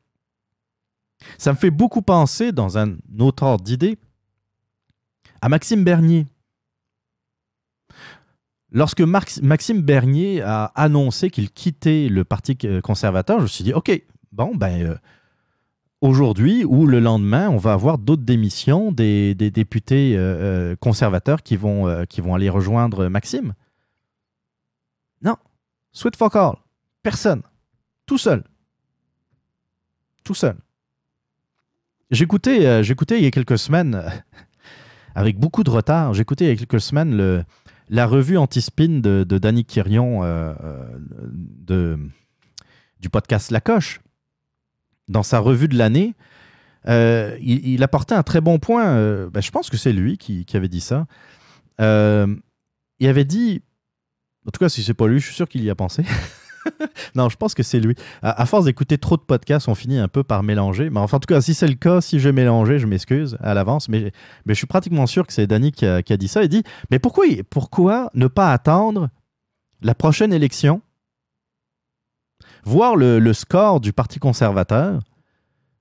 Ça 1.37 1.51
me 1.51 1.57
fait 1.57 1.71
beaucoup 1.71 2.01
penser, 2.01 2.51
dans 2.51 2.77
un 2.77 2.97
autre 3.19 3.43
ordre 3.43 3.63
d'idée, 3.63 3.97
à 5.41 5.49
Maxime 5.49 5.83
Bernier. 5.83 6.27
Lorsque 8.71 9.01
Maxime 9.01 9.81
Bernier 9.81 10.41
a 10.41 10.65
annoncé 10.75 11.29
qu'il 11.29 11.51
quittait 11.51 12.09
le 12.09 12.23
Parti 12.23 12.57
euh, 12.63 12.81
conservateur, 12.81 13.37
je 13.37 13.43
me 13.43 13.47
suis 13.47 13.63
dit, 13.63 13.73
OK, 13.73 13.91
bon, 14.31 14.55
ben, 14.55 14.81
euh, 14.81 14.95
aujourd'hui 16.03 16.65
ou 16.65 16.85
le 16.85 16.99
lendemain, 16.99 17.49
on 17.49 17.57
va 17.57 17.71
avoir 17.71 17.97
d'autres 17.97 18.23
démissions 18.23 18.91
des, 18.91 19.33
députés 19.33 20.17
euh, 20.17 20.19
euh, 20.19 20.75
conservateurs 20.75 21.41
qui 21.41 21.55
vont, 21.55 21.87
euh, 21.87 22.03
qui 22.03 22.19
vont 22.19 22.35
aller 22.35 22.49
rejoindre 22.49 23.07
Maxime. 23.07 23.53
Non. 25.21 25.37
Sweet 25.93 26.17
fuck 26.17 26.35
all. 26.35 26.55
Personne. 27.03 27.41
Tout 28.05 28.17
seul. 28.17 28.43
Tout 30.25 30.33
seul. 30.33 30.57
J'écoutais, 32.11 32.57
il 32.57 33.23
y 33.23 33.25
a 33.25 33.31
quelques 33.31 33.57
semaines, 33.57 34.03
avec 35.15 35.39
beaucoup 35.39 35.63
de 35.63 35.69
retard, 35.69 36.13
j'écoutais 36.13 36.45
il 36.45 36.49
y 36.49 36.51
a 36.51 36.55
quelques 36.55 36.81
semaines 36.81 37.45
la 37.89 38.05
revue 38.05 38.37
anti-spin 38.37 38.99
de, 38.99 39.23
Danny 39.23 39.65
Quirion 39.65 40.21
de, 41.31 41.97
du 42.99 43.09
podcast 43.09 43.51
La 43.51 43.61
Coche 43.61 44.02
dans 45.07 45.23
sa 45.23 45.39
revue 45.39 45.67
de 45.67 45.77
l'année, 45.77 46.15
euh, 46.87 47.37
il, 47.41 47.67
il 47.67 47.83
apportait 47.83 48.15
un 48.15 48.23
très 48.23 48.41
bon 48.41 48.59
point. 48.59 48.85
euh, 48.85 49.29
ben, 49.29 49.41
je 49.41 49.51
pense 49.51 49.69
que 49.69 49.77
c'est 49.77 49.93
lui 49.93 50.17
qui, 50.17 50.45
avait 50.53 50.67
dit 50.67 50.81
ça. 50.81 51.05
Euh, 51.81 52.27
il 52.99 53.07
avait 53.07 53.25
dit, 53.25 53.61
en 54.47 54.51
tout 54.51 54.59
cas, 54.59 54.69
si 54.69 54.83
c'est 54.83 54.93
pas 54.93 55.07
lui, 55.07 55.19
je 55.19 55.25
suis 55.25 55.35
sûr 55.35 55.47
qu'il 55.47 55.63
y 55.63 55.69
a 55.69 55.75
pensé. 55.75 56.03
non, 57.15 57.29
je 57.29 57.37
pense 57.37 57.53
que 57.53 57.63
c'est 57.63 57.79
lui. 57.79 57.95
À, 58.21 58.45
force 58.45 58.65
d'écouter 58.65 58.97
trop 58.97 59.17
de 59.17 59.21
podcasts, 59.21 59.67
on 59.67 59.75
finit 59.75 59.97
un 59.97 60.07
peu 60.07 60.23
par 60.23 60.43
mélanger. 60.43 60.89
Mais 60.89 60.99
enfin, 60.99 61.17
en 61.17 61.19
tout 61.19 61.33
cas, 61.33 61.41
si 61.41 61.53
c'est 61.53 61.67
le 61.67 61.75
cas, 61.75 62.01
si 62.01 62.19
j'ai 62.19 62.31
mélangé, 62.31 62.79
je 62.79 62.87
m'excuse 62.87 63.37
à 63.41 63.53
l'avance. 63.53 63.89
Mais, 63.89 64.11
mais 64.45 64.53
je 64.53 64.57
suis 64.57 64.67
pratiquement 64.67 65.07
sûr 65.07 65.25
que 65.25 65.33
c'est 65.33 65.47
Danny 65.47 65.71
qui 65.71 65.85
a, 65.85 66.01
qui 66.01 66.13
a 66.13 66.17
dit 66.17 66.27
ça. 66.27 66.43
Il 66.43 66.49
dit, 66.49 66.63
mais 66.91 66.99
pourquoi, 66.99 67.25
pourquoi 67.49 68.09
ne 68.13 68.27
pas 68.27 68.51
attendre 68.51 69.09
la 69.81 69.95
prochaine 69.95 70.31
élection, 70.31 70.81
voir 72.63 72.95
le, 72.95 73.33
score 73.33 73.79
du 73.79 73.93
Parti 73.93 74.19
conservateur, 74.19 75.01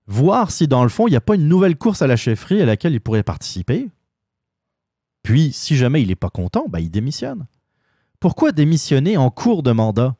voir 0.06 0.50
si 0.50 0.68
dans 0.68 0.82
le 0.82 0.88
fond, 0.88 1.06
il 1.06 1.10
n'y 1.10 1.16
a 1.16 1.20
pas 1.20 1.34
une 1.34 1.48
nouvelle 1.48 1.76
course 1.76 2.02
à 2.02 2.06
la 2.06 2.16
chefferie 2.16 2.60
à 2.60 2.66
laquelle 2.66 2.92
il 2.92 3.00
pourrait 3.00 3.22
participer. 3.22 3.88
Puis, 5.22 5.52
si 5.52 5.76
jamais 5.76 6.02
il 6.02 6.08
n'est 6.08 6.16
pas 6.16 6.30
content, 6.30 6.66
ben, 6.68 6.80
il 6.80 6.90
démissionne. 6.90 7.46
Pourquoi 8.18 8.52
démissionner 8.52 9.16
en 9.16 9.30
cours 9.30 9.62
de 9.62 9.72
mandat? 9.72 10.16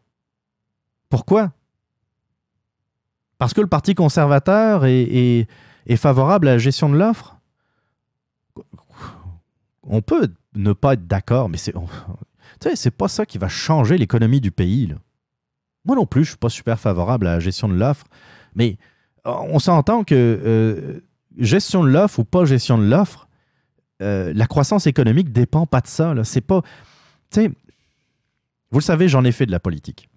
Pourquoi? 1.09 1.53
Parce 3.39 3.55
que 3.55 3.61
le 3.61 3.67
Parti 3.67 3.95
conservateur 3.95 4.85
est, 4.87 5.47
favorable 5.97 6.49
à 6.49 6.53
la 6.53 6.59
gestion 6.59 6.89
de 6.89 6.97
l'offre? 6.97 7.37
On 9.83 10.01
peut 10.01 10.33
ne 10.55 10.73
pas 10.73 10.95
être 10.95 11.09
d'accord, 11.09 11.49
mais 11.49 11.59
c'est. 11.59 11.75
c'est 12.75 12.91
pas 12.93 13.09
ça 13.09 13.27
qui 13.27 13.39
va 13.39 13.49
changer 13.49 13.99
l'économie 13.99 14.41
du 14.41 14.53
pays. 14.53 14.95
Moi 15.85 15.97
non 15.97 16.07
plus, 16.07 16.25
je 16.25 16.31
suis 16.31 16.39
pas 16.39 16.49
super 16.49 16.79
favorable 16.79 17.27
à 17.27 17.35
la 17.35 17.41
gestion 17.41 17.69
de 17.69 17.75
l'offre, 17.75 18.07
mais 18.55 18.79
euh, 19.27 19.33
on 19.49 19.59
s'entend 19.59 20.05
que 20.05 20.15
euh, 20.15 21.01
gestion 21.39 21.83
de 21.85 21.89
l'offre 21.89 22.21
ou 22.21 22.25
pas 22.25 22.45
gestion 22.45 22.79
de 22.79 22.85
l'offre, 22.85 23.29
euh, 24.01 24.33
la 24.35 24.47
croissance 24.47 24.87
économique 24.87 25.33
dépend 25.33 25.67
pas 25.67 25.81
de 25.81 25.87
ça. 25.87 26.15
C'est 26.25 26.41
pas. 26.41 26.63
Tu 27.31 27.43
sais, 27.43 27.49
vous 28.71 28.79
le 28.79 28.85
savez, 28.85 29.09
j'en 29.09 29.25
ai 29.25 29.33
fait 29.33 29.47
de 29.47 29.53
la 29.53 29.61
politique. 29.61 30.09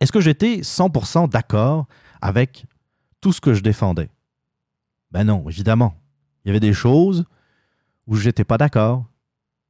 Est-ce 0.00 0.12
que 0.12 0.20
j'étais 0.20 0.60
100% 0.62 1.28
d'accord 1.28 1.86
avec 2.20 2.64
tout 3.20 3.32
ce 3.32 3.40
que 3.40 3.54
je 3.54 3.62
défendais? 3.62 4.08
Ben 5.10 5.24
non, 5.24 5.48
évidemment. 5.48 5.94
Il 6.44 6.48
y 6.48 6.50
avait 6.50 6.60
des 6.60 6.72
choses 6.72 7.24
où 8.06 8.16
j'étais 8.16 8.44
pas 8.44 8.58
d'accord. 8.58 9.04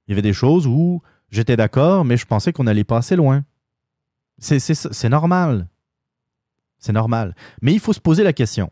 Il 0.07 0.13
y 0.13 0.15
avait 0.15 0.23
des 0.23 0.33
choses 0.33 0.67
où 0.67 1.03
j'étais 1.31 1.57
d'accord, 1.57 2.05
mais 2.05 2.17
je 2.17 2.25
pensais 2.25 2.53
qu'on 2.53 2.67
allait 2.67 2.85
pas 2.85 2.99
assez 2.99 3.17
loin. 3.17 3.45
C'est- 4.43 5.09
normal. 5.09 5.69
C'est 6.79 6.93
normal. 6.93 7.37
Mais 7.63 7.73
il 7.73 7.81
faut 7.81 7.93
se 7.93 8.01
poser 8.01 8.25
la 8.25 8.33
question. 8.33 8.71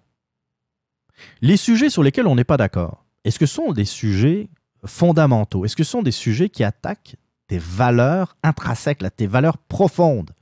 Les 1.40 1.56
sujets 1.56 1.90
sur 1.90 2.02
lesquels 2.02 2.26
on 2.26 2.34
n'est 2.34 2.44
pas 2.44 2.56
d'accord, 2.56 3.04
est-ce 3.24 3.38
que 3.38 3.46
ce 3.46 3.54
sont 3.54 3.72
des 3.72 3.84
sujets 3.84 4.50
fondamentaux? 4.84 5.64
Est-ce 5.64 5.76
que 5.76 5.84
ce 5.84 5.90
sont 5.90 6.02
des 6.02 6.10
sujets 6.10 6.48
qui 6.48 6.64
attaquent 6.64 7.16
tes 7.46 7.58
valeurs 7.58 8.36
intrinsèques, 8.42 9.04
tes 9.16 9.26
valeurs 9.26 9.58
profondes? 9.58 10.32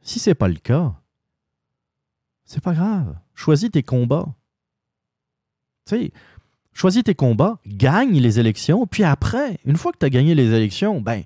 Si 0.00 0.20
c'est 0.20 0.34
pas 0.34 0.48
le 0.48 0.56
cas, 0.56 0.94
c'est 2.44 2.62
pas 2.62 2.74
grave. 2.74 3.18
Choisis 3.34 3.70
tes 3.70 3.82
combats. 3.82 4.26
Tu 5.86 5.96
sais, 5.96 6.12
choisis 6.72 7.02
tes 7.02 7.14
combats, 7.14 7.58
gagne 7.66 8.18
les 8.20 8.38
élections, 8.38 8.86
puis 8.86 9.02
après, 9.02 9.58
une 9.64 9.76
fois 9.76 9.90
que 9.92 9.98
tu 9.98 10.06
as 10.06 10.10
gagné 10.10 10.34
les 10.34 10.52
élections, 10.52 11.00
ben, 11.00 11.24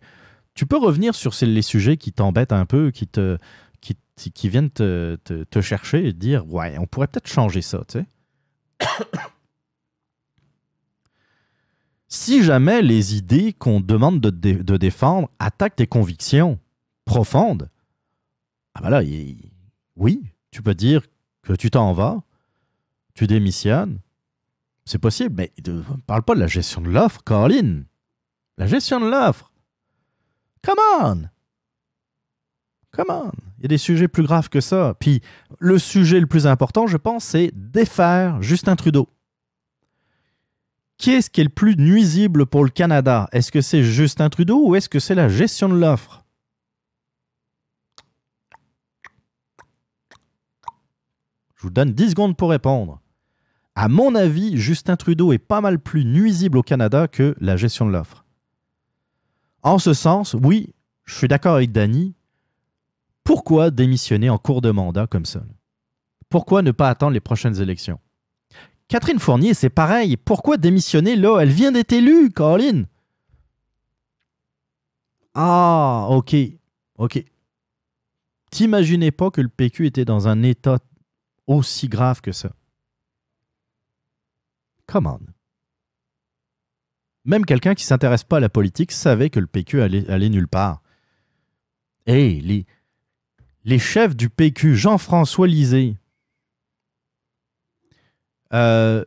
tu 0.55 0.67
peux 0.67 0.77
revenir 0.77 1.15
sur 1.15 1.33
les 1.43 1.63
sujets 1.63 1.97
qui 1.97 2.13
t'embêtent 2.13 2.53
un 2.53 2.67
peu, 2.67 2.91
qui 2.91 3.07
te 3.07 3.39
qui, 3.81 4.31
qui 4.31 4.49
viennent 4.49 4.71
te, 4.71 5.17
te- 5.25 5.61
chercher 5.61 6.07
et 6.07 6.13
te 6.13 6.19
dire 6.19 6.47
ouais, 6.53 6.77
on 6.79 6.87
pourrait 6.87 7.07
peut-être 7.09 7.29
changer 7.29 7.63
ça, 7.63 7.83
tu 7.89 7.99
sais. 7.99 8.07
si 12.09 12.43
jamais 12.43 12.83
les 12.83 13.17
idées 13.17 13.53
qu'on 13.53 13.81
demande 13.81 14.21
de, 14.21 14.31
dé- 14.31 14.63
de 14.63 14.77
défendre 14.77 15.31
attaquent 15.39 15.77
tes 15.77 15.87
convictions 15.87 16.59
profondes, 17.05 17.71
ah 18.75 18.81
ben 18.83 18.91
là, 18.91 19.03
oui, 19.97 20.23
tu 20.51 20.63
peux 20.63 20.75
dire 20.75 21.03
que 21.43 21.55
tu 21.55 21.71
t'en 21.71 21.93
vas, 21.93 22.23
tu 23.15 23.27
démissionnes, 23.27 23.99
c'est 24.85 24.99
possible, 24.99 25.35
mais 25.37 25.53
ne 25.67 25.83
parle 26.07 26.23
pas 26.23 26.35
de 26.35 26.41
la 26.41 26.47
gestion 26.47 26.81
de 26.81 26.89
l'offre, 26.91 27.23
Caroline. 27.25 27.85
La 28.59 28.67
gestion 28.67 29.01
de 29.01 29.07
l'offre. 29.09 29.52
Come 30.63 30.79
on! 31.01 31.23
Come 32.93 33.11
on! 33.11 33.31
Il 33.59 33.63
y 33.63 33.65
a 33.67 33.69
des 33.69 33.79
sujets 33.79 34.09
plus 34.09 34.23
graves 34.23 34.49
que 34.49 34.61
ça. 34.61 34.95
Puis 34.99 35.21
le 35.59 35.79
sujet 35.79 36.21
le 36.21 36.27
plus 36.27 36.47
important, 36.47 36.87
je 36.87 36.97
pense, 36.97 37.25
c'est 37.25 37.51
défaire 37.55 38.41
Justin 38.43 38.77
Trudeau. 38.77 39.09
Qui 40.99 41.11
est-ce 41.13 41.31
qui 41.31 41.41
est 41.41 41.45
le 41.45 41.51
plus 41.51 41.77
nuisible 41.77 42.47
pour 42.47 42.65
le 42.65 42.71
Canada? 42.71 43.29
Est-ce 43.33 43.51
que 43.51 43.61
c'est 43.61 43.83
Justin 43.83 44.31
Trudeau 44.31 44.69
ou 44.69 44.77
est-ce 44.77 44.89
que 44.89 45.01
c'est 45.01 45.15
la 45.15 45.29
gestion 45.29 45.69
de 45.69 45.75
l'offre? 45.75 46.25
Je 51.57 51.63
vous 51.63 51.71
donne 51.71 51.93
10 51.93 52.11
secondes 52.11 52.37
pour 52.37 52.51
répondre. 52.51 53.01
À 53.75 53.89
mon 53.89 54.15
avis, 54.15 54.57
Justin 54.59 54.97
Trudeau 54.97 55.33
est 55.33 55.39
pas 55.39 55.61
mal 55.61 55.79
plus 55.79 56.05
nuisible 56.05 56.59
au 56.59 56.63
Canada 56.63 57.09
que 57.09 57.35
la 57.41 57.57
gestion 57.57 57.87
de 57.87 57.93
l'offre. 57.93 58.22
En 59.63 59.79
ce 59.79 59.95
sens, 59.95 60.35
oui, 60.35 60.75
je 61.05 61.15
suis 61.15 61.29
d'accord 61.29 61.55
avec 61.57 61.73
Danny. 61.73 62.15
Pourquoi 63.25 63.71
démissionner 63.71 64.29
en 64.31 64.39
cours 64.39 64.61
de 64.61 64.71
mandat 64.71 65.07
comme 65.07 65.25
ça? 65.25 65.43
Pourquoi 66.29 66.63
ne 66.63 66.73
pas 66.73 66.89
attendre 66.89 67.13
les 67.13 67.21
prochaines 67.21 67.61
élections? 67.61 68.01
Catherine 68.89 69.19
Fournier, 69.19 69.55
c'est 69.55 69.71
pareil. 69.71 70.17
Pourquoi 70.17 70.57
démissionner? 70.57 71.17
Là? 71.17 71.41
Elle 71.41 71.51
vient 71.51 71.73
d'être 71.73 71.93
élue, 71.93 72.31
Caroline. 72.31 72.87
Ah, 75.35 76.09
ok. 76.11 76.35
Ok. 76.99 77.25
T'imaginais 78.51 79.13
pas 79.13 79.31
que 79.31 79.41
le 79.41 79.49
PQ 79.49 79.87
était 79.87 80.05
dans 80.05 80.29
un 80.29 80.43
état 80.43 80.79
aussi 81.47 81.89
grave 81.89 82.21
que 82.21 82.33
ça? 82.33 82.53
Come 84.87 85.07
on. 85.07 85.21
Même 87.25 87.45
quelqu'un 87.45 87.75
qui 87.75 87.85
s'intéresse 87.85 88.25
pas 88.25 88.39
à 88.39 88.41
la 88.41 88.49
politique 88.49 88.93
savait 88.93 89.31
que 89.31 89.39
le 89.41 89.47
PQ 89.47 89.81
allait, 89.83 90.29
nulle 90.29 90.49
part. 90.49 90.83
Hé, 92.07 92.41
les, 92.41 92.67
les 93.65 93.79
chefs 93.79 94.17
du 94.17 94.29
PQ, 94.29 94.75
Jean-François 94.75 95.47
Lisée. 95.47 95.97
Euh, 98.53 99.05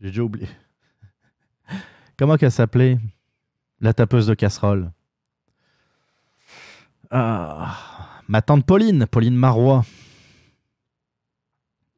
J'ai 0.00 0.08
déjà 0.08 0.22
oublié. 0.22 0.48
Comment 2.18 2.36
qu'elle 2.36 2.52
s'appelait? 2.52 2.98
La 3.80 3.94
tapeuse 3.94 4.26
de 4.26 4.34
casserole. 4.34 4.92
Ah, 7.10 7.76
ma 8.28 8.42
tante 8.42 8.64
Pauline, 8.64 9.06
Pauline 9.06 9.34
Marois. 9.34 9.84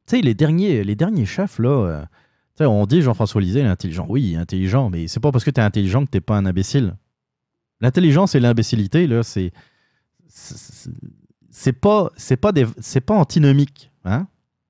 Tu 0.07 0.17
sais, 0.17 0.21
les 0.21 0.33
derniers, 0.33 0.83
les 0.83 0.95
derniers 0.95 1.25
chefs, 1.25 1.59
là, 1.59 1.69
euh, 1.69 2.05
on 2.61 2.85
dit 2.85 3.01
Jean-François 3.01 3.41
Lisée, 3.41 3.59
il 3.59 3.65
est 3.65 3.69
intelligent. 3.69 4.05
Oui, 4.07 4.23
il 4.23 4.33
est 4.33 4.37
intelligent, 4.37 4.89
mais 4.89 5.07
c'est 5.07 5.19
pas 5.19 5.31
parce 5.31 5.43
que 5.43 5.51
tu 5.51 5.59
es 5.59 5.63
intelligent 5.63 6.05
que 6.05 6.09
t'es 6.11 6.21
pas 6.21 6.37
un 6.37 6.45
imbécile. 6.45 6.95
L'intelligence 7.81 8.35
et 8.35 8.39
l'imbécilité, 8.39 9.07
là, 9.07 9.23
c'est. 9.23 9.51
c'est- 10.27 11.73
pas, 11.73 12.09
c'est 12.15 12.37
pas, 12.37 12.51
c'est 12.79 13.01
pas 13.01 13.15
antinomique. 13.15 13.91
Hein? 14.05 14.27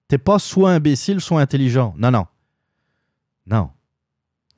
T'es 0.08 0.18
pas 0.18 0.40
soit 0.40 0.72
imbécile, 0.72 1.22
soit 1.22 1.42
intelligent. 1.42 1.94
Non, 1.98 2.12
non. 2.12 2.26
Non. 3.48 3.70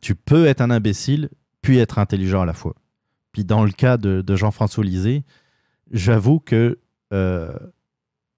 Tu 0.01 0.15
peux 0.15 0.45
être 0.45 0.61
un 0.61 0.69
imbécile, 0.69 1.29
puis 1.61 1.77
être 1.79 1.99
intelligent 1.99 2.41
à 2.41 2.45
la 2.45 2.53
fois. 2.53 2.75
Puis 3.33 3.43
dans 3.43 3.63
le 3.65 3.71
cas 3.71 3.97
de, 3.97 4.21
de 4.21 4.35
Jean-François 4.35 4.83
Lisée, 4.83 5.23
j'avoue 5.91 6.39
que 6.39 6.79
euh, 7.13 7.51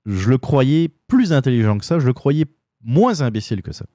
je 0.06 0.30
le 0.30 0.38
croyais 0.38 0.90
plus 1.07 1.34
intelligent 1.34 1.78
que 1.78 1.86
ça, 1.86 1.99
je 1.99 2.07
le 2.07 2.14
croyais 2.14 2.45
moins 2.82 3.22
imbécile 3.22 3.61
que 3.61 3.72
ça. 3.72 3.86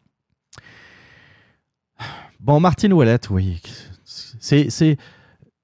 Bon, 2.44 2.60
Martine 2.60 2.92
Ouellette, 2.92 3.30
oui. 3.30 3.58
C'est. 4.04 4.98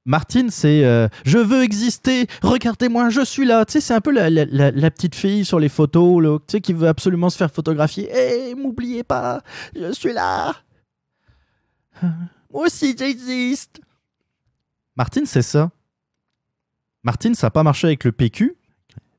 Martine, 0.07 0.49
c'est 0.49 0.83
euh, 0.83 1.09
Je 1.27 1.37
veux 1.37 1.63
exister, 1.63 2.27
regardez-moi, 2.43 3.11
je 3.11 3.23
suis 3.23 3.45
là. 3.45 3.67
Tu 3.67 3.73
sais, 3.73 3.81
c'est 3.83 3.93
un 3.93 4.01
peu 4.01 4.11
la, 4.11 4.91
petite 4.91 5.15
fille 5.15 5.45
sur 5.45 5.61
les 5.61 5.69
photos, 5.69 6.23
là, 6.23 6.39
tu 6.39 6.53
sais, 6.53 6.61
qui 6.63 6.73
veut 6.73 6.89
absolument 6.89 7.29
se 7.29 7.37
faire 7.37 7.51
photographier. 7.51 8.09
Hé, 8.11 8.55
m'oubliez 8.55 9.05
pas, 9.05 9.43
je 9.77 9.93
suis 9.93 10.15
là. 10.15 10.55
Moi 12.51 12.65
aussi, 12.65 12.97
j'existe. 12.99 13.83
Martine, 14.97 15.27
c'est 15.27 15.43
ça. 15.43 15.71
Martine, 17.03 17.35
ça 17.35 17.49
n'a 17.49 17.51
pas 17.51 17.63
marché 17.63 17.89
avec 17.89 18.05
le 18.05 18.13
PQ. 18.13 18.57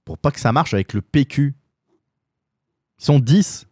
Pour 0.03 0.17
pas 0.17 0.31
que 0.31 0.39
ça 0.39 0.51
marche 0.51 0.73
avec 0.73 0.93
le 0.93 1.03
PQ. 1.03 1.53
Ils 2.99 3.05
sont 3.05 3.19
10. 3.19 3.67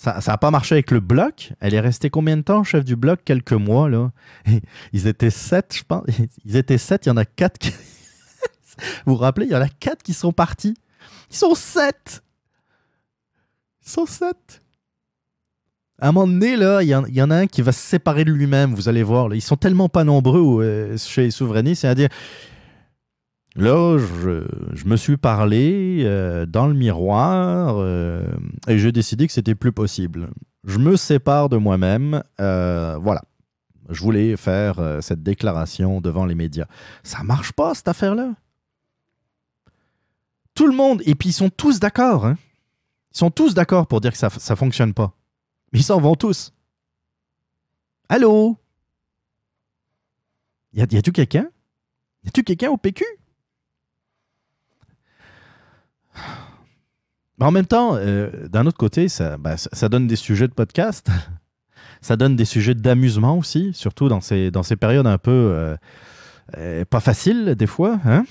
Ça 0.00 0.18
n'a 0.26 0.38
pas 0.38 0.50
marché 0.50 0.76
avec 0.76 0.92
le 0.92 1.00
bloc. 1.00 1.52
Elle 1.60 1.74
est 1.74 1.80
restée 1.80 2.08
combien 2.08 2.34
de 2.38 2.40
temps 2.40 2.64
chef 2.64 2.86
du 2.86 2.96
bloc? 2.96 3.20
Quelques 3.22 3.52
mois, 3.52 3.90
là. 3.90 4.12
Ils 4.94 5.06
étaient 5.06 5.28
7, 5.28 5.76
je 5.76 5.82
pense. 5.82 6.04
Ils 6.46 6.56
étaient 6.56 6.78
7, 6.78 7.04
il 7.04 7.08
y 7.10 7.12
en 7.12 7.18
a 7.18 7.26
4 7.26 7.58
qui... 7.58 7.70
vous 9.04 9.12
vous 9.12 9.16
rappelez, 9.16 9.44
il 9.44 9.52
y 9.52 9.54
en 9.54 9.60
a 9.60 9.68
4 9.68 10.02
qui 10.02 10.14
sont 10.14 10.32
partis. 10.32 10.74
Ils 11.30 11.36
sont 11.36 11.54
7 11.54 12.22
Ils 13.84 13.90
sont 13.90 14.06
7 14.06 14.62
À 15.98 16.08
un 16.08 16.12
moment 16.12 16.26
donné, 16.26 16.56
là, 16.56 16.82
il 16.82 16.88
y, 16.88 16.94
en, 17.22 17.30
a 17.30 17.36
un 17.36 17.46
qui 17.46 17.60
va 17.60 17.72
se 17.72 17.80
séparer 17.80 18.24
de 18.24 18.32
lui-même, 18.32 18.74
vous 18.74 18.88
allez 18.88 19.02
voir. 19.02 19.28
là. 19.28 19.36
Ils 19.36 19.42
sont 19.42 19.56
tellement 19.56 19.90
pas 19.90 20.04
nombreux 20.04 20.64
euh, 20.64 20.96
chez 20.96 21.24
les 21.24 21.30
souverainistes, 21.30 21.82
c'est-à-dire... 21.82 22.08
Là, 23.56 23.98
je, 23.98 24.84
me 24.86 24.96
suis 24.96 25.16
parlé 25.16 26.02
euh, 26.04 26.46
dans 26.46 26.68
le 26.68 26.74
miroir 26.74 27.76
euh, 27.78 28.24
et 28.68 28.78
j'ai 28.78 28.92
décidé 28.92 29.26
que 29.26 29.32
c'était 29.32 29.56
plus 29.56 29.72
possible. 29.72 30.30
Je 30.64 30.78
me 30.78 30.96
sépare 30.96 31.48
de 31.48 31.56
moi-même. 31.56 32.22
euh, 32.40 32.96
voilà. 33.00 33.22
Je 33.88 34.00
voulais 34.02 34.36
faire 34.36 34.98
cette 35.00 35.24
déclaration 35.24 36.00
devant 36.00 36.24
les 36.24 36.36
médias. 36.36 36.66
Ça 37.02 37.24
marche 37.24 37.50
pas, 37.50 37.74
cette 37.74 37.88
affaire-là? 37.88 38.34
Tout 40.54 40.68
le 40.68 40.76
monde, 40.76 41.02
et 41.06 41.16
puis 41.16 41.30
ils 41.30 41.32
sont 41.32 41.50
tous 41.50 41.80
d'accord. 41.80 42.24
hein. 42.24 42.38
Ils 43.12 43.18
sont 43.18 43.32
tous 43.32 43.52
d'accord 43.52 43.88
pour 43.88 44.00
dire 44.00 44.12
que 44.12 44.18
ça 44.18 44.28
ne 44.28 44.54
fonctionne 44.54 44.94
pas. 44.94 45.12
Ils 45.72 45.82
s'en 45.82 46.00
vont 46.00 46.14
tous. 46.14 46.52
Allô? 48.08 48.56
Y 50.72 50.82
a-tu 50.82 51.10
quelqu'un? 51.10 51.48
Y 52.22 52.28
a-tu 52.28 52.44
quelqu'un 52.44 52.70
au 52.70 52.76
PQ? 52.76 53.04
Mais 57.40 57.46
en 57.46 57.50
même 57.50 57.66
temps, 57.66 57.96
euh, 57.96 58.48
d'un 58.48 58.66
autre 58.66 58.76
côté, 58.76 59.08
ça, 59.08 59.38
ben, 59.38 59.56
ça, 59.56 59.88
donne 59.88 60.06
des 60.06 60.16
sujets 60.16 60.46
de 60.46 60.52
podcast. 60.52 61.10
ça 62.02 62.16
donne 62.16 62.36
des 62.36 62.44
sujets 62.44 62.74
d'amusement 62.74 63.36
aussi, 63.38 63.72
surtout 63.72 64.08
dans 64.08 64.20
ces, 64.20 64.50
dans 64.50 64.62
ces 64.62 64.76
périodes 64.76 65.06
un 65.06 65.16
peu 65.16 65.30
euh, 65.30 65.76
euh, 66.58 66.84
pas 66.84 67.00
faciles, 67.00 67.54
des 67.54 67.66
fois. 67.66 67.98
Hein? 68.04 68.24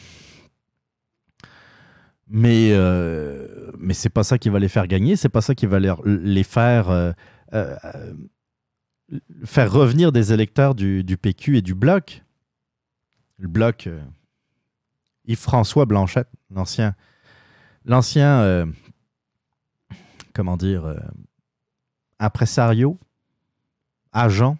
Mais, 2.27 2.69
euh, 2.71 3.71
mais 3.79 3.95
c'est 3.95 4.09
pas 4.09 4.23
ça 4.23 4.37
qui 4.37 4.49
va 4.49 4.59
les 4.59 4.69
faire 4.69 4.85
gagner, 4.85 5.15
c'est 5.15 5.29
pas 5.29 5.41
ça 5.41 5.55
qui 5.55 5.65
va 5.65 5.79
les, 5.79 5.91
les 6.05 6.43
faire, 6.43 7.15
faire 9.43 9.71
revenir 9.71 10.11
des 10.11 10.33
électeurs 10.33 10.75
du, 10.75 11.17
PQ 11.19 11.57
et 11.57 11.61
du 11.63 11.73
Bloc. 11.73 12.23
Le 13.39 13.47
Bloc, 13.47 13.89
Yves-François 15.25 15.85
Blanchette, 15.85 16.27
l'ancien, 16.53 16.93
l'ancien, 17.85 18.67
comment 20.39 20.55
dire, 20.55 20.85
euh, 20.85 20.95
impresario, 22.17 22.97
agent 24.13 24.57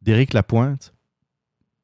d'Éric 0.00 0.32
Lapointe, 0.32 0.94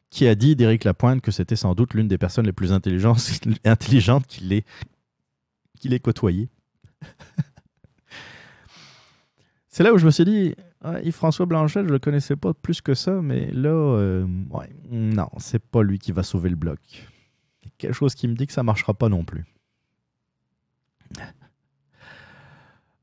qui 0.09 0.27
a 0.27 0.35
dit 0.35 0.57
d'Éric 0.57 0.85
Lapointe 0.85 1.21
que 1.21 1.31
c'était 1.31 1.57
sans 1.57 1.75
doute 1.75 1.93
l'une 1.93 2.09
des 2.09 2.17
personnes 2.17 2.47
les 2.47 2.55
plus 2.55 2.73
intelligentes, 2.73 3.19
qu'il 4.29 4.51
ait, 4.55 4.65
qu'il 5.79 5.93
ait 5.93 6.01
côtoyées. 6.01 6.49
C'est 9.69 9.83
là 9.83 9.93
où 9.93 9.99
je 9.99 10.07
me 10.07 10.11
suis 10.11 10.25
dit, 10.25 10.55
Yves-François 10.83 11.45
Blanchet, 11.45 11.85
je 11.85 11.91
le 11.91 11.99
connaissais 11.99 12.37
pas 12.37 12.55
plus 12.55 12.81
que 12.81 12.95
ça, 12.95 13.21
mais 13.21 13.51
là, 13.53 13.69
euh, 13.69 14.27
ouais, 14.49 14.75
non, 14.89 15.29
c'est 15.37 15.63
pas 15.63 15.83
lui 15.83 15.99
qui 15.99 16.13
va 16.13 16.23
sauver 16.23 16.49
le 16.49 16.57
bloc. 16.57 16.79
Quelque 17.77 17.93
chose 17.93 18.15
qui 18.15 18.27
me 18.27 18.35
dit 18.35 18.47
que 18.47 18.55
ça 18.55 18.63
marchera 18.63 18.95
pas 18.95 19.11
non 19.11 19.23
plus. 19.23 19.45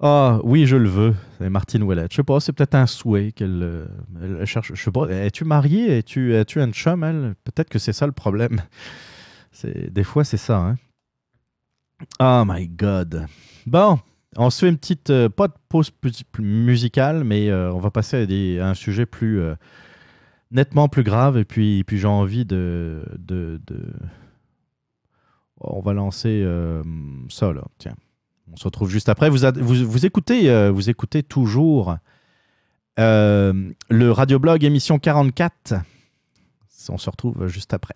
Ah, 0.05 0.41
oui, 0.43 0.65
je 0.65 0.75
le 0.75 0.89
veux. 0.89 1.15
C'est 1.37 1.49
Martine 1.49 1.81
Ouellette. 1.81 2.11
Je 2.11 2.17
sais 2.17 2.23
pas, 2.23 2.41
c'est 2.41 2.51
peut-être 2.51 2.75
un 2.75 2.87
souhait 2.87 3.31
qu'elle 3.31 3.63
euh, 3.63 4.45
cherche. 4.45 4.73
Je 4.73 4.83
sais 4.83 4.91
pas, 4.91 5.07
es-tu 5.07 5.45
mariée? 5.45 5.99
Es-tu 5.99 6.35
es 6.35 6.57
un 6.57 6.71
chum, 6.73 7.05
elle? 7.05 7.35
Peut-être 7.45 7.69
que 7.69 7.79
c'est 7.79 7.93
ça 7.93 8.05
le 8.05 8.11
problème. 8.11 8.59
Des 9.63 10.03
fois, 10.03 10.25
c'est 10.25 10.35
ça, 10.35 10.57
hein? 10.57 10.75
Oh 12.19 12.43
my 12.45 12.67
God. 12.67 13.27
Bon, 13.65 13.97
on 14.35 14.49
se 14.49 14.65
fait 14.65 14.69
une 14.69 14.77
petite, 14.77 15.09
euh, 15.09 15.29
pas 15.29 15.47
de 15.47 15.53
pause 15.69 15.89
musicale, 16.37 17.23
mais 17.23 17.49
euh, 17.49 17.71
on 17.71 17.79
va 17.79 17.89
passer 17.89 18.59
à, 18.59 18.67
un 18.67 18.73
sujet 18.73 19.05
plus, 19.05 19.41
nettement 20.51 20.89
plus 20.89 21.03
grave. 21.03 21.37
Et 21.37 21.45
puis, 21.45 21.85
puis 21.85 21.97
j'ai 21.97 22.07
envie 22.07 22.43
de, 22.43 23.05
de, 23.17 23.57
On 25.61 25.79
va 25.79 25.93
lancer 25.93 26.45
ça, 27.29 27.53
là. 27.53 27.63
Tiens. 27.77 27.95
On 28.53 28.55
se 28.55 28.65
retrouve 28.65 28.89
juste 28.89 29.09
après. 29.09 29.29
Vous, 29.29 29.45
a- 29.45 29.51
vous, 29.51 29.75
vous 29.89 30.05
écoutez, 30.05 30.49
euh, 30.49 30.71
vous 30.71 30.89
écoutez 30.89 31.23
toujours 31.23 31.97
euh, 32.99 33.71
le 33.89 34.11
radioblog 34.11 34.63
émission 34.63 34.99
44. 34.99 35.73
On 36.89 36.97
se 36.97 37.09
retrouve 37.09 37.47
juste 37.47 37.73
après. 37.73 37.95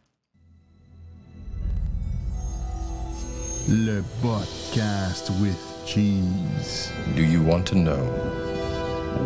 Le 3.69 4.01
podcast 4.21 5.29
with 5.41 5.57
cheese. 5.85 6.91
Do 7.15 7.21
you 7.21 7.41
want 7.41 7.63
to 7.65 7.75
know 7.75 7.99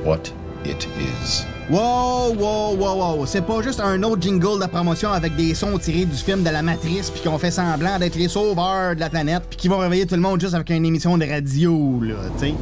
what 0.03 0.33
it 0.65 0.87
is? 0.99 1.45
Wow, 1.69 2.33
wow, 2.33 2.75
wow, 2.75 2.95
wow. 3.17 3.25
C'est 3.25 3.41
pas 3.45 3.61
juste 3.61 3.79
un 3.79 4.01
autre 4.03 4.21
jingle 4.21 4.59
de 4.61 4.67
promotion 4.67 5.11
avec 5.11 5.35
des 5.35 5.55
sons 5.55 5.77
tirés 5.77 6.05
du 6.05 6.15
film 6.17 6.43
de 6.43 6.49
la 6.49 6.61
Matrice 6.61 7.09
puis 7.09 7.21
qu'on 7.21 7.37
fait 7.37 7.51
semblant 7.51 7.97
d'être 7.99 8.15
les 8.15 8.27
sauveurs 8.27 8.95
de 8.95 8.99
la 8.99 9.09
planète 9.09 9.43
puis 9.49 9.57
qui 9.57 9.67
vont 9.67 9.77
réveiller 9.79 10.05
tout 10.05 10.15
le 10.15 10.21
monde 10.21 10.41
juste 10.41 10.53
avec 10.53 10.69
une 10.69 10.85
émission 10.85 11.17
de 11.17 11.25
radio, 11.25 11.99
là, 12.01 12.15
tu 12.39 12.47
sais. 12.47 12.53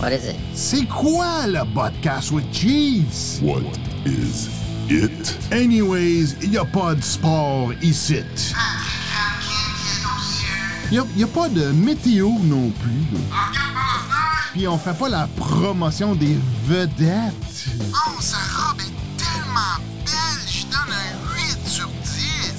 What 0.00 0.10
is 0.12 0.30
it? 0.30 0.36
C'est 0.54 0.86
quoi 0.86 1.46
le 1.46 1.60
podcast 1.74 2.30
with 2.30 2.46
cheese? 2.52 3.40
What 3.42 3.62
is 4.06 4.48
it? 4.88 5.36
Anyways, 5.52 6.36
y 6.42 6.56
a 6.56 6.64
pas 6.64 6.94
de 6.94 7.02
sport 7.02 7.72
ici. 7.82 8.22
Y 10.92 10.98
a, 10.98 11.04
y 11.16 11.22
a 11.22 11.26
pas 11.26 11.48
de 11.48 11.66
météo 11.72 12.30
non 12.44 12.70
plus. 12.70 13.18
là. 13.18 14.39
Puis 14.52 14.66
on 14.66 14.76
fait 14.78 14.94
pas 14.94 15.08
la 15.08 15.28
promotion 15.36 16.14
des 16.14 16.36
vedettes. 16.66 17.66
Oh, 17.92 18.20
sa 18.20 18.36
robe 18.36 18.80
est 18.80 18.92
tellement 19.16 19.78
belle, 20.04 20.44
je 20.48 20.62
donne 20.66 20.92
un 20.92 21.14
8 21.36 21.68
sur 21.68 21.88
10. 21.88 22.54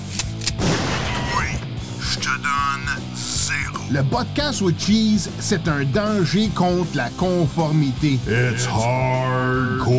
Oui, 1.37 1.57
je 1.99 2.15
te 2.17 2.29
donne 2.29 2.89
zéro. 3.13 3.83
Le 3.89 4.03
podcast 4.03 4.61
with 4.61 4.79
cheese, 4.79 5.29
c'est 5.39 5.67
un 5.67 5.83
danger 5.83 6.49
contre 6.55 6.95
la 6.95 7.09
conformité. 7.09 8.19
It's 8.25 8.67
hardcore. 8.67 9.89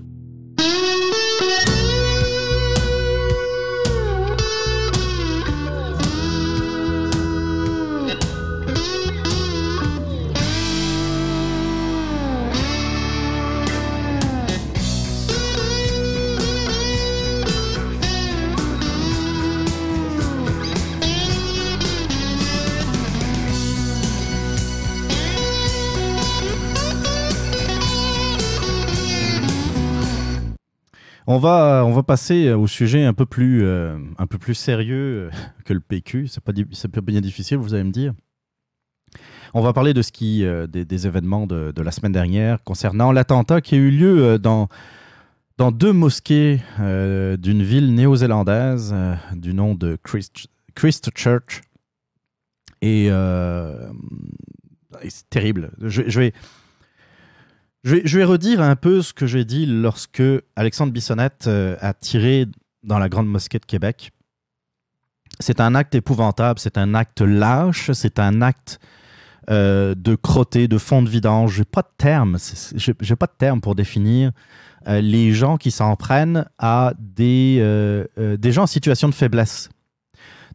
On 31.31 31.37
va, 31.37 31.85
on 31.85 31.93
va 31.93 32.03
passer 32.03 32.53
au 32.53 32.67
sujet 32.67 33.05
un 33.05 33.13
peu 33.13 33.27
plus, 33.27 33.63
euh, 33.63 33.99
un 34.17 34.27
peu 34.27 34.39
plus 34.39 34.55
sérieux 34.55 35.29
euh, 35.29 35.31
que 35.67 35.75
le 35.75 35.81
PQ. 35.81 36.27
C'est 36.27 36.43
pas, 36.43 36.55
pas 36.55 37.01
bien 37.03 37.21
difficile, 37.21 37.59
vous 37.59 37.75
allez 37.75 37.85
me 37.85 37.91
dire. 37.91 38.15
On 39.53 39.61
va 39.61 39.75
parler 39.75 39.93
de 39.93 40.01
ce 40.01 40.11
qui, 40.11 40.43
euh, 40.47 40.67
des, 40.67 41.07
événements 41.07 41.47
de, 41.47 41.83
la 41.83 41.91
semaine 41.91 42.13
dernière 42.13 42.65
concernant 42.65 43.13
l'attentat 43.13 43.61
qui 43.61 43.75
a 43.75 43.79
eu 43.79 43.91
lieu 43.91 44.39
dans, 44.39 44.69
dans 45.59 45.71
deux 45.71 45.93
mosquées 45.93 46.61
d'une 46.79 47.63
ville 47.63 47.95
néo-zélandaise 47.95 48.95
du 49.35 49.53
nom 49.53 49.75
de 49.75 49.99
Christ, 50.03 50.47
Christchurch. 50.75 51.61
Et, 52.81 53.11
c'est 55.07 55.29
terrible. 55.29 55.73
Je 55.83 56.21
vais, 56.21 56.33
je 57.85 58.19
vais, 58.19 58.25
redire 58.25 58.61
un 58.61 58.77
peu 58.77 59.03
ce 59.03 59.13
que 59.13 59.27
j'ai 59.27 59.45
dit 59.45 59.65
lorsque 59.67 60.23
Alexandre 60.57 60.93
Bissonnette 60.93 61.45
euh, 61.47 61.77
a 61.81 61.95
tiré 61.95 62.47
dans 62.83 62.99
la 62.99 63.09
Grande 63.09 63.29
Mosquée 63.29 63.59
de 63.59 63.67
Québec. 63.67 64.11
C'est 65.41 65.61
un 65.61 65.75
acte 65.75 65.95
épouvantable, 65.95 66.59
c'est 66.59 66.77
un 66.77 66.95
acte 66.95 67.21
lâche, 67.21 67.93
c'est 67.93 68.19
un 68.19 68.43
acte 68.43 68.81
euh, 69.51 69.95
de 69.95 70.17
crotté, 70.17 70.67
de 70.67 70.79
fond 70.79 71.03
de 71.03 71.09
vidange. 71.09 71.55
J'ai 71.55 71.65
pas 71.65 71.83
de 71.83 71.93
terme, 71.97 72.37
j'ai 72.75 73.17
pas 73.17 73.27
de 73.27 73.37
terme 73.39 73.61
pour 73.61 73.77
définir 73.77 74.33
euh, 74.89 75.01
les 75.01 75.33
gens 75.33 75.57
qui 75.57 75.71
s'en 75.71 75.95
prennent 75.95 76.47
à 76.59 76.93
des, 76.99 77.59
gens 78.47 78.65
en 78.65 78.67
situation 78.67 79.09
de 79.09 79.15
faiblesse. 79.15 79.69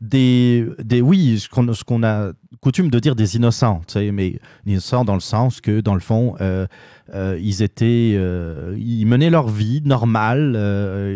Des, 0.02 0.68
des 0.80 1.02
oui, 1.02 1.40
ce 1.40 1.84
qu'on 1.84 2.04
a 2.04 2.34
coutume 2.64 2.90
de 2.90 2.98
dire 2.98 3.16
des 3.16 3.36
innocents, 3.36 3.82
mais 3.96 4.40
innocents 4.66 5.04
dans 5.06 5.14
le 5.14 5.20
sens 5.20 5.62
que, 5.62 5.82
dans 5.82 5.94
le 5.94 6.00
fond, 6.00 6.36
euh, 6.42 6.66
euh, 7.14 7.38
ils 7.42 7.62
étaient, 7.62 8.14
euh, 8.16 8.76
ils 8.80 9.06
menaient 9.06 9.30
leur 9.30 9.50
vie 9.50 9.82
normale, 9.84 10.56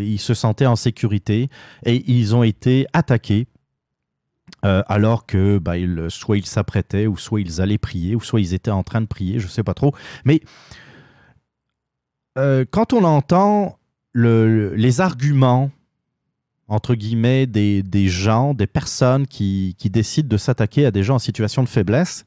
ils 0.04 0.20
se 0.20 0.34
sentaient 0.34 0.66
en 0.68 0.76
sécurité 0.76 1.50
et 1.86 2.04
ils 2.12 2.36
ont 2.36 2.44
été 2.44 2.86
attaqués 2.94 3.48
alors 4.64 5.26
que 5.26 5.60
bah, 5.60 5.76
soit 6.10 6.38
ils 6.38 6.46
s'apprêtaient, 6.46 7.08
ou 7.08 7.16
soit 7.16 7.40
ils 7.40 7.62
allaient 7.62 7.78
prier, 7.78 8.16
ou 8.16 8.20
soit 8.20 8.42
ils 8.42 8.54
étaient 8.54 8.70
en 8.70 8.84
train 8.84 9.00
de 9.00 9.06
prier, 9.06 9.40
je 9.40 9.46
ne 9.46 9.50
sais 9.52 9.64
pas 9.64 9.74
trop. 9.74 9.94
Mais 10.26 10.42
quand 12.36 12.92
on 12.92 13.06
entend 13.06 13.80
le- 14.12 14.76
les 14.76 15.00
arguments, 15.00 15.72
entre 16.68 16.96
guillemets, 16.96 17.46
des, 17.48 17.82
des 17.84 18.08
gens, 18.08 18.54
des 18.54 18.68
personnes 18.68 19.26
qui, 19.28 19.76
qui 19.78 19.90
décident 19.90 20.28
de 20.28 20.38
s'attaquer 20.38 20.86
à 20.86 20.92
des 20.92 21.04
gens 21.04 21.16
en 21.16 21.20
situation 21.20 21.64
de 21.64 21.70
faiblesse, 21.70 22.26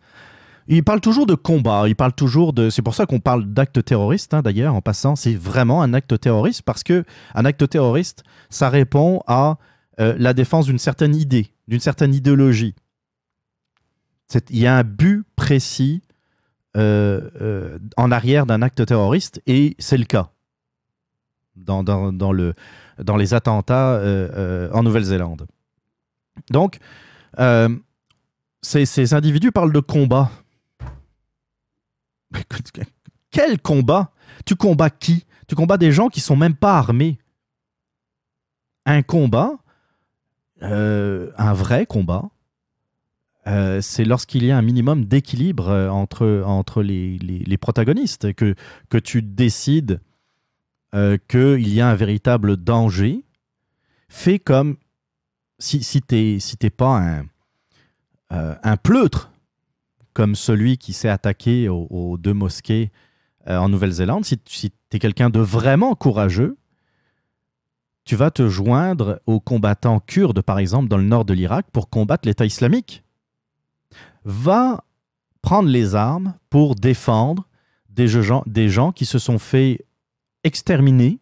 ils 0.68 0.84
parlent 0.84 1.00
toujours 1.00 1.26
de 1.26 1.34
combat, 1.34 1.88
ils 1.88 1.96
parlent 1.96 2.14
toujours 2.14 2.52
de... 2.52 2.70
C'est 2.70 2.82
pour 2.82 2.94
ça 2.94 3.04
qu'on 3.06 3.18
parle 3.18 3.44
d'acte 3.52 3.84
terroriste, 3.84 4.34
hein, 4.34 4.42
d'ailleurs, 4.42 4.74
en 4.74 4.80
passant. 4.80 5.16
C'est 5.16 5.34
vraiment 5.34 5.82
un 5.82 5.94
acte 5.94 6.18
terroriste 6.20 6.62
parce 6.62 6.84
que 6.84 7.04
un 7.34 7.44
acte 7.44 7.68
terroriste, 7.68 8.22
ça 8.50 8.68
répond 8.70 9.20
à 9.26 9.58
euh, 9.98 10.14
la 10.18 10.32
défense 10.32 10.66
d'une 10.66 10.78
certaine 10.78 11.16
idée, 11.16 11.52
d'une 11.66 11.80
certaine 11.80 12.14
idéologie. 12.14 12.74
Il 14.50 14.58
y 14.58 14.66
a 14.68 14.76
un 14.76 14.84
but 14.84 15.24
précis 15.34 16.02
euh, 16.76 17.30
euh, 17.40 17.78
en 17.96 18.12
arrière 18.12 18.46
d'un 18.46 18.62
acte 18.62 18.86
terroriste 18.86 19.42
et 19.48 19.74
c'est 19.80 19.98
le 19.98 20.04
cas 20.04 20.30
dans, 21.56 21.82
dans- 21.82 22.12
dans 22.12 22.30
le, 22.32 22.54
dans 23.02 23.16
les 23.16 23.34
attentats 23.34 23.94
euh, 23.94 24.28
euh, 24.34 24.72
en 24.72 24.82
Nouvelle-Zélande. 24.82 25.46
Donc, 26.50 26.78
euh, 27.38 27.68
ces, 28.62 28.86
ces 28.86 29.14
individus 29.14 29.52
parlent 29.52 29.72
de 29.72 29.80
combat. 29.80 30.30
Quel 33.30 33.60
combat? 33.60 34.12
Tu 34.44 34.56
combats 34.56 34.90
qui? 34.90 35.26
Tu 35.48 35.54
combats 35.54 35.78
des 35.78 35.92
gens 35.92 36.08
qui 36.08 36.20
sont 36.20 36.36
même 36.36 36.54
pas 36.54 36.78
armés. 36.78 37.18
Un 38.86 39.02
combat, 39.02 39.58
un 40.60 41.52
vrai 41.52 41.86
combat, 41.86 42.30
c'est 43.80 44.04
lorsqu'il 44.04 44.44
y 44.44 44.50
a 44.50 44.56
un 44.56 44.62
minimum 44.62 45.04
d'équilibre 45.04 45.70
entre, 45.90 46.42
entre 46.46 46.82
les, 46.82 47.18
les- 47.18 47.40
les 47.40 47.56
protagonistes, 47.58 48.32
que, 48.34 48.54
que 48.88 48.98
tu 48.98 49.22
décides 49.22 50.00
euh, 50.94 51.18
qu'il 51.28 51.72
y 51.72 51.80
a 51.80 51.88
un 51.88 51.94
véritable 51.94 52.56
danger, 52.56 53.24
fais 54.08 54.38
comme 54.38 54.76
si, 55.58 55.82
si 55.82 56.02
tu 56.02 56.14
n'es 56.14 56.40
si 56.40 56.56
pas 56.70 56.98
un, 56.98 57.24
euh, 58.32 58.54
un 58.62 58.76
pleutre, 58.76 59.30
comme 60.12 60.34
celui 60.34 60.78
qui 60.78 60.92
s'est 60.92 61.08
attaqué 61.08 61.68
aux, 61.68 62.16
deux 62.18 62.34
mosquées 62.34 62.90
euh, 63.48 63.58
en 63.58 63.68
Nouvelle-Zélande, 63.68 64.24
si, 64.24 64.38
tu 64.38 64.70
es 64.92 64.98
quelqu'un 64.98 65.30
de 65.30 65.40
vraiment 65.40 65.94
courageux, 65.94 66.56
tu 68.04 68.16
vas 68.16 68.30
te 68.30 68.48
joindre 68.48 69.20
aux 69.26 69.40
combattants 69.40 70.00
kurdes, 70.00 70.42
par 70.42 70.58
exemple, 70.58 70.88
dans 70.88 70.96
le 70.96 71.04
nord 71.04 71.24
de 71.24 71.34
l'Irak, 71.34 71.66
pour 71.72 71.88
combattre 71.88 72.26
l'État 72.26 72.44
islamique. 72.44 73.04
Va 74.24 74.84
prendre 75.42 75.68
les 75.68 75.94
armes 75.94 76.34
pour 76.50 76.74
défendre 76.74 77.46
des 77.88 78.08
gens, 78.08 78.42
des 78.46 78.68
gens 78.68 78.92
qui 78.92 79.06
se 79.06 79.18
sont 79.18 79.38
fait 79.38 79.84
exterminer, 80.44 81.18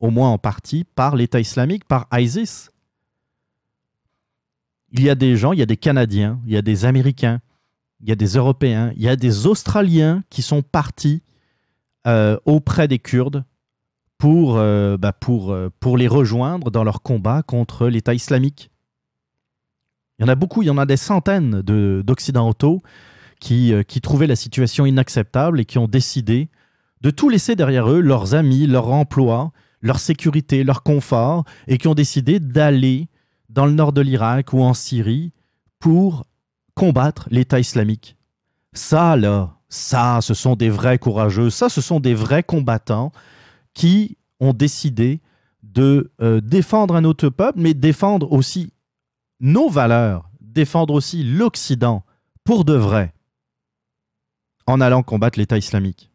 au 0.00 0.10
moins 0.10 0.30
en 0.30 0.38
partie, 0.38 0.84
par 0.84 1.16
l'État 1.16 1.40
islamique, 1.40 1.84
par 1.84 2.06
ISIS. 2.12 2.70
Il 4.92 5.02
y 5.02 5.10
a 5.10 5.14
des 5.14 5.36
gens, 5.36 5.52
il 5.52 5.58
y 5.58 5.62
a 5.62 5.66
des 5.66 5.76
Canadiens, 5.76 6.40
il 6.46 6.52
y 6.52 6.56
a 6.56 6.62
des 6.62 6.84
Américains, 6.84 7.40
il 8.00 8.08
y 8.08 8.12
a 8.12 8.14
des 8.14 8.36
Européens, 8.36 8.92
il 8.96 9.02
y 9.02 9.08
a 9.08 9.16
des 9.16 9.46
Australiens 9.46 10.22
qui 10.30 10.42
sont 10.42 10.62
partis 10.62 11.22
euh, 12.06 12.38
auprès 12.44 12.88
des 12.88 12.98
Kurdes 12.98 13.44
pour, 14.16 14.56
euh, 14.56 14.96
bah, 14.96 15.12
pour, 15.12 15.52
euh, 15.52 15.68
pour 15.80 15.96
les 15.96 16.08
rejoindre 16.08 16.70
dans 16.70 16.84
leur 16.84 17.02
combat 17.02 17.42
contre 17.42 17.88
l'État 17.88 18.14
islamique. 18.14 18.70
Il 20.18 20.22
y 20.22 20.24
en 20.24 20.28
a 20.28 20.34
beaucoup, 20.34 20.62
il 20.62 20.66
y 20.66 20.70
en 20.70 20.78
a 20.78 20.86
des 20.86 20.96
centaines 20.96 21.60
de- 21.62 22.02
d'Occidentaux 22.04 22.82
qui, 23.40 23.72
qui 23.86 24.00
trouvaient 24.00 24.26
la 24.26 24.34
situation 24.34 24.84
inacceptable 24.84 25.60
et 25.60 25.64
qui 25.64 25.78
ont 25.78 25.86
décidé 25.86 26.48
de 27.00 27.10
tout 27.10 27.28
laisser 27.28 27.56
derrière 27.56 27.90
eux, 27.90 28.00
leurs 28.00 28.34
amis, 28.34 28.66
leur 28.66 28.90
emploi, 28.90 29.52
leur 29.80 29.98
sécurité, 29.98 30.64
leur 30.64 30.82
confort, 30.82 31.44
et 31.66 31.78
qui 31.78 31.88
ont 31.88 31.94
décidé 31.94 32.40
d'aller 32.40 33.08
dans 33.48 33.66
le 33.66 33.72
nord 33.72 33.92
de 33.92 34.00
l'Irak 34.00 34.52
ou 34.52 34.62
en 34.62 34.74
Syrie 34.74 35.32
pour 35.78 36.24
combattre 36.74 37.28
l'État 37.30 37.60
islamique. 37.60 38.16
Ça, 38.72 39.16
là, 39.16 39.56
ça, 39.68 40.20
ce 40.22 40.34
sont 40.34 40.56
des 40.56 40.70
vrais 40.70 40.98
courageux, 40.98 41.50
ça, 41.50 41.68
ce 41.68 41.80
sont 41.80 42.00
des 42.00 42.14
vrais 42.14 42.42
combattants 42.42 43.12
qui 43.74 44.16
ont 44.40 44.52
décidé 44.52 45.20
de 45.62 46.10
euh, 46.20 46.40
défendre 46.40 46.94
un 46.94 47.04
autre 47.04 47.28
peuple, 47.28 47.60
mais 47.60 47.74
défendre 47.74 48.32
aussi 48.32 48.72
nos 49.40 49.68
valeurs, 49.68 50.30
défendre 50.40 50.94
aussi 50.94 51.22
l'Occident 51.22 52.04
pour 52.44 52.64
de 52.64 52.74
vrai, 52.74 53.12
en 54.66 54.80
allant 54.80 55.02
combattre 55.02 55.38
l'État 55.38 55.58
islamique. 55.58 56.07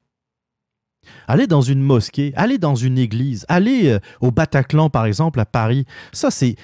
Allez 1.28 1.48
dans 1.48 1.62
une 1.62 1.82
mosquée, 1.82 2.34
allez 2.36 2.58
dans 2.58 2.76
une 2.76 2.98
église, 2.98 3.46
allez 3.50 3.90
euh, 3.90 4.00
au 4.22 4.32
Bataclan 4.32 4.90
par 4.90 5.06
exemple 5.06 5.40
à 5.40 5.46
Paris. 5.46 5.86
Ça 6.12 6.32
c'est 6.32 6.56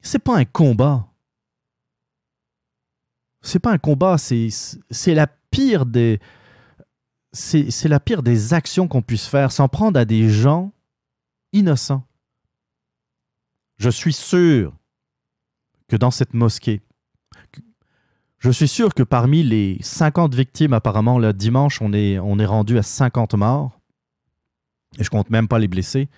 c'est 0.00 0.18
pas 0.18 0.36
un 0.36 0.44
combat. 0.44 1.08
C'est 3.40 3.58
pas 3.58 3.72
un 3.72 3.78
combat, 3.78 4.18
c'est 4.18 4.48
c'est 4.90 5.14
la 5.14 5.26
pire 5.26 5.86
des 5.86 6.20
c'est 7.32 7.70
c'est 7.70 7.88
la 7.88 8.00
pire 8.00 8.22
des 8.22 8.54
actions 8.54 8.88
qu'on 8.88 9.02
puisse 9.02 9.26
faire, 9.26 9.52
s'en 9.52 9.68
prendre 9.68 9.98
à 9.98 10.04
des 10.04 10.28
gens 10.28 10.72
innocents. 11.52 12.04
Je 13.78 13.90
suis 13.90 14.12
sûr 14.12 14.72
que 15.88 15.96
dans 15.96 16.10
cette 16.10 16.34
mosquée, 16.34 16.82
je 18.42 18.50
suis 18.50 18.66
sûr 18.66 18.92
que 18.92 19.04
parmi 19.04 19.44
les 19.44 19.78
50 19.82 20.34
victimes, 20.34 20.72
apparemment, 20.72 21.20
le 21.20 21.32
dimanche, 21.32 21.80
on 21.80 21.92
est, 21.92 22.18
rendu 22.18 22.76
à 22.76 22.82
50 22.82 23.34
morts, 23.34 23.78
et 24.98 25.04
je 25.04 25.10
compte 25.10 25.30
même 25.30 25.46
pas 25.46 25.60
les 25.60 25.68
blessés. 25.68 26.08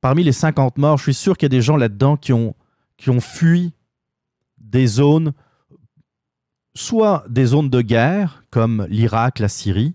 Parmi 0.00 0.24
les 0.24 0.32
50 0.32 0.78
morts, 0.78 0.98
je 0.98 1.04
suis 1.04 1.14
sûr 1.14 1.36
qu'il 1.36 1.46
y 1.46 1.54
a 1.54 1.56
des 1.56 1.62
gens 1.62 1.76
là-dedans 1.76 2.16
qui 2.16 2.32
ont, 2.32 2.56
qui 2.96 3.10
ont 3.10 3.20
fui 3.20 3.72
des 4.58 4.88
zones, 4.88 5.32
soit 6.74 7.24
des 7.28 7.46
zones 7.46 7.70
de 7.70 7.82
guerre, 7.82 8.42
comme 8.50 8.84
l'Irak, 8.90 9.38
la 9.38 9.48
Syrie, 9.48 9.94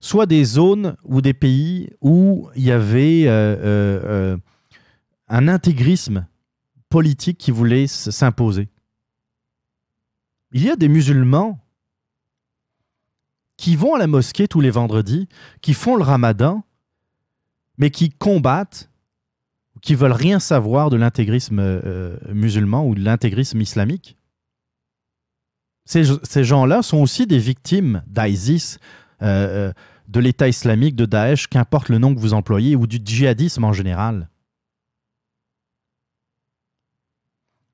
soit 0.00 0.26
des 0.26 0.44
zones 0.44 0.96
ou 1.04 1.20
des 1.20 1.34
pays 1.34 1.90
où 2.00 2.48
il 2.56 2.64
y 2.64 2.72
avait 2.72 3.28
euh, 3.28 3.30
euh, 3.30 4.00
euh, 4.04 4.36
un 5.28 5.46
intégrisme 5.46 6.26
politique 6.88 7.38
qui 7.38 7.52
voulait 7.52 7.86
s'imposer. 7.86 8.68
Il 10.52 10.62
y 10.62 10.70
a 10.70 10.76
des 10.76 10.88
musulmans 10.88 11.58
qui 13.56 13.76
vont 13.76 13.94
à 13.94 13.98
la 13.98 14.06
mosquée 14.06 14.48
tous 14.48 14.60
les 14.60 14.70
vendredis, 14.70 15.28
qui 15.60 15.72
font 15.72 15.96
le 15.96 16.02
ramadan, 16.02 16.64
mais 17.78 17.90
qui 17.90 18.10
combattent, 18.10 18.90
qui 19.80 19.94
veulent 19.94 20.12
rien 20.12 20.40
savoir 20.40 20.90
de 20.90 20.96
l'intégrisme 20.96 21.58
euh, 21.60 22.16
musulman 22.32 22.86
ou 22.86 22.94
de 22.94 23.00
l'intégrisme 23.00 23.60
islamique. 23.60 24.16
Ces, 25.84 26.44
gens-là 26.44 26.82
sont 26.82 26.98
aussi 26.98 27.26
des 27.26 27.38
victimes 27.38 28.02
d'ISIS, 28.06 28.78
euh, 29.20 29.70
euh, 29.70 29.72
de 30.08 30.20
l'État 30.20 30.48
islamique, 30.48 30.94
de 30.94 31.06
Daesh, 31.06 31.48
qu'importe 31.48 31.88
le 31.88 31.98
nom 31.98 32.14
que 32.14 32.20
vous 32.20 32.34
employez, 32.34 32.76
ou 32.76 32.86
du 32.86 33.00
djihadisme 33.04 33.64
en 33.64 33.72
général. 33.72 34.28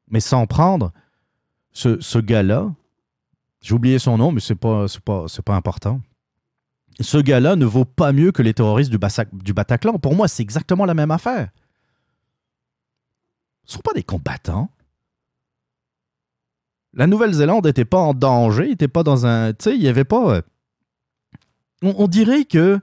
Mais 0.09 0.21
sans 0.21 0.47
prendre 0.47 0.93
ce, 1.73 2.01
ce 2.01 2.19
gars-là, 2.19 2.73
j'ai 3.61 3.75
oublié 3.75 3.99
son 3.99 4.19
nom, 4.19 4.33
mais 4.33 4.41
c'est 4.41 4.55
pas, 4.55 4.87
pas, 5.05 5.27
pas 5.45 5.57
important. 5.57 6.01
Ce 7.01 7.19
gars-là 7.19 7.57
ne 7.57 7.65
vaut 7.65 7.85
pas 7.85 8.13
mieux 8.13 8.33
que 8.33 8.43
les 8.43 8.55
terroristes 8.55 8.91
du, 8.91 8.99
du 9.33 9.53
Bataclan. 9.53 9.99
Pour 9.99 10.15
moi, 10.15 10.27
c'est 10.29 10.43
exactement 10.43 10.85
la 10.85 10.95
même 10.95 11.11
affaire. 11.11 11.51
Ce 13.65 13.73
ne 13.73 13.77
sont 13.77 13.83
pas 13.83 13.93
des 13.93 14.03
combattants. 14.03 14.71
La 16.95 17.07
Nouvelle-Zélande 17.07 17.67
n'était 17.67 17.85
pas 17.85 17.99
en 17.99 18.15
danger, 18.15 18.69
n'était 18.69 18.89
pas 18.89 19.03
dans 19.03 19.27
un. 19.27 19.53
Tu 19.53 19.65
sais, 19.65 19.75
il 19.77 19.81
n'y 19.81 19.89
avait 19.89 20.05
pas. 20.05 20.37
euh, 20.37 20.43
On, 21.83 21.95
on 21.99 22.09
dirait 22.09 22.45
que 22.45 22.81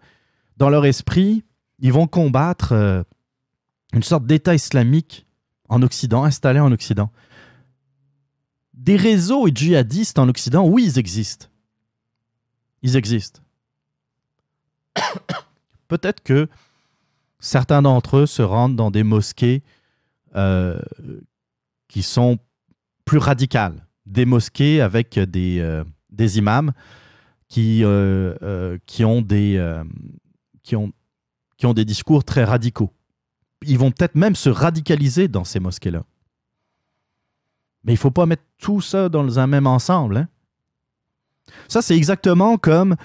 dans 0.57 0.70
leur 0.70 0.86
esprit, 0.86 1.44
ils 1.80 1.91
vont 1.91 2.07
combattre 2.07 2.72
euh, 2.72 3.03
une 3.94 4.03
sorte 4.03 4.26
d'État 4.26 4.56
islamique 4.56 5.26
en 5.68 5.82
Occident, 5.82 6.24
installé 6.24 6.60
en 6.60 6.72
Occident. 6.72 7.12
Des 8.86 8.98
réseaux 8.98 9.48
djihadistes 9.48 10.20
en 10.20 10.30
Occident, 10.30 10.64
oui, 10.68 10.86
ils 10.86 10.99
existent. 10.99 11.48
Ils 12.84 12.95
existent. 12.95 13.41
Peut-être 15.88 16.22
que 16.22 16.48
certains 17.40 17.82
d'entre 17.82 18.18
eux 18.18 18.26
se 18.28 18.44
rendent 18.44 18.76
dans 18.76 18.91
des 18.91 19.02
mosquées 19.02 19.64
euh, 20.36 20.80
qui 21.88 22.03
sont 22.03 22.38
plus 23.06 23.18
radicales, 23.18 23.88
des 24.06 24.26
mosquées 24.26 24.82
avec 24.82 25.18
des, 25.18 25.57
euh, 25.62 25.84
imams 26.20 26.72
qui, 27.48 27.84
euh, 27.84 28.78
qui, 28.86 29.03
ont 29.03 29.24
des, 29.24 29.82
qui 30.62 30.76
ont 30.76 31.74
des 31.74 31.86
discours 31.86 32.24
très 32.24 32.44
radicaux. 32.44 32.94
Ils 33.64 33.80
vont 33.80 33.90
peut-être 33.90 34.14
même 34.14 34.36
se 34.36 34.49
radicaliser 34.49 35.28
dans 35.28 35.44
ces 35.44 35.60
mosquées-là. 35.60 36.03
Mais 37.86 37.94
il 37.94 37.95
ne 37.95 37.99
faut 37.99 38.12
pas 38.12 38.26
mettre 38.26 38.44
tout 38.57 38.82
ça 38.82 39.10
dans 39.10 39.40
un 39.40 39.48
même 39.48 39.68
ensemble. 39.68 40.18
hein. 40.18 40.28
Ça, 41.68 41.82
c'est 41.82 41.95
exactement 41.95 42.57
comme 42.57 42.95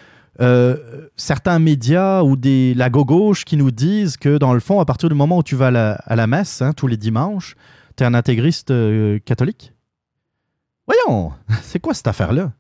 euh, 0.40 1.09
certains 1.16 1.59
médias 1.59 2.23
ou 2.23 2.36
des, 2.36 2.73
la 2.74 2.89
gauche 2.89 3.44
qui 3.44 3.59
nous 3.59 3.70
disent 3.70 4.16
que, 4.16 4.39
dans 4.39 4.55
le 4.55 4.61
fond, 4.61 4.81
à 4.81 4.86
partir 4.86 5.11
du 5.11 5.15
moment 5.15 5.39
où 5.39 5.43
tu 5.43 5.55
vas 5.55 5.66
à 5.66 6.16
la, 6.16 6.27
messe, 6.27 6.62
hein, 6.62 6.73
tous 6.73 6.86
les 6.86 6.97
dimanches, 6.97 7.57
tu 7.97 8.02
es 8.02 8.07
un 8.07 8.15
intégriste 8.15 8.70
euh, 8.70 9.19
catholique. 9.19 9.74
Voyons, 10.86 11.32
c'est 11.62 11.78
quoi 11.78 11.93
cette 11.93 12.09
affaire-là? 12.09 12.52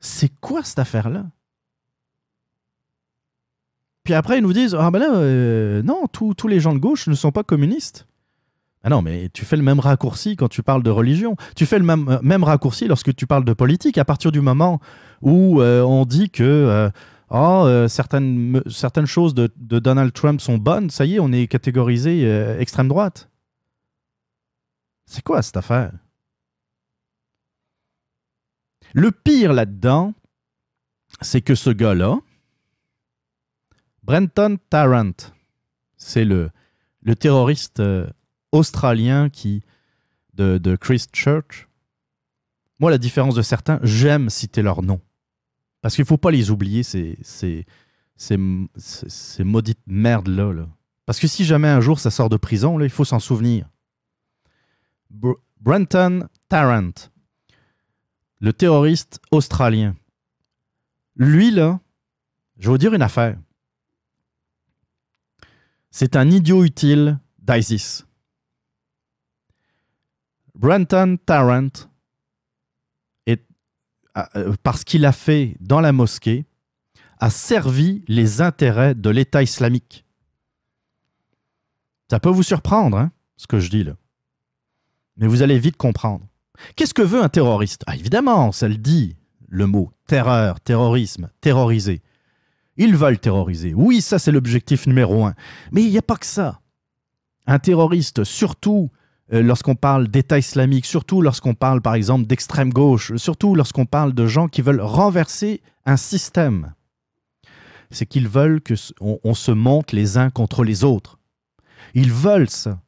C'est 0.00 0.32
quoi 0.40 0.62
cette 0.62 0.78
affaire-là? 0.78 1.26
Puis 4.04 4.14
après, 4.14 4.38
ils 4.38 4.42
nous 4.42 4.54
disent 4.54 4.74
Ah 4.74 4.90
ben 4.90 5.00
là, 5.00 5.16
euh, 5.16 5.82
non, 5.82 6.06
tous 6.06 6.48
les 6.48 6.60
gens 6.60 6.72
de 6.72 6.78
gauche 6.78 7.08
ne 7.08 7.14
sont 7.14 7.32
pas 7.32 7.42
communistes. 7.42 8.07
Ah 8.88 8.90
non, 8.90 9.02
mais 9.02 9.28
tu 9.34 9.44
fais 9.44 9.56
le 9.56 9.62
même 9.62 9.80
raccourci 9.80 10.34
quand 10.34 10.48
tu 10.48 10.62
parles 10.62 10.82
de 10.82 10.88
religion. 10.88 11.36
Tu 11.54 11.66
fais 11.66 11.78
le 11.78 11.84
même, 11.84 12.08
euh, 12.08 12.38
raccourci 12.42 12.88
lorsque 12.88 13.14
tu 13.14 13.26
parles 13.26 13.44
de 13.44 13.52
politique. 13.52 13.98
À 13.98 14.06
partir 14.06 14.32
du 14.32 14.40
moment 14.40 14.80
où 15.20 15.60
euh, 15.60 15.82
on 15.82 16.06
dit 16.06 16.30
que 16.30 16.42
euh, 16.42 16.88
euh, 17.32 17.86
certaines, 17.86 18.62
choses 19.04 19.34
de, 19.34 19.50
Donald 19.58 20.14
Trump 20.14 20.40
sont 20.40 20.56
bonnes, 20.56 20.88
ça 20.88 21.04
y 21.04 21.16
est, 21.16 21.20
on 21.20 21.32
est 21.32 21.48
catégorisé 21.48 22.26
extrême 22.58 22.88
droite. 22.88 23.28
C'est 25.04 25.22
quoi 25.22 25.42
cette 25.42 25.58
affaire? 25.58 25.92
Le 28.94 29.12
pire 29.12 29.52
là-dedans, 29.52 30.14
c'est 31.20 31.42
que 31.42 31.54
ce 31.54 31.68
gars-là, 31.68 32.18
Brenton 34.02 34.56
Tarrant, 34.70 35.12
c'est 35.98 36.24
le, 36.24 36.48
le 37.02 37.14
terroriste 37.16 37.82
australien 38.52 39.28
qui, 39.30 39.62
de, 40.34 40.58
de 40.58 40.76
Christchurch. 40.76 41.68
Moi, 42.80 42.90
la 42.90 42.98
différence 42.98 43.34
de 43.34 43.42
certains, 43.42 43.80
j'aime 43.82 44.30
citer 44.30 44.62
leur 44.62 44.82
nom. 44.82 45.00
Parce 45.80 45.94
qu'il 45.94 46.02
ne 46.02 46.08
faut 46.08 46.16
pas 46.16 46.30
les 46.30 46.50
oublier, 46.50 46.82
ces, 46.82 47.18
ces, 47.22 47.66
ces, 48.16 48.38
ces- 48.76 49.44
maudites 49.44 49.82
merdes-là. 49.86 50.52
là. 50.52 50.68
Parce 51.06 51.18
que 51.20 51.26
si 51.26 51.44
jamais 51.44 51.68
un 51.68 51.80
jour 51.80 51.98
ça 52.00 52.10
sort 52.10 52.28
de 52.28 52.36
prison, 52.36 52.78
là, 52.78 52.84
il 52.84 52.90
faut 52.90 53.04
s'en 53.04 53.18
souvenir. 53.20 53.68
Br- 55.12 55.38
Brenton 55.60 56.28
Tarrant, 56.48 56.90
le 58.40 58.52
terroriste 58.52 59.20
australien. 59.30 59.96
Lui, 61.16 61.50
là, 61.50 61.80
je 62.58 62.66
vais 62.68 62.72
vous 62.74 62.78
dire 62.78 62.94
une 62.94 63.02
affaire. 63.02 63.38
C'est 65.90 66.16
un 66.16 66.30
idiot 66.30 66.64
utile 66.64 67.18
d'ISIS. 67.38 68.04
Brenton 70.58 71.16
Tarrant, 71.24 71.68
est, 73.26 73.46
euh, 74.34 74.54
parce 74.64 74.82
qu'il 74.82 75.06
a 75.06 75.12
fait 75.12 75.54
dans 75.60 75.80
la 75.80 75.92
mosquée, 75.92 76.46
a 77.20 77.30
servi 77.30 78.02
les 78.08 78.40
intérêts 78.40 78.96
de 78.96 79.08
l'État 79.08 79.42
islamique. 79.42 80.04
Ça 82.10 82.18
peut 82.18 82.28
vous 82.28 82.42
surprendre, 82.42 82.96
hein, 82.98 83.12
ce 83.36 83.46
que 83.46 83.60
je 83.60 83.70
dis 83.70 83.84
là. 83.84 83.92
Mais 85.16 85.28
vous 85.28 85.42
allez 85.42 85.60
vite 85.60 85.76
comprendre. 85.76 86.26
Qu'est-ce 86.74 86.94
que 86.94 87.02
veut 87.02 87.22
un 87.22 87.28
terroriste? 87.28 87.84
Ah, 87.86 87.94
Évidemment, 87.94 88.50
ça 88.50 88.66
le 88.66 88.76
dit, 88.76 89.16
le 89.46 89.66
mot 89.66 89.92
terreur, 90.08 90.60
terrorisme, 90.60 91.30
terroriser. 91.40 92.02
Ils 92.76 92.96
veulent 92.96 93.18
terroriser. 93.18 93.74
Oui, 93.74 94.00
ça 94.00 94.18
c'est 94.18 94.32
l'objectif 94.32 94.86
numéro 94.88 95.24
un. 95.24 95.34
Mais 95.70 95.82
il 95.84 95.90
n'y 95.90 95.98
a 95.98 96.02
pas 96.02 96.16
que 96.16 96.26
ça. 96.26 96.60
Un 97.46 97.58
terroriste, 97.60 98.24
surtout 98.24 98.90
euh, 99.32 99.42
lorsqu'on 99.42 99.74
parle 99.74 100.08
d'État 100.08 100.38
islamique, 100.38 100.86
surtout 100.86 101.20
lorsqu'on 101.22 101.54
parle 101.54 101.80
par 101.82 101.94
exemple 101.94 102.26
d'extrême 102.26 102.72
gauche, 102.72 103.14
surtout 103.16 103.54
lorsqu'on 103.54 103.86
parle 103.86 104.12
de 104.14 104.26
gens 104.26 104.48
qui 104.48 104.62
veulent 104.62 104.80
renverser 104.80 105.60
un 105.84 105.96
système, 105.96 106.74
c'est 107.90 108.06
qu'ils 108.06 108.28
veulent 108.28 108.60
que 108.60 108.74
on, 109.00 109.18
on 109.24 109.34
se 109.34 109.50
monte 109.52 109.92
les 109.92 110.18
uns 110.18 110.30
contre 110.30 110.64
les 110.64 110.84
autres. 110.84 111.18
Ils 111.94 112.12
veulent 112.12 112.50
ça. 112.50 112.80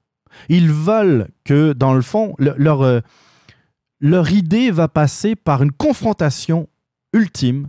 Ils 0.49 0.71
veulent 0.71 1.29
que, 1.45 1.73
dans 1.73 1.95
le 1.95 2.03
fond, 2.03 2.35
le- 2.39 2.55
leur, 2.57 2.83
euh, 2.83 3.01
leur 4.01 4.31
idée 4.31 4.71
va 4.71 4.89
passer 4.89 5.35
par 5.37 5.63
une 5.63 5.73
confrontation 5.73 6.69
ultime, 7.13 7.69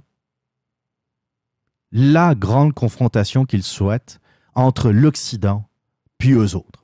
la 1.91 2.35
grande 2.35 2.73
confrontation 2.73 3.45
qu'ils 3.45 3.63
souhaitent 3.63 4.19
entre 4.55 4.91
l'Occident 4.91 5.67
puis 6.17 6.33
eux 6.33 6.55
autres. 6.55 6.80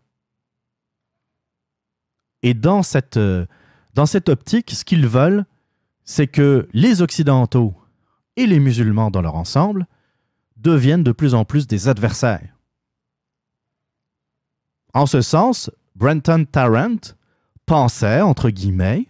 Et 2.47 2.53
dans 2.53 2.81
cette, 2.81 3.17
euh, 3.17 3.45
dans 3.93 4.05
cette 4.05 4.29
optique, 4.29 4.71
ce 4.71 4.85
qu'ils 4.85 5.05
veulent, 5.05 5.43
c'est 6.05 6.27
que 6.27 6.69
les 6.71 7.01
Occidentaux 7.01 7.75
et 8.37 8.47
les 8.47 8.61
musulmans 8.61 9.11
dans 9.11 9.21
leur 9.21 9.35
ensemble 9.35 9.85
deviennent 10.55 11.03
de 11.03 11.11
plus 11.11 11.33
en 11.33 11.43
plus 11.43 11.67
des 11.67 11.89
adversaires. 11.89 12.55
En 14.93 15.05
ce 15.07 15.19
sens, 15.19 15.69
Brenton 15.97 16.45
Tarrant 16.49 17.15
pensait, 17.65 18.21
entre 18.21 18.49
guillemets, 18.49 19.07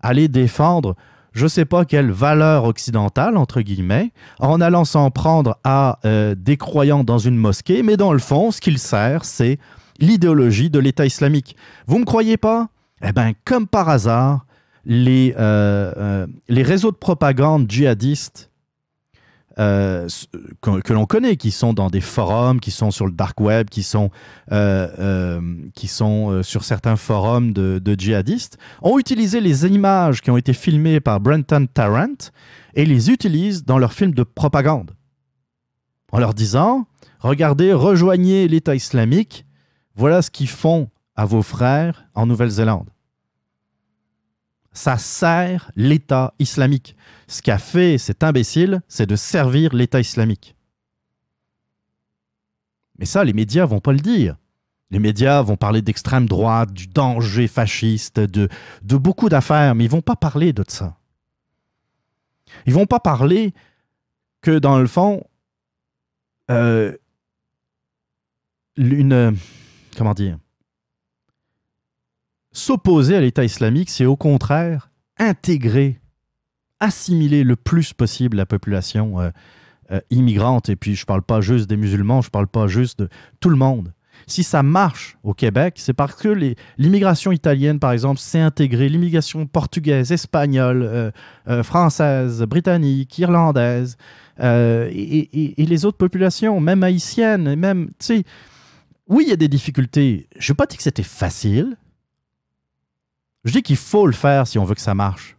aller 0.00 0.28
défendre 0.28 0.96
je 1.32 1.44
ne 1.44 1.48
sais 1.48 1.66
pas 1.66 1.84
quelle 1.84 2.10
valeur 2.10 2.64
occidentale, 2.64 3.36
entre 3.36 3.60
guillemets, 3.60 4.10
en 4.38 4.60
allant 4.62 4.86
s'en 4.86 5.10
prendre 5.10 5.58
à 5.64 5.98
euh, 6.06 6.34
des 6.34 6.56
croyants 6.56 7.04
dans 7.04 7.18
une 7.18 7.36
mosquée, 7.36 7.82
mais 7.82 7.98
dans 7.98 8.12
le 8.14 8.18
fond, 8.18 8.50
ce 8.50 8.60
qu'il 8.60 8.78
sert, 8.78 9.24
c'est 9.24 9.58
l'idéologie 10.00 10.70
de 10.70 10.78
l'État 10.78 11.06
islamique. 11.06 11.56
Vous 11.86 11.96
ne 11.96 12.00
me 12.00 12.06
croyez 12.06 12.36
pas? 12.36 12.68
Eh 13.02 13.12
bien, 13.12 13.32
comme 13.44 13.66
par 13.66 13.88
hasard, 13.88 14.46
les, 14.84 15.34
euh, 15.38 15.92
euh, 15.96 16.26
les 16.48 16.62
réseaux 16.62 16.90
de 16.90 16.96
propagande 16.96 17.70
djihadistes 17.70 18.50
euh, 19.58 20.08
que, 20.62 20.92
l'on 20.92 21.04
connaît, 21.04 21.36
qui 21.36 21.50
sont 21.50 21.74
dans 21.74 21.90
des 21.90 22.00
forums, 22.00 22.60
qui 22.60 22.70
sont 22.70 22.90
sur 22.90 23.04
le 23.04 23.12
dark 23.12 23.40
web, 23.40 23.68
qui 23.68 23.82
sont, 23.82 24.10
qui 25.74 25.88
sont 25.88 26.42
sur 26.42 26.64
certains 26.64 26.96
forums 26.96 27.52
de, 27.52 27.78
de 27.78 27.94
djihadistes, 27.98 28.56
ont 28.80 28.98
utilisé 28.98 29.40
les 29.40 29.66
images 29.66 30.22
qui 30.22 30.30
ont 30.30 30.38
été 30.38 30.54
filmées 30.54 31.00
par 31.00 31.20
Brenton 31.20 31.66
Tarrant 31.72 32.30
et 32.74 32.86
les 32.86 33.10
utilisent 33.10 33.64
dans 33.64 33.78
leurs 33.78 33.92
films 33.92 34.14
de 34.14 34.22
propagande. 34.22 34.92
En 36.12 36.18
leur 36.18 36.32
disant, 36.32 36.86
regardez, 37.18 37.72
rejoignez 37.72 38.48
l'État 38.48 38.74
islamique, 38.74 39.44
voilà 40.00 40.22
ce 40.22 40.30
qu'ils 40.30 40.48
font 40.48 40.88
à 41.14 41.26
vos 41.26 41.42
frères 41.42 42.06
en 42.14 42.24
Nouvelle-Zélande. 42.24 42.88
Ça 44.72 44.96
sert 44.96 45.70
l'État 45.76 46.32
islamique. 46.38 46.96
Ce 47.28 47.42
qu'a 47.42 47.58
fait 47.58 47.98
cet 47.98 48.24
imbécile, 48.24 48.80
c'est 48.88 49.04
de 49.04 49.14
servir 49.14 49.74
l'État 49.74 50.00
islamique. 50.00 50.56
Mais 52.98 53.04
ça, 53.04 53.24
les 53.24 53.34
médias 53.34 53.66
vont 53.66 53.80
pas 53.80 53.92
le 53.92 53.98
dire. 53.98 54.36
Les 54.90 54.98
médias 54.98 55.42
vont 55.42 55.56
parler 55.56 55.82
d'extrême 55.82 56.26
droite, 56.26 56.72
du 56.72 56.86
danger 56.86 57.46
fasciste, 57.46 58.20
de, 58.20 58.48
beaucoup 58.82 59.28
d'affaires, 59.28 59.74
mais 59.74 59.84
ils 59.84 59.90
vont 59.90 60.00
pas 60.00 60.16
parler 60.16 60.54
de 60.54 60.64
ça. 60.66 60.96
Ils 62.64 62.72
vont 62.72 62.86
pas 62.86 63.00
parler 63.00 63.52
que, 64.40 64.58
dans 64.58 64.78
le 64.78 64.86
fond, 64.86 65.22
euh, 66.50 66.96
une. 68.78 69.36
Comment 70.00 70.14
dire 70.14 70.38
S'opposer 72.52 73.16
à 73.16 73.20
l'État 73.20 73.44
islamique, 73.44 73.90
c'est 73.90 74.06
au 74.06 74.16
contraire 74.16 74.90
intégrer, 75.18 76.00
assimiler 76.80 77.44
le 77.44 77.54
plus 77.54 77.92
possible 77.92 78.38
la 78.38 78.46
population 78.46 79.20
euh, 79.20 79.28
euh, 79.90 80.00
immigrante. 80.08 80.70
Et 80.70 80.76
puis, 80.76 80.94
je 80.94 81.02
ne 81.02 81.04
parle 81.04 81.20
pas 81.20 81.42
juste 81.42 81.68
des 81.68 81.76
musulmans, 81.76 82.22
je 82.22 82.28
ne 82.28 82.30
parle 82.30 82.46
pas 82.46 82.66
juste 82.66 83.00
de 83.00 83.10
tout 83.40 83.50
le 83.50 83.56
monde. 83.56 83.92
Si 84.26 84.42
ça 84.42 84.62
marche 84.62 85.18
au 85.22 85.34
Québec, 85.34 85.74
c'est 85.76 85.92
parce 85.92 86.14
que 86.14 86.54
l'immigration 86.78 87.30
italienne, 87.30 87.78
par 87.78 87.92
exemple, 87.92 88.20
s'est 88.20 88.40
intégrée, 88.40 88.88
l'immigration 88.88 89.46
portugaise, 89.46 90.12
espagnole, 90.12 91.12
euh, 91.46 91.62
française, 91.62 92.42
britannique, 92.44 93.18
irlandaise, 93.18 93.98
et, 94.42 95.60
et- 95.60 95.66
les 95.66 95.84
autres 95.84 95.98
populations, 95.98 96.58
même 96.60 96.82
haïtiennes, 96.82 97.54
même, 97.56 97.88
tu 97.98 98.06
sais, 98.06 98.24
oui, 99.10 99.24
il 99.26 99.30
y 99.30 99.32
a 99.32 99.36
des 99.36 99.48
difficultés. 99.48 100.28
Je 100.36 100.46
ne 100.46 100.48
veux 100.52 100.56
pas 100.56 100.66
dire 100.66 100.76
que 100.76 100.84
c'était 100.84 101.02
facile. 101.02 101.76
Je 103.44 103.52
dis 103.52 103.62
qu'il 103.62 103.76
faut 103.76 104.06
le 104.06 104.12
faire 104.12 104.46
si 104.46 104.56
on 104.58 104.64
veut 104.64 104.76
que 104.76 104.80
ça 104.80 104.94
marche. 104.94 105.36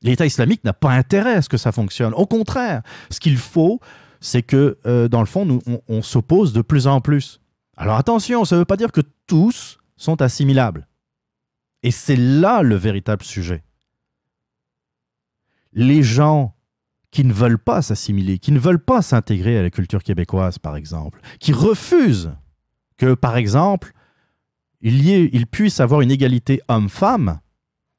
L'État 0.00 0.24
islamique 0.24 0.62
n'a 0.62 0.72
pas 0.72 0.92
intérêt 0.92 1.34
à 1.34 1.42
ce 1.42 1.48
que 1.48 1.56
ça 1.56 1.72
fonctionne. 1.72 2.14
Au 2.14 2.26
contraire, 2.26 2.82
ce 3.10 3.18
qu'il 3.18 3.36
faut, 3.36 3.80
c'est 4.20 4.42
que, 4.42 4.78
euh, 4.86 5.08
dans 5.08 5.20
le 5.20 5.26
fond, 5.26 5.60
on, 5.66 5.82
on 5.88 6.02
s'oppose 6.02 6.52
de 6.52 6.62
plus 6.62 6.86
en 6.86 7.00
plus. 7.00 7.40
Alors 7.76 7.96
attention, 7.96 8.44
ça 8.44 8.54
ne 8.54 8.60
veut 8.60 8.64
pas 8.64 8.76
dire 8.76 8.92
que 8.92 9.02
tous 9.26 9.78
sont 9.96 10.22
assimilables. 10.22 10.86
Et 11.82 11.90
c'est 11.90 12.16
là 12.16 12.62
le 12.62 12.76
véritable 12.76 13.24
sujet. 13.24 13.64
Les 15.72 16.04
gens 16.04 16.54
qui 17.12 17.24
ne 17.24 17.32
veulent 17.32 17.58
pas 17.58 17.82
s'assimiler, 17.82 18.38
qui 18.38 18.50
ne 18.50 18.58
veulent 18.58 18.82
pas 18.82 19.02
s'intégrer 19.02 19.58
à 19.58 19.62
la 19.62 19.70
culture 19.70 20.02
québécoise, 20.02 20.58
par 20.58 20.74
exemple, 20.76 21.20
qui 21.38 21.52
refusent 21.52 22.32
que, 22.96 23.14
par 23.14 23.36
exemple, 23.36 23.92
il, 24.80 25.04
y 25.04 25.12
ait, 25.12 25.46
puisse 25.46 25.78
avoir 25.78 26.00
une 26.00 26.10
égalité 26.10 26.62
homme-femme, 26.68 27.40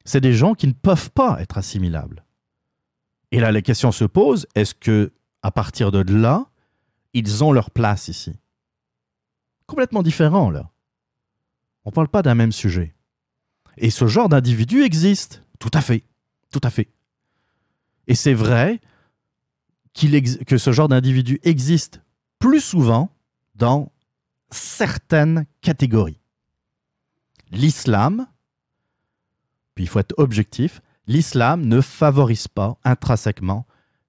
c'est 0.03 0.19
des 0.19 0.33
gens 0.33 0.55
qui 0.55 0.67
ne 0.67 0.73
peuvent 0.73 1.11
pas 1.11 1.37
être 1.39 1.57
assimilables. 1.57 2.25
Et 3.31 3.39
là, 3.39 3.51
la 3.51 3.61
question 3.61 3.91
se 3.91 4.03
pose, 4.03 4.47
est-ce 4.55 4.73
que, 4.73 5.13
à 5.43 5.51
partir 5.51 5.91
de 5.91 6.01
là, 6.11 6.47
ils 7.13 7.43
ont 7.43 7.51
leur 7.51 7.69
place 7.69 8.07
ici? 8.07 8.35
Complètement 9.67 10.03
différent, 10.03 10.49
là. 10.49 10.71
On 11.85 11.91
ne 11.91 11.93
parle 11.93 12.09
pas 12.09 12.23
d'un 12.23 12.35
même 12.35 12.51
sujet. 12.51 12.95
Et 13.77 13.91
ce 13.91 14.07
genre 14.07 14.29
d'individu 14.29 14.81
existe. 14.83 15.43
Tout 15.59 15.71
à 15.73 15.81
fait. 15.81 16.03
Tout 16.51 16.61
à 16.63 16.69
fait. 16.69 16.89
Et 18.07 18.15
c'est 18.15 18.33
vrai 18.33 18.81
que 19.93 20.57
ce 20.57 20.71
genre 20.71 20.87
d'individu 20.87 21.39
existe 21.43 22.01
plus 22.39 22.61
souvent 22.61 23.09
dans 23.55 23.91
certaines 24.49 25.45
catégories. 25.61 26.19
L'islam, 27.51 28.27
puis 29.75 29.85
il 29.85 29.87
faut 29.87 29.99
être 29.99 30.15
objectif, 30.17 30.81
l'islam 31.07 31.65
ne 31.65 31.81
favorise 31.81 32.47
pas 32.47 32.77
intrinsèquement 32.83 33.65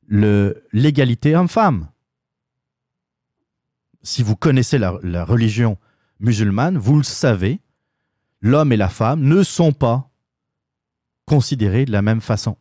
l'égalité 0.08 1.36
homme-femme. 1.36 1.88
Si 4.02 4.22
vous 4.22 4.36
connaissez 4.36 4.78
la 4.78 5.24
religion 5.24 5.78
musulmane, 6.20 6.78
vous 6.78 6.96
le 6.96 7.02
savez, 7.02 7.60
l'homme 8.40 8.72
et 8.72 8.76
la 8.76 8.88
femme 8.88 9.22
ne 9.22 9.42
sont 9.42 9.72
pas 9.72 10.10
considérés 11.26 11.84
de 11.84 11.92
la 11.92 12.02
même 12.02 12.20
façon. 12.20 12.56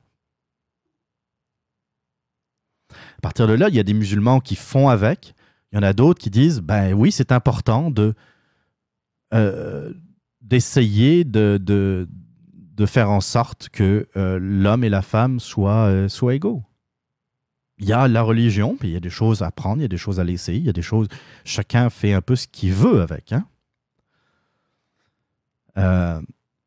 À 2.90 3.13
partir 3.24 3.48
de 3.48 3.54
là, 3.54 3.70
il 3.70 3.76
y 3.76 3.80
a 3.80 3.84
des 3.84 3.94
musulmans 3.94 4.42
qui 4.42 4.56
font 4.56 4.90
avec, 4.90 5.34
il 5.72 5.78
y 5.78 5.80
en 5.80 5.84
a 5.84 5.94
d'autres 5.94 6.20
qui 6.20 6.30
disent, 6.30 6.60
ben 6.60 6.94
oui, 6.94 7.12
c'est 7.12 7.32
important 7.32 7.92
euh, 9.34 9.94
d'essayer 10.42 11.24
de, 11.24 11.58
de, 11.58 12.86
faire 12.86 13.10
en 13.10 13.22
sorte 13.22 13.70
que 13.70 14.10
euh, 14.18 14.38
l'homme 14.42 14.84
et 14.84 14.90
la 14.90 15.02
femme 15.02 15.40
soient, 15.40 15.86
euh, 15.86 16.10
soient 16.10 16.36
égaux. 16.36 16.64
Il 17.80 17.88
y 17.88 17.94
a 17.94 18.10
la 18.10 18.22
religion, 18.22 18.76
puis 18.78 18.90
il 18.90 18.94
y 18.94 18.98
a 18.98 19.00
des 19.00 19.10
choses 19.10 19.42
à 19.42 19.52
prendre, 19.52 19.78
il 19.78 19.84
y 19.84 19.86
a 19.86 19.88
des 19.88 19.98
choses 19.98 20.20
à 20.20 20.26
laisser, 20.26 20.56
il 20.56 20.66
y 20.66 20.70
a 20.70 20.74
des 20.74 20.82
choses. 20.82 21.08
Chacun 21.46 21.90
fait 21.90 22.12
un 22.12 22.22
peu 22.22 22.36
ce 22.36 22.46
qu'il 22.46 22.74
veut 22.74 23.02
avec. 23.02 23.32
Hein? 23.32 23.46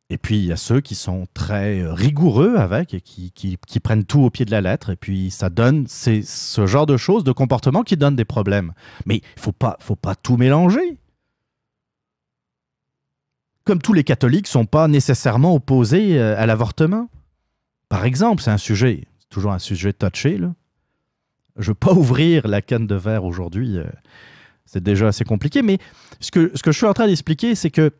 Et 0.08 0.18
puis, 0.18 0.38
il 0.38 0.44
y 0.44 0.52
a 0.52 0.56
ceux 0.56 0.80
qui 0.80 0.94
sont 0.94 1.26
très 1.34 1.80
euh, 1.80 1.92
rigoureux 1.92 2.56
avec 2.56 2.94
et 2.94 3.00
qui, 3.00 3.32
qui- 3.32 3.80
prennent 3.80 4.04
tout 4.04 4.20
au 4.20 4.30
pied 4.30 4.44
de 4.44 4.52
la 4.52 4.60
lettre. 4.60 4.90
Et 4.90 4.96
puis, 4.96 5.30
ça 5.32 5.50
donne 5.50 5.86
c'est 5.88 6.22
ce 6.22 6.64
genre 6.66 6.86
de 6.86 6.96
choses, 6.96 7.24
de 7.24 7.32
comportements 7.32 7.82
qui 7.82 7.96
donnent 7.96 8.14
des 8.14 8.24
problèmes. 8.24 8.72
Mais 9.04 9.16
il 9.16 9.40
faut 9.40 9.50
pas, 9.52 9.76
faut 9.80 9.96
pas 9.96 10.14
tout 10.14 10.36
mélanger. 10.36 10.96
Comme 13.64 13.82
tous 13.82 13.92
les 13.92 14.04
catholiques 14.04 14.46
sont 14.46 14.64
pas 14.64 14.86
nécessairement 14.86 15.54
opposés 15.54 16.18
euh, 16.20 16.38
à 16.40 16.46
l'avortement. 16.46 17.10
Par 17.88 18.04
exemple, 18.04 18.42
c'est 18.42 18.50
un 18.52 18.58
sujet, 18.58 19.04
c'est 19.18 19.28
toujours 19.28 19.52
un 19.52 19.58
sujet 19.58 19.92
touché. 19.92 20.36
Je 20.38 20.44
ne 20.44 21.66
veux 21.66 21.74
pas 21.74 21.92
ouvrir 21.94 22.46
la 22.46 22.62
canne 22.62 22.86
de 22.86 22.94
verre 22.94 23.24
aujourd'hui. 23.24 23.76
euh, 23.78 23.84
c'est 24.66 24.82
déjà 24.82 25.08
assez 25.08 25.24
compliqué. 25.24 25.62
Mais 25.62 25.78
ce 26.20 26.30
que, 26.30 26.52
ce 26.54 26.62
que 26.62 26.70
je 26.72 26.76
suis 26.76 26.86
en 26.86 26.92
train 26.94 27.06
d'expliquer, 27.08 27.54
c'est 27.56 27.70
que 27.70 27.92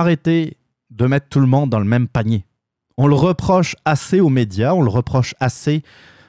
arrêtez 0.00 0.56
de 0.90 1.06
mettre 1.06 1.28
tout 1.28 1.40
le 1.40 1.46
monde 1.46 1.70
dans 1.70 1.78
le 1.78 1.84
même 1.84 2.08
panier. 2.08 2.44
On 2.96 3.06
le 3.06 3.14
reproche 3.14 3.74
assez 3.84 4.20
aux 4.20 4.28
médias, 4.28 4.72
on 4.74 4.82
le 4.82 4.90
reproche 4.90 5.34
assez 5.40 5.82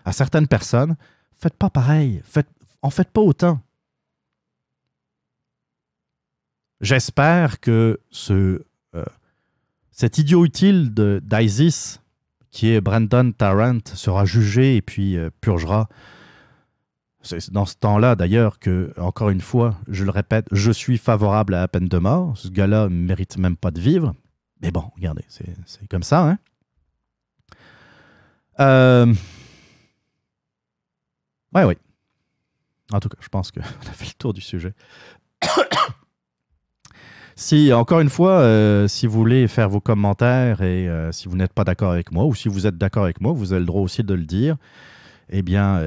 à 0.04 0.12
certaines 0.12 0.48
personnes. 0.48 0.96
Faites 1.34 1.56
pas 1.56 1.70
pareil. 1.70 2.22
En 2.82 2.90
faites 2.90 3.12
pas 3.12 3.22
autant. 3.22 3.60
J'espère 6.82 7.60
que 7.60 8.00
euh, 8.30 8.60
cet 9.92 10.18
idiot 10.18 10.46
utile 10.46 10.94
d'ISIS, 10.94 12.02
qui 12.52 12.70
est 12.70 12.82
Brandon 12.82 13.32
Tarrant, 13.32 13.80
sera 13.94 14.26
jugé 14.26 14.76
et 14.76 14.82
puis 14.82 15.18
euh, 15.18 15.30
purgera. 15.42 15.88
C'est 17.26 17.52
dans 17.52 17.66
ce 17.66 17.76
temps-là, 17.76 18.16
d'ailleurs, 18.16 18.60
que, 18.60 18.94
encore 18.98 19.30
une 19.30 19.42
fois, 19.42 19.76
je 19.88 20.04
le 20.04 20.12
répète, 20.12 20.46
je 20.52 20.72
suis 20.72 21.00
favorable 21.00 21.56
à 21.56 21.62
la 21.62 21.68
peine 21.68 21.88
de 21.88 21.98
mort. 21.98 22.38
Ce 22.38 22.50
gars-là 22.50 22.84
ne 22.84 22.96
mérite 22.96 23.38
même 23.38 23.58
pas 23.58 23.72
de 23.72 23.82
vivre. 23.82 24.14
Mais 24.62 24.70
bon, 24.70 24.84
regardez, 24.96 25.26
c'est 25.28 25.88
comme 25.90 26.04
ça. 26.04 26.30
Hein? 26.30 26.38
Euh... 28.60 29.14
Ouais, 31.54 31.64
oui. 31.64 31.76
En 32.92 33.00
tout 33.00 33.10
cas, 33.10 33.18
je 33.20 33.30
pense 33.30 33.52
qu'on 33.52 33.62
a 33.90 33.94
fait 33.94 34.06
le 34.06 34.14
tour 34.20 34.34
du 34.34 34.42
sujet. 34.42 34.74
si, 37.36 37.74
encore 37.74 38.02
une 38.02 38.10
fois, 38.10 38.40
euh, 38.42 38.88
si 38.88 39.08
vous 39.08 39.18
voulez 39.18 39.48
faire 39.48 39.70
vos 39.70 39.82
commentaires 39.82 40.62
et 40.62 40.88
euh, 40.88 41.12
si 41.12 41.28
vous 41.28 41.36
n'êtes 41.36 41.54
pas 41.54 41.64
d'accord 41.64 41.92
avec 41.92 42.12
moi 42.12 42.26
ou 42.26 42.36
si 42.36 42.50
vous 42.50 42.68
êtes 42.68 42.78
d'accord 42.78 43.04
avec 43.04 43.20
moi, 43.20 43.34
vous 43.34 43.52
avez 43.52 43.62
le 43.62 43.66
droit 43.66 43.82
aussi 43.82 44.04
de 44.04 44.14
le 44.14 44.26
dire. 44.26 44.58
Eh 45.30 45.42
bien, 45.42 45.82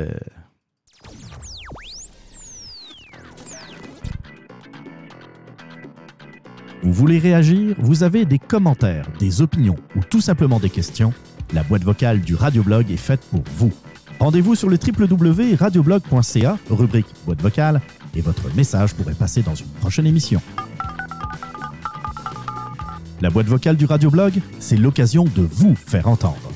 Vous 6.82 6.92
voulez 6.92 7.18
réagir? 7.18 7.74
Vous 7.78 8.02
avez 8.04 8.24
des 8.24 8.38
commentaires, 8.38 9.06
des 9.18 9.42
opinions 9.42 9.76
ou 9.96 10.00
tout 10.08 10.20
simplement 10.20 10.60
des 10.60 10.70
questions? 10.70 11.12
La 11.52 11.62
boîte 11.64 11.82
vocale 11.82 12.20
du 12.20 12.34
Radioblog 12.34 12.90
est 12.90 12.96
faite 12.96 13.20
pour 13.30 13.42
vous. 13.56 13.72
Rendez-vous 14.20 14.54
sur 14.54 14.68
le 14.68 14.76
www.radioblog.ca, 14.76 16.58
rubrique 16.70 17.06
boîte 17.24 17.42
vocale, 17.42 17.80
et 18.14 18.20
votre 18.20 18.54
message 18.54 18.94
pourrait 18.94 19.14
passer 19.14 19.42
dans 19.42 19.54
une 19.54 19.68
prochaine 19.80 20.06
émission. 20.06 20.40
La 23.20 23.30
boîte 23.30 23.46
vocale 23.46 23.76
du 23.76 23.84
Radioblog, 23.84 24.34
c'est 24.60 24.76
l'occasion 24.76 25.24
de 25.24 25.42
vous 25.42 25.74
faire 25.74 26.06
entendre. 26.06 26.47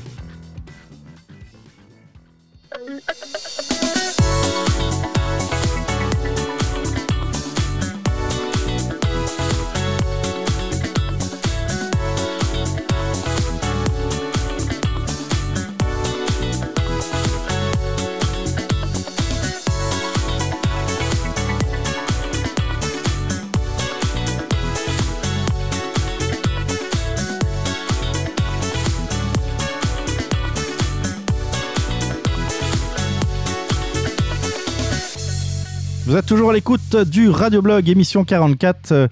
Toujours 36.32 36.48
à 36.48 36.54
l'écoute 36.54 36.96
du 36.96 37.28
Radioblog, 37.28 37.90
émission 37.90 38.24
44. 38.24 38.92
Euh, 38.92 39.08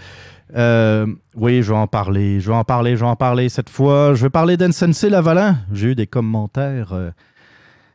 euh, 0.55 1.07
oui, 1.35 1.63
je 1.63 1.71
vais 1.71 1.77
en 1.77 1.87
parler, 1.87 2.41
je 2.41 2.49
vais 2.49 2.57
en 2.57 2.65
parler, 2.65 2.97
je 2.97 3.01
vais 3.01 3.11
en 3.11 3.15
parler 3.15 3.51
cette 3.51 3.69
fois. 3.69 4.15
Je 4.15 4.23
vais 4.23 4.31
parler 4.31 4.57
d'Ensensei 4.57 5.11
Lavalin. 5.11 5.59
J'ai 5.71 5.89
eu 5.89 5.95
des 5.95 6.07
commentaires 6.07 6.95
euh, 6.95 7.11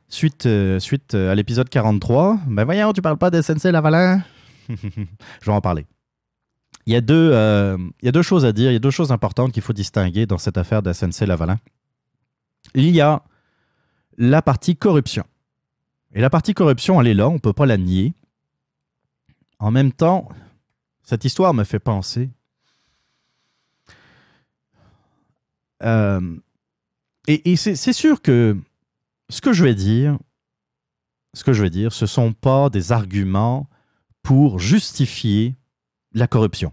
suite, 0.09 0.47
suite 0.77 1.15
à 1.15 1.33
l'épisode 1.33 1.69
43. 1.69 2.37
Ben 2.45 2.65
voyons, 2.65 2.93
tu 2.93 3.01
parles 3.01 3.17
pas 3.17 3.31
d'Ensensei 3.31 3.71
Lavalin? 3.71 4.21
Je 4.69 5.45
vais 5.47 5.51
en 5.51 5.59
parler. 5.59 5.87
Il 6.85 6.93
y, 6.93 6.95
a 6.95 7.01
deux, 7.01 7.31
il 7.31 8.05
y 8.05 8.07
a 8.09 8.11
deux 8.11 8.21
choses 8.21 8.45
à 8.45 8.51
dire, 8.51 8.69
il 8.69 8.73
y 8.73 8.77
a 8.77 8.79
deux 8.79 8.91
choses 8.91 9.11
importantes 9.11 9.53
qu'il 9.53 9.63
faut 9.63 9.73
distinguer 9.73 10.27
dans 10.27 10.37
cette 10.37 10.59
affaire 10.59 10.83
d'Ensensei 10.83 11.25
Lavalin. 11.25 11.57
Il 12.75 12.91
y 12.91 13.01
a 13.01 13.23
la 14.19 14.43
partie 14.43 14.75
corruption. 14.75 15.23
Et 16.13 16.21
la 16.21 16.29
partie 16.29 16.53
corruption, 16.53 17.01
elle 17.01 17.07
est 17.07 17.15
là, 17.15 17.27
on 17.27 17.33
ne 17.33 17.39
peut 17.39 17.53
pas 17.53 17.65
la 17.65 17.77
nier. 17.77 18.13
En 19.59 19.71
même 19.71 19.91
temps, 19.91 20.29
cette 21.03 21.25
histoire 21.25 21.53
me 21.53 21.63
fait 21.63 21.79
penser. 21.79 22.29
Euh, 25.83 26.37
et 27.27 27.51
et 27.51 27.55
c'est 27.55 27.93
sûr 27.93 28.21
que 28.21 28.57
ce 29.29 29.41
que 29.41 29.53
je 29.53 29.63
vais 29.63 29.75
dire, 29.75 30.17
ce 31.33 31.43
que 31.43 31.53
je 31.53 31.61
vais 31.61 31.69
dire, 31.69 31.93
ce 31.93 32.05
sont 32.05 32.33
pas 32.33 32.69
des 32.69 32.91
arguments 32.91 33.69
pour 34.23 34.59
justifier 34.59 35.55
la 36.13 36.27
corruption. 36.27 36.71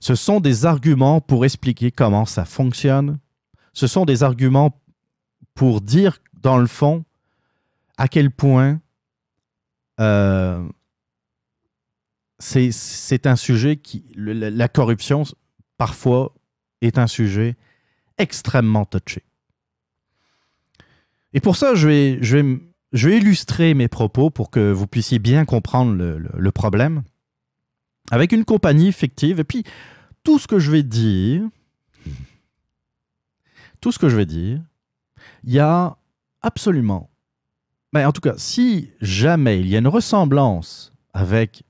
Ce 0.00 0.14
sont 0.14 0.40
des 0.40 0.66
arguments 0.66 1.20
pour 1.20 1.46
expliquer 1.46 1.90
comment 1.90 2.26
ça 2.26 2.44
fonctionne. 2.44 3.18
Ce 3.72 3.86
sont 3.86 4.04
des 4.04 4.22
arguments 4.22 4.78
pour 5.54 5.80
dire, 5.80 6.18
dans 6.34 6.58
le 6.58 6.66
fond, 6.66 7.04
à 7.96 8.08
quel 8.08 8.30
point 8.30 8.80
euh, 10.00 10.66
c'est 12.38 13.26
un 13.26 13.36
sujet 13.36 13.76
qui. 13.76 14.04
la, 14.16 14.68
corruption, 14.68 15.24
parfois, 15.78 16.34
est 16.80 16.98
un 16.98 17.06
sujet 17.06 17.56
extrêmement 18.18 18.84
touché. 18.84 19.22
Et 21.32 21.40
pour 21.40 21.56
ça, 21.56 21.74
je 21.74 21.88
vais, 21.88 22.18
je 22.22 22.36
vais, 22.36 22.60
je 22.92 23.08
vais 23.08 23.18
illustrer 23.18 23.74
mes 23.74 23.88
propos 23.88 24.30
pour 24.30 24.50
que 24.50 24.70
vous 24.70 24.86
puissiez 24.86 25.18
bien 25.18 25.44
comprendre 25.44 25.94
le 25.94 26.52
problème 26.52 27.02
avec 28.10 28.32
une 28.32 28.44
compagnie 28.44 28.92
fictive. 28.92 29.40
Et 29.40 29.44
puis, 29.44 29.64
tout 30.22 30.38
ce 30.38 30.46
que 30.46 30.58
je 30.58 30.70
vais 30.70 30.82
dire, 30.82 31.42
tout 33.80 33.92
ce 33.92 33.98
que 33.98 34.08
je 34.08 34.16
vais 34.16 34.26
dire, 34.26 34.60
il 35.44 35.52
y 35.52 35.58
a 35.58 35.96
absolument. 36.42 37.10
En 37.94 38.12
tout 38.12 38.20
cas, 38.20 38.34
si 38.36 38.90
jamais 39.00 39.60
il 39.60 39.68
y 39.68 39.76
a 39.76 39.78
une 39.78 39.88
ressemblance 39.88 40.92
avec 41.12 41.62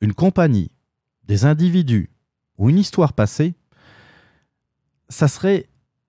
une 0.00 0.14
compagnie, 0.14 0.70
des 1.24 1.44
individus 1.44 2.10
ou 2.58 2.70
une 2.70 2.78
histoire 2.78 3.12
passée, 3.12 3.54
ça 5.08 5.28
serait 5.28 5.66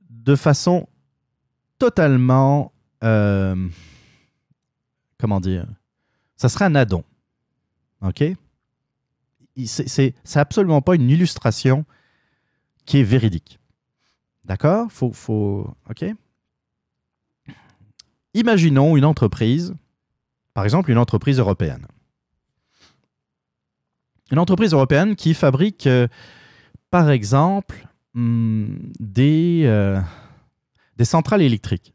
de 0.10 0.36
façon 0.36 0.88
totalement. 1.80 2.72
euh, 3.04 3.70
comment 5.20 5.40
dire 5.40 5.66
Ça 6.36 6.50
serait 6.50 6.66
un 6.66 6.76
addon. 6.76 7.04
OK? 8.02 8.24
C'est 9.66 10.14
absolument 10.36 10.82
pas 10.82 10.96
une 10.96 11.10
illustration 11.10 11.86
qui 12.86 13.00
est 13.00 13.04
véridique. 13.04 13.60
D'accord? 14.46 14.92
Faut, 14.92 15.12
faut. 15.12 15.74
OK? 15.90 16.06
Imaginons 18.34 18.98
une 18.98 19.06
entreprise, 19.06 19.76
par 20.54 20.64
exemple 20.64 20.90
une 20.90 20.98
entreprise 20.98 21.40
européenne. 21.40 21.86
Une 24.32 24.40
entreprise 24.40 24.74
européenne 24.74 25.16
qui 25.16 25.36
fabrique, 25.36 25.86
euh, 25.86 26.08
par 26.90 27.12
exemple, 27.12 27.88
des, 28.16 29.64
euh, 29.66 30.00
des 30.98 31.06
centrales 31.06 31.42
électriques. 31.42 31.94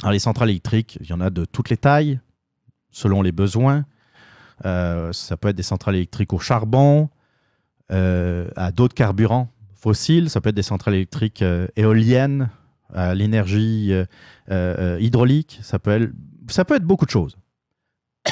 Alors, 0.00 0.12
les 0.12 0.18
centrales 0.18 0.50
électriques, 0.50 0.98
il 1.00 1.06
y 1.06 1.12
en 1.12 1.20
a 1.20 1.30
de 1.30 1.44
toutes 1.44 1.68
les 1.68 1.76
tailles, 1.76 2.20
selon 2.90 3.20
les 3.20 3.32
besoins. 3.32 3.84
Euh, 4.64 5.12
ça 5.12 5.36
peut 5.36 5.48
être 5.48 5.56
des 5.56 5.62
centrales 5.62 5.96
électriques 5.96 6.32
au 6.32 6.38
charbon, 6.38 7.10
à 7.90 8.72
d'autres 8.72 8.94
carburants 8.94 9.50
fossiles. 9.74 10.28
Ça 10.30 10.40
peut 10.40 10.48
être 10.48 10.56
des 10.56 10.62
centrales 10.62 10.94
électriques 10.94 11.44
éoliennes, 11.76 12.50
à 12.92 13.14
l'énergie 13.14 13.92
euh, 13.92 14.04
euh, 14.50 14.98
hydraulique. 15.00 15.58
Ça 15.62 15.78
peut, 15.78 15.90
être, 15.92 16.84
beaucoup 16.84 17.06
de 17.06 17.10
choses. 17.10 17.36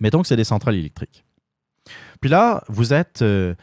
Mettons 0.00 0.22
que 0.22 0.28
c'est 0.28 0.36
des 0.36 0.44
centrales 0.44 0.76
électriques. 0.76 1.24
Puis 2.20 2.30
là, 2.30 2.62
vous 2.68 2.92
êtes, 2.92 3.22
euh, 3.22 3.54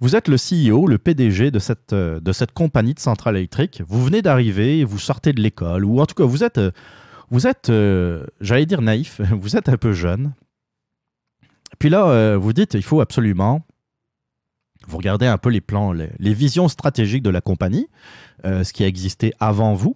vous 0.00 0.16
êtes 0.16 0.28
le 0.28 0.36
CEO, 0.36 0.86
le 0.86 0.98
PDG 0.98 1.50
de 1.50 1.58
cette, 1.58 1.94
de 1.94 2.32
cette 2.32 2.52
compagnie 2.52 2.94
de 2.94 3.00
centrales 3.00 3.36
électriques. 3.36 3.82
Vous 3.86 4.04
venez 4.04 4.22
d'arriver, 4.22 4.84
vous 4.84 4.98
sortez 4.98 5.32
de 5.32 5.40
l'école, 5.40 5.84
ou 5.84 6.00
en 6.00 6.06
tout 6.06 6.14
cas, 6.14 6.24
vous 6.24 6.44
êtes, 6.44 6.60
vous 7.30 7.46
êtes 7.46 7.72
j'allais 8.40 8.66
dire 8.66 8.82
naïf, 8.82 9.20
vous 9.32 9.56
êtes 9.56 9.68
un 9.68 9.76
peu 9.76 9.92
jeune. 9.92 10.34
Puis 11.78 11.88
là, 11.88 12.36
vous 12.36 12.52
dites, 12.52 12.74
il 12.74 12.82
faut 12.82 13.00
absolument, 13.00 13.62
vous 14.86 14.96
regardez 14.96 15.26
un 15.26 15.38
peu 15.38 15.50
les 15.50 15.60
plans, 15.60 15.92
les, 15.92 16.34
visions 16.34 16.68
stratégiques 16.68 17.22
de 17.22 17.30
la 17.30 17.40
compagnie, 17.40 17.88
euh, 18.44 18.64
ce 18.64 18.72
qui 18.72 18.84
a 18.84 18.86
existé 18.86 19.32
avant 19.40 19.74
vous, 19.74 19.94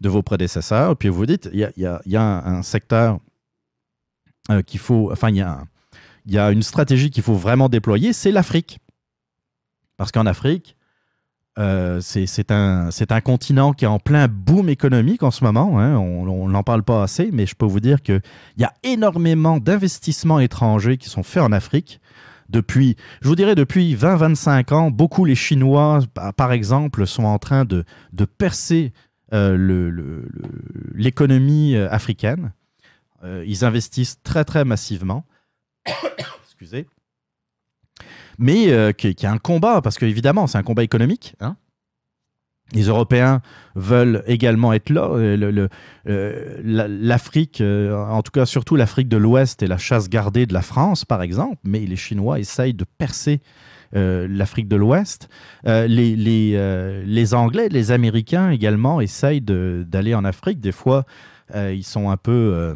de 0.00 0.08
vos 0.08 0.22
prédécesseurs, 0.22 0.96
puis 0.96 1.08
vous 1.08 1.26
dites, 1.26 1.48
il 1.52 1.70
y 1.76 2.16
a, 2.16 2.46
un, 2.46 2.62
secteur 2.62 3.18
euh, 4.50 4.62
qu'il 4.62 4.80
faut, 4.80 5.10
enfin, 5.12 5.30
il 5.30 5.36
y 6.26 6.38
a, 6.38 6.50
une 6.50 6.62
stratégie 6.62 7.10
qu'il 7.10 7.22
faut 7.22 7.34
vraiment 7.34 7.68
déployer, 7.68 8.12
c'est 8.12 8.30
l'Afrique. 8.30 8.78
Parce 9.96 10.12
qu'en 10.12 10.26
Afrique, 10.26 10.76
euh, 11.58 12.00
c'est 12.02 12.50
un, 12.50 12.90
continent 13.24 13.72
qui 13.72 13.86
est 13.86 13.88
en 13.88 13.98
plein 13.98 14.28
boom 14.28 14.68
économique 14.68 15.22
en 15.22 15.30
ce 15.30 15.42
moment. 15.42 15.80
hein. 15.80 15.96
On 15.96 16.48
n'en 16.48 16.62
parle 16.62 16.82
pas 16.82 17.02
assez, 17.02 17.30
mais 17.32 17.46
je 17.46 17.54
peux 17.54 17.64
vous 17.64 17.80
dire 17.80 18.02
qu'il 18.02 18.20
y 18.58 18.64
a 18.64 18.74
énormément 18.82 19.58
d'investissements 19.58 20.38
étrangers 20.38 20.98
qui 20.98 21.08
sont 21.08 21.22
faits 21.22 21.42
en 21.42 21.52
Afrique. 21.52 22.00
Depuis, 22.48 22.96
je 23.22 23.28
vous 23.28 23.34
dirais, 23.36 23.54
depuis 23.54 23.94
20-25 23.96 24.72
ans, 24.74 24.90
beaucoup 24.90 25.24
les 25.24 25.34
Chinois, 25.34 26.00
pa- 26.14 26.32
par 26.32 26.52
exemple, 26.52 27.06
sont 27.06 27.24
en 27.24 27.38
train 27.38 27.64
de, 27.64 27.84
de 28.12 28.24
percer 28.24 28.92
euh, 29.32 30.22
l'économie 30.94 31.74
euh, 31.74 31.88
africaine. 31.90 32.52
Euh, 33.24 33.44
ils 33.46 33.64
investissent 33.64 34.20
très, 34.22 34.44
très 34.44 34.64
massivement. 34.64 35.24
Excusez 36.44 36.86
mais 38.38 38.70
euh, 38.70 38.92
qui, 38.92 39.06
est 39.08 39.24
un 39.24 39.38
combat, 39.38 39.80
parce 39.80 39.96
qu'évidemment, 39.96 40.46
c'est 40.46 40.58
un 40.58 40.62
combat 40.62 40.84
économique. 40.84 41.34
hein. 41.40 41.56
Les 42.74 42.82
Européens 42.88 43.42
veulent 43.76 44.24
également 44.26 44.72
être 44.72 44.90
là. 44.90 45.08
Euh, 45.12 45.68
euh, 46.08 46.60
la- 46.64 46.88
L'Afrique, 46.88 47.60
euh, 47.60 47.96
en 47.96 48.22
tout 48.22 48.32
cas 48.32 48.44
surtout 48.44 48.74
l'Afrique 48.74 49.08
de 49.08 49.16
l'Ouest, 49.16 49.62
est 49.62 49.68
la 49.68 49.78
chasse 49.78 50.08
gardée 50.08 50.46
de 50.46 50.52
la 50.52 50.62
France, 50.62 51.04
par 51.04 51.22
exemple, 51.22 51.58
mais 51.64 51.80
les 51.80 51.96
Chinois 51.96 52.40
essayent 52.40 52.74
de 52.74 52.84
percer 52.98 53.40
l'Afrique 53.92 54.68
de 54.68 54.76
l'Ouest. 54.76 55.28
Les, 55.64 57.34
Anglais, 57.34 57.68
les 57.70 57.92
Américains 57.92 58.50
également 58.50 59.00
essayent 59.00 59.40
d'aller 59.40 60.14
en 60.14 60.24
Afrique. 60.24 60.60
Des 60.60 60.72
fois, 60.72 61.04
ils 61.54 61.84
sont 61.84 62.10
un 62.10 62.16
peu 62.18 62.74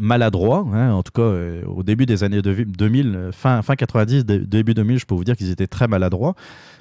maladroits. 0.00 0.66
hein. 0.72 0.92
En 0.92 1.02
tout 1.02 1.12
cas, 1.12 1.22
euh, 1.22 1.64
au 1.66 1.82
début 1.82 2.06
des 2.06 2.24
années 2.24 2.42
de- 2.42 2.64
2000, 2.64 3.14
euh, 3.16 3.32
fin, 3.32 3.62
fin 3.62 3.76
90, 3.76 4.24
dé- 4.24 4.38
début 4.40 4.74
2000, 4.74 4.98
je 4.98 5.06
peux 5.06 5.14
vous 5.14 5.24
dire 5.24 5.36
qu'ils 5.36 5.50
étaient 5.50 5.66
très 5.66 5.88
maladroits. 5.88 6.34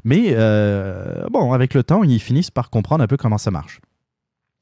Mais 0.03 0.27
euh, 0.31 1.25
bon, 1.31 1.53
avec 1.53 1.73
le 1.73 1.83
temps, 1.83 2.03
ils 2.03 2.19
finissent 2.19 2.51
par 2.51 2.69
comprendre 2.69 3.03
un 3.03 3.07
peu 3.07 3.17
comment 3.17 3.37
ça 3.37 3.51
marche. 3.51 3.79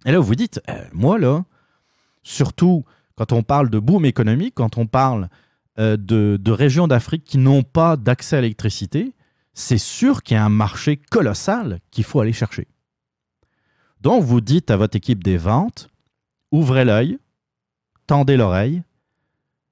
Et 0.05 0.11
là, 0.11 0.19
vous 0.19 0.25
vous 0.25 0.35
dites, 0.35 0.61
moi, 0.93 1.17
là, 1.19 1.43
surtout 2.23 2.83
quand 3.15 3.31
on 3.31 3.43
parle 3.43 3.69
de 3.69 3.79
boom 3.79 4.05
économique, 4.05 4.55
quand 4.55 4.77
on 4.77 4.85
parle 4.87 5.29
de, 5.77 5.95
de 5.97 6.51
régions 6.51 6.87
d'Afrique 6.87 7.23
qui 7.23 7.37
n'ont 7.37 7.63
pas 7.63 7.95
d'accès 7.97 8.37
à 8.37 8.41
l'électricité, 8.41 9.13
c'est 9.53 9.77
sûr 9.77 10.23
qu'il 10.23 10.35
y 10.35 10.39
a 10.39 10.43
un 10.45 10.49
marché 10.49 10.97
colossal 10.97 11.79
qu'il 11.91 12.03
faut 12.03 12.19
aller 12.19 12.33
chercher. 12.33 12.67
Donc, 14.01 14.23
vous 14.23 14.41
dites 14.41 14.69
à 14.71 14.77
votre 14.77 14.97
équipe 14.97 15.23
des 15.23 15.37
ventes, 15.37 15.87
ouvrez 16.51 16.85
l'œil, 16.85 17.17
tendez 18.13 18.37
l'oreille, 18.37 18.83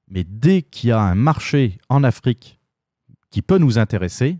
mais 0.07 0.23
dès 0.23 0.63
qu'il 0.63 0.89
y 0.89 0.91
a 0.91 0.99
un 0.99 1.13
marché 1.13 1.77
en 1.89 2.03
Afrique 2.03 2.59
qui 3.29 3.43
peut 3.43 3.59
nous 3.59 3.77
intéresser, 3.77 4.39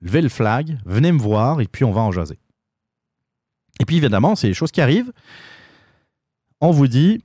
levez 0.00 0.22
le 0.22 0.28
flag, 0.28 0.78
venez 0.86 1.10
me 1.10 1.18
voir 1.18 1.60
et 1.60 1.66
puis 1.66 1.82
on 1.82 1.90
va 1.90 2.02
en 2.02 2.12
jaser. 2.12 2.38
Et 3.80 3.86
puis 3.86 3.96
évidemment, 3.96 4.36
c'est 4.36 4.46
les 4.46 4.54
choses 4.54 4.70
qui 4.70 4.80
arrivent. 4.80 5.12
On 6.60 6.70
vous 6.70 6.86
dit, 6.86 7.24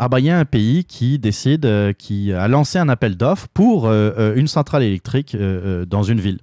ah 0.00 0.08
bah 0.08 0.18
il 0.18 0.26
y 0.26 0.30
a 0.30 0.36
un 0.36 0.44
pays 0.44 0.84
qui 0.84 1.20
décide, 1.20 1.64
euh, 1.64 1.92
qui 1.92 2.32
a 2.32 2.48
lancé 2.48 2.80
un 2.80 2.88
appel 2.88 3.16
d'offres 3.16 3.46
pour 3.54 3.86
euh, 3.86 4.10
euh, 4.18 4.34
une 4.34 4.48
centrale 4.48 4.82
électrique 4.82 5.36
dans 5.36 6.02
une 6.02 6.20
ville. 6.20 6.40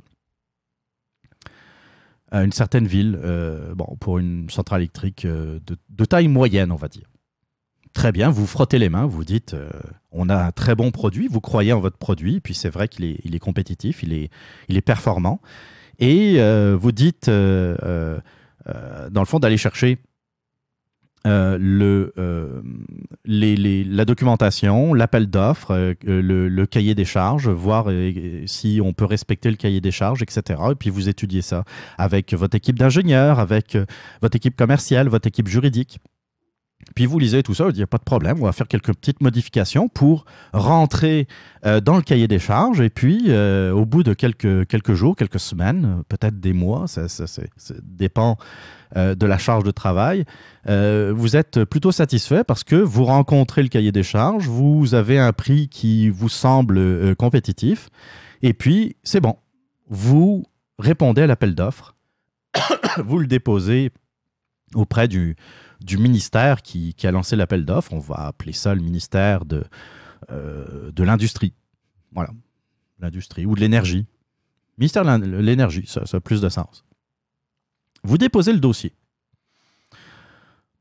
Une 2.31 2.53
certaine 2.53 2.87
ville, 2.87 3.19
bon, 3.75 3.97
pour 3.99 4.17
une 4.17 4.49
centrale 4.49 4.79
électrique 4.79 5.27
de 5.27 6.05
taille 6.05 6.29
moyenne, 6.29 6.71
on 6.71 6.77
va 6.77 6.87
dire. 6.87 7.12
Très 7.93 8.11
bien, 8.11 8.31
vous 8.31 8.47
frottez 8.47 8.79
les 8.79 8.89
mains, 8.89 9.05
vous 9.05 9.23
dites, 9.23 9.53
euh, 9.53 9.69
on 10.11 10.27
a 10.27 10.35
un 10.35 10.51
très 10.51 10.73
bon 10.73 10.89
produit, 10.89 11.27
vous 11.27 11.41
croyez 11.41 11.73
en 11.73 11.79
votre 11.79 11.97
produit, 11.97 12.39
puis 12.39 12.55
c'est 12.55 12.69
vrai 12.69 12.87
qu'il 12.87 13.05
est, 13.05 13.19
il 13.23 13.35
est 13.35 13.39
compétitif, 13.39 14.01
il 14.01 14.13
est, 14.13 14.31
il 14.67 14.77
est 14.77 14.81
performant, 14.81 15.41
et 15.99 16.37
euh, 16.39 16.75
vous 16.79 16.91
dites, 16.91 17.29
euh, 17.29 18.17
dans 18.65 19.21
le 19.21 19.25
fond, 19.25 19.37
d'aller 19.37 19.57
chercher 19.57 19.99
le, 21.25 22.11
la 23.25 24.05
documentation, 24.05 24.95
l'appel 24.95 25.27
d'offres, 25.27 25.95
le, 26.03 26.65
cahier 26.65 26.95
des 26.95 27.05
charges, 27.05 27.47
voir 27.47 27.89
si 28.47 28.81
on 28.83 28.93
peut 28.93 29.05
respecter 29.05 29.51
le 29.51 29.55
cahier 29.55 29.81
des 29.81 29.91
charges, 29.91 30.23
etc. 30.23 30.59
Et 30.71 30.75
puis 30.75 30.89
vous 30.89 31.09
étudiez 31.09 31.43
ça 31.43 31.63
avec 31.99 32.33
votre 32.33 32.55
équipe 32.57 32.79
d'ingénieurs, 32.79 33.39
avec 33.39 33.77
votre 34.21 34.35
équipe 34.35 34.57
commerciale, 34.57 35.09
votre 35.09 35.27
équipe 35.27 35.47
juridique. 35.47 35.99
Puis 36.95 37.05
vous 37.05 37.19
lisez 37.19 37.43
tout 37.43 37.53
ça, 37.53 37.65
vous 37.65 37.71
dites, 37.71 37.77
il 37.77 37.81
n'y 37.81 37.85
a 37.85 37.87
pas 37.87 37.97
de 37.97 38.03
problème, 38.03 38.37
on 38.39 38.45
va 38.45 38.51
faire 38.51 38.67
quelques 38.67 38.93
petites 38.93 39.21
modifications 39.21 39.87
pour 39.87 40.25
rentrer 40.53 41.27
euh, 41.65 41.79
dans 41.81 41.95
le 41.95 42.01
cahier 42.01 42.27
des 42.27 42.39
charges. 42.39 42.81
Et 42.81 42.89
puis, 42.89 43.25
euh, 43.27 43.71
au 43.71 43.85
bout 43.85 44.03
de 44.03 44.13
quelques, 44.13 44.67
quelques 44.67 44.93
jours, 44.93 45.15
quelques 45.15 45.39
semaines, 45.39 45.85
euh, 45.99 46.03
peut-être 46.07 46.39
des 46.39 46.53
mois, 46.53 46.87
ça, 46.87 47.07
dépend 47.83 48.37
de 48.95 49.25
la 49.25 49.39
charge 49.39 49.63
de 49.63 49.71
travail, 49.71 50.23
vous 50.67 51.35
êtes 51.35 51.63
plutôt 51.63 51.91
satisfait 51.91 52.43
parce 52.43 52.63
que 52.63 52.75
vous 52.75 53.05
rencontrez 53.05 53.63
le 53.63 53.69
cahier 53.69 53.91
des 53.91 54.03
charges, 54.03 54.47
vous 54.47 54.93
avez 54.93 55.17
un 55.17 55.33
prix 55.33 55.67
qui 55.67 56.09
vous 56.09 56.29
semble 56.29 57.15
compétitif, 57.15 57.89
et 58.43 58.53
puis 58.53 58.95
c'est 59.01 59.19
bon. 59.19 59.37
Vous 59.89 60.43
répondez 60.77 61.23
à 61.23 61.27
l'appel 61.27 61.55
d'offres, 61.55 61.95
vous 63.03 63.17
le 63.17 63.25
déposez 63.25 63.89
auprès 64.75 65.07
du, 65.07 65.37
du 65.83 65.97
ministère 65.97 66.61
qui, 66.61 66.95
a 67.03 67.11
lancé 67.11 67.35
l'appel 67.35 67.65
d'offres. 67.65 67.93
On 67.93 67.99
va 67.99 68.15
appeler 68.15 68.53
ça 68.53 68.73
le 68.73 68.81
ministère 68.81 69.45
de, 69.45 69.63
euh, 70.31 70.91
l'industrie. 70.97 71.53
Voilà. 72.13 72.31
L'industrie 72.99 73.45
ou 73.45 73.55
de 73.55 73.59
l'énergie. 73.59 74.05
Ministère 74.77 75.03
de 75.03 75.25
l'énergie, 75.25 75.85
ça, 75.85 76.05
ça 76.05 76.17
a 76.17 76.19
plus 76.19 76.41
de 76.41 76.49
sens. 76.49 76.85
Vous 78.03 78.17
déposez 78.17 78.53
le 78.53 78.59
dossier. 78.59 78.93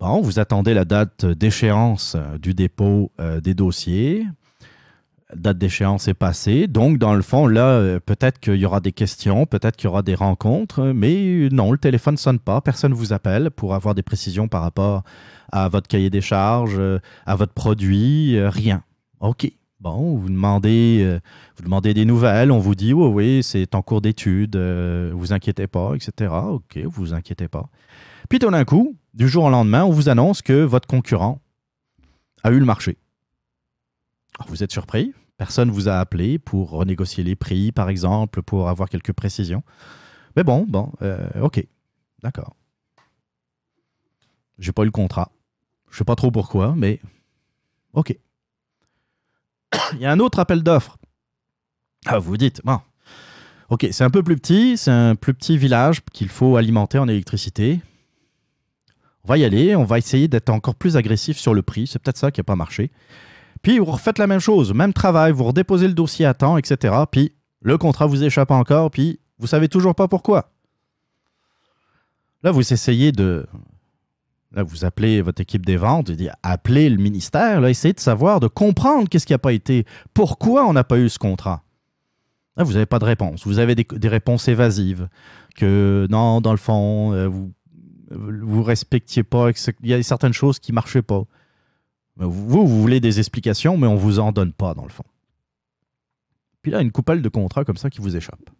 Bon, 0.00 0.20
vous 0.20 0.38
attendez 0.38 0.74
la 0.74 0.84
date 0.84 1.26
d'échéance 1.26 2.14
euh, 2.16 2.38
du 2.38 2.54
dépôt 2.54 3.12
euh, 3.20 3.40
des 3.40 3.54
dossiers. 3.54 4.26
Date 5.36 5.58
d'échéance 5.58 6.08
est 6.08 6.14
passée. 6.14 6.66
Donc, 6.66 6.98
dans 6.98 7.14
le 7.14 7.22
fond, 7.22 7.46
là, 7.46 7.66
euh, 7.66 8.00
peut-être 8.00 8.38
qu'il 8.38 8.56
y 8.56 8.66
aura 8.66 8.80
des 8.80 8.92
questions, 8.92 9.46
peut-être 9.46 9.76
qu'il 9.76 9.86
y 9.86 9.88
aura 9.88 10.02
des 10.02 10.14
rencontres, 10.14 10.92
mais 10.94 11.48
non, 11.50 11.72
le 11.72 11.78
téléphone 11.78 12.14
ne 12.14 12.18
sonne 12.18 12.38
pas. 12.38 12.60
Personne 12.60 12.92
ne 12.92 12.96
vous 12.96 13.12
appelle 13.12 13.50
pour 13.50 13.74
avoir 13.74 13.94
des 13.94 14.02
précisions 14.02 14.48
par 14.48 14.62
rapport 14.62 15.02
à 15.50 15.68
votre 15.68 15.88
cahier 15.88 16.10
des 16.10 16.20
charges, 16.20 16.76
euh, 16.78 16.98
à 17.26 17.36
votre 17.36 17.52
produit, 17.52 18.36
euh, 18.36 18.50
rien. 18.50 18.82
OK. 19.20 19.50
Bon, 19.80 20.16
vous 20.16 20.28
demandez, 20.28 21.18
vous 21.56 21.64
demandez 21.64 21.92
des 21.92 22.04
nouvelles, 22.04 22.52
on 22.52 22.60
vous 22.60 22.76
dit, 22.76 22.92
oui, 22.92 23.08
oui, 23.08 23.42
c'est 23.42 23.74
en 23.74 23.82
cours 23.82 24.00
d'étude, 24.00 24.54
vous 24.56 25.32
inquiétez 25.32 25.66
pas, 25.66 25.94
etc. 25.96 26.32
OK, 26.32 26.78
vous 26.84 26.90
vous 26.90 27.14
inquiétez 27.14 27.48
pas. 27.48 27.68
Puis 28.28 28.38
tout 28.38 28.48
d'un 28.48 28.64
coup, 28.64 28.94
du 29.12 29.26
jour 29.26 29.42
au 29.42 29.50
lendemain, 29.50 29.82
on 29.82 29.90
vous 29.90 30.08
annonce 30.08 30.40
que 30.40 30.62
votre 30.62 30.86
concurrent 30.86 31.40
a 32.44 32.52
eu 32.52 32.60
le 32.60 32.64
marché. 32.64 32.96
Vous 34.46 34.62
êtes 34.62 34.72
surpris, 34.72 35.12
personne 35.42 35.72
vous 35.72 35.88
a 35.88 35.98
appelé 35.98 36.38
pour 36.38 36.70
renégocier 36.70 37.24
les 37.24 37.34
prix, 37.34 37.72
par 37.72 37.88
exemple, 37.88 38.42
pour 38.42 38.68
avoir 38.68 38.88
quelques 38.88 39.12
précisions. 39.12 39.64
Mais 40.36 40.44
bon, 40.44 40.64
bon, 40.68 40.92
euh, 41.02 41.28
OK, 41.40 41.66
d'accord. 42.22 42.54
J'ai 44.60 44.70
pas 44.70 44.82
eu 44.82 44.84
le 44.84 44.92
contrat. 44.92 45.32
Je 45.90 45.98
sais 45.98 46.04
pas 46.04 46.14
trop 46.14 46.30
pourquoi, 46.30 46.74
mais 46.76 47.00
OK. 47.92 48.16
Il 49.94 49.98
y 49.98 50.06
a 50.06 50.12
un 50.12 50.20
autre 50.20 50.38
appel 50.38 50.62
d'offres. 50.62 50.96
Ah, 52.06 52.20
vous 52.20 52.36
dites, 52.36 52.60
bon, 52.62 52.78
ok, 53.68 53.88
c'est 53.90 54.04
un 54.04 54.10
peu 54.10 54.22
plus 54.22 54.36
petit, 54.36 54.76
c'est 54.76 54.92
un 54.92 55.16
plus 55.16 55.34
petit 55.34 55.58
village 55.58 56.02
qu'il 56.12 56.28
faut 56.28 56.56
alimenter 56.56 56.98
en 56.98 57.08
électricité. 57.08 57.80
On 59.24 59.28
va 59.28 59.38
y 59.38 59.44
aller, 59.44 59.74
on 59.74 59.82
va 59.82 59.98
essayer 59.98 60.28
d'être 60.28 60.50
encore 60.50 60.76
plus 60.76 60.96
agressif 60.96 61.36
sur 61.36 61.52
le 61.52 61.62
prix, 61.62 61.88
c'est 61.88 61.98
peut-être 61.98 62.18
ça 62.18 62.30
qui 62.30 62.38
n'a 62.38 62.44
pas 62.44 62.54
marché. 62.54 62.92
Puis 63.62 63.78
vous 63.78 63.84
refaites 63.86 64.18
la 64.18 64.26
même 64.26 64.40
chose, 64.40 64.74
même 64.74 64.92
travail, 64.92 65.32
vous 65.32 65.44
redéposez 65.44 65.86
le 65.86 65.94
dossier 65.94 66.26
à 66.26 66.34
temps, 66.34 66.56
etc. 66.58 66.94
Puis 67.10 67.32
le 67.62 67.78
contrat 67.78 68.06
vous 68.06 68.24
échappe 68.24 68.50
encore, 68.50 68.90
puis 68.90 69.20
vous 69.38 69.46
savez 69.46 69.68
toujours 69.68 69.94
pas 69.94 70.08
pourquoi. 70.08 70.50
Là, 72.42 72.50
vous 72.50 72.72
essayez 72.72 73.12
de. 73.12 73.46
Là, 74.52 74.62
vous 74.64 74.84
appelez 74.84 75.22
votre 75.22 75.40
équipe 75.40 75.64
des 75.64 75.76
ventes, 75.76 76.10
vous 76.10 76.16
dites 76.16 76.30
appelez 76.42 76.90
le 76.90 76.98
ministère, 76.98 77.60
là, 77.60 77.70
essayez 77.70 77.94
de 77.94 78.00
savoir, 78.00 78.38
de 78.38 78.48
comprendre 78.48 79.08
qu'est-ce 79.08 79.24
qui 79.24 79.32
n'a 79.32 79.38
pas 79.38 79.52
été, 79.52 79.86
pourquoi 80.12 80.66
on 80.66 80.74
n'a 80.74 80.84
pas 80.84 80.98
eu 80.98 81.08
ce 81.08 81.18
contrat. 81.18 81.62
Là, 82.56 82.64
vous 82.64 82.74
n'avez 82.74 82.84
pas 82.84 82.98
de 82.98 83.06
réponse. 83.06 83.46
Vous 83.46 83.60
avez 83.60 83.74
des, 83.74 83.84
des 83.84 84.08
réponses 84.08 84.48
évasives. 84.48 85.08
Que 85.56 86.06
non, 86.10 86.42
dans 86.42 86.50
le 86.50 86.58
fond, 86.58 87.14
euh, 87.14 87.26
vous 87.28 87.50
vous 88.10 88.62
respectiez 88.62 89.22
pas. 89.22 89.50
et 89.50 89.54
Il 89.82 89.88
y 89.88 89.94
a 89.94 90.02
certaines 90.02 90.32
choses 90.32 90.58
qui 90.58 90.72
ne 90.72 90.74
marchaient 90.74 91.02
pas. 91.02 91.24
Vous, 92.16 92.66
vous 92.66 92.80
voulez 92.80 93.00
des 93.00 93.18
explications, 93.18 93.76
mais 93.76 93.86
on 93.86 93.94
ne 93.94 93.98
vous 93.98 94.18
en 94.18 94.32
donne 94.32 94.52
pas, 94.52 94.74
dans 94.74 94.84
le 94.84 94.90
fond. 94.90 95.04
Puis 96.60 96.70
là, 96.70 96.80
une 96.80 96.92
coupelle 96.92 97.22
de 97.22 97.28
contrats 97.28 97.64
comme 97.64 97.76
ça 97.76 97.90
qui 97.90 98.00
vous 98.00 98.16
échappe. 98.16 98.50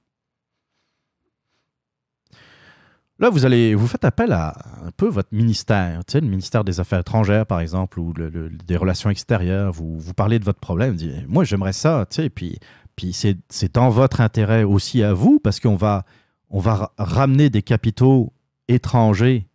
Là, 3.19 3.31
vous 3.31 3.45
allez, 3.45 3.77
vous 3.77 3.87
faites 3.87 4.05
appel 4.05 4.33
à 4.33 4.57
un 4.83 4.91
peu 4.91 5.07
votre 5.07 5.33
ministère, 5.33 6.05
tu 6.05 6.13
sais, 6.13 6.21
le 6.21 6.27
ministère 6.27 6.65
des 6.65 6.81
Affaires 6.81 7.01
étrangères, 7.01 7.47
par 7.47 7.61
exemple, 7.61 8.01
ou 8.01 8.13
des 8.13 8.77
Relations 8.77 9.11
extérieures. 9.11 9.71
Vous, 9.71 10.01
vous 10.01 10.15
parlez 10.15 10.41
de 10.41 10.45
votre 10.45 10.59
problème, 10.59 10.93
vous 10.93 10.97
dites, 10.97 11.29
moi, 11.29 11.45
j'aimerais 11.45 11.75
ça, 11.75 12.05
tu 12.11 12.17
sais, 12.17 12.31
puis, 12.31 12.59
puis 12.97 13.13
c'est, 13.13 13.39
dans 13.73 13.91
votre 13.91 14.21
intérêt 14.21 14.65
aussi 14.65 15.05
à 15.05 15.13
vous, 15.13 15.39
parce 15.39 15.61
qu'on 15.61 15.77
va, 15.77 16.05
on 16.51 16.59
va 16.59 16.75
ra- 16.75 16.93
ramener 16.99 17.49
des 17.49 17.63
capitaux 17.63 18.33
étrangers 18.67 19.47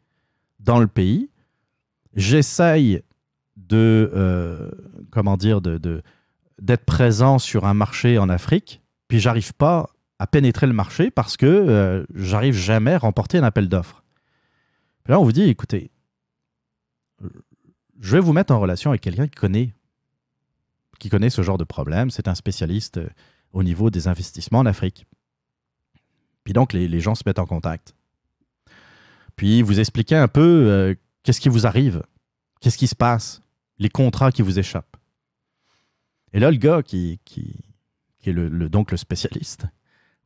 dans 0.62 0.80
le 0.80 0.88
pays. 0.88 1.30
J'essaye 2.16 3.02
de, 3.68 4.12
euh, 4.14 4.72
comment 5.12 5.38
dire, 5.38 5.62
de, 5.62 6.02
d'être 6.60 6.86
présent 6.86 7.40
sur 7.40 7.66
un 7.66 7.74
marché 7.74 8.18
en 8.18 8.30
Afrique, 8.30 8.82
puis 9.08 9.20
j'arrive 9.20 9.54
pas 9.54 9.90
à 10.20 10.28
pénétrer 10.28 10.68
le 10.68 10.74
marché 10.74 11.12
parce 11.12 11.38
que 11.38 11.46
euh, 11.46 12.06
j'arrive 12.16 12.56
jamais 12.56 12.94
à 12.94 13.00
remporter 13.00 13.38
un 13.38 13.44
appel 13.44 13.70
d'offres. 13.70 14.04
Là, 15.08 15.20
on 15.20 15.24
vous 15.24 15.32
dit, 15.32 15.44
écoutez, 15.44 15.92
je 18.00 18.12
vais 18.12 18.20
vous 18.20 18.34
mettre 18.34 18.54
en 18.54 18.60
relation 18.60 18.92
avec 18.92 19.02
quelqu'un 19.02 19.28
qui 19.28 19.36
connaît, 19.36 19.74
qui 21.00 21.10
connaît 21.10 21.30
ce 21.30 21.42
genre 21.42 21.58
de 21.58 21.64
problème. 21.64 22.10
C'est 22.10 22.28
un 22.28 22.36
spécialiste 22.36 22.98
euh, 22.98 23.10
au 23.54 23.64
niveau 23.64 23.90
des 23.90 24.08
investissements 24.08 24.60
en 24.60 24.66
Afrique. 24.66 25.06
Puis 26.44 26.54
donc, 26.54 26.74
les, 26.74 27.00
gens 27.00 27.16
se 27.16 27.24
mettent 27.26 27.40
en 27.40 27.46
contact. 27.46 27.94
Puis 29.36 29.62
vous 29.62 29.80
expliquez 29.80 30.16
un 30.16 30.30
peu 30.30 30.96
qu'est-ce 31.22 31.42
qui 31.42 31.50
vous 31.50 31.68
arrive, 31.68 32.04
qu'est-ce 32.62 32.78
qui 32.78 32.88
se 32.88 32.96
passe, 32.96 33.42
les 33.80 33.90
contrats 33.90 34.32
qui 34.32 34.42
vous 34.42 34.60
échappent. 34.60 34.98
Et 36.34 36.40
là, 36.40 36.52
le 36.52 36.58
gars 36.58 36.84
qui, 36.84 37.20
qui, 37.26 37.64
qui 38.20 38.30
est 38.30 38.34
le, 38.34 38.70
donc 38.70 38.92
le 38.92 38.98
spécialiste, 38.98 39.66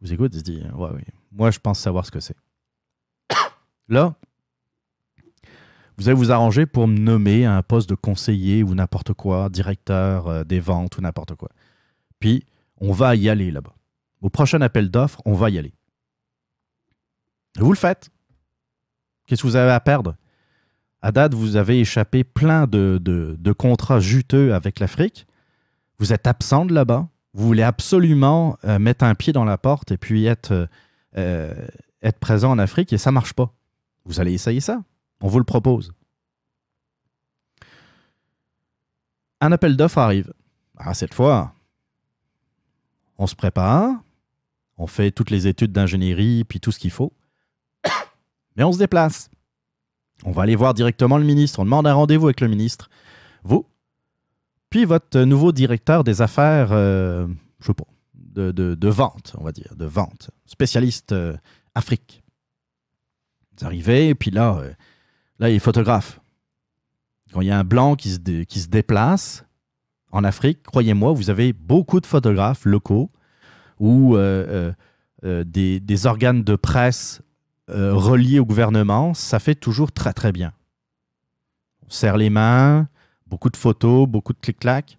vous 0.02 0.14
écoute, 0.14 0.32
il 0.34 0.40
se 0.40 0.44
dit 0.44 0.64
Ouais, 0.74 0.90
oui, 0.94 1.04
moi 1.32 1.52
je 1.52 1.60
pense 1.60 1.80
savoir 1.80 2.06
ce 2.06 2.12
que 2.12 2.20
c'est. 2.20 2.38
Là, 3.88 4.16
vous 5.98 6.10
allez 6.10 6.18
vous 6.18 6.32
arranger 6.32 6.66
pour 6.66 6.88
me 6.88 6.98
nommer 6.98 7.46
à 7.46 7.56
un 7.56 7.62
poste 7.62 7.88
de 7.88 7.96
conseiller 7.96 8.64
ou 8.64 8.74
n'importe 8.74 9.14
quoi, 9.14 9.50
directeur 9.50 10.28
euh, 10.28 10.44
des 10.44 10.60
ventes 10.60 10.98
ou 10.98 11.02
n'importe 11.02 11.36
quoi. 11.36 11.50
Puis, 12.20 12.44
on 12.78 12.92
va 12.92 13.16
y 13.16 13.30
aller 13.30 13.52
là-bas. 13.52 13.76
Au 14.22 14.30
prochain 14.30 14.62
appel 14.62 14.90
d'offres, 14.90 15.22
on 15.26 15.34
va 15.34 15.50
y 15.52 15.60
aller. 15.60 15.74
Vous 17.58 17.72
le 17.72 17.78
faites. 17.78 18.10
Qu'est-ce 19.28 19.44
que 19.44 19.48
vous 19.48 19.56
avez 19.56 19.72
à 19.72 19.80
perdre? 19.80 20.16
À 21.02 21.12
date, 21.12 21.34
vous 21.34 21.56
avez 21.56 21.80
échappé 21.80 22.24
plein 22.24 22.68
de, 22.68 23.54
contrats 23.58 24.00
juteux 24.00 24.54
avec 24.54 24.80
l'Afrique. 24.80 25.26
Vous 25.98 26.14
êtes 26.14 26.28
absent 26.28 26.66
de 26.66 26.74
là-bas. 26.74 27.08
Vous 27.34 27.46
voulez 27.46 27.64
absolument 27.64 28.58
euh, 28.66 28.78
mettre 28.78 29.06
un 29.06 29.16
pied 29.16 29.34
dans 29.34 29.46
la 29.46 29.58
porte 29.58 29.92
et 29.92 29.98
puis 29.98 30.26
être, 30.26 30.52
euh, 30.52 30.68
euh, 31.18 32.12
présent 32.20 32.52
en 32.52 32.60
Afrique 32.60 32.94
et 32.94 32.98
ça 32.98 33.12
marche 33.12 33.34
pas. 33.34 33.54
Vous 34.06 34.20
allez 34.20 34.34
essayer 34.34 34.60
ça. 34.60 34.84
On 35.22 35.28
vous 35.28 35.40
le 35.40 35.46
propose. 35.46 35.94
Un 39.40 39.52
appel 39.52 39.76
d'offres 39.76 39.98
arrive. 39.98 40.34
Ah, 40.78 40.94
cette 40.94 41.14
fois, 41.14 41.54
on 43.18 43.28
se 43.28 43.36
prépare, 43.36 44.04
on 44.78 44.88
fait 44.88 45.12
toutes 45.12 45.30
les 45.30 45.48
études 45.48 45.72
d'ingénierie 45.72 46.44
puis 46.44 46.60
tout 46.60 46.72
ce 46.72 46.80
qu'il 46.80 46.92
faut, 46.92 47.14
mais 48.56 48.64
on 48.64 48.72
se 48.72 48.78
déplace. 48.78 49.31
On 50.24 50.32
va 50.32 50.44
aller 50.44 50.56
voir 50.56 50.74
directement 50.74 51.18
le 51.18 51.24
ministre. 51.24 51.60
On 51.60 51.66
demande 51.66 51.88
un 51.88 51.94
rendez-vous 51.94 52.28
avec 52.28 52.42
le 52.42 52.48
ministre. 52.48 52.90
Vous, 53.44 53.66
puis 54.70 54.86
votre 54.86 55.20
nouveau 55.22 55.52
directeur 55.52 56.04
des 56.04 56.22
affaires, 56.22 56.70
euh, 56.72 57.28
je 57.60 57.68
sais 57.68 57.74
pas, 57.74 57.86
de, 58.14 58.88
vente, 58.88 59.36
on 59.38 59.44
va 59.44 59.52
dire, 59.52 59.76
de 59.76 59.86
vente, 59.86 60.32
spécialiste 60.46 61.12
euh, 61.12 61.36
Afrique. 61.76 62.24
Vous 63.58 63.66
arrivez, 63.66 64.10
et 64.10 64.16
puis 64.16 64.32
là, 64.32 64.58
euh, 64.58 64.72
là, 65.40 65.50
il 65.50 65.56
est 65.56 65.60
photographe. 65.60 66.22
Quand 67.34 67.42
il 67.42 67.48
y 67.48 67.52
a 67.52 67.60
un 67.60 67.64
blanc 67.64 67.96
qui 67.96 68.12
se, 68.12 68.44
qui 68.44 68.60
se 68.60 68.68
déplace 68.68 69.46
en 70.12 70.24
Afrique, 70.24 70.64
croyez-moi, 70.64 71.14
vous 71.14 71.30
avez 71.30 71.54
beaucoup 71.54 72.00
de 72.00 72.06
photographes 72.06 72.66
locaux 72.66 73.12
ou 73.80 74.16
euh, 74.16 74.74
des 75.22 76.06
organes 76.06 76.44
de 76.44 76.56
presse 76.56 77.22
euh, 77.74 77.94
reliés 77.94 78.40
au 78.40 78.46
gouvernement. 78.46 79.14
Ça 79.14 79.40
fait 79.40 79.56
toujours 79.56 79.92
très, 79.92 80.14
très 80.14 80.32
bien. 80.32 80.54
On 81.86 81.90
serre 81.90 82.18
les 82.18 82.30
mains, 82.30 82.88
beaucoup 83.28 83.50
de 83.50 83.58
photos, 83.58 84.08
beaucoup 84.08 84.34
de 84.34 84.40
clic-clac, 84.40 84.98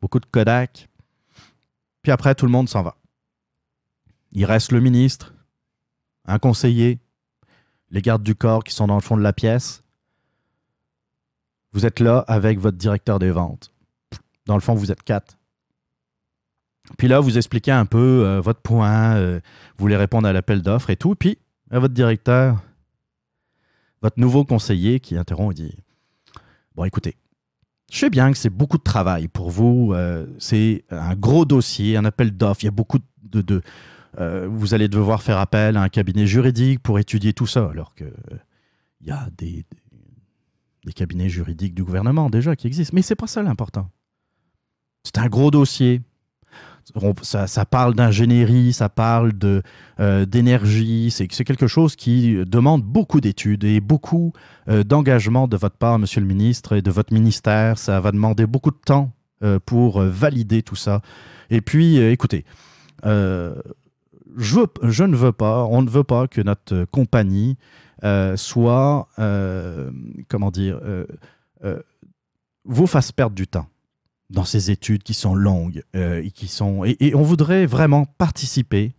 beaucoup 0.00 0.20
de 0.20 0.26
Kodak. 0.26 0.88
Puis 2.02 2.12
après, 2.12 2.34
tout 2.34 2.46
le 2.46 2.52
monde 2.52 2.68
s'en 2.68 2.82
va. 2.82 2.96
Il 4.32 4.44
reste 4.44 4.72
le 4.72 4.80
ministre, 4.80 5.34
un 6.26 6.38
conseiller, 6.38 7.00
les 7.90 8.02
gardes 8.02 8.22
du 8.22 8.34
corps 8.34 8.64
qui 8.64 8.74
sont 8.74 8.86
dans 8.86 8.94
le 8.96 9.00
fond 9.00 9.16
de 9.16 9.22
la 9.22 9.32
pièce. 9.32 9.82
Vous 11.72 11.86
êtes 11.86 12.00
là 12.00 12.24
avec 12.28 12.58
votre 12.58 12.76
directeur 12.76 13.18
des 13.18 13.30
ventes. 13.30 13.72
Dans 14.46 14.54
le 14.54 14.60
fond, 14.60 14.74
vous 14.74 14.90
êtes 14.90 15.02
quatre. 15.02 15.38
Puis 16.96 17.08
là, 17.08 17.20
vous 17.20 17.36
expliquez 17.36 17.70
un 17.70 17.84
peu 17.84 18.24
euh, 18.24 18.40
votre 18.40 18.60
point, 18.60 19.16
euh, 19.16 19.40
vous 19.76 19.82
voulez 19.82 19.96
répondre 19.96 20.26
à 20.26 20.32
l'appel 20.32 20.62
d'offres 20.62 20.90
et 20.90 20.96
tout. 20.96 21.14
Puis, 21.14 21.38
à 21.70 21.78
votre 21.78 21.94
directeur, 21.94 22.62
votre 24.02 24.18
nouveau 24.18 24.44
conseiller 24.44 25.00
qui 25.00 25.16
interrompt 25.16 25.58
et 25.58 25.62
dit 25.64 25.76
Bon, 26.74 26.84
écoutez, 26.84 27.16
je 27.90 27.98
sais 27.98 28.10
bien 28.10 28.30
que 28.30 28.38
c'est 28.38 28.50
beaucoup 28.50 28.78
de 28.78 28.82
travail 28.82 29.28
pour 29.28 29.50
vous. 29.50 29.92
euh, 29.94 30.26
c'est 30.38 30.84
un 30.90 31.14
gros 31.16 31.44
dossier, 31.44 31.96
un 31.96 32.04
appel 32.04 32.36
d'offres. 32.36 32.62
Il 32.62 32.66
y 32.66 32.68
a 32.68 32.72
beaucoup 32.72 32.98
de. 33.22 33.62
euh, 34.18 34.46
vous 34.48 34.74
allez 34.74 34.88
devoir 34.88 35.22
faire 35.22 35.38
appel 35.38 35.76
à 35.76 35.82
un 35.82 35.88
cabinet 35.88 36.26
juridique 36.26 36.80
pour 36.80 36.98
étudier 36.98 37.32
tout 37.32 37.46
ça, 37.46 37.68
alors 37.70 37.94
que 37.94 38.04
euh, 38.04 38.38
il 39.00 39.08
y 39.08 39.10
a 39.10 39.28
des, 39.36 39.64
des 40.84 40.92
cabinets 40.92 41.28
juridiques 41.28 41.74
du 41.74 41.84
gouvernement 41.84 42.30
déjà 42.30 42.56
qui 42.56 42.66
existent. 42.66 42.94
Mais 42.94 43.02
c'est 43.02 43.14
pas 43.16 43.26
ça 43.26 43.42
l'important. 43.42 43.90
C'est 45.04 45.18
un 45.18 45.28
gros 45.28 45.50
dossier. 45.50 46.02
Ça, 47.22 47.64
parle 47.64 47.94
d'ingénierie, 47.94 48.72
ça 48.72 48.88
parle 48.88 49.32
euh, 50.00 50.26
d'énergie. 50.26 51.10
C'est, 51.10 51.26
quelque 51.26 51.66
chose 51.66 51.96
qui 51.96 52.36
demande 52.46 52.82
beaucoup 52.82 53.20
d'études 53.20 53.64
et 53.64 53.80
beaucoup 53.80 54.32
euh, 54.68 54.84
d'engagement 54.84 55.48
de 55.48 55.56
votre 55.56 55.76
part, 55.76 55.98
monsieur 55.98 56.20
le 56.20 56.26
ministre, 56.26 56.76
et 56.76 56.82
de 56.82 56.90
votre 56.90 57.12
ministère. 57.12 57.78
Ça 57.78 58.00
va 58.00 58.12
demander 58.12 58.46
beaucoup 58.46 58.70
de 58.70 58.78
temps 58.84 59.12
euh, 59.42 59.58
pour 59.64 60.00
valider 60.00 60.62
tout 60.62 60.76
ça. 60.76 61.02
Et 61.50 61.60
puis, 61.60 61.98
écoutez, 61.98 62.44
je, 63.04 63.44
ne 65.02 65.16
veux 65.16 65.32
pas, 65.32 65.64
on 65.64 65.82
ne 65.82 65.90
veut 65.90 66.04
pas 66.04 66.26
que 66.28 66.40
notre 66.40 66.84
compagnie 66.84 67.56
soit, 68.36 69.08
comment 70.28 70.50
dire, 70.50 70.80
vous 72.64 72.86
fasse 72.86 73.12
perdre 73.12 73.34
du 73.34 73.46
temps 73.46 73.66
dans 74.30 74.44
ces 74.44 74.70
études 74.70 75.02
qui 75.02 75.14
sont 75.14 75.34
longues 75.34 75.82
euh, 75.96 76.22
et 76.22 76.30
qui 76.30 76.48
sont 76.48 76.84
et, 76.84 77.14
on 77.14 77.22
voudrait 77.22 77.66
vraiment 77.66 78.04
participer 78.04 78.94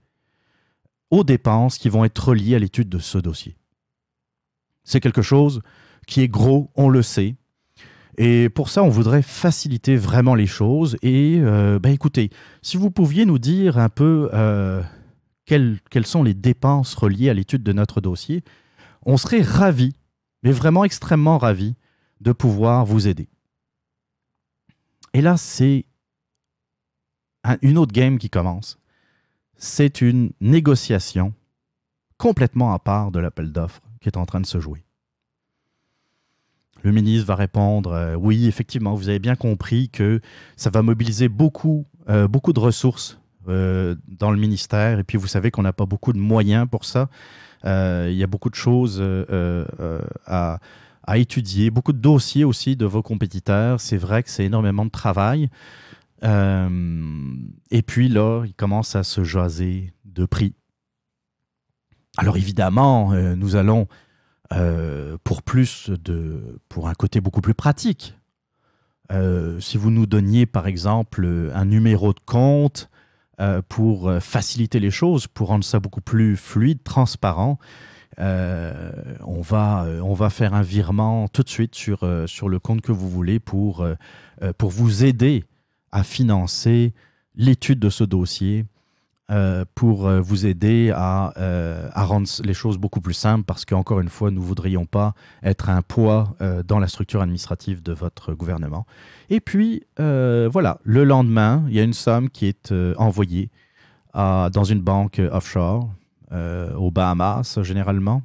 aux 1.11 1.23
dépenses 1.23 1.77
qui 1.77 1.89
vont 1.89 2.05
être 2.05 2.29
reliées 2.29 2.55
à 2.55 2.59
l'étude 2.59 2.89
de 2.89 2.99
ce 2.99 3.17
dossier. 3.17 3.55
C'est 4.83 4.99
quelque 4.99 5.21
chose 5.21 5.61
qui 6.07 6.21
est 6.21 6.27
gros, 6.27 6.71
on 6.75 6.89
le 6.89 7.03
sait. 7.03 7.35
Et 8.17 8.49
pour 8.49 8.69
ça, 8.69 8.83
on 8.83 8.89
voudrait 8.89 9.21
faciliter 9.21 9.95
vraiment 9.95 10.35
les 10.35 10.47
choses. 10.47 10.97
Et 11.01 11.39
euh, 11.39 11.79
ben 11.79 11.91
écoutez, 11.91 12.31
si 12.61 12.77
vous 12.77 12.91
pouviez 12.91 13.25
nous 13.25 13.39
dire 13.39 13.77
un 13.77 13.89
peu 13.89 14.29
euh, 14.33 14.81
quelles, 15.45 15.79
quelles 15.89 16.05
sont 16.05 16.23
les 16.23 16.33
dépenses 16.33 16.95
reliées 16.95 17.29
à 17.29 17.33
l'étude 17.33 17.63
de 17.63 17.71
notre 17.71 18.01
dossier, 18.01 18.43
on 19.05 19.17
serait 19.17 19.41
ravis, 19.41 19.93
mais 20.43 20.51
vraiment 20.51 20.83
extrêmement 20.83 21.37
ravis, 21.37 21.75
de 22.19 22.31
pouvoir 22.33 22.85
vous 22.85 23.07
aider. 23.07 23.29
Et 25.13 25.21
là, 25.21 25.37
c'est 25.37 25.85
un- 27.43 27.57
une 27.61 27.77
autre 27.77 27.93
game 27.93 28.17
qui 28.17 28.29
commence. 28.29 28.77
C'est 29.57 30.01
une 30.01 30.31
négociation 30.41 31.33
complètement 32.17 32.73
à 32.73 32.79
part 32.79 33.11
de 33.11 33.19
l'appel 33.19 33.51
d'offres 33.51 33.81
qui 34.01 34.09
est 34.09 34.17
en 34.17 34.25
train 34.25 34.41
de 34.41 34.45
se 34.45 34.59
jouer. 34.59 34.83
Le 36.81 36.91
ministre 36.91 37.27
va 37.27 37.35
répondre 37.35 37.91
euh, 37.91 38.15
Oui, 38.15 38.47
effectivement, 38.47 38.95
vous 38.95 39.09
avez 39.09 39.19
bien 39.19 39.35
compris 39.35 39.89
que 39.89 40.21
ça 40.55 40.69
va 40.69 40.81
mobiliser 40.81 41.27
beaucoup, 41.27 41.85
euh, 42.09 42.27
beaucoup 42.27 42.53
de 42.53 42.59
ressources 42.59 43.19
euh, 43.49 43.95
dans 44.07 44.31
le 44.31 44.37
ministère. 44.37 44.99
Et 44.99 45.03
puis, 45.03 45.17
vous 45.17 45.27
savez 45.27 45.51
qu'on 45.51 45.63
n'a 45.63 45.73
pas 45.73 45.85
beaucoup 45.85 46.13
de 46.13 46.19
moyens 46.19 46.67
pour 46.69 46.85
ça. 46.85 47.09
Il 47.65 48.13
y 48.13 48.23
a 48.23 48.27
beaucoup 48.27 48.49
de 48.49 48.55
choses 48.55 49.03
à, 50.25 50.59
à 51.03 51.17
étudier, 51.17 51.71
beaucoup 51.71 51.93
de 51.93 51.99
dossiers 51.99 52.43
aussi 52.43 52.75
de 52.75 52.85
vos 52.85 53.01
compétiteurs. 53.01 53.81
C'est 53.81 53.97
vrai 53.97 54.23
que 54.23 54.29
c'est 54.29 54.45
énormément 54.45 54.85
de 54.85 54.91
travail. 54.91 55.49
Euh, 56.23 57.33
et 57.71 57.81
puis 57.81 58.09
là, 58.09 58.43
il 58.45 58.53
commence 58.53 58.95
à 58.95 59.03
se 59.03 59.23
jaser 59.23 59.93
de 60.05 60.25
prix. 60.25 60.53
Alors 62.17 62.37
évidemment, 62.37 63.13
euh, 63.13 63.35
nous 63.35 63.55
allons 63.55 63.87
euh, 64.53 65.17
pour 65.23 65.43
plus 65.43 65.89
de, 65.89 66.59
pour 66.67 66.89
un 66.89 66.93
côté 66.93 67.21
beaucoup 67.21 67.41
plus 67.41 67.53
pratique. 67.53 68.15
Si 69.59 69.77
vous 69.79 69.89
nous 69.89 70.05
donniez 70.05 70.45
par 70.45 70.67
exemple 70.67 71.49
un 71.55 71.65
numéro 71.65 72.13
de 72.13 72.19
compte 72.19 72.91
pour 73.67 74.13
faciliter 74.21 74.79
les 74.79 74.91
choses, 74.91 75.25
pour 75.25 75.47
rendre 75.47 75.63
ça 75.63 75.79
beaucoup 75.79 75.99
plus 75.99 76.37
fluide, 76.37 76.83
transparent, 76.83 77.57
euh, 78.19 78.91
on, 79.25 79.41
va, 79.41 79.83
euh, 79.85 80.01
on 80.01 80.13
va 80.13 80.29
faire 80.29 80.53
un 80.53 80.61
virement 80.61 81.27
tout 81.27 81.43
de 81.43 81.49
suite 81.49 81.75
sur, 81.75 82.03
euh, 82.03 82.27
sur 82.27 82.49
le 82.49 82.59
compte 82.59 82.81
que 82.81 82.91
vous 82.91 83.09
voulez 83.09 83.39
pour, 83.39 83.85
pour 84.57 84.69
vous 84.69 85.03
aider 85.03 85.45
à 85.91 86.03
financer 86.03 86.93
l'étude 87.35 87.79
de 87.79 87.89
ce 87.89 88.03
dossier, 88.03 88.65
pour 89.75 90.09
vous 90.09 90.45
aider 90.47 90.91
à, 90.95 91.31
à 91.93 92.03
rendre 92.03 92.27
les 92.43 92.53
choses 92.53 92.77
beaucoup 92.77 92.99
plus 92.99 93.13
simples, 93.13 93.43
parce 93.45 93.63
qu'encore 93.63 93.99
une 93.99 94.09
fois, 94.09 94.31
nous 94.31 94.41
ne 94.41 94.45
voudrions 94.45 94.85
pas 94.85 95.13
être 95.43 95.69
un 95.69 95.81
poids 95.83 96.35
dans 96.65 96.79
la 96.79 96.87
structure 96.87 97.21
administrative 97.21 97.83
de 97.83 97.93
votre 97.93 98.33
gouvernement. 98.33 98.85
Et 99.29 99.39
puis, 99.39 99.83
voilà, 99.97 100.79
le 100.83 101.03
lendemain, 101.03 101.63
il 101.67 101.75
y 101.75 101.79
a 101.79 101.83
une 101.83 101.93
somme 101.93 102.29
qui 102.29 102.47
est 102.47 102.73
envoyée 102.97 103.49
à- 104.13 104.49
dans 104.51 104.63
une 104.63 104.81
banque 104.81 105.21
offshore, 105.31 105.89
aux 106.31 106.91
Bahamas 106.91 107.59
généralement. 107.63 108.23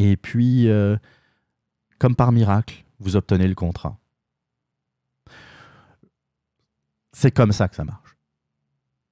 Et 0.00 0.16
puis, 0.16 0.68
euh, 0.68 0.96
comme 1.98 2.14
par 2.14 2.30
miracle, 2.30 2.84
vous 3.00 3.16
obtenez 3.16 3.48
le 3.48 3.56
contrat. 3.56 3.98
C'est 7.12 7.32
comme 7.32 7.50
ça 7.50 7.66
que 7.66 7.74
ça 7.74 7.84
marche. 7.84 8.16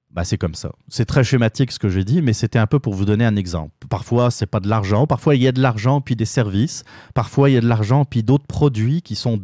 Bah, 0.09 0.23
c'est 0.23 0.37
comme 0.37 0.55
ça. 0.55 0.71
C'est 0.87 1.03
très 1.03 1.25
schématique 1.25 1.73
ce 1.73 1.79
que 1.79 1.89
j'ai 1.89 2.05
dit, 2.05 2.21
mais 2.21 2.31
c'était 2.31 2.57
un 2.57 2.67
peu 2.67 2.79
pour 2.79 2.93
vous 2.93 3.03
donner 3.03 3.25
un 3.25 3.35
exemple. 3.35 3.73
Parfois, 3.89 4.31
c'est 4.31 4.45
pas 4.45 4.61
de 4.61 4.69
l'argent. 4.69 5.07
Parfois, 5.07 5.35
il 5.35 5.43
y 5.43 5.47
a 5.49 5.51
de 5.51 5.61
l'argent 5.61 5.99
puis 5.99 6.15
des 6.15 6.23
services. 6.23 6.85
Parfois, 7.13 7.49
il 7.49 7.53
y 7.55 7.57
a 7.57 7.61
de 7.61 7.67
l'argent 7.67 8.05
puis 8.05 8.23
d'autres 8.23 8.47
produits 8.47 9.01
qui 9.01 9.15
sont 9.15 9.41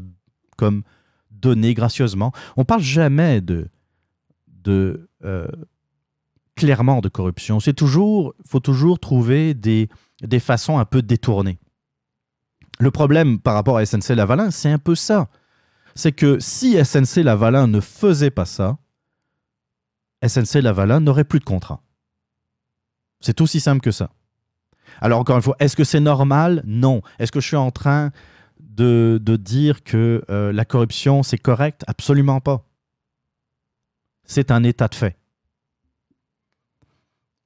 comme 0.55 0.83
donnés 1.29 1.73
gracieusement. 1.73 2.31
On 2.55 2.63
parle 2.63 2.81
jamais 2.81 3.41
de, 3.41 3.67
de 4.47 5.09
euh, 5.25 5.47
clairement 6.55 7.01
de 7.01 7.09
corruption. 7.09 7.59
C'est 7.59 7.73
toujours, 7.73 8.33
faut 8.45 8.59
toujours 8.59 8.99
trouver 8.99 9.53
des, 9.53 9.89
des 10.21 10.39
façons 10.39 10.77
un 10.77 10.85
peu 10.85 11.01
détournées. 11.01 11.59
Le 12.79 12.91
problème 12.91 13.39
par 13.39 13.53
rapport 13.53 13.77
à 13.77 13.85
SNC 13.85 14.09
Lavalin, 14.09 14.51
c'est 14.51 14.71
un 14.71 14.79
peu 14.79 14.95
ça. 14.95 15.29
C'est 15.95 16.11
que 16.11 16.39
si 16.39 16.83
SNC 16.83 17.23
Lavalin 17.23 17.67
ne 17.67 17.79
faisait 17.79 18.31
pas 18.31 18.45
ça, 18.45 18.77
SNC 20.25 20.61
Lavalin 20.61 20.99
n'aurait 20.99 21.23
plus 21.23 21.39
de 21.39 21.45
contrat. 21.45 21.81
C'est 23.19 23.41
aussi 23.41 23.59
simple 23.59 23.81
que 23.81 23.91
ça. 23.91 24.09
Alors 25.01 25.19
encore 25.19 25.37
une 25.37 25.41
fois, 25.41 25.55
est-ce 25.59 25.75
que 25.75 25.83
c'est 25.83 25.99
normal? 25.99 26.61
Non. 26.65 27.01
Est-ce 27.19 27.31
que 27.31 27.39
je 27.39 27.47
suis 27.47 27.55
en 27.57 27.71
train 27.71 28.11
de, 28.59 29.19
de 29.21 29.35
dire 29.35 29.83
que 29.83 30.23
euh, 30.29 30.51
la 30.51 30.65
corruption, 30.65 31.23
c'est 31.23 31.37
correct? 31.37 31.83
Absolument 31.87 32.41
pas. 32.41 32.65
C'est 34.25 34.51
un 34.51 34.63
état 34.63 34.87
de 34.87 34.95
fait. 34.95 35.17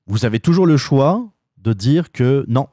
Vous 0.07 0.25
avez 0.25 0.39
toujours 0.39 0.65
le 0.65 0.77
choix 0.77 1.29
de 1.57 1.73
dire 1.73 2.11
que 2.11 2.45
non, 2.47 2.67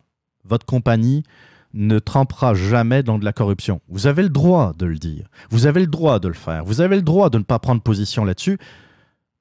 votre 0.45 0.65
compagnie 0.65 1.25
ne 1.73 1.99
trempera 1.99 2.55
jamais 2.55 3.03
dans 3.03 3.19
de 3.19 3.25
la 3.25 3.33
corruption. 3.33 3.81
Vous 3.89 4.07
avez 4.07 4.23
le 4.23 4.29
droit 4.29 4.73
de 4.75 4.87
le 4.87 4.97
dire. 4.97 5.29
Vous 5.51 5.67
avez 5.67 5.81
le 5.81 5.89
droit 5.89 6.21
de 6.21 6.29
le 6.29 6.35
faire. 6.35 6.65
Vous 6.65 6.81
avez 6.81 6.97
le 6.97 7.03
droit 7.03 7.31
de 7.31 7.39
ne 7.39 7.43
pas 7.43 7.59
prendre 7.59 7.83
position 7.83 8.25
là-dessus. 8.25 8.59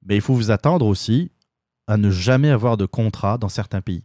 Mais 0.04 0.16
il 0.16 0.20
faut 0.20 0.34
vous 0.34 0.50
attendre 0.50 0.86
aussi 0.86 1.30
à 1.86 1.96
ne 1.96 2.10
jamais 2.10 2.50
avoir 2.50 2.76
de 2.76 2.86
contrat 2.86 3.38
dans 3.38 3.48
certains 3.48 3.80
pays. 3.80 4.04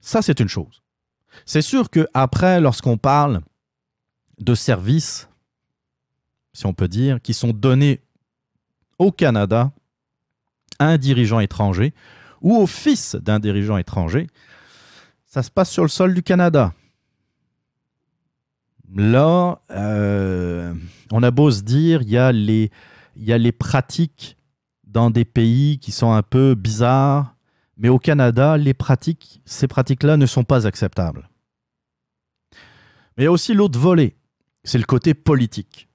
Ça, 0.00 0.22
c'est 0.22 0.38
une 0.38 0.48
chose. 0.48 0.82
C'est 1.44 1.62
sûr 1.62 1.90
que 1.90 2.06
après, 2.14 2.60
lorsqu'on 2.60 2.96
parle 2.96 3.40
de 4.38 4.54
services, 4.54 5.28
si 6.52 6.66
on 6.66 6.72
peut 6.72 6.88
dire, 6.88 7.20
qui 7.20 7.34
sont 7.34 7.52
donnés 7.52 8.00
au 8.98 9.10
Canada 9.10 9.72
un 10.80 10.98
dirigeant 10.98 11.38
étranger 11.38 11.94
ou 12.40 12.56
au 12.56 12.66
fils 12.66 13.14
d'un 13.14 13.38
dirigeant 13.38 13.76
étranger, 13.76 14.26
ça 15.26 15.44
se 15.44 15.50
passe 15.50 15.70
sur 15.70 15.82
le 15.82 15.88
sol 15.88 16.12
du 16.14 16.22
Canada. 16.24 16.72
Là, 18.96 19.60
euh, 19.70 20.74
on 21.12 21.22
a 21.22 21.30
beau 21.30 21.50
se 21.52 21.62
dire, 21.62 22.02
il 22.02 22.10
y, 22.10 22.18
a 22.18 22.32
les- 22.32 22.70
y 23.16 23.32
a 23.32 23.38
les 23.38 23.52
pratiques 23.52 24.36
dans 24.84 25.10
des 25.10 25.24
pays 25.24 25.78
qui 25.78 25.92
sont 25.92 26.10
un 26.12 26.22
peu 26.22 26.56
bizarres, 26.56 27.36
mais 27.76 27.88
au 27.88 27.98
Canada, 27.98 28.56
les 28.56 28.74
pratiques, 28.74 29.40
ces 29.44 29.68
pratiques-là 29.68 30.16
ne 30.16 30.26
sont 30.26 30.42
pas 30.42 30.66
acceptables. 30.66 31.30
Mais 33.16 33.22
il 33.22 33.26
y 33.26 33.28
a 33.28 33.32
aussi 33.32 33.54
l'autre 33.54 33.78
volet, 33.78 34.16
c'est 34.64 34.78
le 34.78 34.84
côté 34.84 35.14
politique. 35.14 35.88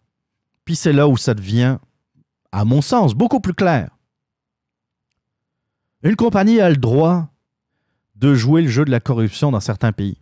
Puis 0.63 0.75
c'est 0.77 0.93
là 0.93 1.07
où 1.07 1.17
ça 1.17 1.33
devient, 1.33 1.77
à 2.51 2.63
mon 2.63 2.81
sens, 2.81 3.13
beaucoup 3.13 3.41
plus 3.41 3.53
clair. 3.53 3.89
Une 6.05 6.15
compagnie 6.15 6.61
a 6.61 6.69
le 6.69 6.77
droit 6.77 7.29
de 8.13 8.35
jouer 8.35 8.61
le 8.61 8.67
jeu 8.67 8.85
de 8.85 8.91
la 8.91 8.99
corruption 8.99 9.49
dans 9.49 9.59
certains 9.59 9.91
pays. 9.91 10.21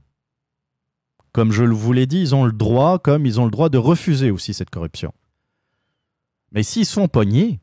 Comme 1.34 1.52
je 1.52 1.66
vous 1.66 1.92
l'ai 1.92 2.06
dit, 2.06 2.22
ils 2.22 2.34
ont 2.34 2.46
le 2.46 2.54
droit, 2.54 3.00
comme 3.00 3.26
ils 3.26 3.42
ont 3.42 3.44
le 3.44 3.52
droit 3.52 3.68
de 3.68 3.78
refuser 3.78 4.32
aussi 4.32 4.54
cette 4.54 4.70
corruption. 4.70 5.14
Mais 6.54 6.64
s'ils 6.64 6.86
se 6.86 6.94
font 6.94 7.10
pogner, 7.10 7.60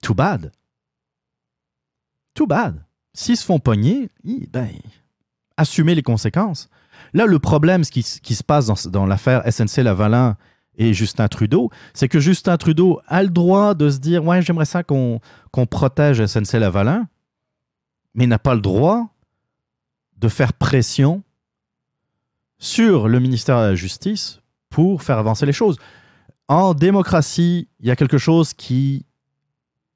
too 0.00 0.14
bad. 0.14 0.52
Too 2.34 2.46
bad. 2.46 2.84
S'ils 3.12 3.36
se 3.36 3.44
font 3.44 3.58
pogner, 3.58 4.08
ben, 4.22 4.70
assumez 5.56 5.96
les 5.96 6.04
conséquences. 6.04 6.70
Là, 7.14 7.26
le 7.26 7.40
problème, 7.40 7.82
ce 7.82 7.90
qui, 7.90 8.02
se 8.04 8.44
passe 8.44 8.66
dans, 8.66 8.90
dans 8.90 9.06
l'affaire 9.06 9.42
SNC 9.50 9.78
Lavalin 9.78 10.36
et 10.76 10.92
Justin 10.94 11.28
Trudeau, 11.28 11.70
c'est 11.94 12.08
que 12.08 12.20
Justin 12.20 12.56
Trudeau 12.56 13.00
a 13.06 13.22
le 13.22 13.30
droit 13.30 13.74
de 13.74 13.88
se 13.90 13.98
dire 13.98 14.24
Ouais, 14.24 14.42
j'aimerais 14.42 14.66
ça 14.66 14.82
qu'on 14.82 15.20
protège 15.70 16.24
SNC 16.24 16.58
Lavalin, 16.58 17.08
mais 18.14 18.26
n'a 18.26 18.38
pas 18.38 18.54
le 18.54 18.60
droit 18.60 19.08
de 20.18 20.28
faire 20.28 20.52
pression 20.52 21.22
sur 22.58 23.08
le 23.08 23.20
ministère 23.20 23.60
de 23.60 23.66
la 23.66 23.74
Justice 23.74 24.40
pour 24.70 25.02
faire 25.02 25.18
avancer 25.18 25.46
les 25.46 25.52
choses. 25.52 25.78
En 26.48 26.74
démocratie, 26.74 27.68
il 27.80 27.86
y 27.86 27.90
a 27.90 27.96
quelque 27.96 28.18
chose 28.18 28.54
qui 28.54 29.04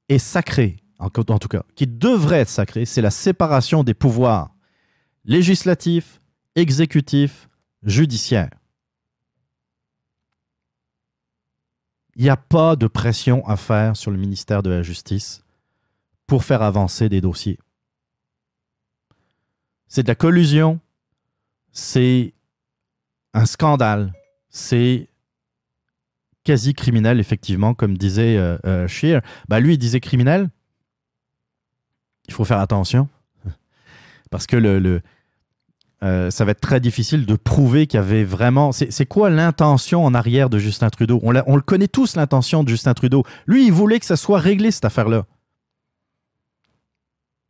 est 0.09 0.19
sacré, 0.19 0.77
en, 0.99 1.05
en 1.05 1.39
tout 1.39 1.47
cas, 1.47 1.63
qui 1.75 1.87
devrait 1.87 2.39
être 2.39 2.49
sacré, 2.49 2.85
c'est 2.85 3.01
la 3.01 3.11
séparation 3.11 3.83
des 3.83 3.93
pouvoirs 3.93 4.53
législatifs, 5.25 6.21
exécutifs, 6.55 7.47
judiciaires. 7.83 8.49
Il 12.15 12.23
n'y 12.23 12.29
a 12.29 12.37
pas 12.37 12.75
de 12.75 12.87
pression 12.87 13.45
à 13.47 13.55
faire 13.55 13.95
sur 13.95 14.11
le 14.11 14.17
ministère 14.17 14.63
de 14.63 14.69
la 14.69 14.81
Justice 14.81 15.43
pour 16.27 16.43
faire 16.43 16.61
avancer 16.61 17.09
des 17.09 17.21
dossiers. 17.21 17.57
C'est 19.87 20.03
de 20.03 20.07
la 20.07 20.15
collusion, 20.15 20.79
c'est 21.71 22.33
un 23.33 23.45
scandale, 23.45 24.13
c'est 24.49 25.09
quasi 26.43 26.73
criminel, 26.73 27.19
effectivement, 27.19 27.73
comme 27.73 27.97
disait 27.97 28.37
euh, 28.37 28.57
euh. 28.65 29.21
Bah, 29.47 29.59
lui, 29.59 29.73
il 29.73 29.77
disait 29.77 29.99
criminel. 29.99 30.49
Il 32.27 32.33
faut 32.33 32.45
faire 32.45 32.59
attention. 32.59 33.09
Parce 34.31 34.47
que 34.47 34.55
le 34.55 35.01
euh, 36.03 36.31
ça 36.31 36.45
va 36.45 36.51
être 36.51 36.61
très 36.61 36.79
difficile 36.79 37.27
de 37.27 37.35
prouver 37.35 37.85
qu'il 37.85 37.99
y 37.99 38.03
avait 38.03 38.23
vraiment. 38.23 38.71
C'est 38.71 39.05
quoi 39.05 39.29
l'intention 39.29 40.03
en 40.03 40.15
arrière 40.15 40.49
de 40.49 40.57
Justin 40.57 40.89
Trudeau? 40.89 41.19
On, 41.21 41.31
le 41.31 41.61
connaît 41.61 41.87
tous, 41.87 42.15
l'intention 42.15 42.63
de 42.63 42.69
Justin 42.69 42.95
Trudeau. 42.95 43.23
Lui, 43.45 43.67
il 43.67 43.71
voulait 43.71 43.99
que 43.99 44.07
ça 44.07 44.17
soit 44.17 44.39
réglé, 44.39 44.71
cette 44.71 44.85
affaire-là. 44.85 45.25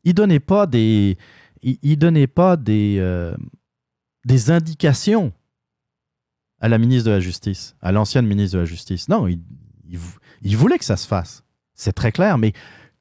Il 0.03 0.13
donnait 0.13 0.41
pas 0.41 0.67
des. 0.67 1.17
Il, 1.61 1.97
donnait 1.97 2.27
pas 2.27 2.57
des, 2.57 2.97
euh, 2.99 3.35
des 4.25 4.49
indications 4.49 5.31
à 6.59 6.67
la 6.67 6.79
ministre 6.79 7.05
de 7.05 7.11
la 7.11 7.19
Justice, 7.19 7.75
à 7.81 7.91
l'ancienne 7.91 8.25
ministre 8.25 8.55
de 8.55 8.61
la 8.61 8.65
Justice. 8.65 9.07
Non, 9.07 9.27
il, 9.27 9.39
il, 9.87 9.99
il 10.41 10.57
voulait 10.57 10.79
que 10.79 10.85
ça 10.85 10.97
se 10.97 11.07
fasse. 11.07 11.43
C'est 11.75 11.93
très 11.93 12.11
clair, 12.11 12.37
mais 12.39 12.51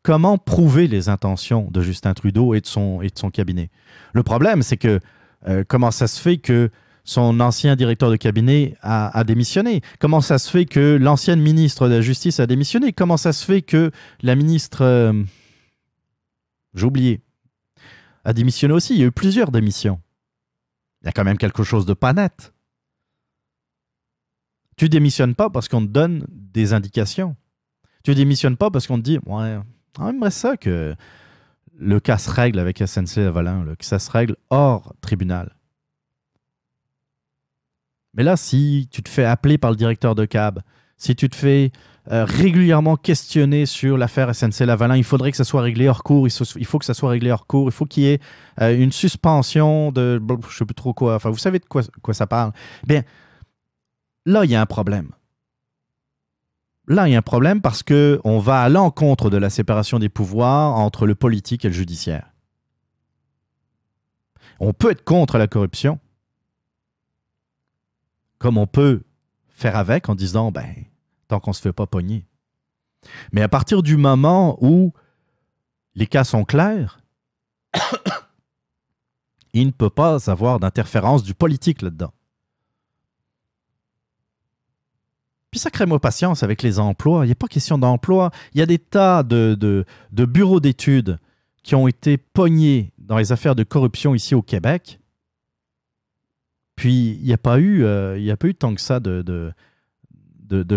comment 0.02 0.38
prouver 0.38 0.88
les 0.88 1.08
intentions 1.08 1.68
de 1.70 1.80
Justin 1.80 2.14
Trudeau 2.14 2.54
et 2.54 2.60
de 2.60 3.02
et 3.02 3.08
de 3.08 3.18
son 3.18 3.30
cabinet? 3.30 3.70
Le 4.12 4.22
problème, 4.22 4.62
c'est 4.62 4.76
que 4.76 5.00
euh, 5.48 5.64
comment 5.66 5.90
ça 5.90 6.06
se 6.06 6.20
fait 6.20 6.38
que 6.38 6.70
son 7.04 7.40
ancien 7.40 7.76
directeur 7.76 8.10
de 8.10 8.16
cabinet 8.16 8.76
a, 8.82 9.24
démissionné? 9.24 9.80
Comment 9.98 10.20
ça 10.20 10.38
se 10.38 10.50
fait 10.50 10.66
que 10.66 10.96
l'ancienne 11.00 11.40
ministre 11.40 11.88
de 11.88 11.94
la 11.94 12.00
Justice 12.00 12.40
a 12.40 12.46
démissionné? 12.46 12.92
Comment 12.92 13.16
ça 13.16 13.32
se 13.32 13.44
fait 13.44 13.62
que 13.62 13.90
la 14.22 14.36
ministre... 14.36 14.84
Euh, 14.84 15.12
J'ai 16.74 16.86
oublié. 16.86 17.20
A 18.24 18.32
démissionné 18.32 18.74
aussi? 18.74 18.94
Il 18.94 19.00
y 19.00 19.02
a 19.02 19.06
eu 19.06 19.12
plusieurs 19.12 19.50
démissions. 19.50 20.00
Il 21.02 21.06
y 21.06 21.08
a 21.08 21.12
quand 21.12 21.24
même 21.24 21.38
quelque 21.38 21.62
chose 21.62 21.86
de 21.86 21.94
pas 21.94 22.12
net. 22.12 22.52
Tu 24.76 24.88
démissionnes 24.88 25.34
pas 25.34 25.50
parce 25.50 25.68
qu'on 25.68 25.82
te 25.82 25.90
donne 25.90 26.26
des 26.30 26.72
indications. 26.72 27.36
Tu 28.04 28.14
démissionnes 28.14 28.56
pas 28.56 28.70
parce 28.70 28.86
qu'on 28.86 28.98
te 28.98 29.02
dit, 29.02 29.18
ouais, 29.26 29.58
on 29.98 30.08
aimerait 30.08 30.30
ça 30.30 30.56
que 30.56 30.94
le 31.80 31.98
cas 31.98 32.18
se 32.18 32.30
règle 32.30 32.58
avec 32.58 32.78
SNC 32.78 33.16
Lavalin, 33.16 33.64
que 33.78 33.84
ça 33.84 33.98
se 33.98 34.10
règle 34.10 34.36
hors 34.50 34.94
tribunal. 35.00 35.56
Mais 38.14 38.22
là, 38.22 38.36
si 38.36 38.88
tu 38.90 39.02
te 39.02 39.08
fais 39.08 39.24
appeler 39.24 39.56
par 39.56 39.70
le 39.70 39.76
directeur 39.76 40.14
de 40.14 40.24
cab, 40.24 40.60
si 40.96 41.16
tu 41.16 41.28
te 41.28 41.36
fais 41.36 41.72
euh, 42.10 42.24
régulièrement 42.24 42.96
questionner 42.96 43.66
sur 43.66 43.96
l'affaire 43.96 44.34
SNC 44.34 44.60
Lavalin, 44.66 44.96
il 44.96 45.04
faudrait 45.04 45.30
que 45.30 45.36
ça 45.36 45.44
soit 45.44 45.62
réglé 45.62 45.88
hors 45.88 46.02
cours, 46.02 46.28
il, 46.28 46.32
il 46.56 46.66
faut 46.66 46.78
que 46.78 46.84
ça 46.84 46.94
soit 46.94 47.10
réglé 47.10 47.30
hors 47.30 47.46
cours, 47.46 47.68
il 47.68 47.72
faut 47.72 47.86
qu'il 47.86 48.02
y 48.02 48.08
ait 48.08 48.20
euh, 48.60 48.76
une 48.76 48.92
suspension 48.92 49.92
de 49.92 50.20
je 50.28 50.34
ne 50.34 50.50
sais 50.50 50.64
plus 50.64 50.74
trop 50.74 50.92
quoi, 50.92 51.14
enfin 51.14 51.30
vous 51.30 51.38
savez 51.38 51.60
de 51.60 51.64
quoi, 51.64 51.82
quoi 52.02 52.12
ça 52.12 52.26
parle. 52.26 52.52
Bien, 52.86 53.04
là, 54.26 54.44
il 54.44 54.50
y 54.50 54.54
a 54.54 54.60
un 54.60 54.66
problème. 54.66 55.10
Là, 56.90 57.06
il 57.06 57.12
y 57.12 57.14
a 57.14 57.18
un 57.18 57.22
problème 57.22 57.60
parce 57.60 57.84
qu'on 57.84 58.40
va 58.40 58.62
à 58.62 58.68
l'encontre 58.68 59.30
de 59.30 59.36
la 59.36 59.48
séparation 59.48 60.00
des 60.00 60.08
pouvoirs 60.08 60.74
entre 60.74 61.06
le 61.06 61.14
politique 61.14 61.64
et 61.64 61.68
le 61.68 61.74
judiciaire. 61.74 62.32
On 64.58 64.72
peut 64.72 64.90
être 64.90 65.04
contre 65.04 65.38
la 65.38 65.46
corruption, 65.46 66.00
comme 68.38 68.58
on 68.58 68.66
peut 68.66 69.04
faire 69.50 69.76
avec 69.76 70.08
en 70.08 70.16
disant, 70.16 70.50
ben, 70.50 70.74
tant 71.28 71.38
qu'on 71.38 71.52
ne 71.52 71.54
se 71.54 71.60
fait 71.60 71.72
pas 71.72 71.86
pogner. 71.86 72.26
Mais 73.30 73.42
à 73.42 73.48
partir 73.48 73.84
du 73.84 73.96
moment 73.96 74.58
où 74.60 74.92
les 75.94 76.08
cas 76.08 76.24
sont 76.24 76.42
clairs, 76.42 77.00
il 79.52 79.68
ne 79.68 79.70
peut 79.70 79.90
pas 79.90 80.28
avoir 80.28 80.58
d'interférence 80.58 81.22
du 81.22 81.34
politique 81.34 81.82
là-dedans. 81.82 82.12
Puis 85.50 85.58
sacrez-moi 85.58 85.98
patience 85.98 86.42
avec 86.42 86.62
les 86.62 86.78
emplois. 86.78 87.24
Il 87.24 87.28
n'y 87.28 87.32
a 87.32 87.36
pas 87.36 87.48
question 87.48 87.76
d'emploi. 87.76 88.30
Il 88.54 88.60
y 88.60 88.62
a 88.62 88.66
des 88.66 88.78
tas 88.78 89.22
de, 89.22 89.84
bureaux 90.12 90.60
d'études 90.60 91.18
qui 91.62 91.74
ont 91.74 91.88
été 91.88 92.16
pognés 92.16 92.92
dans 92.98 93.18
les 93.18 93.32
affaires 93.32 93.56
de 93.56 93.64
corruption 93.64 94.14
ici 94.14 94.34
au 94.34 94.42
Québec. 94.42 95.00
Puis 96.76 97.18
il 97.20 97.24
n'y 97.24 97.32
a, 97.32 97.38
pas 97.38 97.58
eu, 97.58 97.84
euh, 97.84 98.32
a 98.32 98.36
pas 98.36 98.48
eu 98.48 98.54
tant 98.54 98.74
que 98.74 98.80
ça 98.80 99.00
de, 99.00 99.52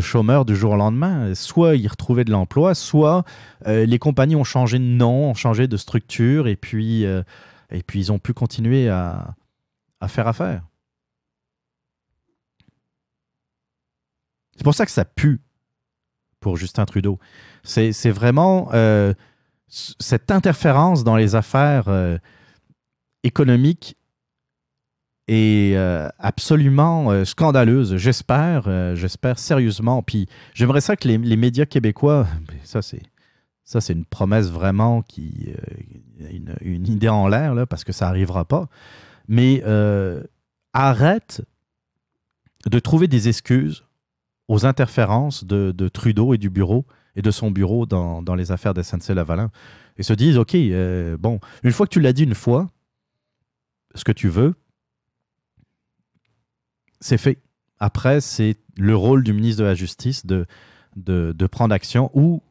chômeurs 0.02 0.44
du 0.44 0.56
jour 0.56 0.74
au 0.74 0.76
lendemain. 0.76 1.36
Soit 1.36 1.76
ils 1.76 1.88
retrouvaient 1.88 2.26
de 2.26 2.32
l'emploi, 2.32 2.74
soit 2.74 3.24
euh, 3.68 3.86
les 3.86 4.00
compagnies 4.00 4.36
ont 4.36 4.44
changé 4.44 4.80
de 4.80 4.84
nom, 4.84 5.30
ont 5.30 5.36
changé 5.36 5.68
de 5.68 5.78
structure, 5.78 6.48
et 6.48 6.56
puis, 6.56 7.06
euh, 7.06 7.22
et 7.70 7.84
puis 7.84 8.00
ils 8.00 8.12
ont 8.12 8.20
pu 8.20 8.34
continuer 8.34 8.90
à 8.90 9.36
faire 10.08 10.28
affaire. 10.28 10.64
C'est 14.56 14.64
pour 14.64 14.76
ça 14.76 14.86
que 14.86 14.92
ça 14.92 15.06
pue 15.06 15.42
pour 16.44 16.58
Justin 16.58 16.86
Trudeau. 16.86 17.18
C'est 17.64 18.12
vraiment 18.12 18.70
euh, 18.74 19.14
cette 19.68 20.30
interférence 20.30 21.04
dans 21.04 21.16
les 21.16 21.36
affaires 21.36 21.86
euh, 21.88 22.18
économiques 23.24 23.96
est 25.30 25.76
euh, 25.76 26.10
absolument 26.20 27.24
scandaleuse. 27.24 27.96
J'espère, 27.96 28.96
j'espère 28.96 29.40
sérieusement. 29.40 30.04
Puis 30.04 30.28
j'aimerais 30.54 30.82
ça 30.82 30.98
que 30.98 31.08
les, 31.08 31.38
médias 31.38 31.66
québécois, 31.66 32.28
ça 32.64 32.82
c'est 32.82 33.02
ça 33.64 33.80
c'est 33.80 33.94
une 33.94 34.04
promesse 34.04 34.50
vraiment 34.50 35.02
qui 35.02 35.54
une, 36.20 36.54
une, 36.60 36.86
idée 36.86 37.08
en 37.08 37.30
l'air 37.30 37.66
parce 37.70 37.86
que 37.86 37.94
ça 37.94 38.08
n'arrivera 38.08 38.44
pas. 38.44 38.68
Mais 39.30 39.64
arrête 40.74 41.42
de 42.66 42.80
trouver 42.80 43.08
des 43.08 43.30
excuses 43.30 43.86
aux 44.48 44.66
interférences 44.66 45.46
de, 45.46 45.72
de, 45.72 45.88
Trudeau 45.88 46.34
et 46.34 46.38
du 46.38 46.50
bureau 46.50 46.86
et 47.16 47.22
de 47.22 47.32
son 47.32 47.52
bureau 47.52 47.86
dans, 47.86 48.36
les 48.36 48.52
affaires 48.52 48.74
de 48.74 48.82
SNC-Lavalin 48.82 49.52
et 49.98 50.04
se 50.04 50.14
disent 50.14 50.38
OK, 50.38 50.56
euh, 50.56 51.18
bon, 51.18 51.40
une 51.64 51.72
fois 51.72 51.86
que 51.86 51.92
tu 51.92 52.00
l'as 52.00 52.14
dit 52.14 52.24
une 52.24 52.36
fois, 52.36 52.68
ce 53.96 54.04
que 54.04 54.12
tu 54.12 54.28
veux, 54.28 54.56
c'est 57.00 57.18
fait. 57.18 57.40
Après, 57.80 58.22
c'est 58.22 58.58
le 58.78 58.96
rôle 58.96 59.24
du 59.24 59.34
ministre 59.34 59.62
de 59.62 59.68
la 59.68 59.76
Justice 59.76 60.26
de, 60.26 60.46
de, 60.96 61.34
de 61.36 61.48
prendre 61.48 61.74
action 61.74 62.10
ou 62.14 62.42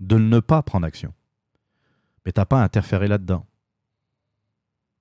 de 0.00 0.18
ne 0.18 0.40
pas 0.40 0.62
prendre 0.62 0.86
action. 0.86 1.12
Mais 2.24 2.32
tu 2.32 2.40
n'as 2.40 2.46
pas 2.46 2.62
interféré 2.62 3.08
là-dedans. 3.08 3.46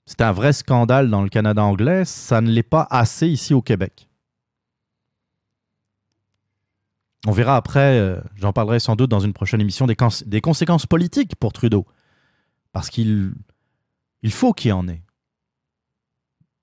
C'est 0.05 0.21
un 0.21 0.33
vrai 0.33 0.51
scandale 0.51 1.09
dans 1.09 1.21
le 1.21 1.29
Canada 1.29 1.63
anglais, 1.63 2.03
ça 2.03 2.41
ne 2.41 2.51
l'est 2.51 2.61
pas 2.61 2.85
assez 2.89 3.27
ici 3.27 3.53
au 3.53 3.61
Québec. 3.61 4.09
On 7.25 7.31
verra 7.31 7.55
après, 7.55 7.97
euh, 7.97 8.19
j'en 8.35 8.51
parlerai 8.51 8.79
sans 8.79 8.95
doute 8.95 9.09
dans 9.09 9.21
une 9.21 9.33
prochaine 9.33 9.61
émission, 9.61 9.87
des, 9.87 10.41
conséquences 10.41 10.85
politiques 10.85 11.35
pour 11.37 11.53
Trudeau. 11.53 11.85
Parce 12.73 12.89
qu'il 12.89 13.33
il 14.23 14.31
faut 14.31 14.53
qu'il 14.53 14.73
en 14.73 14.87
ait. 14.87 15.03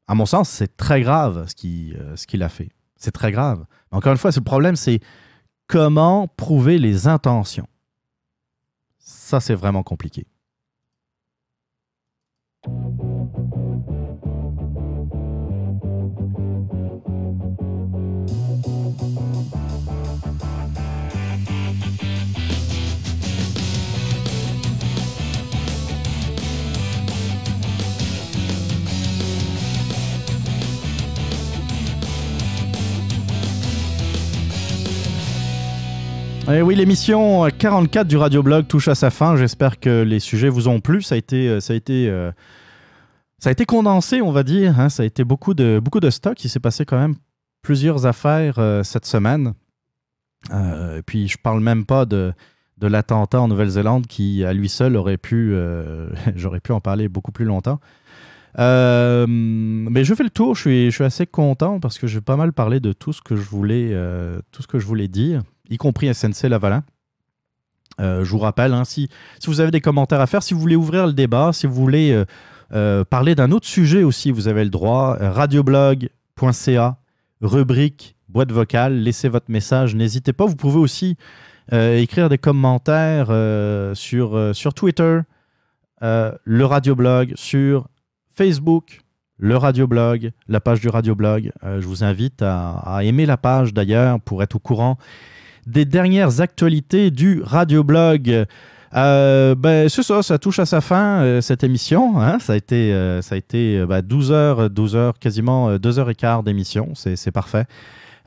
À 0.07 0.15
mon 0.15 0.27
sens, 0.27 0.49
c'est 0.49 0.77
très 0.77 1.03
grave 1.03 1.47
ce 1.49 1.55
qu'il 1.55 1.97
euh, 1.97 2.17
qu'il 2.17 2.43
a 2.43 2.49
fait. 2.49 2.71
C'est 2.97 3.13
très 3.13 3.33
grave. 3.33 3.65
Encore 3.91 4.13
une 4.13 4.19
fois, 4.19 4.31
le 4.35 4.41
problème, 4.43 4.77
c'est 4.77 5.01
comment 5.67 6.29
prouver 6.29 6.79
les 6.79 7.07
intentions. 7.07 7.69
Ça, 8.99 9.41
c'est 9.41 9.55
vraiment 9.55 9.83
compliqué. 9.83 10.27
Eh 36.53 36.63
oui, 36.63 36.75
l'émission 36.75 37.47
44 37.49 38.09
du 38.09 38.17
Radioblog 38.17 38.67
touche 38.67 38.89
à 38.89 38.95
sa 38.95 39.11
fin. 39.11 39.37
J'espère 39.37 39.79
que 39.79 40.03
les 40.03 40.19
sujets 40.19 40.49
vous 40.49 40.69
ont 40.69 40.81
plu. 40.81 41.01
Ça 41.03 41.15
a 41.15 41.19
été, 41.19 41.61
ça 41.61 41.75
a 41.75 41.77
été, 41.77 42.09
euh, 42.09 42.33
ça 43.39 43.51
a 43.51 43.53
été 43.53 43.65
condensé, 43.67 44.21
on 44.21 44.33
va 44.33 44.43
dire. 44.43 44.81
Hein. 44.81 44.89
Ça 44.89 45.05
a 45.05 45.07
été 45.07 45.23
beaucoup 45.23 45.55
de, 45.55 45.81
beaucoup 45.83 46.01
de 46.01 46.11
stock. 46.11 46.43
Il 46.45 46.49
s'est 46.49 46.59
passé 46.61 46.85
quand 46.85 46.99
même 46.99 47.15
plusieurs 47.63 48.07
affaires 48.07 48.59
euh, 48.59 48.83
cette 48.83 49.07
semaine. 49.07 49.55
Euh, 50.53 51.03
puis, 51.07 51.29
je 51.29 51.39
parle 51.39 51.61
même 51.61 51.85
pas 51.85 52.05
de, 52.05 52.33
de 52.79 52.87
l'attentat 52.87 53.41
en 53.41 53.49
Nouvelle-Zélande 53.49 54.07
qui, 54.07 54.45
à 54.45 54.53
lui 54.53 54.69
seul, 54.69 54.97
aurait 54.97 55.19
pu. 55.19 55.53
euh, 55.53 56.09
J'aurais 56.35 56.61
pu 56.61 56.73
en 56.73 56.81
parler 56.81 57.09
beaucoup 57.09 57.33
plus 57.33 57.45
longtemps. 57.45 57.79
Euh, 58.59 59.27
mais 59.29 60.05
je 60.05 60.15
fais 60.15 60.25
le 60.25 60.31
tour, 60.31 60.55
je 60.55 60.91
suis, 60.91 61.05
assez 61.05 61.27
content 61.27 61.81
parce 61.81 61.99
que 61.99 62.07
j'ai 62.07 62.21
pas 62.21 62.37
mal 62.37 62.53
parlé 62.53 62.81
de 62.81 62.93
tout 62.93 63.13
ce 63.13 63.23
que 63.23 63.37
je 63.37 63.43
voulais, 63.43 63.91
euh, 63.93 64.41
tout 64.51 64.63
ce 64.63 64.67
que 64.67 64.79
je 64.79 64.87
voulais 64.87 65.09
dire, 65.09 65.43
y 65.69 65.77
compris 65.77 66.13
SNC 66.13 66.49
Lavalin. 66.49 66.83
Euh, 68.01 68.25
je 68.25 68.31
vous 68.31 68.39
rappelle, 68.39 68.73
hein, 68.73 68.85
si, 68.85 69.09
si 69.39 69.49
vous 69.49 69.61
avez 69.61 69.71
des 69.71 69.81
commentaires 69.81 70.21
à 70.21 70.27
faire, 70.27 70.43
si 70.43 70.55
vous 70.55 70.61
voulez 70.61 70.77
ouvrir 70.77 71.07
le 71.07 71.13
débat, 71.13 71.53
si 71.53 71.67
vous 71.67 71.75
voulez 71.75 72.25
euh, 72.73 73.05
parler 73.05 73.35
d'un 73.35 73.51
autre 73.53 73.67
sujet 73.67 74.03
aussi, 74.03 74.31
vous 74.31 74.49
avez 74.49 74.65
le 74.65 74.71
droit. 74.71 75.17
Radioblog.ca, 75.21 76.97
rubrique 77.41 78.17
boîte 78.29 78.53
vocale, 78.53 78.95
laissez 78.95 79.29
votre 79.29 79.51
message, 79.51 79.97
n'hésitez 79.97 80.33
pas. 80.33 80.47
Vous 80.47 80.57
pouvez 80.57 80.79
aussi 80.79 81.17
écrire 81.73 82.29
des 82.29 82.39
commentaires 82.39 83.27
sur, 83.97 84.55
sur 84.55 84.73
Twitter, 84.73 85.21
le 86.01 86.65
radioblog, 86.65 87.33
sur 87.35 87.89
Facebook, 88.35 89.01
le 89.39 89.57
radioblog, 89.57 90.33
la 90.49 90.61
page 90.61 90.81
du 90.81 90.89
radioblog. 90.89 91.51
Euh, 91.65 91.81
je 91.81 91.87
vous 91.87 92.05
invite 92.05 92.43
à, 92.43 93.01
aimer 93.03 93.27
la 93.27 93.37
page 93.37 93.73
d'ailleurs 93.73 94.21
pour 94.21 94.43
être 94.43 94.57
au 94.57 94.59
courant 94.59 94.99
des 95.67 95.85
dernières 95.85 96.41
actualités 96.41 97.11
du 97.11 97.43
radioblog. 97.43 98.47
Euh, 98.95 99.55
ben, 99.55 99.89
c'est 99.89 100.03
ça, 100.03 100.23
ça 100.23 100.39
touche 100.39 100.59
à 100.59 100.67
sa 100.67 100.81
fin, 100.81 101.23
euh, 101.23 101.41
cette 101.41 101.63
émission. 101.63 102.21
hein. 102.21 102.39
Ça 102.41 102.55
a 102.55 102.57
été, 102.57 102.93
euh, 102.93 103.23
ça 103.23 103.37
a 103.37 103.39
été 103.39 103.79
euh, 103.79 103.87
ben, 103.87 104.03
12 104.03 104.33
heures, 104.33 104.69
12 104.71 104.97
heures, 104.97 105.19
quasiment 105.19 105.69
euh, 105.71 105.79
2 105.79 105.99
heures 105.99 106.11
et 106.11 106.15
quart 106.15 106.43
d'émission. 106.43 106.93
C'est 106.95 107.31
parfait. 107.31 107.67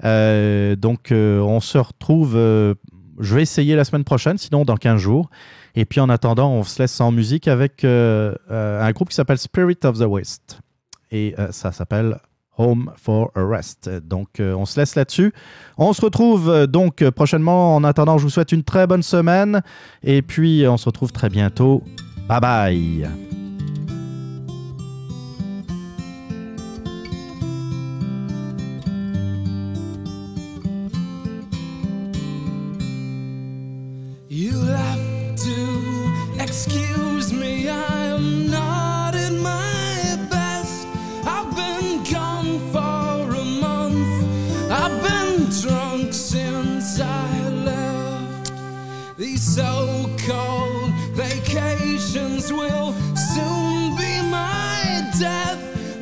Donc, 0.02 1.12
on 1.12 1.60
se 1.60 1.78
retrouve. 1.78 2.34
je 2.34 3.36
vais 3.36 3.42
essayer 3.42 3.76
la 3.76 3.84
semaine 3.84 4.04
prochaine, 4.04 4.38
sinon 4.38 4.64
dans 4.66 4.76
15 4.78 5.00
jours. 5.00 5.30
Et 5.76 5.86
puis, 5.86 6.00
en 6.00 6.10
attendant, 6.10 6.52
on 6.52 6.64
se 6.64 6.82
laisse 6.82 7.00
en 7.02 7.12
musique 7.12 7.48
avec 7.48 7.84
euh, 7.84 8.34
euh, 8.52 8.82
un 8.82 8.92
groupe 8.92 9.10
qui 9.10 9.16
s'appelle 9.16 9.38
Spirit 9.38 9.80
of 9.84 9.98
the 9.98 10.06
West. 10.06 10.60
Et 11.12 11.36
euh, 11.40 11.52
ça 11.52 11.72
s'appelle 11.72 12.20
Home 12.58 12.92
for 12.96 13.32
a 13.36 13.44
Rest. 13.44 13.90
Donc, 13.90 14.40
on 14.40 14.66
se 14.66 14.80
laisse 14.80 14.96
là-dessus. 14.96 15.34
On 15.78 15.92
se 15.94 16.02
retrouve 16.02 16.68
donc 16.68 17.04
prochainement. 17.10 17.76
En 17.76 17.84
attendant, 17.84 18.20
je 18.20 18.24
vous 18.24 18.30
souhaite 18.30 18.52
une 18.52 18.64
très 18.64 18.86
bonne 18.86 19.02
semaine. 19.02 19.62
Et 20.04 20.22
puis, 20.22 20.64
on 20.68 20.78
se 20.78 20.86
retrouve 20.86 21.12
très 21.12 21.30
bientôt. 21.30 21.84
Bye 22.28 22.40
bye. 22.40 23.43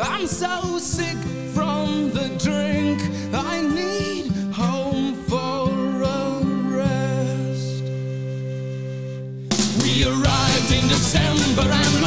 I'm 0.04 0.26
so 0.26 0.80
sick 0.80 1.18
from 1.54 2.12
the 2.12 2.30
drink, 2.40 3.02
I 3.34 3.62
need 3.62 4.32
home 4.52 5.14
for 5.30 5.70
a 6.02 6.40
rest. 6.76 7.84
We 9.84 10.06
arrived 10.06 10.72
in 10.72 10.88
December 10.88 11.70
and 11.70 12.01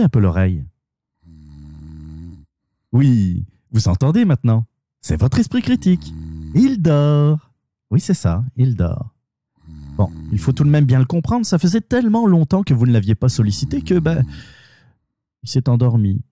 Un 0.00 0.08
peu 0.08 0.20
l'oreille. 0.20 0.64
Oui, 2.92 3.44
vous 3.70 3.88
entendez 3.88 4.24
maintenant. 4.24 4.64
C'est 5.00 5.20
votre 5.20 5.38
esprit 5.38 5.62
critique. 5.62 6.12
Il 6.54 6.80
dort. 6.80 7.50
Oui, 7.90 8.00
c'est 8.00 8.14
ça, 8.14 8.44
il 8.56 8.74
dort. 8.74 9.14
Bon, 9.96 10.10
il 10.32 10.38
faut 10.38 10.52
tout 10.52 10.64
de 10.64 10.70
même 10.70 10.86
bien 10.86 10.98
le 10.98 11.04
comprendre, 11.04 11.44
ça 11.44 11.58
faisait 11.58 11.82
tellement 11.82 12.26
longtemps 12.26 12.62
que 12.62 12.72
vous 12.72 12.86
ne 12.86 12.92
l'aviez 12.92 13.14
pas 13.14 13.28
sollicité 13.28 13.82
que, 13.82 13.98
ben, 13.98 14.24
il 15.42 15.48
s'est 15.48 15.68
endormi. 15.68 16.22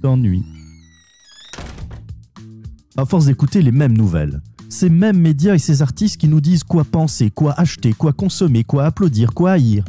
D'ennui. 0.00 0.44
À 2.96 3.04
force 3.04 3.26
d'écouter 3.26 3.62
les 3.62 3.72
mêmes 3.72 3.96
nouvelles, 3.96 4.40
ces 4.68 4.88
mêmes 4.88 5.18
médias 5.18 5.54
et 5.54 5.58
ces 5.58 5.82
artistes 5.82 6.16
qui 6.16 6.28
nous 6.28 6.40
disent 6.40 6.62
quoi 6.62 6.84
penser, 6.84 7.30
quoi 7.30 7.52
acheter, 7.58 7.92
quoi 7.92 8.12
consommer, 8.12 8.62
quoi 8.62 8.84
applaudir, 8.84 9.34
quoi 9.34 9.52
haïr 9.52 9.84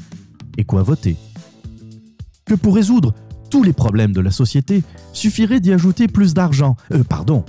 et 0.57 0.63
quoi 0.63 0.81
voter. 0.81 1.17
Que 2.45 2.53
pour 2.53 2.75
résoudre 2.75 3.13
tous 3.49 3.63
les 3.63 3.73
problèmes 3.73 4.11
de 4.11 4.21
la 4.21 4.31
société, 4.31 4.83
suffirait 5.13 5.59
d'y 5.59 5.73
ajouter 5.73 6.07
plus 6.07 6.33
d'argent, 6.33 6.75
euh, 6.91 7.03
pardon, 7.03 7.43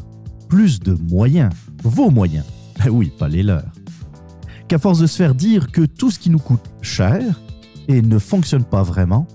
plus 0.48 0.80
de 0.80 0.96
moyens, 1.10 1.52
vos 1.82 2.10
moyens. 2.10 2.44
Oui, 2.90 3.10
pas 3.18 3.28
les 3.28 3.42
leurs. 3.42 3.72
Qu'à 4.68 4.78
force 4.78 4.98
de 4.98 5.06
se 5.06 5.16
faire 5.16 5.34
dire 5.34 5.72
que 5.72 5.82
tout 5.82 6.10
ce 6.10 6.18
qui 6.18 6.30
nous 6.30 6.38
coûte 6.38 6.64
cher 6.82 7.40
et 7.88 8.02
ne 8.02 8.18
fonctionne 8.18 8.64
pas 8.64 8.82
vraiment, 8.82 9.26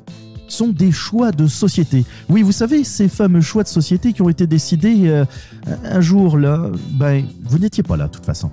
sont 0.47 0.67
des 0.67 0.91
choix 0.91 1.31
de 1.31 1.47
société. 1.47 2.05
Oui, 2.29 2.41
vous 2.41 2.51
savez, 2.51 2.83
ces 2.83 3.07
fameux 3.07 3.41
choix 3.41 3.63
de 3.63 3.67
société 3.67 4.13
qui 4.13 4.21
ont 4.21 4.29
été 4.29 4.47
décidés 4.47 5.07
euh, 5.07 5.25
un 5.85 6.01
jour 6.01 6.37
là, 6.37 6.69
ben, 6.91 7.25
vous 7.43 7.57
n'étiez 7.57 7.83
pas 7.83 7.97
là 7.97 8.07
de 8.07 8.11
toute 8.11 8.25
façon. 8.25 8.51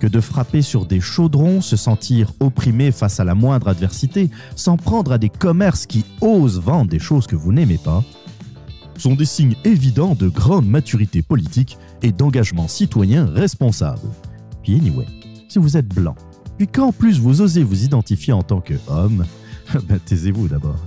Que 0.00 0.06
de 0.06 0.20
frapper 0.20 0.62
sur 0.62 0.86
des 0.86 1.00
chaudrons, 1.00 1.60
se 1.60 1.76
sentir 1.76 2.32
opprimé 2.40 2.92
face 2.92 3.18
à 3.18 3.24
la 3.24 3.34
moindre 3.34 3.68
adversité, 3.68 4.30
s'en 4.54 4.76
prendre 4.76 5.12
à 5.12 5.18
des 5.18 5.28
commerces 5.28 5.86
qui 5.86 6.04
osent 6.20 6.60
vendre 6.60 6.90
des 6.90 7.00
choses 7.00 7.26
que 7.26 7.36
vous 7.36 7.52
n'aimez 7.52 7.78
pas, 7.78 8.04
sont 8.96 9.14
des 9.14 9.24
signes 9.24 9.56
évidents 9.64 10.14
de 10.14 10.28
grande 10.28 10.66
maturité 10.66 11.22
politique 11.22 11.78
et 12.02 12.12
d'engagement 12.12 12.68
citoyen 12.68 13.26
responsable. 13.26 14.08
Puis 14.62 14.76
anyway, 14.76 15.06
si 15.48 15.58
vous 15.58 15.76
êtes 15.76 15.88
blanc, 15.88 16.14
puis 16.58 16.68
qu'en 16.68 16.92
plus 16.92 17.20
vous 17.20 17.40
osez 17.40 17.62
vous 17.62 17.84
identifier 17.84 18.32
en 18.32 18.42
tant 18.42 18.60
qu'homme, 18.60 19.24
ben 19.88 19.98
taisez-vous 20.04 20.48
d'abord. 20.48 20.78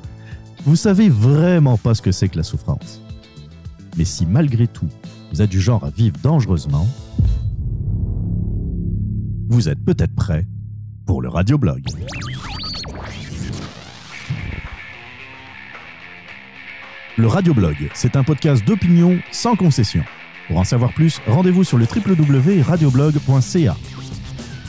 Vous 0.65 0.75
savez 0.75 1.09
vraiment 1.09 1.77
pas 1.77 1.95
ce 1.95 2.01
que 2.01 2.11
c'est 2.11 2.30
que 2.30 2.38
la 2.38 2.43
souffrance. 2.43 3.01
Mais 3.98 4.06
si 4.06 4.25
malgré 4.25 4.67
tout, 4.67 4.88
vous 5.33 5.41
êtes 5.41 5.49
du 5.49 5.61
genre 5.61 5.83
à 5.83 5.90
vivre 5.90 6.17
dangereusement, 6.22 6.88
vous 9.51 9.67
êtes 9.67 9.83
peut-être 9.83 10.15
prêt 10.15 10.47
pour 11.05 11.21
le 11.21 11.27
radioblog. 11.27 11.83
Le 17.17 17.27
radioblog, 17.27 17.75
c'est 17.93 18.15
un 18.15 18.23
podcast 18.23 18.65
d'opinion 18.65 19.19
sans 19.33 19.57
concession. 19.57 20.05
Pour 20.47 20.57
en 20.57 20.63
savoir 20.63 20.93
plus, 20.93 21.19
rendez-vous 21.27 21.65
sur 21.65 21.77
le 21.77 21.85
www.radioblog.ca. 21.85 23.75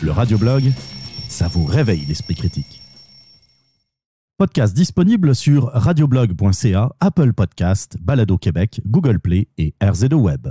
Le 0.02 0.10
radioblog, 0.10 0.72
ça 1.28 1.46
vous 1.46 1.64
réveille 1.64 2.04
l'esprit 2.04 2.34
critique. 2.34 2.82
Podcast 4.36 4.74
disponible 4.74 5.36
sur 5.36 5.66
radioblog.ca, 5.66 6.90
Apple 6.98 7.32
Podcast, 7.34 7.98
Balado 8.00 8.36
Québec, 8.36 8.80
Google 8.84 9.20
Play 9.20 9.46
et 9.58 9.76
RZO 9.80 10.16
Web. 10.16 10.48